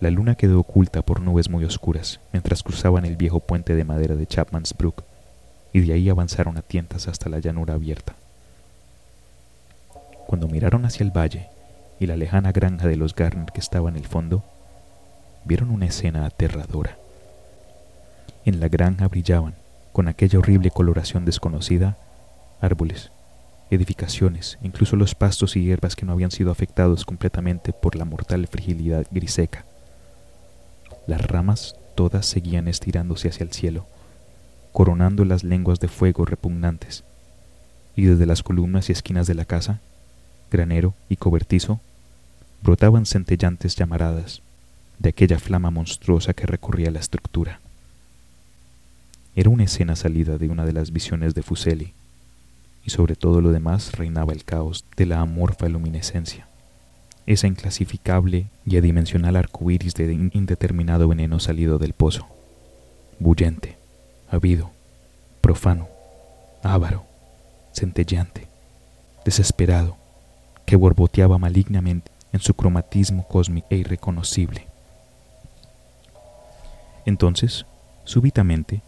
La 0.00 0.10
luna 0.10 0.36
quedó 0.36 0.60
oculta 0.60 1.02
por 1.02 1.20
nubes 1.20 1.50
muy 1.50 1.64
oscuras 1.64 2.20
mientras 2.32 2.62
cruzaban 2.62 3.04
el 3.04 3.16
viejo 3.16 3.40
puente 3.40 3.74
de 3.74 3.84
madera 3.84 4.14
de 4.14 4.26
Chapman's 4.26 4.74
Brook 4.76 5.02
y 5.72 5.80
de 5.80 5.92
ahí 5.92 6.08
avanzaron 6.08 6.56
a 6.56 6.62
tientas 6.62 7.08
hasta 7.08 7.28
la 7.28 7.40
llanura 7.40 7.74
abierta. 7.74 8.14
Cuando 10.28 10.46
miraron 10.46 10.84
hacia 10.84 11.04
el 11.04 11.10
valle 11.10 11.48
y 11.98 12.06
la 12.06 12.16
lejana 12.16 12.52
granja 12.52 12.86
de 12.86 12.96
los 12.96 13.14
Garner 13.14 13.50
que 13.52 13.60
estaba 13.60 13.88
en 13.88 13.96
el 13.96 14.06
fondo, 14.06 14.44
vieron 15.44 15.70
una 15.70 15.86
escena 15.86 16.26
aterradora. 16.26 16.96
En 18.44 18.60
la 18.60 18.68
granja 18.68 19.08
brillaban, 19.08 19.54
con 19.92 20.06
aquella 20.06 20.38
horrible 20.38 20.70
coloración 20.70 21.24
desconocida, 21.24 21.96
árboles, 22.60 23.10
edificaciones, 23.70 24.58
incluso 24.62 24.94
los 24.94 25.14
pastos 25.16 25.56
y 25.56 25.64
hierbas 25.64 25.96
que 25.96 26.06
no 26.06 26.12
habían 26.12 26.30
sido 26.30 26.52
afectados 26.52 27.04
completamente 27.04 27.72
por 27.72 27.96
la 27.96 28.04
mortal 28.04 28.46
fragilidad 28.46 29.06
griseca. 29.10 29.64
Las 31.08 31.26
ramas 31.26 31.74
todas 31.94 32.26
seguían 32.26 32.68
estirándose 32.68 33.30
hacia 33.30 33.42
el 33.42 33.50
cielo, 33.50 33.86
coronando 34.72 35.24
las 35.24 35.42
lenguas 35.42 35.80
de 35.80 35.88
fuego 35.88 36.26
repugnantes, 36.26 37.02
y 37.96 38.02
desde 38.02 38.26
las 38.26 38.42
columnas 38.42 38.90
y 38.90 38.92
esquinas 38.92 39.26
de 39.26 39.34
la 39.34 39.46
casa, 39.46 39.80
granero 40.50 40.92
y 41.08 41.16
cobertizo, 41.16 41.80
brotaban 42.62 43.06
centellantes 43.06 43.74
llamaradas 43.74 44.42
de 44.98 45.08
aquella 45.08 45.38
flama 45.38 45.70
monstruosa 45.70 46.34
que 46.34 46.44
recorría 46.44 46.90
la 46.90 47.00
estructura. 47.00 47.62
Era 49.34 49.48
una 49.48 49.64
escena 49.64 49.96
salida 49.96 50.36
de 50.36 50.50
una 50.50 50.66
de 50.66 50.74
las 50.74 50.92
visiones 50.92 51.34
de 51.34 51.42
Fuseli, 51.42 51.94
y 52.84 52.90
sobre 52.90 53.16
todo 53.16 53.40
lo 53.40 53.50
demás 53.50 53.92
reinaba 53.92 54.34
el 54.34 54.44
caos 54.44 54.84
de 54.94 55.06
la 55.06 55.20
amorfa 55.20 55.70
luminescencia, 55.70 56.47
esa 57.28 57.46
inclasificable 57.46 58.46
y 58.64 58.78
adimensional 58.78 59.36
arco 59.36 59.70
iris 59.70 59.92
de 59.92 60.10
indeterminado 60.32 61.08
veneno 61.08 61.38
salido 61.40 61.78
del 61.78 61.92
pozo, 61.92 62.26
bullente, 63.18 63.76
habido, 64.30 64.70
profano, 65.42 65.88
ávaro, 66.62 67.04
centelleante, 67.74 68.48
desesperado, 69.26 69.98
que 70.64 70.76
borboteaba 70.76 71.36
malignamente 71.36 72.10
en 72.32 72.40
su 72.40 72.54
cromatismo 72.54 73.28
cósmico 73.28 73.66
e 73.68 73.76
irreconocible. 73.76 74.66
Entonces, 77.04 77.66
súbitamente, 78.04 78.80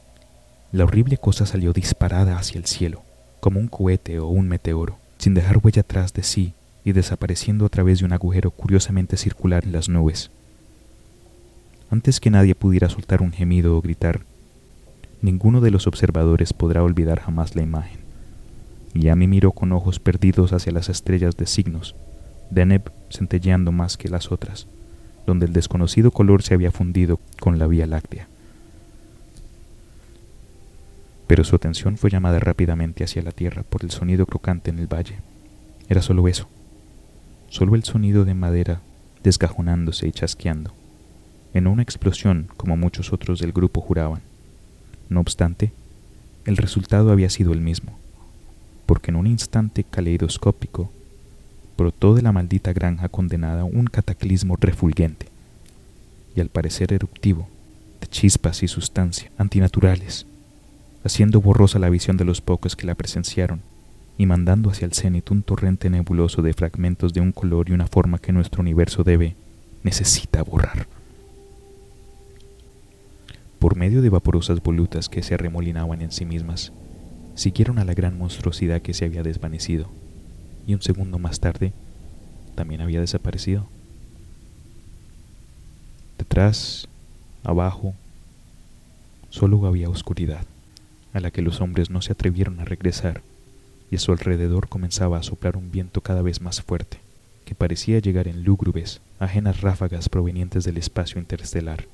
la 0.72 0.84
horrible 0.84 1.18
cosa 1.18 1.44
salió 1.44 1.74
disparada 1.74 2.38
hacia 2.38 2.56
el 2.56 2.64
cielo, 2.64 3.02
como 3.40 3.60
un 3.60 3.68
cohete 3.68 4.18
o 4.18 4.28
un 4.28 4.48
meteoro, 4.48 4.96
sin 5.18 5.34
dejar 5.34 5.58
huella 5.62 5.82
atrás 5.82 6.14
de 6.14 6.22
sí 6.22 6.54
y 6.84 6.92
desapareciendo 6.92 7.66
a 7.66 7.68
través 7.68 7.98
de 7.98 8.04
un 8.04 8.12
agujero 8.12 8.50
curiosamente 8.50 9.16
circular 9.16 9.64
en 9.64 9.72
las 9.72 9.88
nubes. 9.88 10.30
Antes 11.90 12.20
que 12.20 12.30
nadie 12.30 12.54
pudiera 12.54 12.88
soltar 12.88 13.20
un 13.20 13.32
gemido 13.32 13.76
o 13.76 13.82
gritar, 13.82 14.20
ninguno 15.22 15.60
de 15.60 15.70
los 15.70 15.86
observadores 15.86 16.52
podrá 16.52 16.82
olvidar 16.82 17.20
jamás 17.20 17.56
la 17.56 17.62
imagen. 17.62 18.00
Y 18.94 19.08
a 19.08 19.16
mí 19.16 19.26
miró 19.26 19.52
con 19.52 19.72
ojos 19.72 20.00
perdidos 20.00 20.52
hacia 20.52 20.72
las 20.72 20.88
estrellas 20.88 21.36
de 21.36 21.46
signos, 21.46 21.94
Deneb 22.50 22.90
centelleando 23.10 23.72
más 23.72 23.96
que 23.96 24.08
las 24.08 24.32
otras, 24.32 24.66
donde 25.26 25.46
el 25.46 25.52
desconocido 25.52 26.10
color 26.10 26.42
se 26.42 26.54
había 26.54 26.72
fundido 26.72 27.20
con 27.40 27.58
la 27.58 27.66
Vía 27.66 27.86
Láctea. 27.86 28.28
Pero 31.26 31.44
su 31.44 31.54
atención 31.54 31.96
fue 31.96 32.10
llamada 32.10 32.40
rápidamente 32.40 33.04
hacia 33.04 33.22
la 33.22 33.30
tierra 33.30 33.62
por 33.62 33.84
el 33.84 33.92
sonido 33.92 34.26
crocante 34.26 34.70
en 34.70 34.80
el 34.80 34.92
valle. 34.92 35.18
Era 35.88 36.02
solo 36.02 36.26
eso, 36.26 36.48
solo 37.50 37.74
el 37.74 37.84
sonido 37.84 38.24
de 38.24 38.32
madera 38.32 38.80
desgajonándose 39.22 40.08
y 40.08 40.12
chasqueando, 40.12 40.72
en 41.52 41.66
una 41.66 41.82
explosión 41.82 42.48
como 42.56 42.76
muchos 42.76 43.12
otros 43.12 43.40
del 43.40 43.52
grupo 43.52 43.80
juraban. 43.80 44.22
No 45.08 45.20
obstante, 45.20 45.72
el 46.46 46.56
resultado 46.56 47.10
había 47.10 47.28
sido 47.28 47.52
el 47.52 47.60
mismo, 47.60 47.98
porque 48.86 49.10
en 49.10 49.16
un 49.16 49.26
instante 49.26 49.84
caleidoscópico 49.84 50.90
brotó 51.76 52.14
de 52.14 52.22
la 52.22 52.32
maldita 52.32 52.72
granja 52.72 53.08
condenada 53.08 53.64
un 53.64 53.86
cataclismo 53.86 54.56
refulgente, 54.56 55.26
y 56.36 56.40
al 56.40 56.48
parecer 56.48 56.92
eruptivo, 56.92 57.48
de 58.00 58.06
chispas 58.06 58.62
y 58.62 58.68
sustancia 58.68 59.30
antinaturales, 59.36 60.24
haciendo 61.04 61.40
borrosa 61.40 61.78
la 61.80 61.90
visión 61.90 62.16
de 62.16 62.24
los 62.24 62.40
pocos 62.40 62.76
que 62.76 62.86
la 62.86 62.94
presenciaron 62.94 63.60
y 64.20 64.26
mandando 64.26 64.68
hacia 64.68 64.84
el 64.84 64.92
cenit 64.92 65.30
un 65.30 65.42
torrente 65.42 65.88
nebuloso 65.88 66.42
de 66.42 66.52
fragmentos 66.52 67.14
de 67.14 67.22
un 67.22 67.32
color 67.32 67.70
y 67.70 67.72
una 67.72 67.86
forma 67.86 68.18
que 68.18 68.34
nuestro 68.34 68.60
universo 68.60 69.02
debe, 69.02 69.34
necesita 69.82 70.42
borrar 70.42 70.86
por 73.58 73.76
medio 73.76 74.02
de 74.02 74.10
vaporosas 74.10 74.62
volutas 74.62 75.08
que 75.08 75.22
se 75.22 75.32
arremolinaban 75.32 76.02
en 76.02 76.12
sí 76.12 76.26
mismas, 76.26 76.70
siguieron 77.34 77.78
a 77.78 77.86
la 77.86 77.94
gran 77.94 78.18
monstruosidad 78.18 78.82
que 78.82 78.92
se 78.92 79.06
había 79.06 79.22
desvanecido, 79.22 79.88
y 80.66 80.74
un 80.74 80.82
segundo 80.82 81.18
más 81.18 81.40
tarde 81.40 81.72
también 82.56 82.82
había 82.82 83.00
desaparecido. 83.00 83.68
Detrás, 86.18 86.88
abajo, 87.42 87.94
solo 89.30 89.66
había 89.66 89.88
oscuridad, 89.88 90.44
a 91.14 91.20
la 91.20 91.30
que 91.30 91.40
los 91.40 91.62
hombres 91.62 91.88
no 91.88 92.02
se 92.02 92.12
atrevieron 92.12 92.60
a 92.60 92.66
regresar, 92.66 93.22
y 93.90 93.96
a 93.96 93.98
su 93.98 94.12
alrededor 94.12 94.68
comenzaba 94.68 95.18
a 95.18 95.22
soplar 95.22 95.56
un 95.56 95.70
viento 95.70 96.00
cada 96.00 96.22
vez 96.22 96.40
más 96.40 96.62
fuerte, 96.62 96.98
que 97.44 97.54
parecía 97.54 97.98
llegar 97.98 98.28
en 98.28 98.44
lúgubres, 98.44 99.00
ajenas 99.18 99.60
ráfagas 99.60 100.08
provenientes 100.08 100.64
del 100.64 100.76
espacio 100.76 101.20
interestelar 101.20 101.86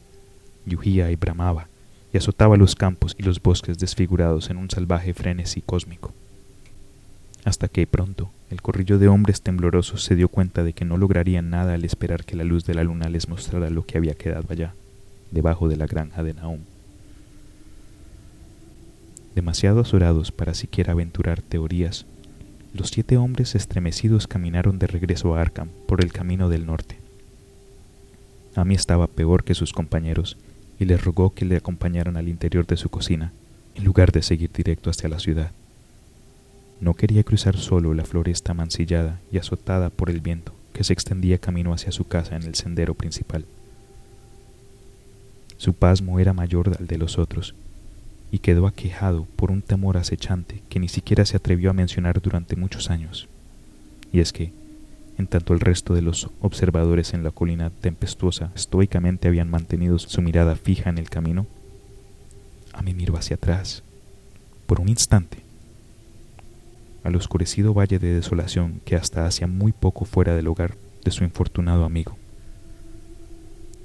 yugía 0.66 1.10
y 1.10 1.16
bramaba, 1.16 1.68
y 2.12 2.18
azotaba 2.18 2.56
los 2.56 2.74
campos 2.74 3.14
y 3.18 3.22
los 3.22 3.40
bosques 3.40 3.78
desfigurados 3.78 4.50
en 4.50 4.58
un 4.58 4.68
salvaje 4.68 5.14
frenesí 5.14 5.62
cósmico. 5.62 6.12
Hasta 7.44 7.68
que 7.68 7.86
pronto 7.86 8.30
el 8.50 8.60
corrillo 8.60 8.98
de 8.98 9.08
hombres 9.08 9.40
temblorosos 9.40 10.02
se 10.02 10.16
dio 10.16 10.28
cuenta 10.28 10.64
de 10.64 10.72
que 10.72 10.84
no 10.84 10.96
lograrían 10.96 11.50
nada 11.50 11.74
al 11.74 11.84
esperar 11.84 12.24
que 12.24 12.36
la 12.36 12.44
luz 12.44 12.64
de 12.64 12.74
la 12.74 12.84
luna 12.84 13.08
les 13.08 13.28
mostrara 13.28 13.70
lo 13.70 13.86
que 13.86 13.98
había 13.98 14.14
quedado 14.14 14.46
allá, 14.50 14.74
debajo 15.30 15.68
de 15.68 15.76
la 15.76 15.86
granja 15.86 16.22
de 16.22 16.34
Naum. 16.34 16.60
Demasiado 19.36 19.82
azorados 19.82 20.32
para 20.32 20.54
siquiera 20.54 20.94
aventurar 20.94 21.42
teorías, 21.42 22.06
los 22.74 22.88
siete 22.88 23.16
hombres 23.16 23.54
estremecidos 23.54 24.26
caminaron 24.26 24.80
de 24.80 24.88
regreso 24.88 25.36
a 25.36 25.42
Arkham 25.42 25.68
por 25.86 26.02
el 26.02 26.12
camino 26.12 26.48
del 26.48 26.66
norte 26.66 26.98
Amy 28.56 28.74
estaba 28.74 29.06
peor 29.06 29.44
que 29.44 29.54
sus 29.54 29.72
compañeros 29.72 30.38
y 30.78 30.86
les 30.86 31.04
rogó 31.04 31.34
que 31.34 31.44
le 31.44 31.56
acompañaran 31.56 32.16
al 32.16 32.28
interior 32.28 32.66
de 32.66 32.76
su 32.76 32.88
cocina, 32.88 33.32
en 33.74 33.84
lugar 33.84 34.12
de 34.12 34.22
seguir 34.22 34.50
directo 34.50 34.90
hacia 34.90 35.08
la 35.08 35.18
ciudad. 35.18 35.50
No 36.80 36.94
quería 36.94 37.22
cruzar 37.22 37.56
solo 37.56 37.94
la 37.94 38.04
floresta 38.04 38.54
mancillada 38.54 39.20
y 39.30 39.38
azotada 39.38 39.90
por 39.90 40.10
el 40.10 40.20
viento 40.20 40.54
que 40.72 40.84
se 40.84 40.92
extendía 40.92 41.38
camino 41.38 41.72
hacia 41.72 41.92
su 41.92 42.06
casa 42.06 42.36
en 42.36 42.42
el 42.44 42.54
sendero 42.54 42.94
principal. 42.94 43.44
Su 45.56 45.74
pasmo 45.74 46.18
era 46.20 46.32
mayor 46.32 46.76
al 46.78 46.86
de 46.86 46.98
los 46.98 47.18
otros, 47.18 47.54
y 48.36 48.38
quedó 48.38 48.66
aquejado 48.66 49.26
por 49.34 49.50
un 49.50 49.62
temor 49.62 49.96
acechante 49.96 50.62
que 50.68 50.78
ni 50.78 50.88
siquiera 50.88 51.24
se 51.24 51.38
atrevió 51.38 51.70
a 51.70 51.72
mencionar 51.72 52.20
durante 52.20 52.54
muchos 52.54 52.90
años. 52.90 53.28
Y 54.12 54.20
es 54.20 54.34
que, 54.34 54.52
en 55.16 55.26
tanto 55.26 55.54
el 55.54 55.60
resto 55.60 55.94
de 55.94 56.02
los 56.02 56.28
observadores 56.42 57.14
en 57.14 57.24
la 57.24 57.30
colina 57.30 57.70
tempestuosa 57.70 58.52
estoicamente 58.54 59.28
habían 59.28 59.48
mantenido 59.48 59.98
su 59.98 60.20
mirada 60.20 60.54
fija 60.54 60.90
en 60.90 60.98
el 60.98 61.08
camino, 61.08 61.46
a 62.74 62.82
mí 62.82 62.92
miró 62.92 63.16
hacia 63.16 63.36
atrás, 63.36 63.82
por 64.66 64.80
un 64.80 64.90
instante, 64.90 65.38
al 67.04 67.16
oscurecido 67.16 67.72
valle 67.72 67.98
de 67.98 68.12
desolación 68.12 68.82
que 68.84 68.96
hasta 68.96 69.24
hacía 69.24 69.46
muy 69.46 69.72
poco 69.72 70.04
fuera 70.04 70.36
del 70.36 70.48
hogar 70.48 70.76
de 71.06 71.10
su 71.10 71.24
infortunado 71.24 71.86
amigo. 71.86 72.18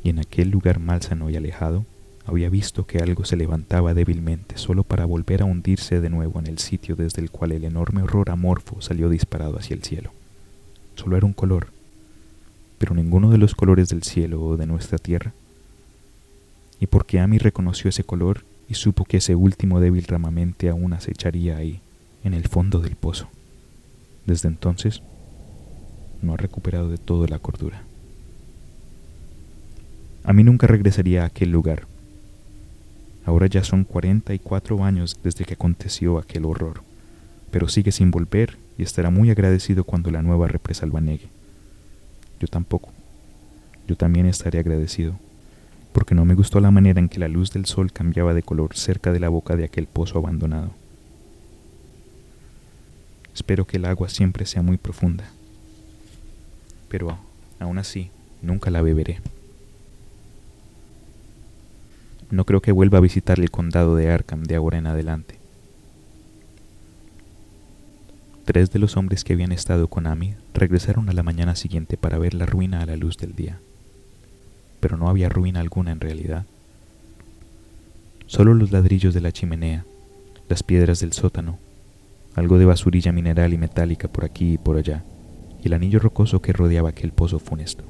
Y 0.03 0.10
en 0.10 0.19
aquel 0.19 0.49
lugar 0.49 0.80
malsano 0.80 1.30
y 1.30 1.38
alejado, 1.38 1.86
había 2.26 2.49
visto 2.49 2.85
que 2.85 2.99
algo 2.99 3.26
se 3.26 3.35
levantaba 3.35 3.93
débilmente 3.93 4.57
solo 4.57 4.84
para 4.84 5.06
volver 5.06 5.41
a 5.41 5.45
hundirse 5.45 6.02
de 6.02 6.10
nuevo 6.10 6.39
en 6.39 6.48
el 6.48 6.60
sitio 6.60 6.95
desde 6.95 7.22
el 7.22 7.31
cual 7.31 7.52
el 7.52 7.64
enorme 7.64 8.03
horror 8.03 8.30
amorfo 8.30 8.81
salió 8.81 9.10
disparado 9.10 9.57
hacia 9.57 9.73
el 9.73 9.84
cielo. 9.84 10.11
Solo 10.95 11.18
era 11.18 11.26
un 11.26 11.34
color, 11.34 11.68
pero 12.77 12.93
ninguno 12.95 13.31
de 13.31 13.38
los 13.38 13.56
colores 13.56 13.89
del 13.89 14.03
cielo 14.03 14.41
o 14.41 14.57
de 14.57 14.68
nuestra 14.68 14.98
tierra. 14.98 15.34
Y 16.80 16.88
porque 16.88 17.19
Amy 17.19 17.38
reconoció 17.38 17.89
ese 17.89 18.03
color 18.03 18.43
y 18.68 18.76
supo 18.76 19.06
que 19.06 19.18
ese 19.18 19.35
último 19.35 19.80
débil 19.80 20.03
ramamente 20.06 20.69
aún 20.69 20.93
acecharía 20.93 21.57
ahí, 21.57 21.81
en 22.23 22.34
el 22.34 22.48
fondo 22.48 22.80
del 22.80 22.95
pozo. 22.95 23.27
Desde 24.26 24.48
entonces, 24.48 25.02
no 26.22 26.34
ha 26.34 26.38
recuperado 26.38 26.89
de 26.89 26.98
todo 26.98 27.27
la 27.27 27.39
cordura. 27.39 27.84
A 30.23 30.34
mí 30.34 30.43
nunca 30.43 30.68
regresaría 30.68 31.23
a 31.23 31.26
aquel 31.27 31.52
lugar. 31.52 31.88
Ahora 33.26 33.48
ya 33.48 33.64
son 33.64 33.84
44 33.84 34.84
años 34.84 35.19
desde 35.23 35.45
que 35.45 35.53
aconteció 35.53 36.18
aquel 36.18 36.45
horror, 36.45 36.81
pero 37.52 37.69
sigue 37.69 37.91
sin 37.91 38.11
volver 38.11 38.57
y 38.77 38.84
estará 38.84 39.10
muy 39.10 39.30
agradecido 39.30 39.84
cuando 39.84 40.10
la 40.10 40.22
nueva 40.22 40.48
represa 40.48 40.85
lo. 40.85 41.30
Yo 42.39 42.48
tampoco. 42.48 42.89
Yo 43.88 43.95
también 43.95 44.26
estaré 44.26 44.60
agradecido, 44.60 45.15
porque 45.93 46.15
no 46.15 46.26
me 46.26 46.34
gustó 46.34 46.60
la 46.60 46.72
manera 46.72 46.99
en 46.99 47.10
que 47.10 47.19
la 47.19 47.27
luz 47.27 47.52
del 47.52 47.65
sol 47.65 47.91
cambiaba 47.91 48.34
de 48.34 48.43
color 48.43 48.76
cerca 48.76 49.11
de 49.11 49.19
la 49.19 49.30
boca 49.30 49.56
de 49.56 49.65
aquel 49.65 49.85
pozo 49.85 50.18
abandonado. 50.18 50.72
Espero 53.34 53.65
que 53.65 53.77
el 53.77 53.85
agua 53.85 54.10
siempre 54.10 54.45
sea 54.45 54.61
muy 54.61 54.77
profunda. 54.77 55.26
Pero 56.89 57.18
aún 57.60 57.77
así, 57.77 58.10
nunca 58.41 58.69
la 58.72 58.81
beberé. 58.81 59.19
No 62.31 62.45
creo 62.45 62.61
que 62.61 62.71
vuelva 62.71 62.97
a 62.97 63.01
visitar 63.01 63.39
el 63.39 63.51
condado 63.51 63.95
de 63.95 64.09
Arkham 64.09 64.43
de 64.43 64.55
ahora 64.55 64.77
en 64.77 64.87
adelante. 64.87 65.35
Tres 68.45 68.71
de 68.71 68.79
los 68.79 68.97
hombres 68.97 69.23
que 69.23 69.33
habían 69.33 69.51
estado 69.51 69.87
con 69.87 70.07
Amy 70.07 70.35
regresaron 70.53 71.09
a 71.09 71.13
la 71.13 71.23
mañana 71.23 71.55
siguiente 71.55 71.97
para 71.97 72.17
ver 72.17 72.33
la 72.33 72.45
ruina 72.45 72.81
a 72.81 72.85
la 72.85 72.95
luz 72.95 73.17
del 73.17 73.35
día. 73.35 73.59
Pero 74.79 74.97
no 74.97 75.09
había 75.09 75.29
ruina 75.29 75.59
alguna 75.59 75.91
en 75.91 75.99
realidad. 75.99 76.45
Solo 78.25 78.53
los 78.53 78.71
ladrillos 78.71 79.13
de 79.13 79.21
la 79.21 79.31
chimenea, 79.31 79.85
las 80.49 80.63
piedras 80.63 81.01
del 81.01 81.13
sótano 81.13 81.59
algo 82.35 82.57
de 82.57 82.65
basurilla 82.65 83.11
mineral 83.11 83.53
y 83.53 83.57
metálica 83.57 84.07
por 84.07 84.25
aquí 84.25 84.53
y 84.53 84.57
por 84.57 84.77
allá, 84.77 85.03
y 85.61 85.67
el 85.67 85.73
anillo 85.73 85.99
rocoso 85.99 86.41
que 86.41 86.53
rodeaba 86.53 86.89
aquel 86.89 87.11
pozo 87.11 87.39
funesto. 87.39 87.83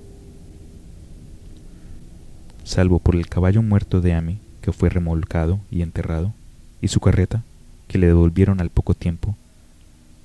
Salvo 2.64 3.00
por 3.00 3.16
el 3.16 3.28
caballo 3.28 3.62
muerto 3.62 4.02
de 4.02 4.14
Amy, 4.14 4.40
que 4.62 4.72
fue 4.72 4.90
remolcado 4.90 5.60
y 5.72 5.82
enterrado, 5.82 6.34
y 6.82 6.88
su 6.88 7.00
carreta, 7.00 7.44
que 7.88 7.98
le 7.98 8.08
devolvieron 8.08 8.62
al 8.62 8.70
poco 8.70 8.94
tiempo, 8.94 9.36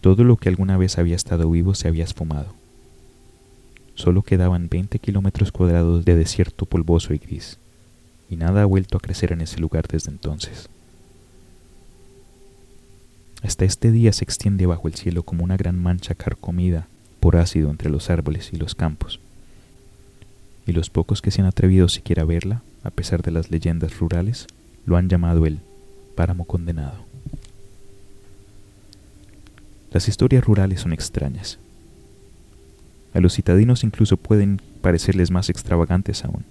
todo 0.01 0.23
lo 0.25 0.37
que 0.37 0.49
alguna 0.49 0.77
vez 0.77 0.99
había 0.99 1.17
estado 1.17 1.51
vivo 1.51 1.75
se 1.75 1.89
había 1.89 2.05
esfumado. 2.05 2.55
Solo 3.95 4.23
quedaban 4.23 4.69
20 4.69 4.99
kilómetros 4.99 5.53
cuadrados 5.53 6.05
de 6.05 6.15
desierto 6.15 6.67
polvoso 6.67 7.15
y 7.15 7.19
gris, 7.19 7.59
y 8.29 8.37
nada 8.37 8.63
ha 8.63 8.67
vuelto 8.67 8.99
a 8.99 9.01
crecer 9.01 9.33
en 9.33 9.41
ese 9.41 9.59
lugar 9.59 9.87
desde 9.89 10.11
entonces. 10.11 10.69
Hasta 13.43 13.65
este 13.65 13.91
día 13.91 14.13
se 14.13 14.25
extiende 14.25 14.67
bajo 14.67 14.89
el 14.89 14.95
cielo 14.95 15.23
como 15.23 15.45
una 15.45 15.57
gran 15.57 15.79
mancha 15.83 16.15
carcomida 16.15 16.89
por 17.21 17.37
ácido 17.37 17.71
entre 17.71 17.91
los 17.91 18.11
árboles 18.11 18.51
y 18.53 18.57
los 18.57 18.75
campos. 18.75 19.21
Y 20.67 20.73
los 20.73 20.91
pocos 20.91 21.23
que 21.23 21.31
se 21.31 21.41
han 21.41 21.47
atrevido 21.47 21.89
siquiera 21.89 22.23
a 22.23 22.27
verla, 22.27 22.63
a 22.83 22.91
pesar 22.91 23.23
de 23.23 23.31
las 23.31 23.51
leyendas 23.51 23.99
rurales, 23.99 24.47
lo 24.85 24.97
han 24.97 25.09
llamado 25.09 25.47
el 25.47 25.61
páramo 26.15 26.45
condenado. 26.45 27.05
Las 29.93 30.09
historias 30.09 30.45
rurales 30.45 30.81
son 30.81 30.93
extrañas. 30.93 31.59
A 33.15 33.21
los 33.21 33.35
citadinos 33.35 33.85
incluso 33.85 34.17
pueden 34.17 34.61
parecerles 34.83 35.31
más 35.31 35.49
extravagantes 35.49 36.25
aún 36.25 36.45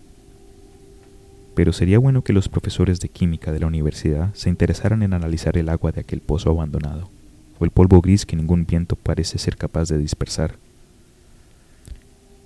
pero 1.56 1.72
sería 1.72 1.98
bueno 1.98 2.22
que 2.22 2.34
los 2.34 2.50
profesores 2.50 3.00
de 3.00 3.08
química 3.10 3.52
de 3.52 3.62
la 3.62 3.68
universidad 3.68 4.34
se 4.34 4.50
interesaran 4.50 5.02
en 5.02 5.14
analizar 5.14 5.58
el 5.58 5.70
agua 5.70 5.94
de 5.94 6.02
aquel 6.02 6.20
pozo 6.20 6.52
abandonado, 6.52 7.10
o 7.58 7.66
el 7.66 7.72
polvo 7.72 8.02
gris 8.02 8.26
que 8.26 8.36
ningún 8.36 8.66
viento 8.66 8.98
parece 8.98 9.38
ser 9.38 9.56
capaz 9.56 9.88
de 9.88 9.98
dispersar. 9.98 10.58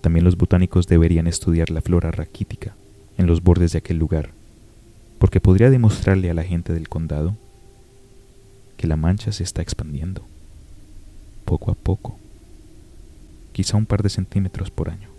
También 0.02 0.24
los 0.26 0.38
botánicos 0.38 0.88
deberían 0.88 1.28
estudiar 1.28 1.70
la 1.70 1.82
flora 1.82 2.12
raquítica 2.12 2.76
en 3.18 3.28
los 3.28 3.44
bordes 3.44 3.74
de 3.74 3.80
aquel 3.80 3.98
lugar, 3.98 4.32
porque 5.18 5.42
podría 5.42 5.70
demostrarle 5.70 6.30
a 6.30 6.34
la 6.34 6.44
gente 6.44 6.74
del 6.74 6.88
condado 6.88 7.36
que 8.78 8.88
la 8.88 8.96
mancha 8.96 9.34
se 9.34 9.44
está 9.44 9.62
expandiendo, 9.62 10.24
poco 11.44 11.70
a 11.72 11.74
poco, 11.74 12.18
quizá 13.52 13.76
un 13.76 13.86
par 13.86 14.04
de 14.04 14.10
centímetros 14.10 14.72
por 14.72 14.90
año. 14.90 15.10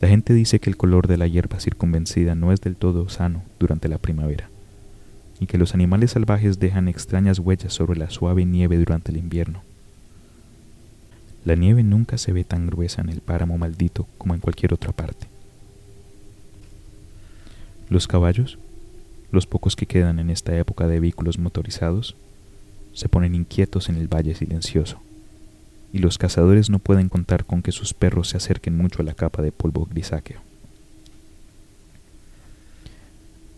La 0.00 0.08
gente 0.08 0.34
dice 0.34 0.60
que 0.60 0.70
el 0.70 0.76
color 0.76 1.08
de 1.08 1.16
la 1.16 1.26
hierba 1.26 1.58
circunvencida 1.58 2.36
no 2.36 2.52
es 2.52 2.60
del 2.60 2.76
todo 2.76 3.08
sano 3.08 3.42
durante 3.58 3.88
la 3.88 3.98
primavera, 3.98 4.50
y 5.40 5.46
que 5.46 5.58
los 5.58 5.74
animales 5.74 6.12
salvajes 6.12 6.60
dejan 6.60 6.86
extrañas 6.86 7.40
huellas 7.40 7.72
sobre 7.72 7.98
la 7.98 8.10
suave 8.10 8.44
nieve 8.44 8.78
durante 8.78 9.10
el 9.10 9.16
invierno. 9.16 9.64
La 11.44 11.56
nieve 11.56 11.82
nunca 11.82 12.18
se 12.18 12.32
ve 12.32 12.44
tan 12.44 12.66
gruesa 12.66 13.02
en 13.02 13.08
el 13.08 13.20
páramo 13.20 13.58
maldito 13.58 14.06
como 14.16 14.34
en 14.34 14.40
cualquier 14.40 14.72
otra 14.72 14.92
parte. 14.92 15.26
Los 17.88 18.06
caballos, 18.06 18.58
los 19.32 19.46
pocos 19.46 19.74
que 19.74 19.86
quedan 19.86 20.18
en 20.18 20.30
esta 20.30 20.56
época 20.56 20.86
de 20.86 21.00
vehículos 21.00 21.38
motorizados, 21.38 22.14
se 22.94 23.08
ponen 23.08 23.34
inquietos 23.34 23.88
en 23.88 23.96
el 23.96 24.06
valle 24.06 24.34
silencioso 24.34 25.00
y 25.92 25.98
los 25.98 26.16
cazadores 26.16 26.70
no 26.70 26.78
pueden 26.78 27.08
contar 27.08 27.44
con 27.44 27.62
que 27.62 27.72
sus 27.72 27.92
perros 27.92 28.28
se 28.28 28.36
acerquen 28.36 28.76
mucho 28.76 29.02
a 29.02 29.04
la 29.04 29.14
capa 29.14 29.42
de 29.42 29.52
polvo 29.52 29.86
grisáceo. 29.90 30.40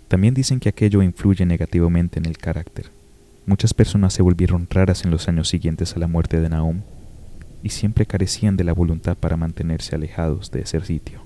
También 0.09 0.35
dicen 0.35 0.59
que 0.59 0.69
aquello 0.69 1.03
influye 1.03 1.45
negativamente 1.47 2.19
en 2.19 2.27
el 2.27 2.39
carácter. 2.39 2.91
Muchas 3.47 3.75
personas 3.75 4.15
se 4.15 4.23
volvieron 4.23 4.67
raras 4.71 5.05
en 5.05 5.11
los 5.11 5.29
años 5.29 5.49
siguientes 5.49 5.95
a 5.95 5.99
la 5.99 6.07
muerte 6.07 6.41
de 6.41 6.49
Naum 6.49 6.83
y 7.65 7.71
siempre 7.71 8.05
carecían 8.05 8.59
de 8.59 8.63
la 8.63 8.75
voluntad 8.75 9.17
para 9.17 9.39
mantenerse 9.39 9.97
alejados 9.97 10.51
de 10.51 10.61
ese 10.61 10.85
sitio. 10.85 11.23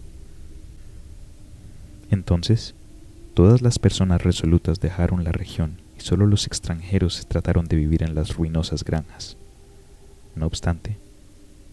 Entonces, 2.13 2.77
todas 3.35 3.61
las 3.61 3.81
personas 3.81 4.23
resolutas 4.23 4.79
dejaron 4.79 5.25
la 5.25 5.33
región 5.33 5.79
y 5.99 6.01
solo 6.01 6.27
los 6.27 6.47
extranjeros 6.47 7.27
trataron 7.27 7.67
de 7.67 7.75
vivir 7.75 8.05
en 8.05 8.15
las 8.15 8.37
ruinosas 8.37 8.85
granjas. 8.85 9.37
No 10.37 10.47
obstante, 10.47 10.97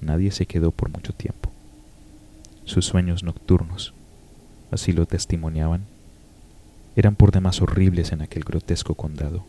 nadie 0.02 0.32
se 0.32 0.48
quedó 0.48 0.72
por 0.72 0.90
mucho 0.90 1.14
tiempo. 1.14 1.52
Sus 2.64 2.86
sueños 2.86 3.22
nocturnos, 3.22 3.94
así 4.72 4.94
lo 4.94 5.06
testimoniaban, 5.06 5.86
eran 6.96 7.16
por 7.16 7.32
demás 7.32 7.62
horribles 7.62 8.12
en 8.14 8.24
aquel 8.24 8.44
grotesco 8.44 8.96
condado. 8.96 9.46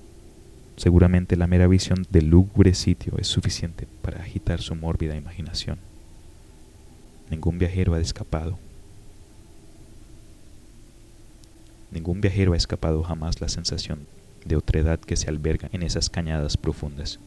Seguramente 0.77 1.37
la 1.37 1.47
mera 1.47 1.67
visión 1.67 2.07
del 2.11 2.29
lúgubre 2.29 2.75
sitio 2.75 3.15
es 3.19 3.27
suficiente 3.27 3.89
para 4.03 4.21
agitar 4.21 4.61
su 4.61 4.75
mórbida 4.75 5.17
imaginación. 5.17 5.79
Ningún 7.31 7.59
viajero 7.59 7.95
ha 7.95 8.01
escapado. 8.01 8.59
Ningún 11.91 12.21
viajero 12.21 12.53
ha 12.53 12.57
escapado 12.59 13.03
jamás 13.03 13.41
la 13.41 13.49
sensación 13.49 14.07
de 14.45 14.57
otredad 14.57 15.01
que 15.01 15.17
se 15.17 15.31
alberga 15.31 15.71
en 15.73 15.83
esas 15.83 16.11
cañadas 16.11 16.59
profundas. 16.59 17.21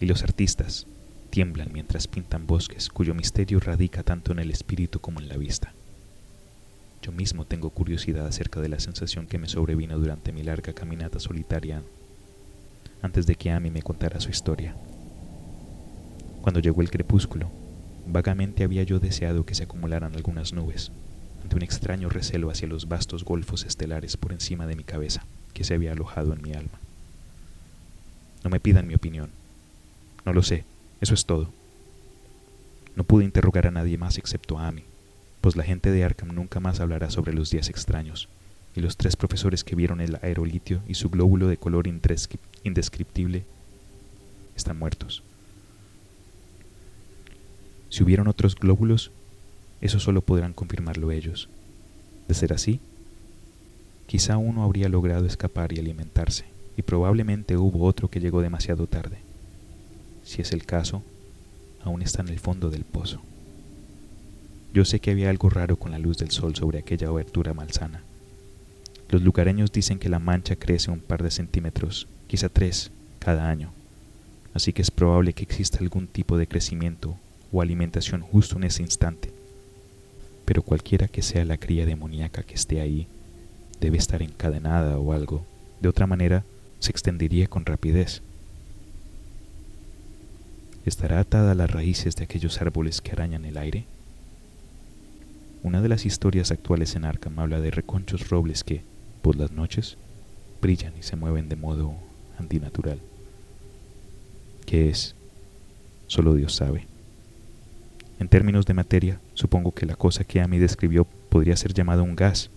Y 0.00 0.06
los 0.06 0.24
artistas, 0.24 0.86
tiemblan 1.30 1.70
mientras 1.72 2.08
pintan 2.08 2.48
bosques 2.48 2.88
cuyo 2.88 3.14
misterio 3.14 3.60
radica 3.60 4.02
tanto 4.02 4.32
en 4.32 4.40
el 4.40 4.50
espíritu 4.50 5.00
como 5.00 5.20
en 5.20 5.28
la 5.28 5.36
vista. 5.36 5.72
Yo 7.02 7.12
mismo 7.12 7.44
tengo 7.44 7.70
curiosidad 7.70 8.26
acerca 8.26 8.60
de 8.60 8.68
la 8.68 8.80
sensación 8.80 9.26
que 9.26 9.38
me 9.38 9.48
sobrevino 9.48 9.96
durante 9.96 10.32
mi 10.32 10.42
larga 10.42 10.72
caminata 10.72 11.20
solitaria 11.20 11.82
antes 13.02 13.26
de 13.26 13.34
que 13.34 13.50
Amy 13.50 13.70
me 13.70 13.82
contara 13.82 14.20
su 14.20 14.30
historia. 14.30 14.74
Cuando 16.42 16.60
llegó 16.60 16.82
el 16.82 16.90
crepúsculo, 16.90 17.50
vagamente 18.06 18.64
había 18.64 18.82
yo 18.82 18.98
deseado 18.98 19.44
que 19.44 19.54
se 19.54 19.64
acumularan 19.64 20.14
algunas 20.14 20.52
nubes, 20.52 20.90
ante 21.42 21.56
un 21.56 21.62
extraño 21.62 22.08
recelo 22.08 22.50
hacia 22.50 22.68
los 22.68 22.88
vastos 22.88 23.24
golfos 23.24 23.64
estelares 23.64 24.16
por 24.16 24.32
encima 24.32 24.66
de 24.66 24.76
mi 24.76 24.84
cabeza 24.84 25.24
que 25.52 25.64
se 25.64 25.74
había 25.74 25.92
alojado 25.92 26.32
en 26.32 26.42
mi 26.42 26.52
alma. 26.52 26.78
No 28.44 28.50
me 28.50 28.60
pidan 28.60 28.86
mi 28.86 28.94
opinión. 28.94 29.30
No 30.24 30.32
lo 30.32 30.42
sé, 30.42 30.64
eso 31.00 31.14
es 31.14 31.26
todo. 31.26 31.52
No 32.96 33.04
pude 33.04 33.24
interrogar 33.24 33.66
a 33.66 33.70
nadie 33.70 33.98
más 33.98 34.18
excepto 34.18 34.58
a 34.58 34.68
Amy, 34.68 34.84
pues 35.40 35.56
la 35.56 35.64
gente 35.64 35.90
de 35.90 36.04
Arkham 36.04 36.34
nunca 36.34 36.60
más 36.60 36.80
hablará 36.80 37.10
sobre 37.10 37.32
los 37.32 37.50
días 37.50 37.68
extraños, 37.68 38.28
y 38.74 38.80
los 38.80 38.96
tres 38.96 39.16
profesores 39.16 39.64
que 39.64 39.76
vieron 39.76 40.00
el 40.00 40.18
aerolitio 40.22 40.82
y 40.86 40.94
su 40.94 41.10
glóbulo 41.10 41.48
de 41.48 41.56
color 41.56 41.86
indescriptible 42.64 43.44
están 44.56 44.78
muertos. 44.78 45.22
Si 47.88 48.04
hubieron 48.04 48.28
otros 48.28 48.54
glóbulos, 48.54 49.10
eso 49.80 49.98
solo 49.98 50.20
podrán 50.20 50.52
confirmarlo 50.52 51.10
ellos. 51.10 51.48
De 52.28 52.34
ser 52.34 52.52
así, 52.52 52.80
quizá 54.06 54.36
uno 54.36 54.62
habría 54.62 54.88
logrado 54.88 55.26
escapar 55.26 55.72
y 55.72 55.78
alimentarse, 55.80 56.44
y 56.76 56.82
probablemente 56.82 57.56
hubo 57.56 57.84
otro 57.84 58.08
que 58.08 58.20
llegó 58.20 58.42
demasiado 58.42 58.86
tarde. 58.86 59.18
Si 60.22 60.42
es 60.42 60.52
el 60.52 60.64
caso, 60.64 61.02
aún 61.82 62.02
está 62.02 62.22
en 62.22 62.28
el 62.28 62.38
fondo 62.38 62.70
del 62.70 62.84
pozo. 62.84 63.20
Yo 64.72 64.84
sé 64.84 65.00
que 65.00 65.10
había 65.10 65.30
algo 65.30 65.50
raro 65.50 65.76
con 65.76 65.90
la 65.90 65.98
luz 65.98 66.18
del 66.18 66.30
sol 66.30 66.54
sobre 66.54 66.78
aquella 66.78 67.08
abertura 67.08 67.54
malsana. 67.54 68.02
Los 69.08 69.22
lugareños 69.22 69.72
dicen 69.72 69.98
que 69.98 70.08
la 70.08 70.20
mancha 70.20 70.54
crece 70.54 70.92
un 70.92 71.00
par 71.00 71.24
de 71.24 71.32
centímetros, 71.32 72.06
quizá 72.30 72.48
tres, 72.48 72.92
cada 73.18 73.48
año, 73.48 73.72
así 74.54 74.72
que 74.72 74.82
es 74.82 74.92
probable 74.92 75.32
que 75.32 75.42
exista 75.42 75.78
algún 75.80 76.06
tipo 76.06 76.38
de 76.38 76.46
crecimiento 76.46 77.16
o 77.50 77.60
alimentación 77.60 78.20
justo 78.20 78.56
en 78.56 78.64
ese 78.64 78.82
instante. 78.82 79.32
Pero 80.44 80.62
cualquiera 80.62 81.08
que 81.08 81.22
sea 81.22 81.44
la 81.44 81.56
cría 81.56 81.86
demoníaca 81.86 82.44
que 82.44 82.54
esté 82.54 82.80
ahí, 82.80 83.08
debe 83.80 83.98
estar 83.98 84.22
encadenada 84.22 84.96
o 84.98 85.12
algo, 85.12 85.44
de 85.80 85.88
otra 85.88 86.06
manera 86.06 86.44
se 86.78 86.92
extendería 86.92 87.48
con 87.48 87.66
rapidez 87.66 88.22
estará 90.84 91.20
atada 91.20 91.52
a 91.52 91.54
las 91.54 91.70
raíces 91.70 92.16
de 92.16 92.24
aquellos 92.24 92.60
árboles 92.60 93.00
que 93.00 93.12
arañan 93.12 93.44
el 93.44 93.58
aire? 93.58 93.84
Una 95.62 95.82
de 95.82 95.88
las 95.88 96.06
historias 96.06 96.50
actuales 96.50 96.94
en 96.96 97.04
Arkham 97.04 97.38
habla 97.38 97.60
de 97.60 97.70
reconchos 97.70 98.28
robles 98.30 98.64
que, 98.64 98.82
por 99.20 99.36
las 99.36 99.50
noches, 99.50 99.96
brillan 100.62 100.94
y 100.98 101.02
se 101.02 101.16
mueven 101.16 101.48
de 101.48 101.56
modo 101.56 101.94
antinatural. 102.40 102.98
¿Qué 104.66 104.88
es? 104.88 105.14
Solo 106.06 106.34
Dios 106.34 106.54
sabe. 106.54 106.86
En 108.18 108.28
términos 108.28 108.66
de 108.66 108.74
materia, 108.74 109.20
supongo 109.34 109.72
que 109.72 109.86
la 109.86 109.96
cosa 109.96 110.24
que 110.24 110.40
Amy 110.40 110.58
describió 110.58 111.06
podría 111.30 111.56
ser 111.56 111.72
llamada 111.72 112.02
un 112.02 112.16
gas, 112.16 112.50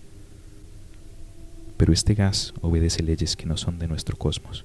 pero 1.76 1.92
este 1.92 2.14
gas 2.14 2.54
obedece 2.60 3.02
leyes 3.02 3.36
que 3.36 3.46
no 3.46 3.56
son 3.56 3.78
de 3.78 3.88
nuestro 3.88 4.16
cosmos. 4.16 4.64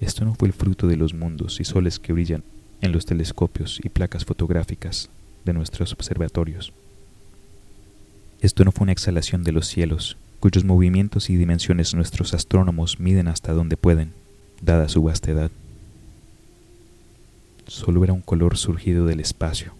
Esto 0.00 0.24
no 0.24 0.34
fue 0.34 0.48
el 0.48 0.54
fruto 0.54 0.88
de 0.88 0.96
los 0.96 1.14
mundos 1.14 1.60
y 1.60 1.64
soles 1.64 1.98
que 1.98 2.12
brillan 2.12 2.42
en 2.80 2.92
los 2.92 3.06
telescopios 3.06 3.80
y 3.82 3.88
placas 3.88 4.24
fotográficas 4.24 5.10
de 5.44 5.52
nuestros 5.52 5.92
observatorios. 5.92 6.72
Esto 8.40 8.64
no 8.64 8.72
fue 8.72 8.84
una 8.84 8.92
exhalación 8.92 9.44
de 9.44 9.52
los 9.52 9.68
cielos, 9.68 10.16
cuyos 10.42 10.64
movimientos 10.64 11.30
y 11.30 11.36
dimensiones 11.36 11.94
nuestros 11.94 12.34
astrónomos 12.34 12.98
miden 12.98 13.28
hasta 13.28 13.52
donde 13.52 13.76
pueden, 13.76 14.12
dada 14.60 14.88
su 14.88 15.00
vastedad. 15.00 15.52
Solo 17.68 18.02
era 18.02 18.12
un 18.12 18.22
color 18.22 18.56
surgido 18.56 19.06
del 19.06 19.20
espacio, 19.20 19.72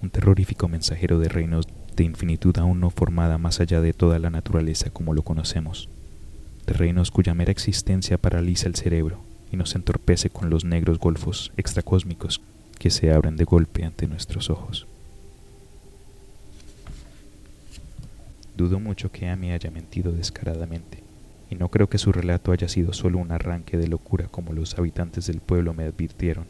un 0.00 0.10
terrorífico 0.10 0.68
mensajero 0.68 1.18
de 1.18 1.28
reinos 1.28 1.66
de 1.96 2.04
infinitud 2.04 2.56
aún 2.58 2.78
no 2.78 2.90
formada 2.90 3.36
más 3.36 3.58
allá 3.58 3.80
de 3.80 3.92
toda 3.92 4.20
la 4.20 4.30
naturaleza 4.30 4.90
como 4.90 5.14
lo 5.14 5.22
conocemos 5.22 5.88
de 6.66 6.72
reinos 6.72 7.10
cuya 7.10 7.34
mera 7.34 7.50
existencia 7.50 8.18
paraliza 8.18 8.68
el 8.68 8.76
cerebro 8.76 9.20
y 9.50 9.56
nos 9.56 9.74
entorpece 9.74 10.30
con 10.30 10.48
los 10.48 10.64
negros 10.64 11.00
golfos 11.00 11.52
extracósmicos 11.56 12.40
que 12.78 12.90
se 12.90 13.12
abren 13.12 13.36
de 13.36 13.44
golpe 13.44 13.84
ante 13.84 14.06
nuestros 14.06 14.48
ojos. 14.48 14.86
Dudo 18.56 18.78
mucho 18.78 19.10
que 19.10 19.28
Amy 19.28 19.50
haya 19.50 19.70
mentido 19.70 20.12
descaradamente, 20.12 20.98
y 21.50 21.56
no 21.56 21.70
creo 21.70 21.88
que 21.88 21.98
su 21.98 22.12
relato 22.12 22.52
haya 22.52 22.68
sido 22.68 22.92
solo 22.92 23.18
un 23.18 23.32
arranque 23.32 23.76
de 23.76 23.88
locura 23.88 24.28
como 24.28 24.52
los 24.52 24.78
habitantes 24.78 25.26
del 25.26 25.40
pueblo 25.40 25.74
me 25.74 25.84
advirtieron. 25.84 26.46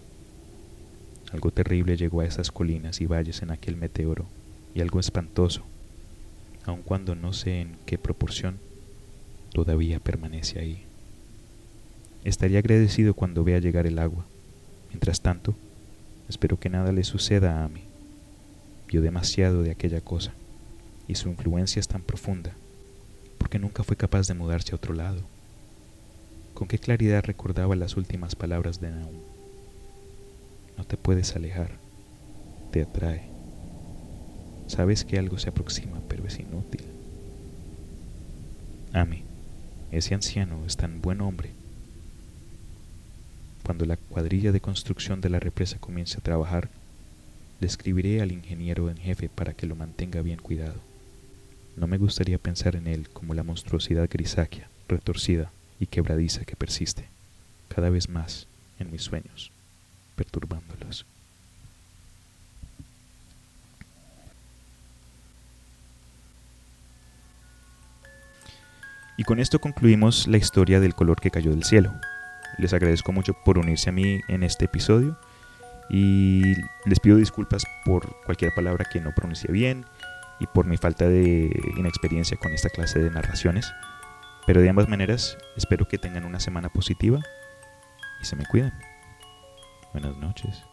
Algo 1.33 1.51
terrible 1.51 1.97
llegó 1.97 2.21
a 2.21 2.27
esas 2.27 2.51
colinas 2.51 3.01
y 3.01 3.07
valles 3.07 3.43
en 3.43 3.51
aquel 3.51 3.77
meteoro, 3.77 4.27
y 4.75 4.81
algo 4.81 5.01
espantoso, 5.01 5.63
aun 6.65 6.83
cuando 6.83 7.15
no 7.15 7.33
sé 7.33 7.61
en 7.61 7.77
qué 7.87 7.99
proporción, 7.99 8.59
todavía 9.53 10.01
permanece 10.01 10.59
ahí. 10.59 10.85
Estaría 12.25 12.59
agradecido 12.59 13.15
cuando 13.15 13.45
vea 13.45 13.59
llegar 13.59 13.87
el 13.87 13.99
agua. 13.99 14.25
Mientras 14.91 15.21
tanto, 15.21 15.55
espero 16.29 16.59
que 16.59 16.71
nada 16.71 16.93
le 16.93 17.05
suceda 17.05 17.65
a 17.65 17.69
mí. 17.69 17.83
Vio 18.89 19.03
demasiado 19.03 19.63
de 19.63 19.71
aquella 19.71 20.01
cosa, 20.01 20.33
y 21.09 21.15
su 21.15 21.29
influencia 21.29 21.81
es 21.81 21.89
tan 21.89 22.03
profunda, 22.03 22.53
porque 23.39 23.59
nunca 23.59 23.85
fue 23.85 23.97
capaz 23.97 24.27
de 24.27 24.35
mudarse 24.35 24.73
a 24.73 24.77
otro 24.77 24.95
lado. 24.95 25.23
Con 26.55 26.69
qué 26.69 26.79
claridad 26.79 27.25
recordaba 27.25 27.77
las 27.77 27.97
últimas 27.97 28.37
palabras 28.37 28.81
de 28.81 28.91
Naum. 28.91 29.17
No 30.79 30.85
te 30.85 30.97
puedes 30.97 31.35
alejar, 31.37 31.73
te 32.71 32.83
atrae. 32.83 33.23
Sabes 34.67 35.05
que 35.05 35.19
algo 35.19 35.39
se 35.39 35.51
aproxima, 35.51 36.01
pero 36.09 36.27
es 36.27 36.39
inútil. 36.39 36.83
Ami. 38.93 39.23
Ese 39.91 40.15
anciano 40.15 40.65
es 40.67 40.77
tan 40.77 41.01
buen 41.01 41.21
hombre. 41.21 41.51
Cuando 43.65 43.87
la 43.87 43.97
cuadrilla 43.97 44.51
de 44.51 44.61
construcción 44.61 45.21
de 45.21 45.31
la 45.31 45.39
represa 45.39 45.79
comience 45.79 46.19
a 46.19 46.21
trabajar, 46.21 46.69
le 47.61 47.67
escribiré 47.67 48.21
al 48.21 48.33
ingeniero 48.33 48.91
en 48.91 48.97
jefe 48.97 49.29
para 49.29 49.55
que 49.55 49.67
lo 49.67 49.77
mantenga 49.77 50.21
bien 50.21 50.41
cuidado. 50.41 50.81
No 51.77 51.87
me 51.87 51.99
gustaría 51.99 52.39
pensar 52.39 52.77
en 52.77 52.87
él 52.87 53.09
como 53.11 53.35
la 53.35 53.43
monstruosidad 53.43 54.09
grisácea, 54.11 54.69
retorcida 54.89 55.51
y 55.81 55.87
quebradiza 55.87 56.45
que 56.45 56.57
persiste, 56.57 57.09
cada 57.69 57.91
vez 57.91 58.09
más 58.09 58.47
en 58.79 58.91
mis 58.91 59.03
sueños, 59.03 59.51
perturbándolos. 60.15 61.05
Y 69.17 69.25
con 69.25 69.39
esto 69.39 69.61
concluimos 69.61 70.27
la 70.27 70.39
historia 70.39 70.81
del 70.81 70.95
color 70.95 71.21
que 71.21 71.31
cayó 71.31 71.51
del 71.51 71.65
cielo. 71.65 71.93
Les 72.59 72.73
agradezco 72.73 73.13
mucho 73.13 73.33
por 73.45 73.59
unirse 73.59 73.91
a 73.91 73.93
mí 73.93 74.21
en 74.29 74.43
este 74.43 74.65
episodio 74.65 75.17
y 75.89 76.55
les 76.87 77.01
pido 77.01 77.17
disculpas 77.17 77.65
por 77.85 78.17
cualquier 78.25 78.53
palabra 78.55 78.87
que 78.91 79.01
no 79.01 79.13
pronuncie 79.13 79.53
bien 79.53 79.85
y 80.41 80.47
por 80.47 80.67
mi 80.67 80.77
falta 80.77 81.09
de 81.09 81.51
inexperiencia 81.77 82.37
con 82.37 82.53
esta 82.53 82.69
clase 82.69 82.99
de 82.99 83.11
narraciones. 83.11 83.73
Pero 84.47 84.61
de 84.61 84.69
ambas 84.69 84.89
maneras, 84.89 85.39
espero 85.57 85.89
que 85.89 85.99
tengan 85.99 86.25
una 86.25 86.41
semana 86.41 86.69
positiva 86.69 87.21
y 88.21 88.25
se 88.25 88.37
me 88.37 88.45
cuidan. 88.47 88.79
Buenas 89.93 90.17
noches. 90.17 90.65